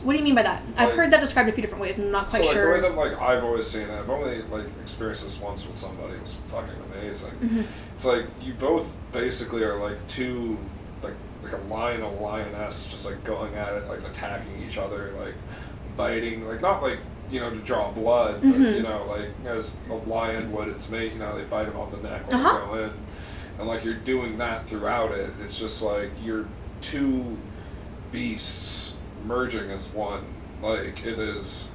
What 0.04 0.12
do 0.12 0.18
you 0.18 0.24
mean 0.24 0.36
by 0.36 0.42
that? 0.44 0.62
I've 0.76 0.90
Like- 0.90 0.96
heard 0.98 1.10
that 1.12 1.20
described 1.20 1.48
a 1.48 1.52
few 1.52 1.60
different 1.62 1.82
ways 1.82 1.98
and 1.98 2.06
I'm 2.06 2.12
not 2.12 2.30
So 2.30 2.38
quite 2.38 2.46
like 2.46 2.54
sure. 2.54 2.66
the 2.80 2.82
way 2.82 2.88
that 2.88 2.96
like 2.96 3.20
I've 3.20 3.42
always 3.42 3.66
seen 3.66 3.88
it, 3.88 3.90
I've 3.90 4.08
only 4.08 4.42
like 4.42 4.66
experienced 4.82 5.24
this 5.24 5.40
once 5.40 5.66
with 5.66 5.74
somebody. 5.74 6.14
It 6.14 6.20
was 6.20 6.34
fucking 6.46 6.74
amazing. 6.92 7.32
Mhm. 7.42 7.66
It's 7.96 8.04
like 8.04 8.26
you 8.40 8.54
both 8.54 8.86
basically 9.12 9.64
are 9.64 9.76
like 9.76 9.98
two 10.06 10.56
like 11.02 11.14
like 11.42 11.52
a 11.52 11.74
lion 11.74 12.02
and 12.02 12.16
a 12.16 12.20
lioness 12.22 12.86
just 12.86 13.06
like 13.06 13.24
going 13.24 13.54
at 13.56 13.72
it, 13.72 13.88
like 13.88 14.04
attacking 14.06 14.62
each 14.68 14.78
other, 14.78 15.12
like 15.18 15.34
biting, 15.96 16.46
like 16.46 16.60
not 16.62 16.80
like 16.80 16.98
you 17.30 17.40
know 17.40 17.50
to 17.50 17.56
draw 17.56 17.90
blood, 17.90 18.40
but 18.40 18.50
Mhm. 18.50 18.76
you 18.76 18.82
know 18.84 19.04
like 19.08 19.30
as 19.46 19.74
a 19.90 19.94
lion 20.08 20.52
would 20.52 20.68
its 20.68 20.90
mate, 20.90 21.12
you 21.12 21.18
know 21.18 21.36
they 21.36 21.42
bite 21.44 21.66
him 21.66 21.76
on 21.76 21.90
the 21.90 22.08
neck 22.08 22.30
when 22.30 22.40
Uh-huh. 22.40 22.58
they 22.60 22.66
go 22.66 22.84
in, 22.84 22.90
and 23.58 23.68
like 23.68 23.84
you're 23.84 23.94
doing 23.94 24.38
that 24.38 24.66
throughout 24.66 25.12
it. 25.12 25.30
It's 25.42 25.58
just 25.58 25.82
like 25.82 26.10
you're 26.22 26.46
two 26.80 27.36
beasts 28.12 28.94
merging 29.24 29.70
as 29.70 29.88
one. 29.88 30.24
Like 30.62 31.04
it 31.04 31.18
is. 31.18 31.70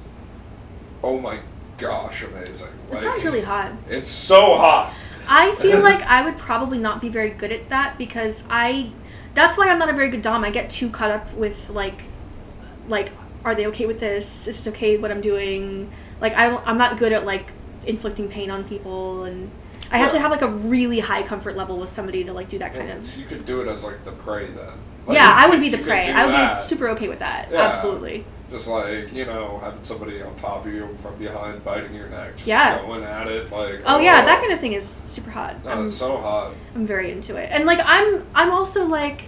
Oh 1.02 1.18
my 1.18 1.40
gosh, 1.78 2.22
amazing! 2.22 2.68
It 2.88 2.94
Like, 2.94 3.02
sounds 3.02 3.24
really 3.24 3.40
hot. 3.40 3.72
It's 3.88 4.10
so 4.10 4.56
hot. 4.56 4.92
I 5.26 5.54
feel 5.54 5.80
like 5.82 6.02
I 6.02 6.24
would 6.24 6.36
probably 6.36 6.78
not 6.78 7.00
be 7.00 7.08
very 7.08 7.30
good 7.30 7.52
at 7.52 7.68
that 7.70 7.98
because 7.98 8.46
I. 8.50 8.92
That's 9.32 9.56
why 9.56 9.68
I'm 9.68 9.78
not 9.78 9.88
a 9.88 9.92
very 9.92 10.10
good 10.10 10.22
dom. 10.22 10.44
I 10.44 10.50
get 10.50 10.68
too 10.70 10.90
caught 10.90 11.12
up 11.12 11.32
with 11.34 11.70
like, 11.70 12.02
like, 12.88 13.10
are 13.44 13.54
they 13.54 13.66
okay 13.68 13.86
with 13.86 14.00
this? 14.00 14.48
Is 14.48 14.64
this 14.64 14.74
okay 14.74 14.98
what 14.98 15.10
I'm 15.12 15.20
doing? 15.20 15.90
Like 16.20 16.34
I, 16.34 16.56
I'm 16.64 16.76
not 16.76 16.98
good 16.98 17.12
at 17.12 17.24
like 17.24 17.52
inflicting 17.86 18.28
pain 18.28 18.50
on 18.50 18.64
people, 18.64 19.24
and 19.24 19.50
I 19.90 19.98
have 19.98 20.12
to 20.12 20.18
have 20.20 20.30
like 20.30 20.42
a 20.42 20.48
really 20.48 21.00
high 21.00 21.22
comfort 21.22 21.56
level 21.56 21.78
with 21.78 21.90
somebody 21.90 22.24
to 22.24 22.32
like 22.32 22.48
do 22.48 22.58
that 22.58 22.72
kind 22.72 22.88
Well, 22.88 22.98
of. 22.98 23.16
You 23.16 23.26
could 23.26 23.44
do 23.44 23.60
it 23.60 23.68
as 23.68 23.84
like 23.84 24.04
the 24.04 24.12
prey 24.12 24.46
then. 24.46 24.68
Like, 25.06 25.16
Yeah, 25.16 25.32
I 25.34 25.48
would 25.48 25.60
be 25.60 25.68
the 25.68 25.78
prey. 25.78 26.10
I 26.10 26.26
would 26.26 26.34
that. 26.34 26.56
be 26.56 26.62
super 26.62 26.88
okay 26.90 27.08
with 27.08 27.18
that. 27.18 27.48
Yeah. 27.50 27.62
Absolutely. 27.62 28.24
Just 28.50 28.68
like 28.68 29.12
you 29.12 29.24
know, 29.26 29.58
having 29.62 29.82
somebody 29.82 30.22
on 30.22 30.34
top 30.36 30.66
of 30.66 30.72
you 30.72 30.96
from 31.02 31.16
behind, 31.16 31.64
biting 31.64 31.94
your 31.94 32.08
neck, 32.08 32.34
just 32.36 32.46
Yeah. 32.46 32.80
going 32.82 33.02
at 33.04 33.26
it 33.28 33.50
like. 33.50 33.82
Oh 33.86 33.98
yeah, 33.98 34.24
that 34.24 34.38
oh. 34.38 34.40
kind 34.40 34.52
of 34.52 34.60
thing 34.60 34.72
is 34.72 34.86
super 34.86 35.30
hot. 35.30 35.64
No, 35.64 35.70
I'm- 35.70 35.86
it's 35.86 35.96
so 35.96 36.16
hot. 36.18 36.52
I'm 36.74 36.86
very 36.86 37.10
into 37.10 37.36
it. 37.36 37.48
And 37.52 37.64
like 37.64 37.80
I'm 37.84 38.26
I'm 38.34 38.50
also 38.50 38.86
like 38.86 39.24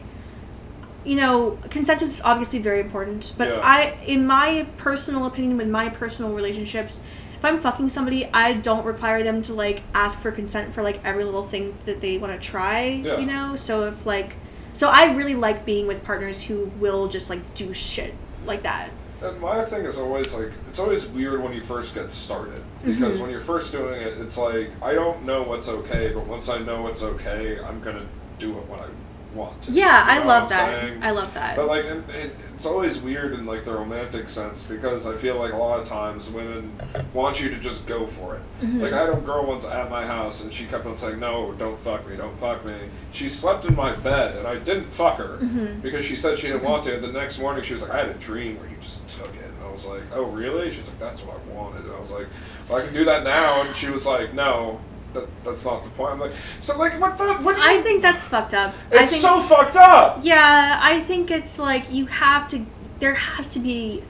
you 1.04 1.16
know, 1.16 1.58
consent 1.68 2.00
is 2.00 2.20
obviously 2.24 2.60
very 2.60 2.78
important, 2.78 3.32
but 3.36 3.48
Yeah. 3.48 3.60
I 3.62 3.96
in 4.06 4.24
my 4.26 4.66
personal 4.76 5.26
opinion 5.26 5.56
with 5.56 5.68
my 5.68 5.88
personal 5.88 6.32
relationships, 6.32 7.02
if 7.42 7.46
I'm 7.46 7.60
fucking 7.60 7.88
somebody, 7.88 8.24
I 8.32 8.52
don't 8.52 8.84
require 8.86 9.24
them 9.24 9.42
to 9.42 9.52
like 9.54 9.82
ask 9.94 10.22
for 10.22 10.30
consent 10.30 10.72
for 10.72 10.80
like 10.84 11.04
every 11.04 11.24
little 11.24 11.42
thing 11.42 11.76
that 11.86 12.00
they 12.00 12.16
want 12.16 12.32
to 12.32 12.38
try, 12.38 12.84
Yeah. 13.04 13.18
you 13.18 13.26
know? 13.26 13.56
So 13.56 13.88
if 13.88 14.06
like 14.06 14.36
so 14.74 14.88
I 14.88 15.12
really 15.14 15.34
like 15.34 15.66
being 15.66 15.88
with 15.88 16.04
partners 16.04 16.40
who 16.44 16.70
will 16.78 17.08
just 17.08 17.28
like 17.28 17.54
do 17.56 17.74
shit 17.74 18.14
like 18.46 18.62
that. 18.62 18.90
And 19.20 19.40
my 19.40 19.64
thing 19.64 19.84
is 19.86 19.98
always 19.98 20.32
like 20.36 20.52
it's 20.68 20.78
always 20.78 21.08
weird 21.08 21.42
when 21.42 21.52
you 21.52 21.62
first 21.62 21.96
get 21.96 22.12
started 22.12 22.62
because 22.84 23.18
Mhm. 23.18 23.22
when 23.22 23.30
you're 23.30 23.40
first 23.40 23.72
doing 23.72 24.00
it, 24.00 24.18
it's 24.18 24.38
like 24.38 24.70
I 24.80 24.94
don't 24.94 25.24
know 25.24 25.42
what's 25.42 25.68
okay, 25.68 26.12
but 26.14 26.28
once 26.28 26.48
I 26.48 26.58
know 26.58 26.82
what's 26.82 27.02
okay, 27.02 27.58
I'm 27.58 27.80
gonna 27.80 28.06
do 28.38 28.50
it 28.56 28.68
when 28.68 28.78
I 28.78 28.86
want 29.34 29.62
to. 29.62 29.72
Yeah, 29.72 30.04
You 30.04 30.10
I 30.10 30.22
know 30.22 30.26
love 30.28 30.42
I'm 30.44 30.48
that. 30.50 30.80
saying? 30.82 31.02
I 31.02 31.10
love 31.10 31.34
that. 31.34 31.56
But 31.56 31.66
like, 31.66 31.84
it, 31.84 32.08
it, 32.10 32.36
it's 32.54 32.66
always 32.66 33.00
weird 33.00 33.32
in 33.32 33.46
like 33.46 33.64
the 33.64 33.72
romantic 33.72 34.28
sense 34.28 34.62
because 34.62 35.06
I 35.06 35.14
feel 35.16 35.36
like 35.38 35.52
a 35.52 35.56
lot 35.56 35.80
of 35.80 35.88
times 35.88 36.30
women 36.30 36.78
want 37.12 37.40
you 37.40 37.48
to 37.50 37.58
just 37.58 37.86
go 37.86 38.06
for 38.06 38.36
it. 38.36 38.42
Mhm. 38.62 38.82
Like 38.82 38.92
I 38.92 39.00
had 39.06 39.08
a 39.10 39.20
girl 39.20 39.46
once 39.46 39.66
at 39.66 39.90
my 39.90 40.06
house 40.06 40.42
and 40.44 40.52
she 40.52 40.66
kept 40.66 40.86
on 40.86 40.94
saying, 40.94 41.18
"No, 41.18 41.52
don't 41.52 41.78
fuck 41.80 42.08
me, 42.08 42.16
don't 42.16 42.36
fuck 42.38 42.64
me." 42.64 42.74
She 43.12 43.28
slept 43.28 43.64
in 43.64 43.74
my 43.74 43.92
bed 43.96 44.36
and 44.36 44.46
I 44.46 44.56
didn't 44.58 44.94
fuck 44.94 45.16
her 45.18 45.38
Mhm. 45.42 45.82
because 45.82 46.04
she 46.04 46.16
said 46.16 46.38
she 46.38 46.48
didn't 46.48 46.62
want 46.64 46.84
to. 46.84 46.94
And 46.94 47.02
the 47.04 47.12
next 47.12 47.38
morning 47.38 47.64
she 47.64 47.72
was 47.74 47.82
like, 47.82 47.92
"I 47.92 47.98
had 47.98 48.08
a 48.10 48.14
dream 48.14 48.58
where 48.60 48.68
you 48.68 48.76
just 48.80 49.08
took 49.08 49.34
it." 49.34 49.44
And 49.44 49.64
I 49.66 49.70
was 49.72 49.86
like, 49.86 50.02
"Oh, 50.14 50.24
really?" 50.24 50.70
She's 50.70 50.88
like, 50.90 50.98
"That's 51.00 51.22
what 51.22 51.36
I 51.36 51.52
wanted." 51.54 51.84
And 51.84 51.94
I 51.94 51.98
was 52.00 52.12
like, 52.12 52.26
"Well, 52.68 52.78
I 52.78 52.82
can 52.84 52.92
do 52.94 53.04
that 53.06 53.24
now." 53.24 53.62
And 53.62 53.74
she 53.74 53.88
was 53.90 54.06
like, 54.06 54.34
"No." 54.34 54.80
That, 55.12 55.28
that's 55.44 55.64
not 55.64 55.84
the 55.84 55.90
point. 55.90 56.12
I'm 56.12 56.20
like, 56.20 56.32
so 56.60 56.78
like, 56.78 56.98
what 57.00 57.18
the? 57.18 57.34
What? 57.34 57.56
Do 57.56 57.60
you, 57.62 57.68
I 57.78 57.82
think 57.82 58.02
that's 58.02 58.24
fucked 58.24 58.54
up. 58.54 58.74
I 58.90 59.02
it's 59.02 59.12
think 59.12 59.22
so 59.22 59.40
fucked 59.40 59.76
up. 59.76 60.20
Yeah, 60.22 60.78
I 60.82 61.00
think 61.00 61.30
it's 61.30 61.58
like 61.58 61.92
you 61.92 62.06
have 62.06 62.48
to. 62.48 62.64
There 63.00 63.14
has 63.14 63.48
to 63.50 63.58
be 63.60 64.02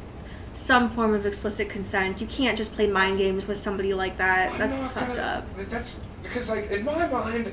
some 0.53 0.91
form 0.91 1.15
of 1.15 1.25
explicit 1.27 1.69
consent. 1.71 2.21
You 2.21 2.27
can't 2.27 2.57
just 2.57 2.75
play 2.75 2.87
mind 2.87 3.17
games 3.19 3.49
with 3.49 3.59
somebody 3.59 3.95
like 3.95 4.19
that. 4.19 4.53
I'm 4.53 4.59
That's 4.59 4.89
fucked 4.89 5.17
gonna- 5.17 5.45
up. 5.49 5.69
That's 5.71 6.05
because, 6.23 6.51
like, 6.51 6.71
in 6.71 6.85
my 6.85 7.09
mind, 7.09 7.53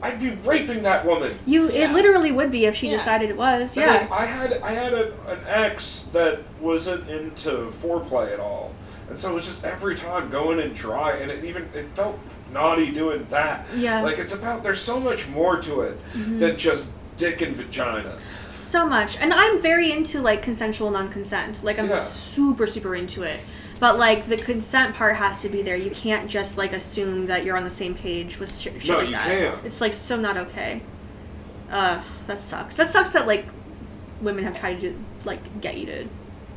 I'd 0.00 0.18
be 0.18 0.30
raping 0.30 0.82
that 0.84 1.04
woman. 1.04 1.38
You, 1.44 1.68
Yeah. 1.70 1.90
it 1.90 1.92
literally 1.92 2.32
would 2.32 2.50
be 2.50 2.64
if 2.66 2.74
she 2.76 2.86
Yeah. 2.86 2.96
decided 2.96 3.30
it 3.30 3.36
was. 3.36 3.76
And, 3.76 3.84
Yeah. 3.86 3.92
like, 3.98 4.10
I 4.10 4.26
had 4.26 4.52
I 4.62 4.72
had 4.72 4.94
a, 4.94 5.12
an 5.28 5.40
ex 5.46 6.08
that 6.12 6.40
wasn't 6.60 7.08
into 7.10 7.70
foreplay 7.82 8.32
at 8.32 8.40
all, 8.40 8.72
and 9.10 9.18
so 9.18 9.30
it 9.32 9.34
was 9.34 9.44
just 9.44 9.64
every 9.64 9.94
time 9.94 10.30
going 10.30 10.60
in 10.60 10.72
dry, 10.72 11.12
and 11.16 11.30
it 11.30 11.44
even 11.44 11.68
it 11.74 11.90
felt 11.90 12.18
naughty 12.52 12.92
doing 12.92 13.26
that. 13.30 13.66
Yeah. 13.76 14.02
Like 14.02 14.18
it's 14.18 14.34
about 14.34 14.62
there's 14.62 14.80
so 14.80 14.98
much 15.00 15.28
more 15.28 15.60
to 15.62 15.82
it 15.82 15.98
Mhm. 16.14 16.38
than 16.40 16.56
just 16.56 16.90
dick 17.16 17.40
and 17.42 17.54
vagina. 17.56 18.16
So 18.48 18.86
much. 18.86 19.18
And 19.18 19.34
I'm 19.34 19.60
very 19.60 19.92
into 19.92 20.20
like 20.22 20.42
consensual 20.42 20.90
non-consent. 20.90 21.62
Like 21.64 21.78
I'm 21.78 21.88
Yeah. 21.88 21.98
super 21.98 22.66
super 22.66 22.94
into 22.94 23.22
it. 23.22 23.40
But 23.80 23.98
like 23.98 24.26
the 24.28 24.36
consent 24.36 24.94
part 24.96 25.16
has 25.16 25.40
to 25.42 25.48
be 25.48 25.62
there. 25.62 25.76
You 25.76 25.90
can't 25.90 26.28
just 26.28 26.56
like 26.58 26.72
assume 26.72 27.26
that 27.26 27.44
you're 27.44 27.56
on 27.56 27.64
the 27.64 27.70
same 27.70 27.94
page 27.94 28.38
with 28.40 28.50
sh- 28.50 28.62
shit 28.64 28.86
No, 28.88 28.96
like 28.98 29.06
you 29.06 29.12
that. 29.12 29.26
can't. 29.26 29.58
It's 29.64 29.80
like 29.80 29.94
so 29.94 30.16
not 30.16 30.36
okay. 30.36 30.82
Uh, 31.70 32.00
that 32.26 32.40
sucks. 32.40 32.76
That 32.76 32.88
sucks 32.90 33.10
that 33.10 33.26
like 33.26 33.46
women 34.20 34.42
have 34.44 34.58
tried 34.58 34.80
to 34.80 34.96
like 35.24 35.60
get 35.60 35.76
you 35.76 35.86
to 35.86 36.04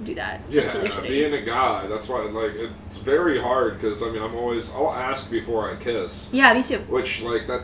do 0.06 0.16
that. 0.16 0.42
Yeah, 0.50 0.72
really 0.78 1.08
being 1.10 1.34
a 1.34 1.42
guy, 1.42 1.88
that's 1.88 2.08
why 2.10 2.22
like 2.24 2.54
it's 2.88 2.98
very 2.98 3.40
hard 3.42 3.76
because 3.76 4.02
I 4.04 4.10
mean 4.10 4.22
I'm 4.22 4.36
always 4.36 4.74
I'll 4.74 4.94
ask 4.94 5.30
before 5.30 5.70
I 5.72 5.76
kiss. 5.76 6.30
yeah, 6.32 6.54
me 6.54 6.64
too. 6.64 6.80
which 6.90 7.22
like 7.22 7.48
that 7.48 7.64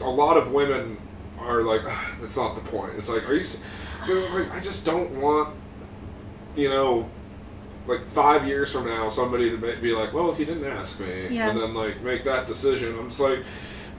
a 0.00 0.08
lot 0.10 0.36
of 0.36 0.52
women 0.52 0.98
are 1.38 1.62
like 1.62 1.82
"Ah, 1.86 2.10
that's 2.20 2.36
not 2.36 2.54
the 2.54 2.60
point 2.62 2.92
it's 2.96 3.08
like 3.08 3.28
are 3.28 3.34
you 3.34 3.42
like 4.34 4.50
i 4.52 4.60
just 4.60 4.84
don't 4.86 5.10
want 5.20 5.54
you 6.56 6.68
know 6.68 7.08
like 7.86 8.06
five 8.08 8.46
years 8.46 8.72
from 8.72 8.86
now 8.86 9.08
somebody 9.08 9.50
to 9.50 9.56
be 9.80 9.92
like 9.92 10.12
well 10.12 10.32
he 10.34 10.44
didn't 10.44 10.64
ask 10.64 11.00
me 11.00 11.28
Yeah. 11.30 11.50
and 11.50 11.58
then 11.60 11.74
like 11.74 12.00
make 12.02 12.24
that 12.24 12.46
decision 12.46 12.96
i'm 12.98 13.08
just 13.08 13.20
like 13.20 13.40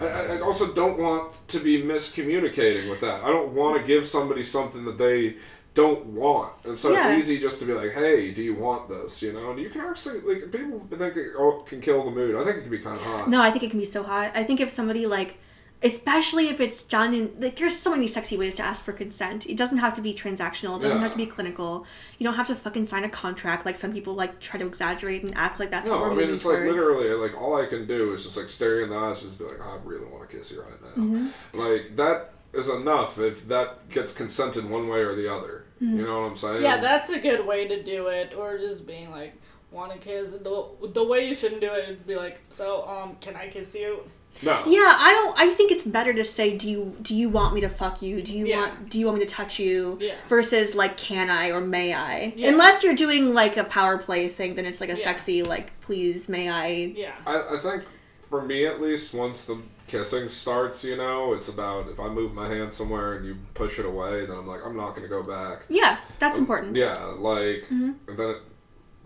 I 0.01 0.39
also 0.41 0.73
don't 0.73 0.97
want 0.97 1.33
to 1.49 1.59
be 1.59 1.81
miscommunicating 1.81 2.89
with 2.89 2.99
that 3.01 3.23
i 3.23 3.27
don't 3.27 3.51
want 3.53 3.79
to 3.81 3.87
give 3.87 4.05
somebody 4.07 4.43
something 4.43 4.83
that 4.85 4.97
they 4.97 5.35
don't 5.76 6.06
want 6.07 6.53
and 6.64 6.77
so 6.80 6.91
Yeah. 6.91 7.10
it's 7.10 7.19
easy 7.19 7.38
just 7.39 7.60
to 7.60 7.65
be 7.65 7.73
like 7.73 7.91
hey 7.93 8.31
do 8.31 8.41
you 8.41 8.56
want 8.56 8.89
this 8.89 9.22
you 9.22 9.31
know 9.34 9.52
and 9.52 9.60
you 9.60 9.69
can 9.69 9.81
actually 9.81 10.22
like 10.22 10.52
people 10.52 10.80
think 10.89 11.15
it 11.18 11.34
oh, 11.38 11.64
can 11.68 11.80
kill 11.81 12.03
the 12.06 12.11
mood 12.11 12.35
i 12.35 12.43
think 12.43 12.57
it 12.57 12.61
can 12.61 12.72
be 12.72 12.80
kind 12.80 12.95
of 12.95 13.03
hot 13.03 13.30
No, 13.30 13.41
I 13.41 13.52
think 13.52 13.64
it 13.64 13.69
can 13.69 13.80
be 13.80 13.85
so 13.85 14.02
hot. 14.02 14.31
I 14.34 14.43
think 14.43 14.60
if 14.61 14.69
somebody 14.69 15.06
like, 15.06 15.38
especially 15.84 16.47
if 16.47 16.60
it's 16.61 16.84
done 16.84 17.14
in 17.14 17.31
like, 17.39 17.57
there's 17.57 17.76
so 17.76 17.91
many 17.91 18.07
sexy 18.07 18.38
ways 18.38 18.56
to 18.56 18.64
ask 18.64 18.84
for 18.84 18.93
consent. 18.93 19.45
It 19.45 19.57
doesn't 19.57 19.77
have 19.80 19.93
to 19.95 20.02
be 20.02 20.14
transactional. 20.14 20.77
It 20.77 20.81
doesn't 20.84 20.97
Yeah. 20.97 21.03
have 21.03 21.11
to 21.11 21.18
be 21.18 21.26
clinical. 21.26 21.85
You 22.18 22.23
don't 22.23 22.35
have 22.35 22.47
to 22.47 22.56
fucking 22.56 22.85
sign 22.85 23.03
a 23.03 23.10
contract 23.10 23.65
like 23.65 23.76
some 23.76 23.91
people 23.91 24.14
like 24.15 24.39
try 24.39 24.57
to 24.60 24.65
exaggerate 24.65 25.23
and 25.23 25.35
act 25.38 25.60
like 25.60 25.72
that's 25.72 25.88
No, 25.88 25.93
what 25.99 26.02
we're 26.03 26.11
I 26.11 26.15
mean 26.26 26.34
it's 26.34 26.45
like 26.45 26.60
literally 26.60 27.10
like 27.10 27.35
all 27.39 27.61
I 27.61 27.65
can 27.65 27.85
do 27.85 28.14
is 28.14 28.23
just 28.23 28.38
like 28.38 28.49
stare 28.49 28.77
you 28.77 28.84
in 28.85 28.89
the 28.91 28.95
eyes 28.95 29.22
and 29.22 29.30
just 29.30 29.39
be 29.39 29.45
like, 29.45 29.60
I 29.61 29.77
really 29.84 30.06
want 30.07 30.30
to 30.30 30.35
kiss 30.38 30.52
you 30.52 30.61
right 30.61 30.81
now. 30.81 31.03
Mm-hmm. 31.03 31.60
Like 31.60 31.95
that 31.97 32.31
is 32.56 32.69
enough 32.69 33.19
if 33.19 33.48
that 33.48 33.90
gets 33.90 34.14
consented 34.14 34.69
one 34.69 34.88
way 34.88 34.99
or 34.99 35.15
the 35.15 35.32
other. 35.34 35.65
Mm-hmm. 35.82 35.99
You 35.99 36.06
know 36.06 36.22
what 36.22 36.27
I'm 36.32 36.36
saying? 36.36 36.64
Yeah, 36.64 36.77
that's 36.77 37.10
a 37.10 37.19
good 37.19 37.45
way 37.45 37.68
to 37.68 37.84
do 37.84 38.07
it. 38.07 38.34
Or 38.38 38.57
just 38.57 38.86
being 38.88 39.11
like, 39.11 39.34
want 39.72 39.91
to 39.91 39.98
kiss. 39.98 40.32
The, 40.32 40.65
the 40.94 41.03
way 41.03 41.27
you 41.27 41.36
shouldn't 41.36 41.61
do 41.61 41.73
it 41.73 41.90
is 41.90 41.98
be 41.98 42.15
like, 42.15 42.40
so, 42.49 42.88
um, 42.88 43.18
can 43.19 43.36
I 43.36 43.48
kiss 43.49 43.76
you? 43.76 43.99
no. 44.44 44.64
Yeah, 44.68 44.95
I 44.99 45.14
don't. 45.14 45.40
I 45.40 45.49
think 45.53 45.72
it's 45.72 45.86
better 45.86 46.14
to 46.14 46.23
say, 46.26 46.57
"Do 46.57 46.69
you 46.69 46.94
do 47.02 47.15
you 47.15 47.30
want 47.30 47.56
me 47.56 47.61
to 47.61 47.69
fuck 47.69 48.02
you? 48.02 48.22
Do 48.22 48.38
you 48.38 48.45
Yeah. 48.48 48.57
want 48.60 48.90
do 48.90 48.99
you 48.99 49.06
want 49.06 49.19
me 49.19 49.26
to 49.26 49.32
touch 49.34 49.60
you?" 49.60 49.98
Yeah. 50.02 50.15
Versus 50.27 50.76
like, 50.76 50.98
"Can 50.98 51.30
I 51.30 51.52
or 51.52 51.61
may 51.61 51.94
I?" 51.94 52.34
Yeah. 52.36 52.49
Unless 52.49 52.84
you're 52.84 52.95
doing 52.95 53.34
like 53.34 53.56
a 53.56 53.64
power 53.64 53.98
play 53.98 54.27
thing, 54.27 54.56
then 54.56 54.65
it's 54.65 54.82
like 54.82 54.90
a 54.90 54.98
Yeah. 54.98 55.03
sexy 55.06 55.41
like, 55.44 55.80
"Please, 55.80 56.27
may 56.27 56.49
I?" 56.49 56.68
Yeah. 56.98 57.14
I, 57.26 57.56
I 57.56 57.57
think 57.60 57.84
for 58.30 58.41
me 58.41 58.65
at 58.65 58.82
least, 58.82 59.14
once 59.14 59.45
the 59.45 59.57
kissing 59.88 60.30
starts, 60.30 60.84
you 60.84 60.98
know, 60.98 61.34
it's 61.34 61.48
about 61.49 61.88
if 61.90 61.99
I 61.99 62.07
move 62.10 62.34
my 62.34 62.48
hand 62.48 62.72
somewhere 62.74 63.14
and 63.16 63.26
you 63.26 63.38
push 63.53 63.78
it 63.80 63.86
away, 63.86 64.26
then 64.26 64.36
I'm 64.38 64.48
like, 64.48 64.62
I'm 64.66 64.76
not 64.76 64.95
gonna 64.95 65.07
go 65.07 65.24
back. 65.24 65.64
Yeah, 65.70 65.98
that's 66.20 66.38
important. 66.38 66.72
Um, 66.72 66.76
Yeah, 66.76 67.03
like 67.18 67.66
Mhm. 67.72 67.95
and 68.07 68.18
then 68.18 68.30
it, 68.30 68.38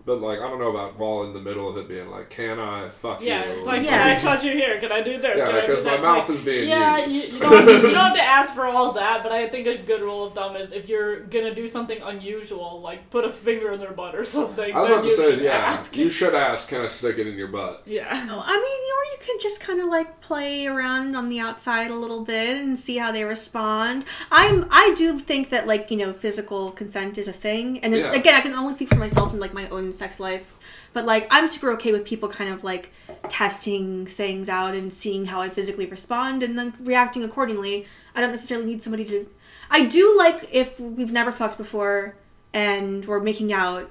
but 0.04 0.20
like 0.20 0.38
I 0.40 0.48
don't 0.48 0.58
know 0.58 0.70
about 0.70 0.98
while 0.98 1.24
in 1.24 1.32
the 1.32 1.40
middle 1.40 1.68
of 1.68 1.76
it 1.76 1.88
being 1.88 2.08
like, 2.10 2.30
can 2.30 2.58
I 2.58 2.88
fuck 2.88 3.22
Yeah, 3.22 3.44
you? 3.46 3.58
it's 3.58 3.66
like, 3.66 3.82
Yeah. 3.82 3.90
can 3.90 4.16
I 4.16 4.18
touch 4.18 4.44
you 4.44 4.52
here? 4.52 4.78
Can 4.80 4.92
I 4.92 5.00
do 5.02 5.18
this? 5.20 5.36
Yeah, 5.36 5.46
Can 5.46 5.54
I 5.56 5.60
do 5.62 5.66
because 5.68 5.84
my 5.84 5.96
mouth 5.98 6.28
like, 6.28 6.38
is 6.38 6.44
being 6.44 6.68
yeah, 6.68 6.98
you, 7.06 7.12
used. 7.12 7.34
you, 7.34 7.40
don't, 7.40 7.66
you 7.66 7.80
don't 7.82 7.94
have 7.94 8.14
to 8.16 8.22
ask 8.38 8.54
for 8.54 8.66
all 8.66 8.92
that, 8.92 9.22
but 9.22 9.32
I 9.32 9.48
think 9.48 9.66
a 9.66 9.78
good 9.78 10.00
rule 10.02 10.24
of 10.26 10.34
thumb 10.34 10.56
is 10.56 10.72
if 10.72 10.88
you're 10.88 11.20
gonna 11.24 11.54
do 11.54 11.66
something 11.68 12.00
unusual, 12.02 12.80
like 12.80 13.08
put 13.10 13.24
a 13.24 13.32
finger 13.32 13.72
in 13.72 13.80
their 13.80 13.92
butt 13.92 14.14
or 14.14 14.24
something. 14.24 14.74
I 14.74 14.80
was 14.80 14.88
about 14.90 15.02
to 15.02 15.08
you 15.08 15.16
say, 15.16 15.34
should 15.36 15.44
yeah, 15.44 15.52
ask. 15.56 15.96
you 15.96 16.10
should 16.10 16.34
ask, 16.34 16.68
can 16.68 16.80
I 16.82 16.86
stick 16.86 17.18
it 17.18 17.26
in 17.26 17.34
your 17.36 17.48
butt? 17.48 17.82
Yeah. 17.86 18.08
I 18.10 18.16
mean, 18.24 18.30
or 18.32 19.02
you 19.12 19.18
can 19.20 19.36
just 19.40 19.60
kind 19.60 19.80
of 19.80 19.86
like 19.88 20.20
play 20.20 20.66
around 20.66 21.14
on 21.16 21.28
the 21.28 21.40
outside 21.40 21.90
a 21.90 21.94
little 21.94 22.24
bit 22.24 22.56
and 22.56 22.78
see 22.78 22.96
how 22.96 23.12
they 23.12 23.24
respond. 23.24 24.04
I'm, 24.30 24.66
I 24.70 24.94
do 24.96 25.18
think 25.18 25.50
that 25.50 25.66
like 25.66 25.90
you 25.90 25.96
know, 25.96 26.12
physical 26.12 26.70
consent 26.72 27.18
is 27.18 27.28
a 27.28 27.32
thing, 27.32 27.78
and 27.80 27.92
then, 27.92 28.00
Yeah. 28.00 28.12
again, 28.12 28.34
I 28.34 28.40
can 28.40 28.54
only 28.54 28.72
speak 28.72 28.88
for 28.88 28.96
myself 28.96 29.32
and 29.32 29.40
like 29.40 29.52
my 29.54 29.68
own 29.68 29.89
sex 29.92 30.20
life. 30.20 30.56
But 30.92 31.04
like, 31.04 31.28
I'm 31.30 31.46
super 31.46 31.70
okay 31.72 31.92
with 31.92 32.04
people 32.04 32.28
kind 32.28 32.52
of 32.52 32.64
like 32.64 32.90
testing 33.28 34.06
things 34.06 34.48
out 34.48 34.74
and 34.74 34.92
seeing 34.92 35.26
how 35.26 35.40
I 35.40 35.48
physically 35.48 35.86
respond 35.86 36.42
and 36.42 36.58
then 36.58 36.74
reacting 36.80 37.22
accordingly. 37.22 37.86
I 38.14 38.20
don't 38.20 38.30
necessarily 38.30 38.66
need 38.66 38.82
somebody 38.82 39.04
to. 39.06 39.28
I 39.70 39.86
do 39.86 40.16
like 40.18 40.48
if 40.52 40.80
we've 40.80 41.12
never 41.12 41.30
fucked 41.30 41.58
before 41.58 42.16
and 42.52 43.04
we're 43.06 43.20
making 43.20 43.52
out, 43.52 43.88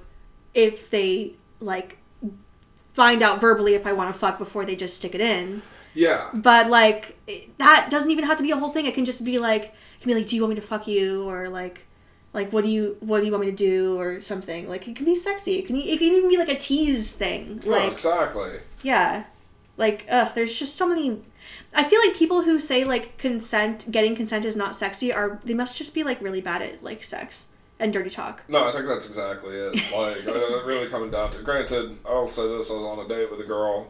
if 0.54 0.90
they 0.90 1.36
like 1.62 1.98
find 2.94 3.22
out 3.24 3.40
verbally 3.40 3.76
if 3.76 3.88
I 3.88 3.94
want 3.94 4.12
to 4.14 4.20
fuck 4.20 4.38
before 4.38 4.66
they 4.66 4.76
just 4.76 4.98
stick 4.98 5.16
it 5.16 5.22
in. 5.22 5.62
Yeah. 5.94 6.30
But 6.34 6.70
like 6.70 7.18
that 7.60 7.90
doesn't 7.90 8.12
even 8.12 8.26
have 8.26 8.38
to 8.38 8.44
be 8.44 8.52
a 8.52 8.58
whole 8.58 8.72
thing. 8.72 8.86
It 8.86 8.94
can 8.94 9.06
just 9.06 9.24
be 9.24 9.40
like, 9.40 9.64
it 9.64 10.02
can 10.02 10.10
be 10.10 10.16
like, 10.16 10.28
do 10.28 10.36
you 10.36 10.42
want 10.42 10.50
me 10.50 10.56
to 10.56 10.68
fuck 10.68 10.88
you 10.88 11.30
or 11.30 11.48
like. 11.48 11.86
Like 12.34 12.52
what 12.54 12.64
do 12.64 12.70
you 12.70 12.98
what 13.00 13.20
do 13.22 13.26
you 13.26 13.32
want 13.32 13.46
me 13.46 13.52
to 13.52 13.58
do 13.58 14.00
or 14.00 14.22
something 14.22 14.70
like 14.70 14.88
it 14.88 14.96
can 14.96 15.06
be 15.06 15.16
sexy 15.16 15.58
it 15.58 15.66
can 15.68 15.76
it 15.76 15.98
can 15.98 16.14
even 16.14 16.30
be 16.30 16.38
like 16.38 16.50
a 16.50 16.58
tease 16.58 17.10
thing 17.12 17.62
Oh, 17.66 17.70
like 17.70 17.92
exactly. 17.94 18.60
yeah. 18.84 19.24
Like, 19.78 20.06
ugh, 20.12 20.34
there's 20.36 20.54
just 20.54 20.76
so 20.76 20.86
many. 20.90 21.22
I 21.74 21.86
feel 21.86 22.02
like 22.06 22.14
people 22.14 22.42
who 22.42 22.60
say 22.60 22.84
like 22.84 23.18
consent, 23.18 23.88
getting 23.90 24.14
consent 24.14 24.44
is 24.44 24.58
not 24.58 24.76
sexy, 24.76 25.14
are 25.14 25.40
they 25.46 25.54
must 25.54 25.78
just 25.78 25.94
be 25.96 26.04
like 26.04 26.22
really 26.22 26.42
bad 26.42 26.62
at 26.62 26.84
like 26.84 27.02
sex 27.02 27.48
and 27.80 27.94
dirty 27.94 28.10
talk. 28.10 28.44
No, 28.50 28.68
I 28.68 28.74
think 28.74 28.88
that's 28.88 29.08
exactly 29.08 29.56
it. 29.56 29.82
Like, 29.96 30.26
really 30.66 30.88
coming 30.90 31.10
down 31.12 31.32
to. 31.32 31.42
Granted, 31.44 31.98
I'll 32.06 32.28
say 32.28 32.46
this: 32.46 32.70
I 32.70 32.74
was 32.74 32.84
on 32.84 33.06
a 33.06 33.08
date 33.08 33.32
with 33.32 33.40
a 33.40 33.46
girl, 33.46 33.88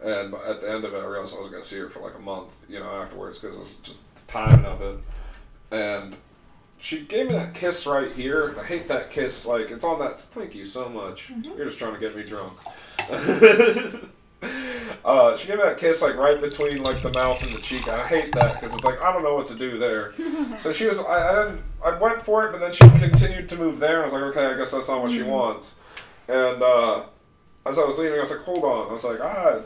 and 0.00 0.32
at 0.32 0.60
the 0.60 0.70
end 0.70 0.84
of 0.84 0.94
it, 0.94 0.98
I 0.98 1.04
realized 1.06 1.34
I 1.34 1.38
wasn't 1.38 1.50
going 1.54 1.62
to 1.64 1.68
see 1.68 1.78
her 1.80 1.88
for 1.88 1.98
like 2.00 2.14
a 2.14 2.20
month. 2.20 2.52
You 2.68 2.78
know, 2.78 2.90
afterwards 3.02 3.40
because 3.40 3.56
it 3.56 3.58
was 3.58 3.74
just 3.82 4.14
the 4.14 4.32
timing 4.32 4.64
of 4.64 4.80
it, 4.80 4.98
and 5.72 6.14
she 6.82 7.00
gave 7.00 7.28
me 7.28 7.32
that 7.34 7.54
kiss 7.54 7.86
right 7.86 8.10
here. 8.12 8.48
and 8.48 8.58
I 8.60 8.64
hate 8.64 8.88
that 8.88 9.10
kiss. 9.10 9.46
Like, 9.46 9.70
it's 9.70 9.84
on 9.84 10.00
that. 10.00 10.18
Thank 10.18 10.54
you 10.54 10.64
so 10.64 10.88
much. 10.88 11.30
You're 11.56 11.66
just 11.66 11.78
trying 11.78 11.94
to 11.94 12.00
get 12.00 12.16
me 12.16 12.24
drunk. 12.24 12.58
Uh, 15.04 15.36
she 15.36 15.46
gave 15.46 15.56
me 15.56 15.62
that 15.62 15.78
kiss 15.78 16.02
like 16.02 16.16
right 16.16 16.40
between 16.40 16.82
like 16.82 17.00
the 17.00 17.12
mouth 17.12 17.40
and 17.44 17.54
the 17.54 17.60
cheek. 17.60 17.86
and 17.86 18.00
I 18.00 18.06
hate 18.06 18.32
that 18.32 18.54
because 18.54 18.74
it's 18.74 18.84
like 18.84 19.00
I 19.00 19.12
don't 19.12 19.22
know 19.22 19.34
what 19.36 19.46
to 19.48 19.54
do 19.54 19.78
there. 19.78 20.14
so 20.58 20.72
she 20.72 20.86
was. 20.86 20.98
I, 21.00 21.28
I 21.40 21.44
didn't. 21.44 21.62
I 21.84 21.98
went 21.98 22.22
for 22.22 22.44
it, 22.44 22.52
but 22.52 22.58
then 22.58 22.72
she 22.72 22.88
continued 22.98 23.48
to 23.50 23.56
move 23.56 23.78
there. 23.78 24.02
I 24.02 24.04
was 24.04 24.14
like, 24.14 24.22
okay, 24.24 24.46
I 24.46 24.56
guess 24.56 24.72
that's 24.72 24.88
not 24.88 25.00
what 25.02 25.12
she 25.12 25.22
wants. 25.22 25.78
And 26.26 26.62
uh, 26.62 27.04
as 27.66 27.78
I 27.78 27.84
was 27.84 27.98
leaving, 27.98 28.18
I 28.18 28.20
was 28.20 28.30
like, 28.32 28.40
hold 28.40 28.64
on. 28.64 28.88
I 28.88 28.92
was 28.92 29.04
like, 29.04 29.20
ah, 29.20 29.60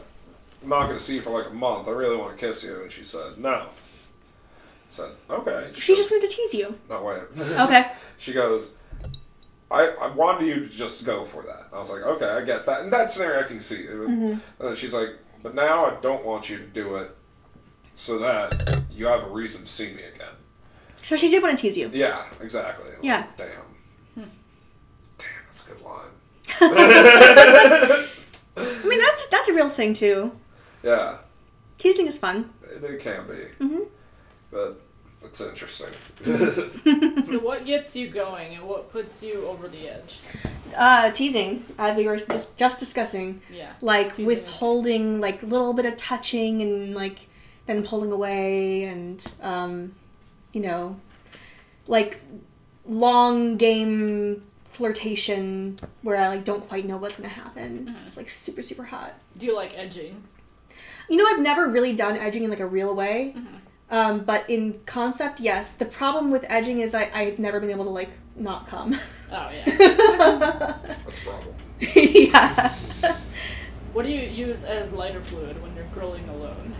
I'm 0.62 0.68
not 0.68 0.86
going 0.86 0.98
to 0.98 1.04
see 1.04 1.16
you 1.16 1.22
for 1.22 1.30
like 1.30 1.50
a 1.50 1.54
month. 1.54 1.88
I 1.88 1.92
really 1.92 2.16
want 2.16 2.38
to 2.38 2.46
kiss 2.46 2.62
you. 2.64 2.82
And 2.82 2.92
she 2.92 3.04
said, 3.04 3.38
no. 3.38 3.68
Said, 4.90 5.10
okay. 5.28 5.70
She 5.74 5.92
goes, 5.92 5.98
just 5.98 6.10
wanted 6.10 6.30
to 6.30 6.36
tease 6.36 6.54
you. 6.54 6.78
no 6.88 7.02
way. 7.02 7.20
Okay. 7.64 7.92
She 8.18 8.32
goes, 8.32 8.74
I, 9.70 9.88
I 10.00 10.08
wanted 10.14 10.46
you 10.46 10.60
to 10.60 10.68
just 10.68 11.04
go 11.04 11.24
for 11.24 11.42
that. 11.42 11.68
I 11.72 11.78
was 11.78 11.90
like, 11.90 12.02
okay, 12.02 12.26
I 12.28 12.42
get 12.44 12.64
that. 12.66 12.82
In 12.82 12.90
that 12.90 13.10
scenario, 13.10 13.40
I 13.44 13.48
can 13.48 13.60
see 13.60 13.82
it. 13.82 13.90
And 13.90 14.40
then 14.60 14.76
she's 14.76 14.94
like, 14.94 15.10
but 15.42 15.54
now 15.54 15.86
I 15.86 16.00
don't 16.00 16.24
want 16.24 16.48
you 16.48 16.58
to 16.58 16.64
do 16.66 16.96
it 16.96 17.10
so 17.94 18.18
that 18.18 18.82
you 18.90 19.06
have 19.06 19.24
a 19.24 19.28
reason 19.28 19.62
to 19.62 19.66
see 19.68 19.86
me 19.92 20.02
again. 20.14 20.32
So 21.02 21.16
she 21.16 21.30
did 21.30 21.42
want 21.42 21.56
to 21.58 21.62
tease 21.62 21.76
you. 21.76 21.90
Yeah, 21.92 22.24
exactly. 22.40 22.88
Like, 22.90 22.98
Yeah. 23.02 23.26
Damn. 23.36 23.48
Damn, 24.16 25.28
that's 25.46 25.66
a 25.66 25.70
good 25.72 25.82
line. 25.82 26.12
I 28.56 28.82
mean, 28.84 28.98
that's 28.98 29.26
that's 29.28 29.48
a 29.48 29.52
real 29.54 29.68
thing 29.68 29.92
too. 29.94 30.32
Yeah, 30.82 31.18
Teasing 31.78 32.06
is 32.06 32.18
fun. 32.18 32.50
it, 32.62 32.82
it 32.82 33.00
can 33.00 33.26
be. 33.26 33.64
Mm-hmm. 33.64 33.82
But 34.50 34.80
it's 35.22 35.40
interesting. 35.40 35.88
So 37.26 37.38
what 37.40 37.64
gets 37.66 37.96
you 37.96 38.08
going 38.08 38.54
and 38.54 38.64
what 38.64 38.92
puts 38.92 39.22
you 39.22 39.44
over 39.46 39.66
the 39.68 39.88
edge? 39.88 40.20
Uh, 40.76 41.10
teasing, 41.10 41.64
as 41.78 41.96
we 41.96 42.06
were 42.06 42.16
just 42.16 42.56
just 42.56 42.78
discussing, 42.78 43.40
Yeah. 43.52 43.72
like 43.80 44.10
Teasing. 44.10 44.26
withholding, 44.26 45.20
like 45.20 45.42
a 45.42 45.46
little 45.46 45.72
bit 45.72 45.86
of 45.86 45.96
touching 45.96 46.62
and 46.62 46.94
like 46.94 47.18
then 47.66 47.82
pulling 47.82 48.12
away 48.12 48.84
and 48.84 49.24
um, 49.42 49.92
you 50.52 50.60
know, 50.60 51.00
like 51.88 52.20
long 52.86 53.56
game 53.56 54.42
flirtation 54.64 55.76
where 56.02 56.16
I 56.16 56.28
like 56.28 56.44
don't 56.44 56.68
quite 56.68 56.84
know 56.86 56.96
what's 56.98 57.16
gonna 57.16 57.28
happen. 57.28 57.86
Mhm. 57.96 58.06
It's 58.06 58.16
like 58.16 58.30
super 58.30 58.62
super 58.62 58.84
hot. 58.84 59.18
Do 59.36 59.46
you 59.46 59.54
like 59.54 59.72
edging? 59.76 60.22
You 61.08 61.16
know, 61.16 61.26
I've 61.26 61.40
never 61.40 61.66
really 61.68 61.94
done 61.94 62.16
edging 62.16 62.44
in 62.44 62.50
like 62.50 62.60
a 62.60 62.66
real 62.66 62.94
way. 62.94 63.34
Mhm. 63.36 63.46
Um, 63.90 64.20
but 64.20 64.48
in 64.50 64.80
concept, 64.86 65.40
yes. 65.40 65.74
The 65.74 65.84
problem 65.84 66.30
with 66.30 66.44
edging 66.48 66.80
is 66.80 66.94
I, 66.94 67.10
I've 67.14 67.38
never 67.38 67.60
been 67.60 67.70
able 67.70 67.84
to 67.84 67.90
like 67.90 68.10
not 68.34 68.66
come. 68.66 68.98
Oh 69.30 69.50
yeah. 69.50 69.64
That's 71.04 71.18
a 71.18 71.22
problem. 71.22 71.54
yeah. 71.80 72.74
What 73.92 74.04
do 74.04 74.10
you 74.10 74.22
use 74.22 74.64
as 74.64 74.92
lighter 74.92 75.22
fluid 75.22 75.62
when 75.62 75.74
you're 75.74 75.86
grilling 75.86 76.28
alone? 76.28 76.74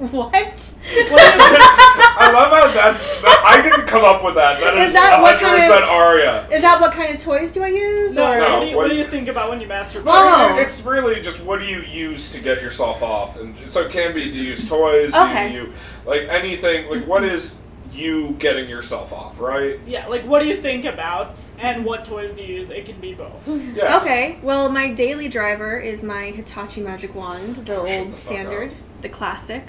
What? 0.10 0.32
What 0.32 0.48
is 0.54 0.78
I 1.42 2.30
love 2.32 2.50
how 2.52 2.72
that's. 2.72 3.06
That, 3.20 3.42
I 3.46 3.60
didn't 3.62 3.86
come 3.86 4.02
up 4.04 4.24
with 4.24 4.34
that. 4.34 4.58
That 4.60 4.74
Is 4.78 4.88
is, 4.88 4.94
that 4.94 5.20
what 5.20 5.36
100% 5.36 5.40
kind 5.40 5.84
of- 5.84 5.90
Aria. 5.90 6.48
Is 6.50 6.62
that 6.62 6.80
what 6.80 6.92
kind 6.92 7.14
of 7.14 7.20
toys 7.20 7.52
do 7.52 7.62
I 7.62 7.68
use? 7.68 8.16
no, 8.16 8.24
or 8.32 8.38
No. 8.40 8.54
what, 8.58 8.60
do 8.60 8.66
you, 8.70 8.76
what 8.76 8.82
what 8.84 8.88
do 8.88 8.90
do 8.94 8.96
you- 8.98 9.04
you 9.04 9.10
think 9.10 9.28
about 9.28 9.50
when 9.50 9.60
you 9.60 9.66
masturbate? 9.68 10.04
Oh. 10.06 10.56
It's 10.58 10.80
really 10.82 11.20
just 11.20 11.40
what 11.42 11.60
do 11.60 11.66
you 11.66 11.82
use 11.82 12.30
to 12.32 12.40
get 12.40 12.62
yourself 12.62 13.02
off, 13.02 13.38
and 13.38 13.54
so 13.70 13.82
it 13.82 13.92
can 13.92 14.14
be 14.14 14.30
do 14.30 14.38
you 14.38 14.44
use 14.44 14.66
toys, 14.68 15.14
Okay. 15.14 15.48
do 15.50 15.54
you 15.54 15.72
like 16.06 16.22
anything 16.28 16.88
like 16.90 17.06
what 17.06 17.22
is 17.22 17.60
you 17.92 18.30
getting 18.38 18.68
yourself 18.70 19.12
off, 19.12 19.38
right? 19.38 19.78
Yeah, 19.86 20.06
like 20.06 20.24
what 20.24 20.40
do 20.40 20.48
you 20.48 20.56
think 20.56 20.86
about 20.86 21.36
and 21.58 21.84
what 21.84 22.06
toys 22.06 22.32
do 22.32 22.42
you 22.42 22.60
use? 22.60 22.70
It 22.70 22.86
can 22.86 22.98
be 23.00 23.12
both. 23.12 23.46
Yeah. 23.74 23.98
Okay, 23.98 24.38
well, 24.42 24.70
my 24.70 24.92
daily 24.92 25.28
driver 25.28 25.78
is 25.78 26.02
my 26.02 26.26
Hitachi 26.30 26.80
Magic 26.80 27.14
Wand, 27.14 27.56
the 27.56 27.76
Oh, 27.76 27.86
old 27.86 28.12
the 28.12 28.16
standard, 28.16 28.70
up. 28.72 28.78
the 29.02 29.08
classic. 29.10 29.64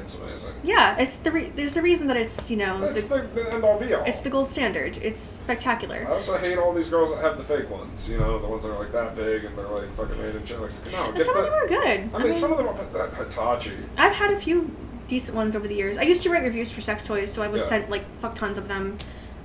Thing's 0.00 0.14
amazing. 0.22 0.52
Yeah, 0.62 0.96
it's 0.98 1.16
the 1.18 1.30
re- 1.30 1.52
there's 1.54 1.76
a 1.76 1.82
reason 1.82 2.06
that 2.08 2.16
it's 2.16 2.50
you 2.50 2.56
know 2.56 2.80
That's 2.80 3.02
the, 3.04 3.18
the, 3.18 3.22
the 3.42 3.52
end 3.52 3.64
all 3.64 3.78
be 3.78 3.92
all. 3.94 4.04
it's 4.04 4.20
the 4.20 4.30
gold 4.30 4.48
standard. 4.48 4.96
It's 4.98 5.20
spectacular. 5.20 6.06
I 6.08 6.12
also 6.12 6.36
hate 6.38 6.58
all 6.58 6.72
these 6.72 6.88
girls 6.88 7.10
that 7.14 7.22
have 7.22 7.38
the 7.38 7.44
fake 7.44 7.68
ones. 7.70 8.08
You 8.10 8.18
know, 8.18 8.38
the 8.38 8.48
ones 8.48 8.64
that 8.64 8.72
are 8.72 8.78
like 8.78 8.92
that 8.92 9.14
big 9.16 9.44
and 9.44 9.56
they're 9.56 9.68
like 9.68 9.92
fucking 9.94 10.18
made 10.20 10.34
in 10.34 10.44
China. 10.44 10.62
Like, 10.62 10.72
no, 10.92 11.04
And 11.08 11.16
get 11.16 11.26
some 11.26 11.36
of 11.36 11.44
them 11.44 11.52
the. 11.52 11.58
are 11.58 11.68
good. 11.68 12.10
I 12.14 12.22
mean, 12.22 12.34
some 12.34 12.52
of 12.52 12.58
them 12.58 12.68
are 12.68 12.74
that 13.08 13.14
Hitachi. 13.16 13.72
I've 13.96 14.12
had 14.14 14.32
a 14.32 14.36
few 14.40 14.70
decent 15.08 15.36
ones 15.36 15.56
over 15.56 15.66
the 15.66 15.74
years. 15.74 15.98
I 15.98 16.02
used 16.02 16.22
to 16.22 16.30
write 16.30 16.42
reviews 16.44 16.70
for 16.70 16.80
sex 16.80 17.04
toys, 17.04 17.32
so 17.32 17.42
I 17.42 17.48
was 17.48 17.62
Yeah. 17.62 17.68
sent 17.68 17.90
like 17.90 18.04
fuck 18.18 18.34
tons 18.34 18.58
of 18.58 18.68
them. 18.68 18.96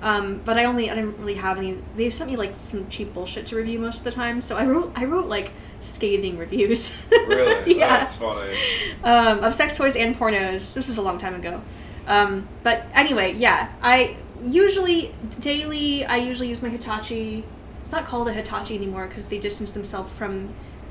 Um, 0.06 0.40
but 0.44 0.56
I 0.56 0.66
only 0.66 0.88
I 0.88 0.94
didn't 0.94 1.18
really 1.18 1.34
have 1.34 1.58
any. 1.58 1.78
They 1.96 2.10
sent 2.10 2.30
me 2.30 2.36
like 2.36 2.54
some 2.54 2.88
cheap 2.88 3.12
bullshit 3.12 3.44
to 3.46 3.56
review 3.56 3.80
most 3.80 3.98
of 3.98 4.04
the 4.04 4.12
time. 4.12 4.40
So 4.40 4.56
I 4.56 4.64
wrote 4.64 4.92
I 4.94 5.04
wrote 5.04 5.26
like 5.26 5.50
scathing 5.80 6.38
reviews. 6.38 6.96
Really? 7.26 7.76
yeah. 7.76 7.88
That's 7.88 8.14
funny. 8.14 8.56
um, 9.02 9.42
of 9.42 9.52
sex 9.52 9.76
toys 9.76 9.96
and 9.96 10.16
pornos. 10.16 10.74
This 10.74 10.86
was 10.86 10.96
a 10.96 11.02
long 11.02 11.18
time 11.18 11.34
ago. 11.34 11.60
Um, 12.06 12.46
but 12.62 12.86
anyway, 12.94 13.32
yeah, 13.32 13.72
I 13.82 14.16
usually 14.46 15.12
daily. 15.40 16.04
I 16.04 16.18
usually 16.18 16.48
use 16.50 16.62
my 16.62 16.68
Hitachi. 16.68 17.42
It's 17.80 17.90
not 17.90 18.04
called 18.04 18.28
a 18.28 18.32
Hitachi 18.32 18.76
anymore 18.76 19.08
because 19.08 19.26
they 19.26 19.38
distanced 19.38 19.74
themselves 19.74 20.12
from 20.12 20.50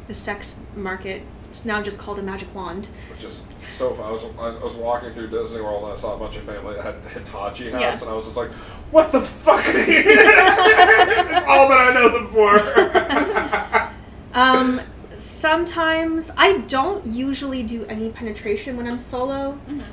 the 0.09 0.13
sex 0.13 0.57
market. 0.75 1.21
It's 1.55 1.63
now 1.63 1.81
just 1.81 1.97
called 1.97 2.19
a 2.19 2.21
magic 2.21 2.53
wand. 2.53 2.89
Which 3.09 3.23
is 3.23 3.45
so 3.59 3.93
fun. 3.93 4.05
I 4.07 4.11
was, 4.11 4.25
I 4.37 4.61
was 4.61 4.73
walking 4.75 5.13
through 5.13 5.29
Disney 5.29 5.61
World 5.61 5.83
and 5.83 5.93
I 5.93 5.95
saw 5.95 6.13
a 6.13 6.17
bunch 6.19 6.35
of 6.35 6.43
family 6.43 6.75
that 6.75 6.83
had 6.83 6.95
Hitachi 7.13 7.71
hats, 7.71 8.01
Yeah. 8.01 8.07
and 8.07 8.09
I 8.09 8.13
was 8.13 8.25
just 8.25 8.35
like, 8.35 8.51
what 8.91 9.13
the 9.13 9.21
fuck? 9.21 9.63
it's 9.65 11.45
all 11.47 11.69
that 11.69 11.79
I 11.79 11.93
know 11.93 12.09
them 12.09 12.27
for. 12.29 13.91
Um, 14.33 14.81
sometimes 15.17 16.29
I 16.35 16.57
don't 16.67 17.05
usually 17.05 17.63
do 17.63 17.85
any 17.85 18.09
penetration 18.09 18.75
when 18.75 18.85
I'm 18.85 18.99
solo. 18.99 19.57
Mhm. 19.69 19.83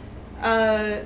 Uh, 0.43 1.05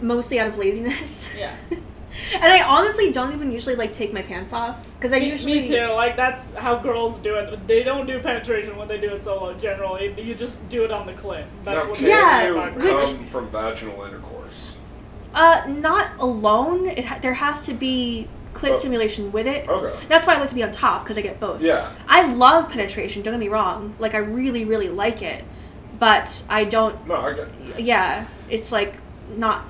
mostly 0.00 0.40
out 0.40 0.48
of 0.48 0.56
laziness. 0.56 1.28
Yeah. 1.38 1.54
and 2.34 2.44
I 2.44 2.62
honestly 2.62 3.12
don't 3.12 3.32
even 3.32 3.52
usually 3.52 3.76
like 3.76 3.92
take 3.92 4.12
my 4.12 4.22
pants 4.22 4.52
off 4.52 4.88
because 4.96 5.12
I 5.12 5.20
Me, 5.20 5.30
usually 5.30 5.60
me 5.60 5.66
too. 5.66 5.86
Like 5.86 6.16
that's 6.16 6.52
how 6.54 6.76
girls 6.76 7.18
do 7.18 7.34
it. 7.36 7.66
They 7.68 7.82
don't 7.82 8.06
do 8.06 8.18
penetration 8.20 8.76
when 8.76 8.88
they 8.88 8.98
do 9.00 9.10
it 9.10 9.22
solo. 9.22 9.54
Generally, 9.54 10.20
you 10.20 10.34
just 10.34 10.66
do 10.68 10.84
it 10.84 10.90
on 10.90 11.06
the 11.06 11.12
clit. 11.12 11.44
That's 11.64 11.84
now, 11.84 11.90
what 11.90 11.98
can 11.98 12.04
they 12.06 12.10
Yeah, 12.10 12.46
do. 12.48 12.54
you 12.54 12.94
which- 12.94 13.04
come 13.04 13.16
from 13.26 13.48
vaginal 13.50 14.02
intercourse? 14.04 14.76
Uh, 15.34 15.62
not 15.68 16.10
alone. 16.18 16.88
It 16.88 17.04
ha- 17.04 17.18
there 17.22 17.34
has 17.34 17.64
to 17.66 17.74
be 17.74 18.26
clit 18.54 18.70
Oh. 18.70 18.74
stimulation 18.74 19.30
with 19.30 19.46
it. 19.46 19.68
Okay. 19.68 19.96
That's 20.08 20.26
why 20.26 20.34
I 20.34 20.40
like 20.40 20.48
to 20.48 20.56
be 20.56 20.62
on 20.64 20.72
top 20.72 21.04
because 21.04 21.16
I 21.16 21.20
get 21.20 21.38
both. 21.38 21.62
Yeah. 21.62 21.92
I 22.08 22.32
love 22.32 22.68
penetration. 22.68 23.22
Don't 23.22 23.34
get 23.34 23.38
me 23.40 23.48
wrong. 23.48 23.94
Like 24.00 24.14
I 24.14 24.18
really, 24.18 24.64
really 24.64 24.88
like 24.88 25.22
it, 25.22 25.44
but 26.00 26.42
I 26.50 26.64
don't. 26.64 27.06
No, 27.06 27.14
I 27.14 27.32
get. 27.34 27.48
Yeah, 27.80 28.26
it's 28.48 28.72
like 28.72 28.94
not 29.36 29.62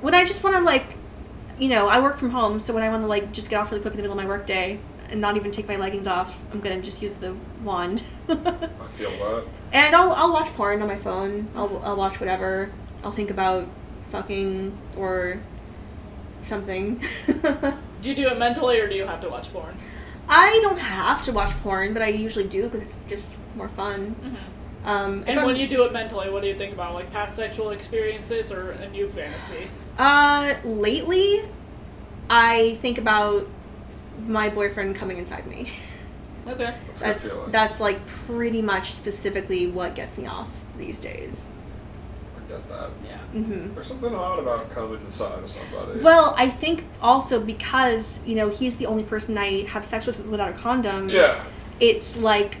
when 0.00 0.14
I 0.14 0.24
just 0.24 0.44
want 0.44 0.54
to 0.56 0.62
like, 0.62 0.84
you 1.60 1.68
know, 1.68 1.86
I 1.88 2.00
work 2.00 2.16
from 2.18 2.30
home, 2.30 2.58
so 2.58 2.72
when 2.74 2.82
I 2.82 2.88
want 2.88 3.02
to 3.02 3.06
like 3.06 3.32
just 3.32 3.50
get 3.50 3.60
off 3.60 3.70
really 3.70 3.82
quick 3.82 3.92
in 3.92 3.98
the 3.98 4.02
middle 4.02 4.18
of 4.18 4.22
my 4.24 4.28
work 4.28 4.46
day 4.46 4.80
and 5.10 5.20
not 5.20 5.36
even 5.36 5.50
take 5.50 5.68
my 5.68 5.76
leggings 5.76 6.06
off, 6.06 6.36
I'm 6.52 6.60
gonna 6.60 6.80
just 6.80 7.02
use 7.02 7.14
the 7.14 7.34
wand. 7.62 8.02
I 8.28 8.34
feel 8.88 9.10
that. 9.10 9.44
and 9.72 9.94
I'll 9.94 10.12
I'll 10.12 10.32
watch 10.32 10.48
porn 10.54 10.80
on 10.82 10.88
my 10.88 10.96
phone. 10.96 11.48
I'll 11.54 11.80
I'll 11.84 11.96
watch 11.96 12.18
whatever. 12.20 12.70
I'll 13.04 13.12
think 13.12 13.30
about 13.30 13.66
fucking 14.10 14.76
or 14.96 15.38
something. 16.42 17.02
Do 18.02 18.08
you 18.08 18.14
do 18.14 18.28
it 18.28 18.38
mentally 18.38 18.80
or 18.80 18.88
do 18.88 18.96
you 18.96 19.04
have 19.04 19.20
to 19.20 19.28
watch 19.28 19.52
porn? 19.52 19.74
I 20.28 20.58
don't 20.62 20.78
have 20.78 21.22
to 21.24 21.32
watch 21.32 21.50
porn, 21.62 21.92
but 21.92 22.00
I 22.02 22.06
usually 22.08 22.46
do 22.46 22.62
because 22.64 22.82
it's 22.82 23.04
just 23.04 23.30
more 23.56 23.68
fun. 23.68 24.14
Um, 24.86 25.22
if 25.22 25.28
And 25.28 25.38
I'm- 25.40 25.46
when 25.46 25.56
you 25.56 25.68
do 25.68 25.82
it 25.84 25.92
mentally, 25.92 26.30
what 26.30 26.40
do 26.40 26.48
you 26.48 26.54
think 26.56 26.72
about? 26.72 26.94
Like 26.94 27.12
past 27.12 27.36
sexual 27.36 27.70
experiences 27.72 28.50
or 28.50 28.70
a 28.70 28.88
new 28.88 29.06
fantasy? 29.06 29.68
Uh, 30.00 30.56
lately, 30.64 31.42
I 32.30 32.76
think 32.76 32.96
about 32.98 33.46
my 34.26 34.48
boyfriend 34.48 34.96
coming 34.96 35.18
inside 35.18 35.46
me. 35.46 35.70
Okay. 36.48 36.74
That's, 36.86 37.00
how 37.02 37.06
That's 37.08 37.22
feel 37.22 37.42
like. 37.42 37.52
that's 37.52 37.80
like 37.80 38.06
pretty 38.26 38.62
much 38.62 38.92
specifically 38.92 39.66
what 39.66 39.94
gets 39.94 40.16
me 40.16 40.26
off 40.26 40.50
these 40.78 40.98
days. 40.98 41.52
I 42.34 42.48
get 42.48 42.66
that. 42.70 42.90
Yeah. 43.04 43.18
hmm 43.18 43.74
There's 43.74 43.86
something 43.86 44.14
odd 44.14 44.38
about 44.38 44.70
coming 44.70 45.00
inside 45.04 45.38
of 45.38 45.48
somebody. 45.48 46.00
Well, 46.00 46.34
I 46.38 46.48
think 46.48 46.84
also 47.02 47.38
because 47.38 48.26
you 48.26 48.36
know 48.36 48.48
he's 48.48 48.78
the 48.78 48.86
only 48.86 49.02
person 49.04 49.36
I 49.36 49.64
have 49.66 49.84
sex 49.84 50.06
with 50.06 50.18
without 50.26 50.48
a 50.48 50.52
condom. 50.54 51.10
yeah. 51.10 51.44
It's 51.78 52.16
like, 52.16 52.56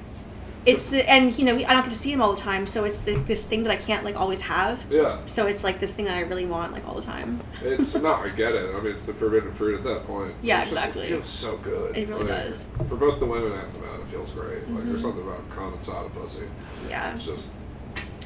it's 0.66 0.90
the 0.90 1.08
and 1.10 1.36
you 1.38 1.44
know 1.46 1.54
I 1.56 1.72
don't 1.72 1.82
get 1.84 1.90
to 1.92 1.96
see 1.98 2.12
him 2.12 2.20
all 2.20 2.34
the 2.34 2.40
time, 2.40 2.66
so 2.66 2.84
it's 2.84 3.00
the, 3.00 3.14
this 3.14 3.46
thing 3.46 3.62
that 3.64 3.70
I 3.72 3.76
can't 3.76 4.04
like 4.04 4.16
always 4.16 4.42
have. 4.42 4.84
Yeah. 4.90 5.18
So 5.26 5.46
it's 5.46 5.64
like 5.64 5.80
this 5.80 5.94
thing 5.94 6.04
that 6.04 6.16
I 6.16 6.20
really 6.20 6.44
want 6.46 6.72
like 6.72 6.86
all 6.86 6.94
the 6.94 7.02
time. 7.02 7.40
It's 7.62 7.94
not. 8.02 8.20
I 8.26 8.28
get 8.28 8.54
it. 8.54 8.74
I 8.74 8.80
mean, 8.80 8.92
it's 8.94 9.04
the 9.04 9.14
forbidden 9.14 9.52
fruit 9.52 9.78
at 9.78 9.84
that 9.84 10.06
point. 10.06 10.34
Yeah, 10.42 10.60
It's 10.62 10.70
just- 10.70 10.80
exactly. 10.86 11.06
it 11.06 11.08
feels 11.08 11.26
so 11.28 11.56
good. 11.58 11.96
It 11.96 12.08
really 12.08 12.20
Like, 12.24 12.44
does. 12.44 12.68
For 12.88 12.96
both 12.96 13.20
the 13.20 13.26
women 13.26 13.52
and 13.52 13.72
the 13.72 13.80
men, 13.80 14.00
it 14.00 14.06
feels 14.08 14.30
great. 14.32 14.68
Like 14.68 14.84
Mhm. 14.84 14.86
there's 14.88 15.02
something 15.02 15.22
about 15.22 15.48
condensada 15.48 16.12
pussy. 16.14 16.44
Yeah. 16.88 17.14
It's 17.14 17.24
just 17.26 17.50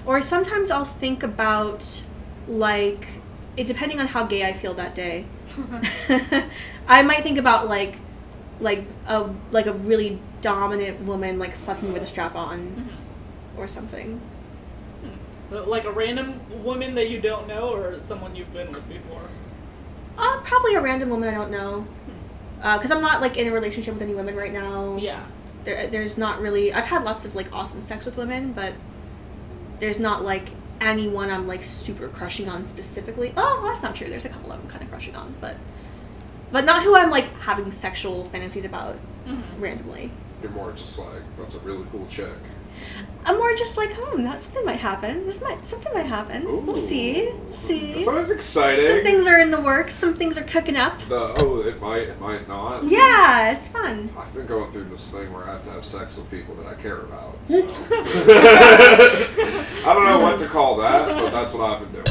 Or 0.06 0.20
sometimes 0.20 0.70
I'll 0.70 0.84
think 0.84 1.22
about 1.22 2.02
like 2.48 3.06
it 3.56 3.66
depending 3.68 4.00
on 4.00 4.08
how 4.08 4.24
gay 4.24 4.44
I 4.44 4.52
feel 4.52 4.74
that 4.74 4.94
day. 4.96 5.24
I 6.88 7.02
might 7.02 7.22
think 7.22 7.38
about 7.38 7.68
like 7.68 7.94
like 8.60 8.84
a 9.06 9.28
like 9.50 9.66
a 9.66 9.72
really 9.72 10.18
dominant 10.40 11.00
woman 11.02 11.38
like 11.38 11.54
fucking 11.54 11.92
with 11.92 12.02
a 12.02 12.06
strap 12.06 12.34
on 12.34 12.58
Mm-hmm. 12.68 13.60
or 13.60 13.66
something. 13.66 14.20
Like 15.50 15.84
a 15.84 15.92
random 15.92 16.40
woman 16.64 16.94
that 16.96 17.10
you 17.10 17.20
don't 17.20 17.46
know, 17.46 17.68
or 17.72 18.00
someone 18.00 18.34
you've 18.34 18.52
been 18.52 18.72
with 18.72 18.88
before. 18.88 19.20
Uh, 20.18 20.40
probably 20.40 20.74
a 20.74 20.80
random 20.80 21.10
woman 21.10 21.28
I 21.28 21.34
don't 21.34 21.50
know. 21.50 21.86
Because 22.56 22.90
I'm 22.90 23.02
not 23.02 23.20
like 23.20 23.36
in 23.36 23.46
a 23.46 23.52
relationship 23.52 23.94
with 23.94 24.02
any 24.02 24.14
women 24.14 24.34
right 24.36 24.52
now. 24.52 24.96
Yeah. 24.96 25.22
There, 25.64 25.86
there's 25.86 26.16
not 26.18 26.40
really. 26.40 26.72
I've 26.72 26.86
had 26.86 27.04
lots 27.04 27.24
of 27.24 27.34
like 27.34 27.52
awesome 27.52 27.80
sex 27.82 28.04
with 28.06 28.16
women, 28.16 28.52
but 28.52 28.72
there's 29.80 30.00
not 30.00 30.24
like 30.24 30.48
anyone 30.80 31.30
I'm 31.30 31.46
like 31.46 31.62
super 31.62 32.08
crushing 32.08 32.48
on 32.48 32.64
specifically. 32.64 33.32
Oh, 33.36 33.58
well, 33.60 33.68
that's 33.68 33.82
not 33.82 33.94
true. 33.94 34.08
There's 34.08 34.24
a 34.24 34.30
couple 34.30 34.50
of 34.50 34.60
them 34.60 34.70
kind 34.70 34.82
of 34.82 34.88
crushing 34.90 35.14
on, 35.14 35.34
but 35.40 35.56
but 36.54 36.64
not 36.64 36.84
who 36.84 36.94
I'm 36.94 37.10
like 37.10 37.26
having 37.40 37.72
sexual 37.72 38.24
fantasies 38.26 38.64
about 38.64 38.96
Mm-hmm. 39.26 39.60
randomly. 39.62 40.10
you're 40.42 40.50
more 40.50 40.70
just 40.72 40.98
like 40.98 41.22
that's 41.38 41.54
a 41.54 41.58
really 41.60 41.86
cool 41.90 42.06
chick. 42.08 42.34
I'm 43.24 43.38
more 43.38 43.54
just 43.56 43.78
like, 43.78 43.90
hmm, 43.94 44.22
that 44.24 44.38
something 44.38 44.64
might 44.66 44.80
happen. 44.80 45.24
This 45.24 45.40
might 45.40 45.64
something 45.64 45.94
might 45.94 46.04
happen. 46.04 46.66
We'll 46.66 46.76
see. 46.76 47.30
See. 47.54 47.94
That's 47.94 48.08
always 48.08 48.30
exciting. 48.30 48.86
Some 48.86 49.00
things 49.02 49.26
are 49.26 49.38
in 49.40 49.50
the 49.50 49.60
works. 49.62 49.94
Some 49.94 50.12
things 50.12 50.36
are 50.36 50.44
cooking 50.44 50.76
up. 50.76 51.00
The, 51.08 51.32
oh, 51.38 51.60
it 51.60 51.80
might, 51.80 52.02
it 52.08 52.20
might 52.20 52.46
not. 52.46 52.84
Yeah, 52.84 53.52
it's 53.52 53.68
fun. 53.68 54.10
I've 54.18 54.34
been 54.34 54.46
going 54.46 54.70
through 54.72 54.90
this 54.90 55.10
thing 55.10 55.32
where 55.32 55.44
I 55.48 55.52
have 55.52 55.64
to 55.64 55.70
have 55.70 55.86
sex 55.86 56.18
with 56.18 56.30
people 56.30 56.54
that 56.56 56.66
I 56.66 56.74
care 56.74 56.98
about. 57.00 57.38
So. 57.46 57.62
I 59.86 59.92
don't 59.94 60.04
know 60.04 60.20
what 60.20 60.38
to 60.40 60.46
call 60.46 60.76
that, 60.78 61.08
but 61.08 61.30
that's 61.30 61.54
what 61.54 61.70
I've 61.70 61.80
been 61.80 62.02
doing. 62.02 62.04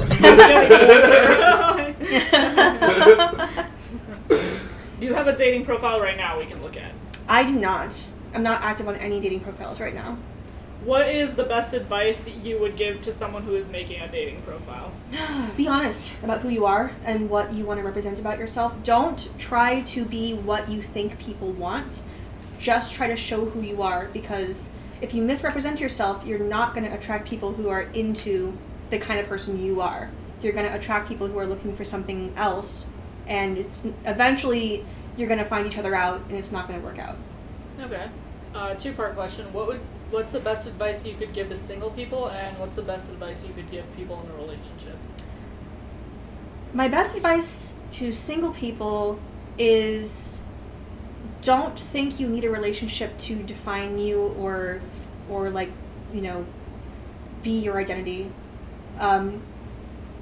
Have 5.24 5.34
a 5.34 5.38
dating 5.38 5.64
profile 5.64 6.02
right 6.02 6.18
now 6.18 6.38
we 6.38 6.46
can 6.46 6.62
look 6.62 6.76
at? 6.76 6.92
I 7.30 7.46
do 7.46 7.54
not. 7.54 8.06
I'm 8.34 8.44
not 8.44 8.62
active 8.62 8.90
on 8.90 8.98
any 8.98 9.22
dating 9.22 9.40
profiles 9.40 9.80
right 9.80 9.96
now. 9.96 10.18
What 10.84 11.08
is 11.08 11.36
the 11.36 11.46
best 11.46 11.74
advice 11.74 12.30
you 12.44 12.60
would 12.60 12.76
give 12.76 13.02
to 13.04 13.14
someone 13.14 13.44
who 13.44 13.56
is 13.56 13.66
making 13.68 14.02
a 14.02 14.12
dating 14.12 14.42
profile? 14.42 14.92
Be 15.56 15.66
honest 15.66 16.22
about 16.26 16.42
who 16.42 16.50
you 16.50 16.66
are 16.66 16.92
and 17.06 17.30
what 17.30 17.54
you 17.54 17.64
want 17.64 17.80
to 17.80 17.86
represent 17.86 18.20
about 18.20 18.38
yourself. 18.38 18.76
Don't 18.84 19.30
try 19.40 19.80
to 19.84 20.04
be 20.04 20.34
what 20.34 20.68
you 20.68 20.82
think 20.82 21.18
people 21.20 21.54
want. 21.54 22.04
Just 22.60 22.94
try 22.94 23.08
to 23.08 23.16
show 23.16 23.46
who 23.46 23.62
you 23.62 23.82
are 23.82 24.10
because 24.12 24.72
if 25.00 25.14
you 25.14 25.22
misrepresent 25.22 25.80
yourself, 25.80 26.26
you're 26.26 26.38
not 26.38 26.76
going 26.76 26.86
to 26.86 26.94
attract 26.94 27.30
people 27.30 27.54
who 27.54 27.70
are 27.70 27.84
into 27.94 28.58
the 28.90 28.98
kind 28.98 29.22
of 29.22 29.30
person 29.30 29.66
you 29.66 29.80
are. 29.80 30.10
You're 30.42 30.52
going 30.52 30.70
to 30.70 30.78
attract 30.78 31.08
people 31.08 31.28
who 31.28 31.40
are 31.40 31.48
looking 31.48 31.74
for 31.74 31.86
something 31.86 32.34
else 32.36 32.88
and 33.26 33.58
it's 33.58 33.86
eventually 34.06 34.86
you're 35.18 35.28
going 35.28 35.40
to 35.40 35.46
find 35.46 35.68
each 35.68 35.78
other 35.78 35.96
out 35.96 36.22
and 36.30 36.38
it's 36.38 36.52
not 36.52 36.68
going 36.68 36.80
to 36.80 36.86
work 36.86 37.00
out. 37.00 37.16
Okay. 37.80 38.08
Uh, 38.54 38.74
two 38.76 38.94
part 38.94 39.16
question. 39.16 39.52
What 39.54 39.68
would 39.68 39.80
what's 40.12 40.32
the 40.32 40.40
best 40.40 40.68
advice 40.68 41.06
you 41.06 41.16
could 41.16 41.34
give 41.34 41.50
to 41.50 41.56
single 41.56 41.90
people 41.90 42.30
and 42.30 42.58
what's 42.60 42.76
the 42.76 42.84
best 42.84 43.10
advice 43.10 43.44
you 43.44 43.54
could 43.54 43.70
give 43.72 43.84
people 43.96 44.22
in 44.24 44.32
a 44.32 44.46
relationship? 44.46 44.96
My 46.74 46.88
best 46.88 47.16
advice 47.16 47.74
to 47.92 48.14
single 48.14 48.52
people 48.54 49.20
is 49.58 50.42
don't 51.42 51.80
think 51.80 52.20
you 52.20 52.28
need 52.28 52.46
a 52.46 52.50
relationship 52.50 53.18
to 53.20 53.36
define 53.44 54.00
you 54.00 54.20
or 54.40 54.82
or 55.30 55.50
like, 55.50 55.72
you 56.14 56.22
know, 56.22 56.46
be 57.42 57.60
your 57.60 57.80
identity. 57.80 58.32
Um, 59.00 59.42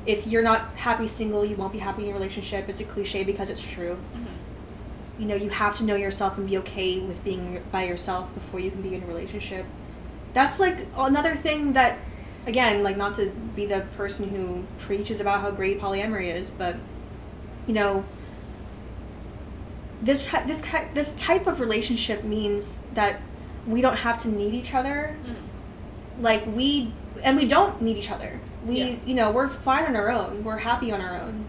if 0.06 0.26
you're 0.26 0.42
not 0.42 0.74
happy 0.76 1.08
single, 1.08 1.46
you 1.46 1.56
won't 1.56 1.74
be 1.74 1.80
happy 1.80 2.04
in 2.04 2.10
a 2.10 2.14
relationship. 2.14 2.68
It's 2.70 2.82
a 2.82 2.86
cliche 2.86 3.24
because 3.24 3.50
it's 3.50 3.70
true. 3.70 3.98
You 5.22 5.28
know, 5.28 5.36
you 5.36 5.52
have 5.52 5.76
to 5.78 5.84
know 5.84 5.96
yourself 5.96 6.40
and 6.40 6.50
be 6.50 6.58
okay 6.58 7.00
with 7.00 7.24
being 7.24 7.62
by 7.72 7.84
yourself 7.84 8.34
before 8.34 8.60
you 8.60 8.72
can 8.72 8.82
be 8.82 8.96
in 8.96 9.04
a 9.04 9.06
relationship. 9.06 9.68
That's 10.34 10.60
like 10.60 10.88
another 10.98 11.36
thing 11.36 11.74
that, 11.74 12.00
again, 12.48 12.82
like 12.82 12.98
not 12.98 13.14
to 13.16 13.28
be 13.56 13.68
the 13.68 13.82
person 13.96 14.30
who 14.30 14.66
preaches 14.80 15.22
about 15.22 15.42
how 15.42 15.52
great 15.52 15.80
polyamory 15.80 16.34
is, 16.34 16.50
but 16.50 16.76
you 17.68 17.76
know, 17.76 18.04
this 20.02 20.28
this 20.48 20.64
this 20.96 21.14
type 21.16 21.46
of 21.46 21.60
relationship 21.60 22.24
means 22.24 22.80
that 22.96 23.22
we 23.68 23.80
don't 23.82 23.98
have 23.98 24.18
to 24.24 24.30
need 24.30 24.56
each 24.56 24.74
other. 24.74 25.16
Mm. 25.24 26.24
Like 26.24 26.44
we 26.48 26.92
and 27.24 27.38
we 27.38 27.48
don't 27.48 27.80
need 27.80 27.98
each 27.98 28.10
other. 28.10 28.40
We 28.66 28.80
Yeah. 28.80 28.96
you 29.06 29.14
know 29.14 29.30
we're 29.30 29.50
fine 29.50 29.86
on 29.86 29.96
our 29.96 30.10
own. 30.10 30.44
We're 30.44 30.58
happy 30.58 30.92
on 30.92 31.00
our 31.00 31.22
own. 31.22 31.46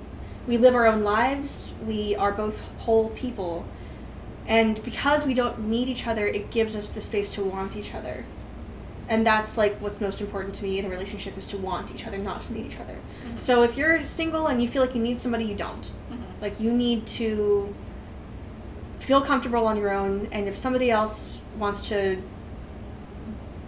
We 0.46 0.58
live 0.58 0.74
our 0.74 0.86
own 0.86 1.02
lives. 1.02 1.74
We 1.86 2.16
are 2.16 2.32
both 2.32 2.60
whole 2.78 3.10
people. 3.10 3.64
And 4.46 4.82
because 4.82 5.24
we 5.24 5.34
don't 5.34 5.68
need 5.68 5.88
each 5.88 6.06
other, 6.06 6.26
it 6.26 6.50
gives 6.50 6.74
us 6.74 6.90
the 6.90 7.00
space 7.00 7.32
to 7.34 7.44
want 7.44 7.76
each 7.76 7.94
other. 7.94 8.24
And 9.08 9.26
that's 9.26 9.56
like 9.56 9.76
what's 9.80 10.00
most 10.00 10.20
important 10.20 10.54
to 10.56 10.64
me 10.64 10.78
in 10.78 10.84
a 10.84 10.88
relationship 10.88 11.36
is 11.36 11.46
to 11.48 11.58
want 11.58 11.90
each 11.92 12.06
other, 12.06 12.18
not 12.18 12.40
to 12.42 12.54
need 12.54 12.66
each 12.66 12.78
other. 12.78 12.94
Mm-hmm. 12.94 13.36
So 13.36 13.62
if 13.62 13.76
you're 13.76 14.04
single 14.04 14.46
and 14.46 14.62
you 14.62 14.68
feel 14.68 14.82
like 14.82 14.94
you 14.94 15.02
need 15.02 15.20
somebody, 15.20 15.44
you 15.44 15.54
don't. 15.54 15.82
Mm-hmm. 15.82 16.40
Like 16.40 16.58
you 16.60 16.72
need 16.72 17.06
to 17.08 17.74
feel 19.00 19.20
comfortable 19.20 19.66
on 19.66 19.76
your 19.76 19.90
own 19.90 20.28
and 20.30 20.46
if 20.46 20.56
somebody 20.56 20.88
else 20.88 21.42
wants 21.58 21.88
to 21.88 22.22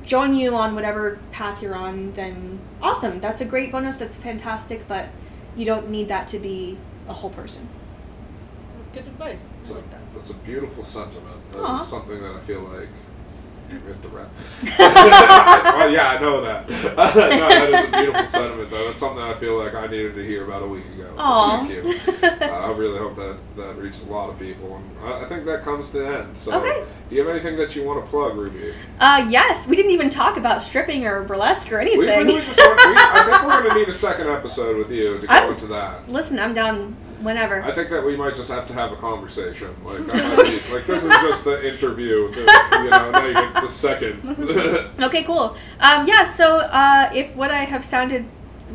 join 0.04 0.34
you 0.34 0.54
on 0.54 0.74
whatever 0.74 1.18
path 1.32 1.62
you're 1.62 1.74
on, 1.74 2.12
then 2.12 2.60
awesome. 2.80 3.20
That's 3.20 3.40
a 3.40 3.44
great 3.44 3.72
bonus. 3.72 3.96
That's 3.96 4.14
fantastic, 4.14 4.86
but 4.86 5.08
you 5.56 5.64
don't 5.64 5.90
need 5.90 6.08
that 6.08 6.28
to 6.28 6.38
be 6.38 6.76
a 7.08 7.12
whole 7.12 7.30
person. 7.30 7.68
That's 8.78 8.90
good 8.90 9.06
advice. 9.06 9.50
That's 9.58 9.70
like 9.70 9.90
that. 9.90 10.00
that's 10.14 10.30
a 10.30 10.34
beautiful 10.34 10.84
sentiment. 10.84 11.50
That 11.52 11.58
is 11.58 11.64
Aw. 11.64 11.78
something 11.82 12.20
that 12.22 12.32
I 12.32 12.40
feel 12.40 12.60
like. 12.60 12.88
Interrupt. 13.74 14.30
well, 14.78 15.90
yeah, 15.90 16.10
I 16.10 16.20
know 16.20 16.40
that. 16.40 16.68
no, 16.70 16.94
that 16.96 17.68
is 17.72 17.88
a 17.88 17.90
beautiful 18.02 18.26
sentiment, 18.26 18.70
though. 18.70 18.86
That's 18.86 19.00
something 19.00 19.22
I 19.22 19.34
feel 19.34 19.56
like 19.58 19.74
I 19.74 19.86
needed 19.86 20.14
to 20.14 20.24
hear 20.26 20.44
about 20.44 20.62
a 20.62 20.66
week 20.66 20.84
ago. 20.94 21.12
So 21.16 21.56
thank 21.56 21.70
you. 21.70 21.94
Uh, 22.44 22.46
I 22.46 22.72
really 22.72 22.98
hope 22.98 23.16
that 23.16 23.36
that 23.56 23.76
reaches 23.78 24.06
a 24.06 24.12
lot 24.12 24.28
of 24.30 24.38
people, 24.38 24.76
and 24.76 24.98
I, 25.08 25.22
I 25.24 25.28
think 25.28 25.44
that 25.46 25.62
comes 25.62 25.90
to 25.92 26.06
an 26.06 26.14
end. 26.26 26.36
So, 26.38 26.58
Okay. 26.58 26.84
do 27.08 27.14
you 27.16 27.22
have 27.22 27.30
anything 27.30 27.56
that 27.56 27.76
you 27.76 27.84
want 27.84 28.04
to 28.04 28.10
plug, 28.10 28.36
Ruby? 28.36 28.72
Uh, 28.98 29.26
yes, 29.30 29.66
we 29.68 29.76
didn't 29.76 29.92
even 29.92 30.10
talk 30.10 30.36
about 30.36 30.62
stripping 30.62 31.06
or 31.06 31.22
burlesque 31.22 31.70
or 31.72 31.78
anything. 31.80 32.00
We 32.00 32.06
really 32.06 32.40
just 32.40 32.58
want, 32.58 32.76
we, 32.78 32.94
I 32.96 33.22
think 33.24 33.42
we're 33.44 33.62
going 33.62 33.74
to 33.74 33.78
need 33.80 33.88
a 33.88 33.92
second 33.92 34.28
episode 34.28 34.76
with 34.78 34.90
you 34.90 35.20
to 35.20 35.26
go 35.26 35.32
I'm- 35.32 35.52
into 35.52 35.66
that. 35.68 36.08
Listen, 36.08 36.38
I'm 36.38 36.54
down 36.54 36.96
whenever. 37.24 37.62
I 37.62 37.72
think 37.72 37.90
that 37.90 38.04
we 38.04 38.16
might 38.16 38.36
just 38.36 38.50
have 38.50 38.66
to 38.68 38.74
have 38.74 38.92
a 38.92 38.96
conversation. 38.96 39.74
Like, 39.84 39.98
be, 39.98 40.12
like 40.72 40.86
this 40.86 41.02
is 41.04 41.08
just 41.08 41.44
the 41.44 41.66
interview. 41.66 42.30
The, 42.32 42.40
you 42.84 42.90
know, 42.90 43.10
now 43.10 43.26
you 43.26 43.34
get 43.34 43.54
the 43.54 43.68
second. 43.68 44.92
Okay, 45.04 45.24
cool. 45.24 45.56
Um, 45.80 46.06
yeah, 46.06 46.24
so 46.24 46.58
uh, 46.60 47.10
if 47.14 47.34
what 47.34 47.50
I 47.50 47.64
have 47.64 47.84
sounded, 47.84 48.24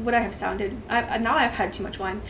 what 0.04 0.14
I 0.14 0.20
have 0.20 0.36
sounded, 0.36 0.76
I, 0.90 1.18
now 1.18 1.36
I've 1.36 1.52
had 1.52 1.72
too 1.74 1.84
much 1.84 2.00
wine. 2.00 2.22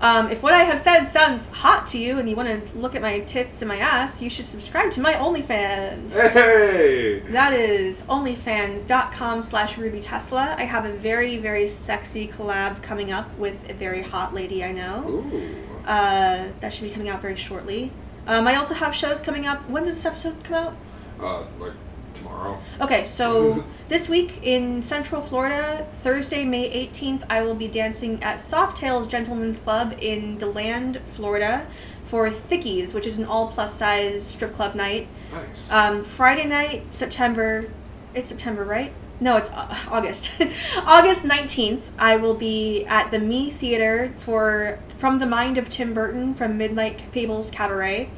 Um, 0.00 0.30
if 0.30 0.42
what 0.42 0.52
I 0.52 0.64
have 0.64 0.78
said 0.78 1.06
sounds 1.06 1.48
hot 1.48 1.86
to 1.88 1.98
you 1.98 2.18
and 2.18 2.28
you 2.28 2.36
want 2.36 2.48
to 2.48 2.78
look 2.78 2.94
at 2.94 3.00
my 3.00 3.20
tits 3.20 3.62
and 3.62 3.68
my 3.68 3.78
ass, 3.78 4.20
you 4.20 4.28
should 4.28 4.46
subscribe 4.46 4.90
to 4.92 5.00
my 5.00 5.14
OnlyFans. 5.14 6.12
hey. 6.12 7.20
That 7.30 7.54
is 7.54 8.02
onlyfans.com 8.02 9.42
slash 9.42 9.78
Ruby 9.78 10.00
Tesla. 10.00 10.54
I 10.58 10.64
have 10.64 10.84
a 10.84 10.92
very, 10.92 11.38
very 11.38 11.66
sexy 11.66 12.28
collab 12.28 12.82
coming 12.82 13.10
up 13.10 13.36
with 13.38 13.68
a 13.70 13.74
very 13.74 14.02
hot 14.02 14.34
lady 14.34 14.62
I 14.62 14.72
know. 14.72 15.04
Ooh. 15.08 15.54
Uh, 15.86 16.48
that 16.60 16.74
should 16.74 16.84
be 16.84 16.90
coming 16.90 17.08
out 17.08 17.22
very 17.22 17.36
shortly. 17.36 17.90
Um, 18.26 18.46
I 18.46 18.56
also 18.56 18.74
have 18.74 18.94
shows 18.94 19.20
coming 19.20 19.46
up. 19.46 19.68
When 19.70 19.84
does 19.84 19.94
this 19.94 20.04
episode 20.04 20.42
come 20.44 20.54
out? 20.54 20.76
Uh, 21.20 21.46
like 21.58 21.72
tomorrow. 22.12 22.60
Okay, 22.80 23.06
so 23.06 23.64
this 23.88 24.08
week 24.08 24.40
in 24.42 24.82
Central 24.82 25.20
Florida, 25.20 25.86
Thursday, 25.94 26.44
May 26.44 26.68
18th, 26.88 27.24
I 27.30 27.42
will 27.42 27.54
be 27.54 27.68
dancing 27.68 28.22
at 28.22 28.38
Softails 28.38 29.08
Gentlemen's 29.08 29.60
Club 29.60 29.96
in 30.00 30.38
DeLand, 30.38 31.00
Florida 31.12 31.66
for 32.04 32.28
Thickies, 32.28 32.94
which 32.94 33.06
is 33.06 33.18
an 33.18 33.26
all 33.26 33.48
plus 33.48 33.74
size 33.74 34.24
strip 34.24 34.54
club 34.54 34.74
night. 34.74 35.08
Nice. 35.32 35.70
Um, 35.70 36.04
Friday 36.04 36.46
night, 36.46 36.92
September. 36.92 37.70
It's 38.14 38.28
September, 38.28 38.64
right? 38.64 38.92
No, 39.20 39.36
it's 39.36 39.50
uh, 39.50 39.76
August. 39.90 40.32
August 40.78 41.24
19th, 41.24 41.82
I 41.98 42.16
will 42.16 42.34
be 42.34 42.84
at 42.86 43.10
the 43.10 43.18
Me 43.18 43.50
Theater 43.50 44.12
for 44.18 44.80
From 44.98 45.18
the 45.18 45.26
Mind 45.26 45.58
of 45.58 45.68
Tim 45.68 45.94
Burton 45.94 46.34
from 46.34 46.58
Midnight 46.58 47.00
Fables 47.12 47.50
Cabaret. 47.50 48.10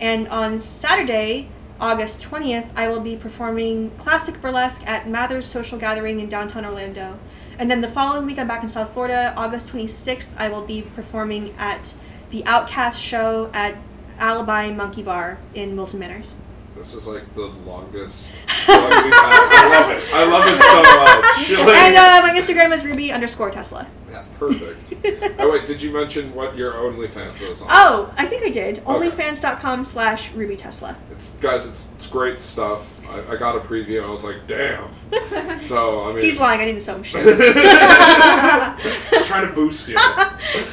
And 0.00 0.26
on 0.28 0.58
Saturday, 0.58 1.48
August 1.82 2.22
20th, 2.22 2.68
I 2.76 2.86
will 2.86 3.00
be 3.00 3.16
performing 3.16 3.90
classic 3.98 4.40
burlesque 4.40 4.86
at 4.86 5.08
Mather's 5.08 5.44
Social 5.44 5.76
Gathering 5.76 6.20
in 6.20 6.28
downtown 6.28 6.64
Orlando. 6.64 7.18
And 7.58 7.68
then 7.68 7.80
the 7.80 7.88
following 7.88 8.24
week, 8.24 8.38
I'm 8.38 8.46
back 8.46 8.62
in 8.62 8.68
South 8.68 8.92
Florida. 8.92 9.34
August 9.36 9.72
26th, 9.72 10.30
I 10.38 10.48
will 10.48 10.64
be 10.64 10.82
performing 10.82 11.52
at 11.58 11.96
the 12.30 12.46
Outcast 12.46 13.02
show 13.02 13.50
at 13.52 13.76
Alibi 14.20 14.70
Monkey 14.70 15.02
Bar 15.02 15.40
in 15.54 15.74
Wilton 15.74 15.98
Manors. 15.98 16.36
This 16.82 16.94
is 16.94 17.06
like 17.06 17.32
the 17.34 17.46
longest. 17.64 18.34
plug 18.64 19.04
we've 19.04 19.12
had. 19.14 19.30
I 19.54 19.78
love 19.78 19.90
it. 19.90 20.02
I 20.12 20.24
love 20.24 20.44
it 20.46 20.58
so 20.58 20.82
much. 20.82 21.62
Like- 21.66 21.76
and 21.76 21.96
uh, 21.96 22.22
my 22.26 22.38
Instagram 22.38 22.72
is 22.72 22.84
ruby 22.84 23.12
underscore 23.12 23.50
Tesla. 23.52 23.86
yeah, 24.10 24.24
perfect. 24.38 24.94
oh 25.38 25.50
wait, 25.52 25.64
did 25.66 25.80
you 25.80 25.92
mention 25.92 26.34
what 26.34 26.56
your 26.56 26.72
OnlyFans 26.74 27.40
is? 27.42 27.62
On? 27.62 27.68
Oh, 27.70 28.12
I 28.16 28.26
think 28.26 28.44
I 28.44 28.48
did. 28.50 28.78
Okay. 28.80 28.86
Onlyfans.com 28.86 29.84
slash 29.84 30.32
ruby 30.32 30.56
Tesla. 30.56 30.96
It's 31.12 31.30
guys, 31.34 31.66
it's, 31.68 31.86
it's 31.94 32.08
great 32.08 32.40
stuff. 32.40 32.98
I, 33.08 33.34
I 33.34 33.36
got 33.36 33.54
a 33.56 33.60
preview. 33.60 33.98
and 33.98 34.06
I 34.06 34.10
was 34.10 34.24
like, 34.24 34.46
damn. 34.48 34.90
So 35.60 36.02
I 36.04 36.12
mean, 36.14 36.24
He's 36.24 36.40
lying. 36.40 36.60
I 36.60 36.64
didn't 36.64 36.82
sell 36.82 36.96
him 36.96 37.02
shit. 37.04 37.24
just 39.10 39.26
trying 39.28 39.46
to 39.46 39.52
boost 39.54 39.88
you. 39.88 39.98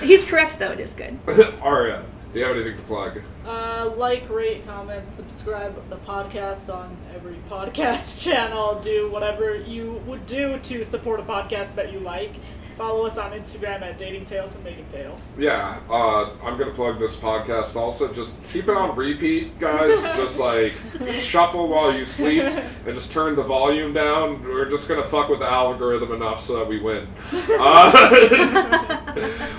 He's 0.01 0.23
correct 0.23 0.57
though. 0.57 0.71
It 0.71 0.79
is 0.79 0.93
good. 0.93 1.19
Aria, 1.61 2.03
do 2.33 2.39
you 2.39 2.45
have 2.45 2.55
anything 2.55 2.77
to 2.77 2.83
plug? 2.83 3.21
Uh, 3.45 3.91
like, 3.97 4.29
rate, 4.29 4.65
comment, 4.65 5.11
subscribe 5.11 5.89
the 5.89 5.95
podcast 5.97 6.73
on 6.73 6.95
every 7.15 7.37
podcast 7.49 8.19
channel. 8.23 8.79
Do 8.81 9.09
whatever 9.09 9.55
you 9.55 10.01
would 10.05 10.25
do 10.27 10.59
to 10.59 10.83
support 10.83 11.19
a 11.19 11.23
podcast 11.23 11.73
that 11.75 11.91
you 11.91 11.99
like. 11.99 12.33
Follow 12.79 13.05
us 13.05 13.17
on 13.17 13.33
Instagram 13.33 13.81
at 13.81 13.97
Dating 13.97 14.23
Tales 14.23 14.55
and 14.55 14.63
Dating 14.63 14.85
Fails. 14.85 15.33
Yeah, 15.37 15.81
uh, 15.89 16.29
I'm 16.41 16.57
gonna 16.57 16.71
plug 16.71 16.97
this 16.97 17.17
podcast 17.17 17.75
also. 17.75 18.13
Just 18.13 18.41
keep 18.45 18.69
it 18.69 18.77
on 18.77 18.95
repeat, 18.95 19.59
guys. 19.59 20.01
just 20.15 20.39
like 20.39 20.71
shuffle 21.09 21.67
while 21.67 21.93
you 21.93 22.05
sleep 22.05 22.41
and 22.41 22.93
just 22.95 23.11
turn 23.11 23.35
the 23.35 23.43
volume 23.43 23.91
down. 23.91 24.41
We're 24.41 24.69
just 24.69 24.87
gonna 24.87 25.03
fuck 25.03 25.27
with 25.27 25.39
the 25.39 25.51
algorithm 25.51 26.13
enough 26.13 26.39
so 26.39 26.55
that 26.59 26.69
we 26.69 26.79
win. 26.79 27.05
Uh, 27.61 27.91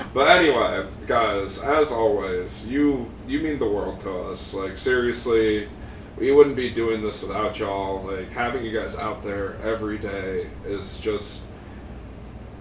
but 0.14 0.28
anyway, 0.30 0.86
guys, 1.06 1.60
as 1.60 1.92
always, 1.92 2.66
you 2.66 3.06
you 3.28 3.40
mean 3.40 3.59
the 3.59 3.68
world 3.68 4.01
to 4.01 4.10
us. 4.10 4.55
Like 4.55 4.78
seriously, 4.78 5.68
we 6.16 6.32
wouldn't 6.32 6.56
be 6.56 6.70
doing 6.70 7.02
this 7.02 7.22
without 7.22 7.59
y'all. 7.59 8.02
Like 8.02 8.32
having 8.32 8.64
you 8.64 8.72
guys 8.72 8.97
out 8.97 9.22
there 9.22 9.56
every 9.62 9.98
day 9.98 10.48
is 10.64 10.98
just 10.98 11.42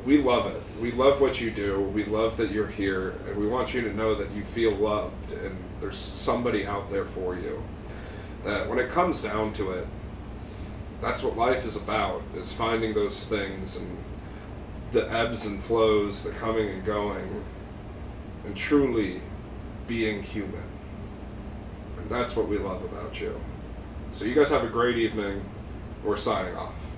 we 0.05 0.17
love 0.17 0.47
it. 0.47 0.61
We 0.81 0.91
love 0.91 1.21
what 1.21 1.41
you 1.41 1.51
do. 1.51 1.81
We 1.81 2.05
love 2.05 2.37
that 2.37 2.51
you're 2.51 2.67
here, 2.67 3.15
and 3.27 3.35
we 3.35 3.47
want 3.47 3.73
you 3.73 3.81
to 3.81 3.93
know 3.93 4.15
that 4.15 4.31
you 4.31 4.43
feel 4.43 4.71
loved, 4.71 5.33
and 5.33 5.57
there's 5.81 5.97
somebody 5.97 6.65
out 6.65 6.89
there 6.89 7.05
for 7.05 7.35
you. 7.35 7.61
That 8.43 8.69
when 8.69 8.79
it 8.79 8.89
comes 8.89 9.21
down 9.21 9.53
to 9.53 9.71
it, 9.71 9.87
that's 11.01 11.21
what 11.23 11.37
life 11.37 11.65
is 11.65 11.75
about: 11.75 12.21
is 12.35 12.53
finding 12.53 12.93
those 12.93 13.25
things 13.27 13.77
and 13.77 13.97
the 14.91 15.11
ebbs 15.11 15.45
and 15.45 15.61
flows, 15.61 16.23
the 16.23 16.31
coming 16.31 16.69
and 16.69 16.85
going, 16.85 17.43
and 18.45 18.55
truly 18.55 19.21
being 19.87 20.23
human. 20.23 20.63
And 21.97 22.09
that's 22.09 22.35
what 22.35 22.47
we 22.47 22.57
love 22.57 22.83
about 22.85 23.19
you. 23.19 23.39
So 24.11 24.25
you 24.25 24.33
guys 24.33 24.49
have 24.49 24.63
a 24.63 24.69
great 24.69 24.97
evening. 24.97 25.43
We're 26.03 26.15
signing 26.15 26.55
off. 26.55 26.88